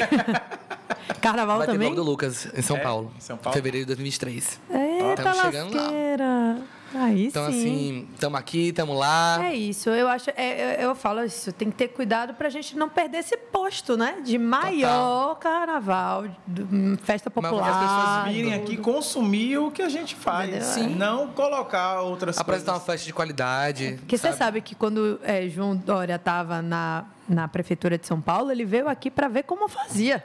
Carnaval 1.22 1.58
Vai 1.60 1.68
ter 1.68 1.74
também? 1.74 1.88
bloco 1.90 2.04
do 2.04 2.10
Lucas 2.10 2.48
em 2.56 2.62
São 2.62 2.78
É, 2.78 2.80
Paulo. 2.82 3.12
em 3.18 3.22
São 3.22 3.38
Paulo? 3.38 3.54
Fevereiro 3.56 3.86
de 3.86 3.96
2023. 3.96 4.60
Eita 4.70 5.24
Tamo 5.24 5.42
chegando 5.42 5.76
lá. 5.76 6.58
Aí 6.96 7.26
Então, 7.28 7.52
sim. 7.52 7.60
assim, 7.60 8.08
estamos 8.14 8.40
aqui, 8.40 8.68
estamos 8.70 8.98
lá. 8.98 9.40
É 9.46 9.56
isso, 9.56 9.90
eu 9.90 10.08
acho, 10.08 10.30
é, 10.36 10.76
eu, 10.84 10.90
eu 10.90 10.96
falo 10.96 11.24
isso, 11.24 11.52
tem 11.52 11.70
que 11.72 11.76
ter 11.76 11.88
cuidado 11.88 12.34
pra 12.36 12.50
gente 12.50 12.76
não 12.78 12.88
perder 12.90 13.18
esse 13.20 13.36
posto, 13.36 13.98
né? 13.98 14.18
De 14.24 14.38
maior 14.38 15.36
carnaval, 15.40 16.26
do- 16.46 16.98
festa 17.04 17.32
Mas 17.36 17.50
popular. 17.50 17.70
as 17.70 17.78
pessoas 17.80 18.36
virem 18.36 18.52
tudo. 18.52 18.64
aqui 18.64 18.78
consumir 18.78 19.58
o 19.58 19.72
que 19.72 19.82
a 19.82 19.90
gente 19.90 20.16
faz. 20.16 20.64
Sim. 20.66 20.96
Não 20.96 21.28
colocar 21.30 22.02
outras 22.02 22.38
Apresentar 22.38 22.74
uma 22.74 22.80
coisas. 22.80 22.94
festa 23.02 23.06
de 23.08 23.14
qualidade. 23.14 23.96
Porque 24.00 24.18
você 24.18 24.32
sabe 24.34 24.62
que 24.62 24.76
quando 24.76 25.20
é, 25.24 25.48
João 25.50 25.76
Dória 25.76 26.16
estava 26.16 26.62
na, 26.62 27.06
na 27.28 27.48
prefeitura 27.48 27.98
de 27.98 28.06
São 28.06 28.22
Paulo, 28.22 28.52
ele 28.52 28.66
veio 28.66 28.88
aqui 28.88 29.10
para 29.10 29.28
ver 29.28 29.44
como 29.44 29.68
fazia. 29.68 30.24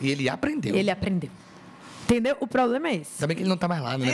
E 0.00 0.10
ele 0.10 0.28
aprendeu. 0.28 0.74
Ele 0.76 0.90
aprendeu. 0.90 1.30
Entendeu? 2.08 2.36
O 2.38 2.46
problema 2.46 2.86
é 2.88 2.94
esse. 2.96 3.14
Ainda 3.16 3.26
bem 3.26 3.36
que 3.36 3.42
ele 3.42 3.48
não 3.48 3.56
tá 3.56 3.66
mais 3.66 3.82
lá, 3.82 3.98
né? 3.98 4.06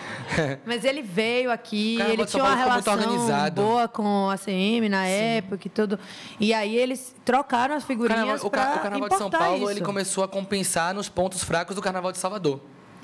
Mas 0.64 0.84
ele 0.84 1.02
veio 1.02 1.50
aqui, 1.52 1.96
O 1.96 1.98
Carnaval 1.98 2.14
ele 2.22 2.26
tinha 2.30 2.42
uma 2.44 2.54
relação 2.54 3.50
boa 3.54 3.86
com 3.88 4.30
a 4.30 4.38
CM 4.38 4.88
na 4.88 5.06
época 5.06 5.66
e 5.66 5.70
tudo. 5.70 5.98
E 6.40 6.54
aí 6.54 6.74
eles 6.74 7.14
trocaram 7.26 7.74
as 7.74 7.84
O 7.84 7.86
figurinhas 7.86 8.40
carnaval, 8.42 8.46
o 8.46 8.50
ca- 8.50 8.66
pra 8.66 8.76
o 8.76 8.80
carnaval 8.82 9.08
de 9.10 9.18
São 9.18 9.30
Paulo 9.30 9.62
isso. 9.64 9.70
ele 9.70 9.80
começou 9.82 10.24
a 10.24 10.28
compensar 10.28 10.94
nos 10.94 11.10
pontos 11.10 11.44
fracos 11.44 11.76
do 11.76 11.82
carnaval 11.82 12.10
de 12.10 12.16
Salvador, 12.18 12.58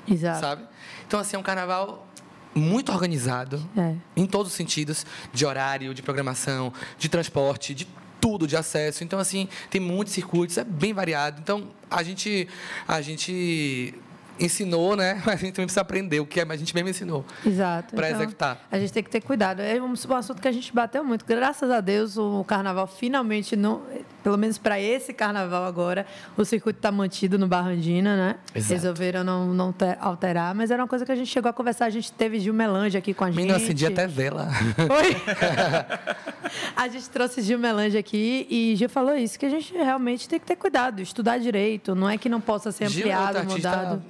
Exato. 0.09 0.39
sabe? 0.39 0.63
Então 1.07 1.19
assim 1.19 1.35
é 1.35 1.39
um 1.39 1.43
carnaval 1.43 2.07
muito 2.55 2.91
organizado 2.91 3.61
É. 3.77 3.93
em 4.17 4.25
todos 4.25 4.51
os 4.51 4.57
sentidos, 4.57 5.05
de 5.31 5.45
horário, 5.45 5.93
de 5.93 6.01
programação, 6.01 6.73
de 6.97 7.07
transporte, 7.07 7.75
de 7.75 7.87
tudo, 8.19 8.47
de 8.47 8.55
acesso. 8.57 9.03
Então 9.03 9.19
assim 9.19 9.47
tem 9.69 9.79
muitos 9.79 10.11
circuitos, 10.13 10.57
é 10.57 10.63
bem 10.63 10.91
variado. 10.91 11.39
Então 11.39 11.67
a 11.91 12.01
gente 12.01 12.47
a 12.87 12.99
gente 13.01 13.93
ensinou, 14.39 14.95
né? 14.95 15.21
A 15.27 15.35
gente 15.35 15.53
também 15.53 15.65
precisa 15.67 15.81
aprender 15.81 16.19
o 16.19 16.25
que 16.25 16.39
a 16.41 16.55
gente 16.55 16.73
mesmo 16.73 16.89
ensinou. 16.89 17.25
Exato. 17.45 17.95
Pra 17.95 18.09
Então, 18.09 18.21
executar. 18.21 18.59
A 18.71 18.79
gente 18.79 18.91
tem 18.91 19.03
que 19.03 19.09
ter 19.09 19.21
cuidado. 19.21 19.61
É 19.61 19.81
um, 19.81 19.93
um 19.93 20.15
assunto 20.15 20.41
que 20.41 20.47
a 20.47 20.51
gente 20.51 20.73
bateu 20.73 21.03
muito. 21.03 21.25
Graças 21.25 21.69
a 21.69 21.79
Deus, 21.81 22.17
o 22.17 22.43
carnaval 22.43 22.87
finalmente, 22.87 23.55
não, 23.55 23.81
pelo 24.23 24.37
menos 24.37 24.57
para 24.57 24.79
esse 24.79 25.13
carnaval 25.13 25.65
agora, 25.65 26.05
o 26.37 26.43
circuito 26.45 26.79
está 26.79 26.91
mantido 26.91 27.37
no 27.37 27.47
Barrandina, 27.47 28.15
né? 28.15 28.35
Exato. 28.55 28.73
Resolveram 28.73 29.23
não, 29.23 29.53
não 29.53 29.71
te- 29.71 29.97
alterar, 29.99 30.53
mas 30.55 30.71
era 30.71 30.81
uma 30.81 30.87
coisa 30.87 31.05
que 31.05 31.11
a 31.11 31.15
gente 31.15 31.29
chegou 31.29 31.49
a 31.49 31.53
conversar. 31.53 31.85
A 31.85 31.89
gente 31.89 32.11
teve 32.11 32.39
Gil 32.39 32.53
Melange 32.53 32.97
aqui 32.97 33.13
com 33.13 33.23
a 33.23 33.27
gente. 33.27 33.37
Menino 33.37 33.55
acendi 33.55 33.85
até 33.85 34.07
vela. 34.07 34.49
Foi? 34.87 35.15
a 36.75 36.87
gente 36.87 37.09
trouxe 37.09 37.41
Gil 37.41 37.59
Melange 37.59 37.97
aqui 37.97 38.47
e 38.49 38.75
Gil 38.75 38.89
falou 38.89 39.15
isso, 39.15 39.37
que 39.39 39.45
a 39.45 39.49
gente 39.49 39.73
realmente 39.73 40.27
tem 40.27 40.39
que 40.39 40.45
ter 40.45 40.55
cuidado, 40.55 41.01
estudar 41.01 41.37
direito. 41.37 41.95
Não 41.95 42.09
é 42.09 42.17
que 42.17 42.29
não 42.29 42.41
possa 42.41 42.71
ser 42.71 42.89
Gil 42.89 43.07
é 43.07 43.13
ampliado, 43.13 43.37
artista 43.39 43.69
mudado. 43.69 44.03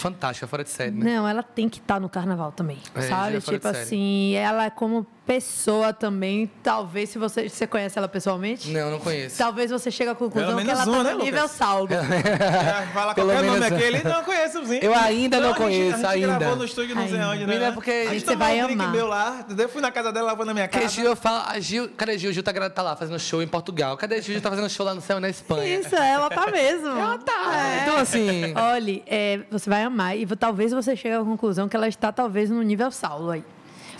Fantástica, 0.00 0.46
fora 0.46 0.64
de 0.64 0.70
série, 0.70 0.90
né? 0.92 1.14
Não, 1.16 1.28
ela 1.28 1.42
tem 1.42 1.68
que 1.68 1.78
estar 1.78 2.00
no 2.00 2.08
carnaval 2.08 2.50
também, 2.52 2.78
É, 2.94 3.02
sabe? 3.02 3.36
é 3.36 3.40
Tipo 3.40 3.68
assim, 3.68 4.34
ela 4.34 4.70
como 4.70 5.06
pessoa 5.34 5.92
também, 5.92 6.50
talvez 6.60 7.08
se 7.10 7.16
você, 7.16 7.48
você 7.48 7.64
conhece 7.64 7.96
ela 7.96 8.08
pessoalmente, 8.08 8.68
Não, 8.70 8.90
não 8.90 8.98
conheço. 8.98 9.38
talvez 9.38 9.70
você 9.70 9.88
chegue 9.88 10.10
à 10.10 10.14
conclusão 10.16 10.56
Pelo 10.56 10.64
que 10.64 10.70
ela 10.70 10.84
menos 10.84 10.96
tá 11.04 11.04
no 11.12 11.18
né, 11.18 11.24
nível 11.24 11.42
Lucas? 11.42 11.56
saldo. 11.56 11.94
É, 12.10 12.86
fala 12.92 13.14
Pelo 13.14 13.28
qualquer 13.28 13.46
nome 13.46 13.60
menos- 13.60 13.78
aquele. 13.78 14.02
Não, 14.02 14.24
conheço, 14.24 14.66
sim. 14.66 14.78
Eu 14.82 14.92
ainda 14.92 15.38
não 15.38 15.46
a 15.46 15.52
gente- 15.52 15.58
conheço, 15.58 15.94
a 15.94 15.96
gente 15.98 16.24
ainda. 16.24 16.38
gravou 16.38 16.56
no 16.56 16.64
estúdio 16.64 16.96
não 16.96 17.04
sei 17.06 17.14
Ainda. 17.14 17.28
onde, 17.28 17.40
né? 17.40 17.46
Menina, 17.46 17.72
porque- 17.72 17.90
a 18.08 18.12
gente 18.12 18.24
você 18.26 18.34
vai 18.36 18.60
um 18.60 18.64
amar. 18.72 18.90
meu 18.92 19.06
lá, 19.06 19.36
entendeu? 19.40 19.68
Fui 19.68 19.80
na 19.80 19.92
casa 19.92 20.12
dela, 20.12 20.28
ela 20.30 20.36
foi 20.36 20.46
na 20.46 20.52
minha 20.54 20.66
Porque 20.68 20.80
casa. 20.82 20.94
Gil, 20.94 21.04
eu 21.06 21.14
falo, 21.16 21.44
a 21.48 21.60
Gil, 21.60 21.88
cadê 21.96 22.18
Gil? 22.18 22.32
Gil 22.32 22.42
tá, 22.42 22.70
tá 22.70 22.82
lá 22.82 22.96
fazendo 22.96 23.18
show 23.20 23.40
em 23.40 23.46
Portugal. 23.46 23.96
Cadê 23.96 24.16
Gil? 24.20 24.34
Gil 24.34 24.42
tá 24.42 24.50
fazendo 24.50 24.68
show 24.68 24.84
lá 24.84 24.94
no 24.94 25.00
céu 25.00 25.20
na 25.20 25.28
Espanha. 25.28 25.78
Isso, 25.78 25.94
ela 25.94 26.28
tá 26.28 26.50
mesmo. 26.50 26.88
ela 26.88 27.18
tá. 27.18 27.80
Então, 27.82 27.96
assim, 27.98 28.52
Olha, 28.56 29.02
é, 29.06 29.40
você 29.50 29.70
vai 29.70 29.84
amar 29.84 30.18
e 30.18 30.26
talvez 30.26 30.72
você 30.72 30.96
chegue 30.96 31.14
à 31.14 31.20
conclusão 31.24 31.68
que 31.68 31.76
ela 31.76 31.86
está 31.86 32.10
talvez 32.10 32.50
no 32.50 32.62
nível 32.62 32.90
Saulo 32.90 33.30
aí. 33.30 33.44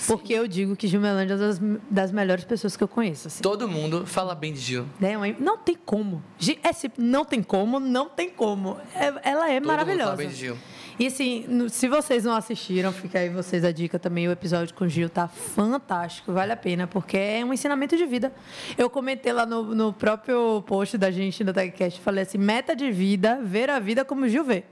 Porque 0.06 0.32
eu 0.32 0.46
digo 0.46 0.76
que 0.76 0.86
Gilmelândia 0.86 1.34
é 1.34 1.36
das, 1.36 1.60
das 1.90 2.12
melhores 2.12 2.44
pessoas 2.44 2.76
que 2.76 2.82
eu 2.84 2.88
conheço. 2.88 3.28
Assim. 3.28 3.42
todo 3.42 3.68
mundo 3.68 4.06
fala 4.06 4.34
bem 4.34 4.52
de 4.52 4.60
Gil. 4.60 4.86
Mãe? 5.18 5.36
Não 5.38 5.58
tem 5.58 5.76
como. 5.76 6.22
É, 6.62 6.90
não 6.98 7.24
tem 7.24 7.42
como, 7.42 7.78
não 7.80 8.08
tem 8.08 8.30
como. 8.30 8.76
É- 8.94 9.30
ela 9.30 9.50
é 9.50 9.54
Todo 9.54 9.62
mundo 9.62 9.66
maravilhosa. 9.66 10.04
fala 10.04 10.16
bem 10.16 10.28
de 10.28 10.34
Gil. 10.34 10.56
E 10.98 11.06
assim, 11.06 11.46
se 11.70 11.88
vocês 11.88 12.24
não 12.24 12.34
assistiram, 12.34 12.92
fica 12.92 13.18
aí 13.20 13.30
vocês 13.30 13.64
a 13.64 13.72
dica 13.72 13.98
também. 13.98 14.28
O 14.28 14.32
episódio 14.32 14.74
com 14.74 14.84
o 14.84 14.88
Gil 14.88 15.08
tá 15.08 15.26
fantástico, 15.28 16.30
vale 16.30 16.52
a 16.52 16.56
pena, 16.56 16.86
porque 16.86 17.16
é 17.16 17.42
um 17.44 17.54
ensinamento 17.54 17.96
de 17.96 18.04
vida. 18.04 18.30
Eu 18.76 18.90
comentei 18.90 19.32
lá 19.32 19.46
no, 19.46 19.74
no 19.74 19.92
próprio 19.94 20.62
post 20.66 20.98
da 20.98 21.10
gente 21.10 21.42
no 21.42 21.54
TagCast, 21.54 22.00
falei 22.00 22.24
assim: 22.24 22.36
meta 22.36 22.76
de 22.76 22.90
vida, 22.92 23.40
ver 23.42 23.70
a 23.70 23.78
vida 23.78 24.04
como 24.04 24.26
o 24.26 24.28
Gil 24.28 24.44
vê. 24.44 24.64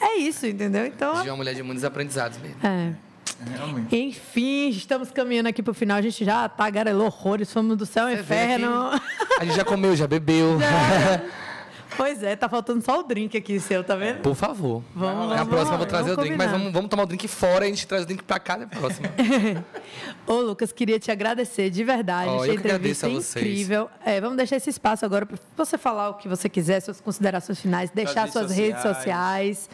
É 0.00 0.16
isso, 0.16 0.46
entendeu? 0.46 0.86
Então. 0.86 1.16
Gil 1.16 1.26
é 1.26 1.30
uma 1.30 1.36
mulher 1.36 1.54
de 1.54 1.62
muitos 1.62 1.84
aprendizados 1.84 2.38
mesmo. 2.38 2.56
É. 2.66 2.94
Realmente. 3.44 3.94
Enfim, 3.96 4.68
estamos 4.70 5.10
caminhando 5.10 5.48
aqui 5.48 5.62
pro 5.62 5.74
final. 5.74 5.98
A 5.98 6.02
gente 6.02 6.24
já 6.24 6.48
tagarelou 6.48 7.06
horrores, 7.06 7.52
fomos 7.52 7.76
do 7.76 7.84
céu 7.86 8.06
ao 8.06 8.12
inferno. 8.12 8.90
A 9.38 9.44
gente 9.44 9.54
já 9.56 9.64
comeu, 9.64 9.94
já 9.94 10.06
bebeu. 10.06 10.58
pois 11.96 12.22
é, 12.22 12.34
tá 12.34 12.48
faltando 12.48 12.82
só 12.82 13.00
o 13.00 13.02
drink 13.02 13.36
aqui 13.36 13.60
seu, 13.60 13.84
tá 13.84 13.94
vendo? 13.94 14.20
Por 14.22 14.34
favor. 14.34 14.82
Vamos, 14.94 15.28
Na 15.28 15.36
vamos, 15.36 15.48
próxima 15.48 15.74
eu 15.74 15.78
vou 15.78 15.86
trazer 15.86 16.10
vamos 16.10 16.18
o 16.18 16.20
drink, 16.22 16.36
mas 16.36 16.46
combinar. 16.46 16.58
vamos, 16.58 16.72
vamos 16.72 16.90
tomar 16.90 17.02
o 17.02 17.06
drink 17.06 17.28
fora 17.28 17.64
e 17.66 17.68
a 17.68 17.74
gente 17.74 17.86
traz 17.86 18.04
o 18.04 18.06
drink 18.06 18.22
pra 18.22 18.38
cá 18.38 18.56
na 18.56 18.66
próxima. 18.66 19.08
Ô, 20.26 20.40
Lucas, 20.40 20.72
queria 20.72 20.98
te 20.98 21.10
agradecer 21.10 21.68
de 21.70 21.84
verdade. 21.84 22.30
Achei 22.30 22.50
eu 22.50 22.54
que 22.54 22.66
agradeço 22.66 23.06
entrevista 23.06 23.06
a 23.06 23.10
vocês. 23.10 23.36
incrível. 23.44 23.90
É, 24.04 24.20
vamos 24.20 24.36
deixar 24.38 24.56
esse 24.56 24.70
espaço 24.70 25.04
agora 25.04 25.26
para 25.26 25.38
você 25.56 25.76
falar 25.76 26.08
o 26.10 26.14
que 26.14 26.28
você 26.28 26.48
quiser, 26.48 26.80
suas 26.80 27.00
considerações 27.00 27.60
finais, 27.60 27.90
deixar 27.90 28.20
redes 28.20 28.32
suas 28.32 28.50
redes 28.50 28.80
sociais. 28.82 29.58
sociais. 29.58 29.70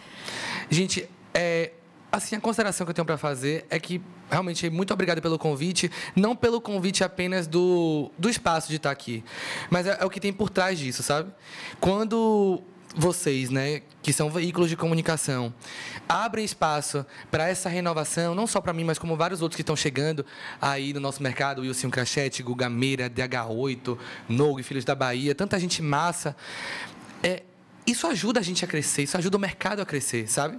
Gente, 0.69 1.09
é, 1.35 1.71
assim, 2.13 2.37
a 2.37 2.41
consideração 2.41 2.85
que 2.85 2.91
eu 2.91 2.95
tenho 2.95 3.07
pra 3.07 3.17
fazer 3.17 3.65
é 3.71 3.81
que 3.81 4.03
realmente 4.31 4.69
muito 4.69 4.93
obrigado 4.93 5.23
pelo 5.23 5.39
convite, 5.39 5.91
não 6.15 6.37
pelo 6.37 6.61
convite 6.61 7.03
apenas 7.03 7.47
do, 7.47 8.11
do 8.19 8.29
espaço 8.29 8.69
de 8.69 8.77
estar 8.77 8.91
aqui, 8.91 9.25
mas 9.71 9.87
é, 9.87 9.97
é 9.99 10.05
o 10.05 10.11
que 10.11 10.21
tem 10.21 10.33
por 10.33 10.51
trás 10.51 10.79
disso, 10.79 11.03
sabe? 11.03 11.33
Quando 11.81 12.63
vocês, 12.95 13.49
né, 13.49 13.81
que 14.03 14.13
são 14.13 14.31
veículos 14.31 14.69
de 14.69 14.77
comunicação, 14.77 15.55
abrem 16.07 16.45
espaço 16.45 17.07
para 17.31 17.49
essa 17.49 17.69
renovação, 17.69 18.35
não 18.35 18.47
só 18.47 18.61
para 18.61 18.75
mim, 18.75 18.85
mas 18.85 18.99
como 18.99 19.17
vários 19.17 19.41
outros 19.41 19.57
que 19.57 19.63
estão 19.63 19.75
chegando 19.75 20.27
aí 20.61 20.93
no 20.93 21.01
nosso 21.01 21.23
mercado, 21.23 21.63
Wilson 21.63 21.89
Crachete, 21.89 22.43
Guga 22.43 22.69
Meira, 22.69 23.09
DH8, 23.09 23.97
Nogue, 24.29 24.63
Filhos 24.63 24.85
da 24.85 24.95
Bahia, 24.95 25.35
tanta 25.35 25.59
gente 25.59 25.81
massa. 25.81 26.37
É, 27.23 27.43
isso 27.87 28.07
ajuda 28.07 28.41
a 28.41 28.43
gente 28.43 28.65
a 28.65 28.69
crescer, 28.69 29.03
isso 29.03 29.17
ajuda 29.17 29.37
o 29.37 29.41
mercado 29.41 29.81
a 29.81 29.87
crescer, 29.87 30.29
sabe? 30.29 30.59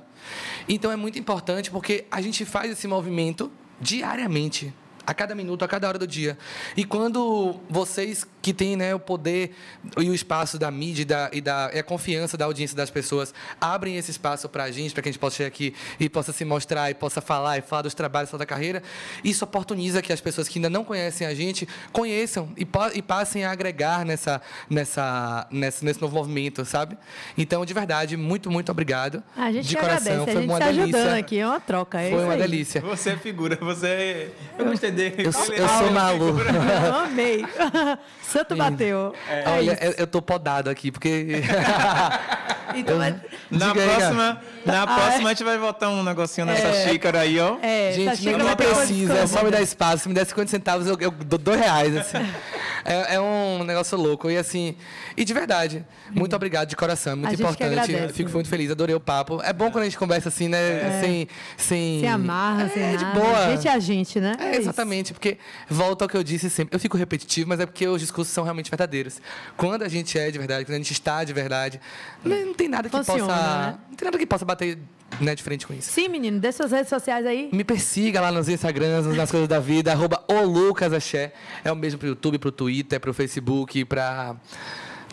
Então 0.68 0.92
é 0.92 0.96
muito 0.96 1.18
importante 1.18 1.72
porque 1.72 2.06
a 2.12 2.22
gente 2.22 2.46
faz 2.46 2.72
esse 2.72 2.88
movimento 2.88 3.52
diariamente. 3.80 4.74
A 5.06 5.14
cada 5.14 5.36
minuto, 5.36 5.64
a 5.66 5.68
cada 5.68 5.88
hora 5.88 6.00
do 6.00 6.08
dia. 6.08 6.38
E 6.78 6.86
quando 6.86 7.60
vocês 7.70 8.26
que 8.42 8.54
têm 8.54 8.76
né, 8.76 8.94
o 8.94 9.00
poder 9.00 9.52
e 9.98 10.10
o 10.10 10.14
espaço 10.14 10.58
da 10.60 10.70
mídia 10.70 11.02
e, 11.02 11.06
da, 11.06 11.30
e, 11.34 11.42
da, 11.42 11.72
e 11.74 11.80
a 11.80 11.84
confiança 11.84 12.38
da 12.38 12.46
audiência 12.46 12.76
das 12.76 12.90
pessoas 12.90 13.34
abrem 13.60 13.98
esse 13.98 14.12
espaço 14.12 14.50
para 14.50 14.66
a 14.66 14.72
gente, 14.72 14.94
para 14.94 15.02
que 15.04 15.10
a 15.10 15.12
gente 15.12 15.20
possa 15.20 15.38
chegar 15.38 15.48
aqui 15.48 15.74
e 16.00 16.10
possa 16.10 16.34
se 16.34 16.44
mostrar 16.44 16.90
e 16.92 16.94
possa 16.94 17.22
falar 17.22 17.58
e 17.58 17.62
falar 17.62 17.84
dos 17.84 17.94
trabalhos, 17.94 18.30
falar 18.30 18.40
da 18.40 18.46
carreira, 18.46 18.84
isso 19.24 19.44
oportuniza 19.46 20.02
que 20.02 20.12
as 20.12 20.20
pessoas 20.20 20.48
que 20.48 20.58
ainda 20.60 20.70
não 20.70 20.84
conhecem 20.84 21.26
a 21.26 21.34
gente 21.34 21.68
conheçam 21.92 22.50
e, 22.58 22.68
e 22.94 23.02
passem 23.02 23.46
a 23.46 23.52
agregar 23.52 24.06
nessa, 24.06 24.42
nessa, 24.70 25.48
nessa, 25.52 25.86
nesse 25.86 26.02
novo 26.02 26.16
movimento, 26.16 26.66
sabe? 26.66 26.98
Então, 27.38 27.66
de 27.66 27.74
verdade, 27.74 28.18
muito, 28.18 28.52
muito 28.52 28.72
obrigado. 28.72 29.24
A 29.36 29.52
gente 29.52 29.68
de 29.68 29.76
coração, 29.76 30.14
agradece, 30.14 30.30
a 30.30 30.34
foi 30.34 30.42
gente 30.42 30.50
uma 30.52 30.58
se 30.58 30.64
ajudando 30.64 30.92
delícia. 30.92 31.16
aqui, 31.16 31.40
é 31.40 31.48
uma 31.48 31.60
troca. 31.60 32.02
É 32.02 32.10
Foi 32.10 32.24
uma 32.24 32.34
aí. 32.34 32.40
delícia. 32.40 32.82
Você 32.82 33.12
é 33.12 33.18
figura, 33.18 33.58
você. 33.62 34.32
Eu 34.58 34.66
gostei 34.66 34.92
dele. 34.94 35.16
Eu, 35.20 35.24
eu 35.56 35.66
é 35.66 35.68
sou 35.68 35.92
maluco. 35.92 36.40
Eu 36.40 36.96
amei. 36.96 37.46
Santo 38.22 38.56
bateu. 38.56 39.14
É 39.30 39.44
Olha, 39.50 39.74
isso. 39.74 39.84
eu, 39.84 39.92
eu 40.00 40.08
tô 40.08 40.22
podado 40.22 40.70
aqui, 40.70 40.92
porque. 40.92 41.42
Então, 42.76 43.02
é- 43.02 43.16
Na 43.52 43.68
Diga 43.68 43.82
aí, 43.82 43.90
próxima, 43.90 44.42
na 44.66 44.84
Ah, 44.84 44.88
próxima 44.88 45.30
a 45.30 45.34
gente 45.34 45.44
vai 45.44 45.58
botar 45.58 45.90
um 45.90 46.04
negocinho 46.04 46.46
nessa 46.46 46.68
É. 46.68 46.88
xícara 46.90 47.20
aí, 47.22 47.40
ó. 47.40 47.58
é, 47.62 47.92
Gente, 47.94 48.32
não 48.38 48.56
ter 48.56 48.56
precisa, 48.68 49.14
é 49.20 49.28
só 49.28 49.44
me 49.44 49.52
dar 49.52 49.62
espaço. 49.62 50.04
Se 50.04 50.10
me 50.10 50.16
der 50.16 50.26
50 50.26 50.50
centavos, 50.50 50.88
eu, 50.88 50.98
eu 51.00 51.12
dou 51.12 51.40
dois 51.40 51.60
reais. 51.60 51.96
Assim. 51.98 52.18
É, 52.86 53.16
é 53.16 53.20
um 53.22 53.64
negócio 53.64 53.98
louco. 53.98 54.30
E 54.30 54.36
assim, 54.38 54.76
e 55.16 55.24
de 55.24 55.34
verdade, 55.34 55.86
muito 56.12 56.36
obrigado 56.36 56.68
de 56.68 56.76
coração. 56.76 57.14
é 57.14 57.16
Muito 57.16 57.28
A 57.28 57.30
gente 57.30 57.38
que 57.40 57.64
importante. 57.64 57.80
agradece. 57.92 58.14
Fico 58.14 58.30
muito 58.32 58.50
feliz, 58.50 58.70
adorei 58.72 58.94
o 58.94 59.00
papo. 59.00 59.42
É 59.42 59.54
bom 59.54 59.72
quando 59.72 59.84
a 59.84 59.86
gente 59.86 59.98
conversa 59.98 60.28
assim, 60.28 60.50
né? 60.50 61.00
Sem, 61.00 61.28
sem. 61.56 62.00
Se 62.02 62.08
amarra, 62.08 62.68
sem 62.68 62.84
é, 62.84 62.98
de 62.98 63.06
nada. 63.06 63.18
boa. 63.22 63.38
A 63.48 63.56
gente 63.56 63.68
é 63.70 63.72
a 63.72 63.80
gente, 63.80 64.20
né? 64.20 64.36
É, 64.38 64.52
isso. 64.52 64.62
exatamente, 64.64 65.14
porque 65.14 65.38
volta 65.70 66.04
ao 66.04 66.10
que 66.10 66.18
eu 66.18 66.24
disse 66.26 66.50
sempre. 66.50 66.76
Eu 66.76 66.80
fico 66.82 66.98
repetitivo, 66.98 67.48
mas 67.48 67.62
é 67.62 67.66
porque 67.66 67.88
os 67.88 68.02
discursos 68.02 68.34
são 68.34 68.44
realmente 68.44 68.70
verdadeiros. 68.70 69.22
Quando 69.56 69.84
a 69.84 69.88
gente 69.88 70.20
é 70.20 70.30
de 70.30 70.38
verdade, 70.38 70.66
quando 70.66 70.76
a 70.76 70.80
gente 70.80 70.92
está 70.92 71.24
de 71.24 71.32
verdade, 71.32 71.80
não, 72.22 72.48
não 72.48 72.54
tem 72.54 72.68
nada 72.68 72.90
que 72.90 72.98
Funciona, 72.98 73.26
possa. 73.34 73.38
né? 73.68 73.76
Não 73.92 73.96
tem 73.96 74.06
nada 74.08 74.18
que 74.18 74.26
possa 74.26 74.44
bater 74.54 74.78
né, 75.20 75.36
de 75.36 75.44
frente 75.44 75.68
com 75.68 75.74
isso. 75.74 75.92
Sim, 75.92 76.08
menino, 76.08 76.40
dê 76.40 76.52
suas 76.52 76.72
redes 76.72 76.90
sociais 76.90 77.26
aí. 77.26 77.50
Me 77.52 77.64
persiga 77.64 78.22
lá 78.22 78.32
nos 78.32 78.50
Instagrams, 78.50 79.06
nas 79.16 79.30
coisas 79.30 79.48
da 79.48 79.60
vida, 79.60 79.92
arroba 79.92 80.24
o 80.28 80.42
Lucas 80.42 80.94
Axé. 80.94 81.34
É 81.64 81.72
o 81.72 81.76
mesmo 81.76 82.00
pro 82.00 82.08
YouTube, 82.08 82.40
pro 82.40 82.52
Twitter, 82.52 83.00
pro 83.00 83.14
Facebook, 83.14 83.86
pra 83.86 84.36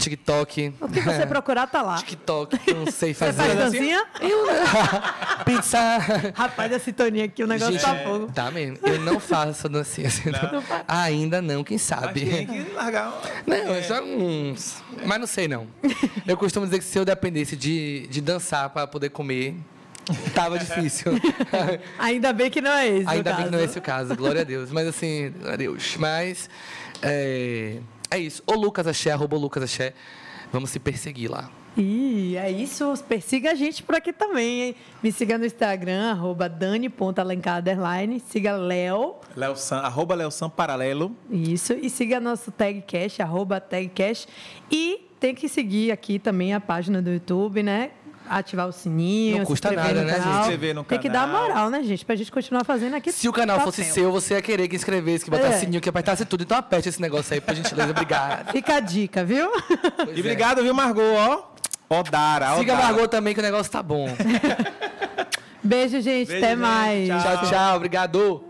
TikTok. 0.01 0.75
O 0.81 0.89
que 0.89 1.01
você 1.01 1.27
procurar 1.27 1.67
tá 1.67 1.83
lá. 1.83 1.97
TikTok, 1.97 2.59
que 2.59 2.71
eu 2.71 2.77
não 2.77 2.91
sei 2.91 3.13
Você 3.15 3.33
fazer. 3.33 3.43
faz 3.43 3.55
dancinha? 3.59 4.05
Pizza. 5.45 5.79
Rapaz, 6.35 6.73
a 6.73 6.79
sintonia 6.79 7.25
aqui, 7.27 7.43
o 7.45 7.47
negócio 7.47 7.73
Gente, 7.73 7.83
tá 7.83 7.95
fogo. 7.97 8.33
Tá 8.33 8.51
mesmo. 8.51 8.79
Eu 8.83 9.01
não 9.01 9.21
faço 9.21 9.69
dancinha 9.69 10.09
assim. 10.09 10.31
Não. 10.31 10.63
Ainda 10.89 11.43
não, 11.43 11.63
quem 11.63 11.77
Mas 11.77 11.83
sabe. 11.83 12.25
tem 12.25 12.47
que 12.47 12.73
largar. 12.73 13.13
Não, 13.47 13.75
é 13.75 13.83
só 13.83 14.03
uns. 14.03 14.83
Mas 15.05 15.21
não 15.21 15.27
sei, 15.27 15.47
não. 15.47 15.67
Eu 16.27 16.37
costumo 16.37 16.67
dizer 16.67 16.79
que 16.79 16.85
se 16.85 16.99
eu 16.99 17.05
dependesse 17.05 17.57
de, 17.57 18.07
de 18.09 18.21
dançar 18.21 18.71
para 18.71 18.87
poder 18.87 19.11
comer, 19.11 19.57
tava 20.35 20.59
difícil. 20.61 21.13
Ainda 21.99 22.33
bem 22.33 22.51
que 22.51 22.61
não 22.61 22.73
é 22.73 22.89
esse. 22.89 23.09
Ainda 23.09 23.21
o 23.21 23.25
bem 23.25 23.35
que 23.35 23.39
caso. 23.43 23.51
não 23.51 23.59
é 23.59 23.65
esse 23.65 23.79
o 23.79 23.83
caso, 23.83 24.17
glória 24.17 24.41
a 24.41 24.45
Deus. 24.45 24.71
Mas 24.71 24.87
assim, 24.89 25.31
glória 25.39 25.55
a 25.55 25.57
Deus. 25.57 25.97
Mas 25.99 26.49
é, 27.03 27.79
é 28.11 28.19
isso. 28.19 28.43
O 28.47 28.55
Lucas 28.55 28.87
Axé, 28.87 29.11
arroba 29.11 29.37
o 29.37 29.41
Lucas 29.41 29.63
Axé. 29.63 29.95
Vamos 30.53 30.71
se 30.71 30.81
perseguir 30.81 31.31
lá. 31.31 31.51
Ih, 31.77 32.37
é 32.37 32.51
isso. 32.51 32.93
Persiga 33.09 33.53
a 33.53 33.55
gente 33.55 33.83
por 33.83 33.95
aqui 33.95 34.13
também, 34.13 34.63
hein? 34.63 34.75
Me 35.03 35.13
siga 35.13 35.39
no 35.39 35.47
Instagram, 35.47 36.11
arroba 36.11 36.49
dani.alencar, 36.49 37.61
underline. 37.61 38.19
Siga 38.21 38.57
Léo, 38.57 39.15
Léo 39.37 39.55
San, 39.57 39.79
arroba 39.79 40.15
Léo 40.17 40.31
San 40.31 40.51
Paralelo. 40.51 41.15
isso. 41.31 41.73
E 41.75 41.89
siga 41.89 42.19
nosso 42.19 42.51
tagcast, 42.51 43.23
arroba 43.23 43.61
tagcast. 43.61 44.27
E 44.71 45.07
tem 45.21 45.35
que 45.35 45.49
seguir 45.49 45.93
aqui 45.93 46.19
também 46.19 46.55
a 46.55 46.61
página 46.61 47.01
do 47.01 47.11
YouTube, 47.11 47.63
né? 47.63 47.91
Ativar 48.33 48.69
o 48.69 48.73
sininho, 48.73 49.39
Não 49.39 49.45
custa 49.45 49.73
nada, 49.73 49.93
no 49.93 50.05
né, 50.07 50.13
canal. 50.15 50.33
Se 50.35 50.41
inscrever 50.43 50.73
no 50.73 50.85
Tem 50.85 51.01
que 51.01 51.09
dar 51.09 51.27
canal. 51.27 51.43
moral, 51.49 51.69
né, 51.69 51.83
gente? 51.83 52.05
Pra 52.05 52.15
gente 52.15 52.31
continuar 52.31 52.63
fazendo 52.65 52.95
aqui. 52.95 53.11
Se 53.11 53.29
o 53.29 53.33
canal 53.33 53.59
fosse 53.59 53.81
papel. 53.83 53.95
seu, 53.95 54.13
você 54.13 54.35
ia 54.35 54.43
querer 54.43 54.69
que 54.69 54.77
inscrevesse, 54.77 55.25
que 55.25 55.31
botasse 55.33 55.55
É. 55.55 55.59
sininho, 55.59 55.81
que 55.81 55.89
apertasse 55.89 56.25
tudo. 56.25 56.45
Então 56.45 56.57
aperte 56.57 56.89
esse 56.89 57.01
negócio 57.03 57.35
aí, 57.35 57.41
por 57.41 57.53
gentileza. 57.57 57.91
Obrigado. 57.91 58.53
Fica 58.53 58.77
a 58.77 58.81
dica, 58.81 59.25
viu? 59.25 59.51
Pois 59.97 60.11
E 60.11 60.17
é. 60.17 60.21
obrigado, 60.21 60.63
viu, 60.63 60.73
Margot, 60.73 61.03
ó. 61.03 61.51
Odara, 61.99 62.57
Siga 62.57 62.73
a 62.73 62.77
Odara. 62.77 62.93
Margot 62.93 63.09
também, 63.09 63.35
que 63.35 63.41
o 63.41 63.43
negócio 63.43 63.73
tá 63.73 63.83
bom. 63.83 64.07
Beijo, 65.61 66.01
gente. 66.01 66.29
Beijo, 66.29 66.37
Até 66.45 66.51
gente. 66.51 66.61
mais. 66.61 67.09
Tchau. 67.09 67.21
tchau, 67.39 67.51
tchau. 67.51 67.77
Obrigado. 67.79 68.50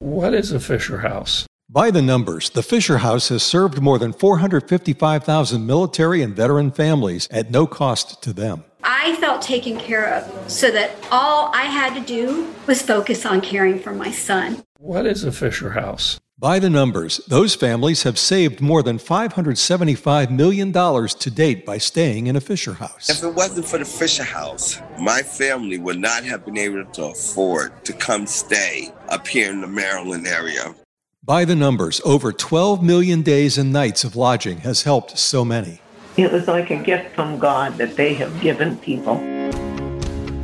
What 0.00 0.32
is 0.32 0.52
a 0.52 0.60
Fisher 0.60 0.98
House? 0.98 1.44
By 1.68 1.90
the 1.90 2.00
numbers, 2.00 2.50
the 2.50 2.62
Fisher 2.62 2.98
House 2.98 3.30
has 3.30 3.42
served 3.42 3.82
more 3.82 3.98
than 3.98 4.12
455,000 4.12 5.66
military 5.66 6.22
and 6.22 6.36
veteran 6.36 6.70
families 6.70 7.26
at 7.32 7.50
no 7.50 7.66
cost 7.66 8.22
to 8.22 8.32
them. 8.32 8.62
I 8.84 9.16
felt 9.16 9.42
taken 9.42 9.76
care 9.76 10.06
of 10.14 10.50
so 10.50 10.70
that 10.70 10.92
all 11.10 11.50
I 11.52 11.64
had 11.64 11.94
to 11.94 12.00
do 12.00 12.54
was 12.68 12.80
focus 12.80 13.26
on 13.26 13.40
caring 13.40 13.80
for 13.80 13.92
my 13.92 14.12
son. 14.12 14.62
What 14.78 15.04
is 15.04 15.24
a 15.24 15.32
Fisher 15.32 15.70
House? 15.70 16.20
By 16.40 16.60
the 16.60 16.70
numbers, 16.70 17.16
those 17.26 17.56
families 17.56 18.04
have 18.04 18.16
saved 18.16 18.60
more 18.60 18.80
than 18.80 18.96
$575 18.96 20.30
million 20.30 20.72
to 20.72 21.30
date 21.32 21.66
by 21.66 21.78
staying 21.78 22.28
in 22.28 22.36
a 22.36 22.40
Fisher 22.40 22.74
House. 22.74 23.10
If 23.10 23.24
it 23.24 23.34
wasn't 23.34 23.66
for 23.66 23.78
the 23.78 23.84
Fisher 23.84 24.22
House, 24.22 24.80
my 25.00 25.20
family 25.20 25.78
would 25.78 25.98
not 25.98 26.22
have 26.22 26.44
been 26.44 26.56
able 26.56 26.84
to 26.84 27.06
afford 27.06 27.84
to 27.84 27.92
come 27.92 28.24
stay 28.28 28.92
up 29.08 29.26
here 29.26 29.50
in 29.50 29.60
the 29.60 29.66
Maryland 29.66 30.28
area. 30.28 30.76
By 31.24 31.44
the 31.44 31.56
numbers, 31.56 32.00
over 32.04 32.30
12 32.30 32.84
million 32.84 33.22
days 33.22 33.58
and 33.58 33.72
nights 33.72 34.04
of 34.04 34.14
lodging 34.14 34.58
has 34.58 34.84
helped 34.84 35.18
so 35.18 35.44
many. 35.44 35.80
It 36.16 36.30
was 36.30 36.46
like 36.46 36.70
a 36.70 36.76
gift 36.76 37.16
from 37.16 37.40
God 37.40 37.76
that 37.78 37.96
they 37.96 38.14
have 38.14 38.40
given 38.40 38.76
people. 38.76 39.16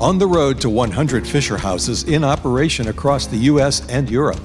On 0.02 0.18
the 0.18 0.26
road 0.26 0.60
to 0.62 0.68
100 0.68 1.24
Fisher 1.24 1.56
Houses 1.56 2.02
in 2.02 2.24
operation 2.24 2.88
across 2.88 3.28
the 3.28 3.36
U.S. 3.36 3.88
and 3.88 4.10
Europe. 4.10 4.40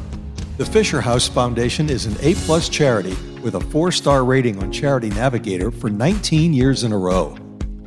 The 0.60 0.65
Fisher 0.65 0.99
House 0.99 1.26
Foundation 1.26 1.90
is 1.90 2.06
an 2.06 2.18
A 2.19 2.36
plus 2.36 2.68
charity 2.68 3.15
with 3.41 3.56
a 3.56 3.61
four 3.61 3.94
star 3.94 4.26
rating 4.26 4.61
on 4.61 4.73
Charity 4.73 5.07
Navigator 5.07 5.72
for 5.72 5.90
19 5.90 6.52
years 6.52 6.84
in 6.84 6.91
a 6.91 6.98
row. 6.98 7.34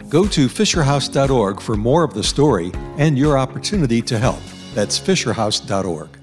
Go 0.09 0.27
to 0.29 0.49
FisherHouse.org 0.49 1.61
for 1.61 1.77
more 1.77 2.03
of 2.03 2.15
the 2.15 2.23
story 2.23 2.73
and 2.97 3.19
your 3.19 3.37
opportunity 3.37 4.01
to 4.01 4.19
help. 4.19 4.41
That's 4.75 4.99
FisherHouse.org. 4.99 6.22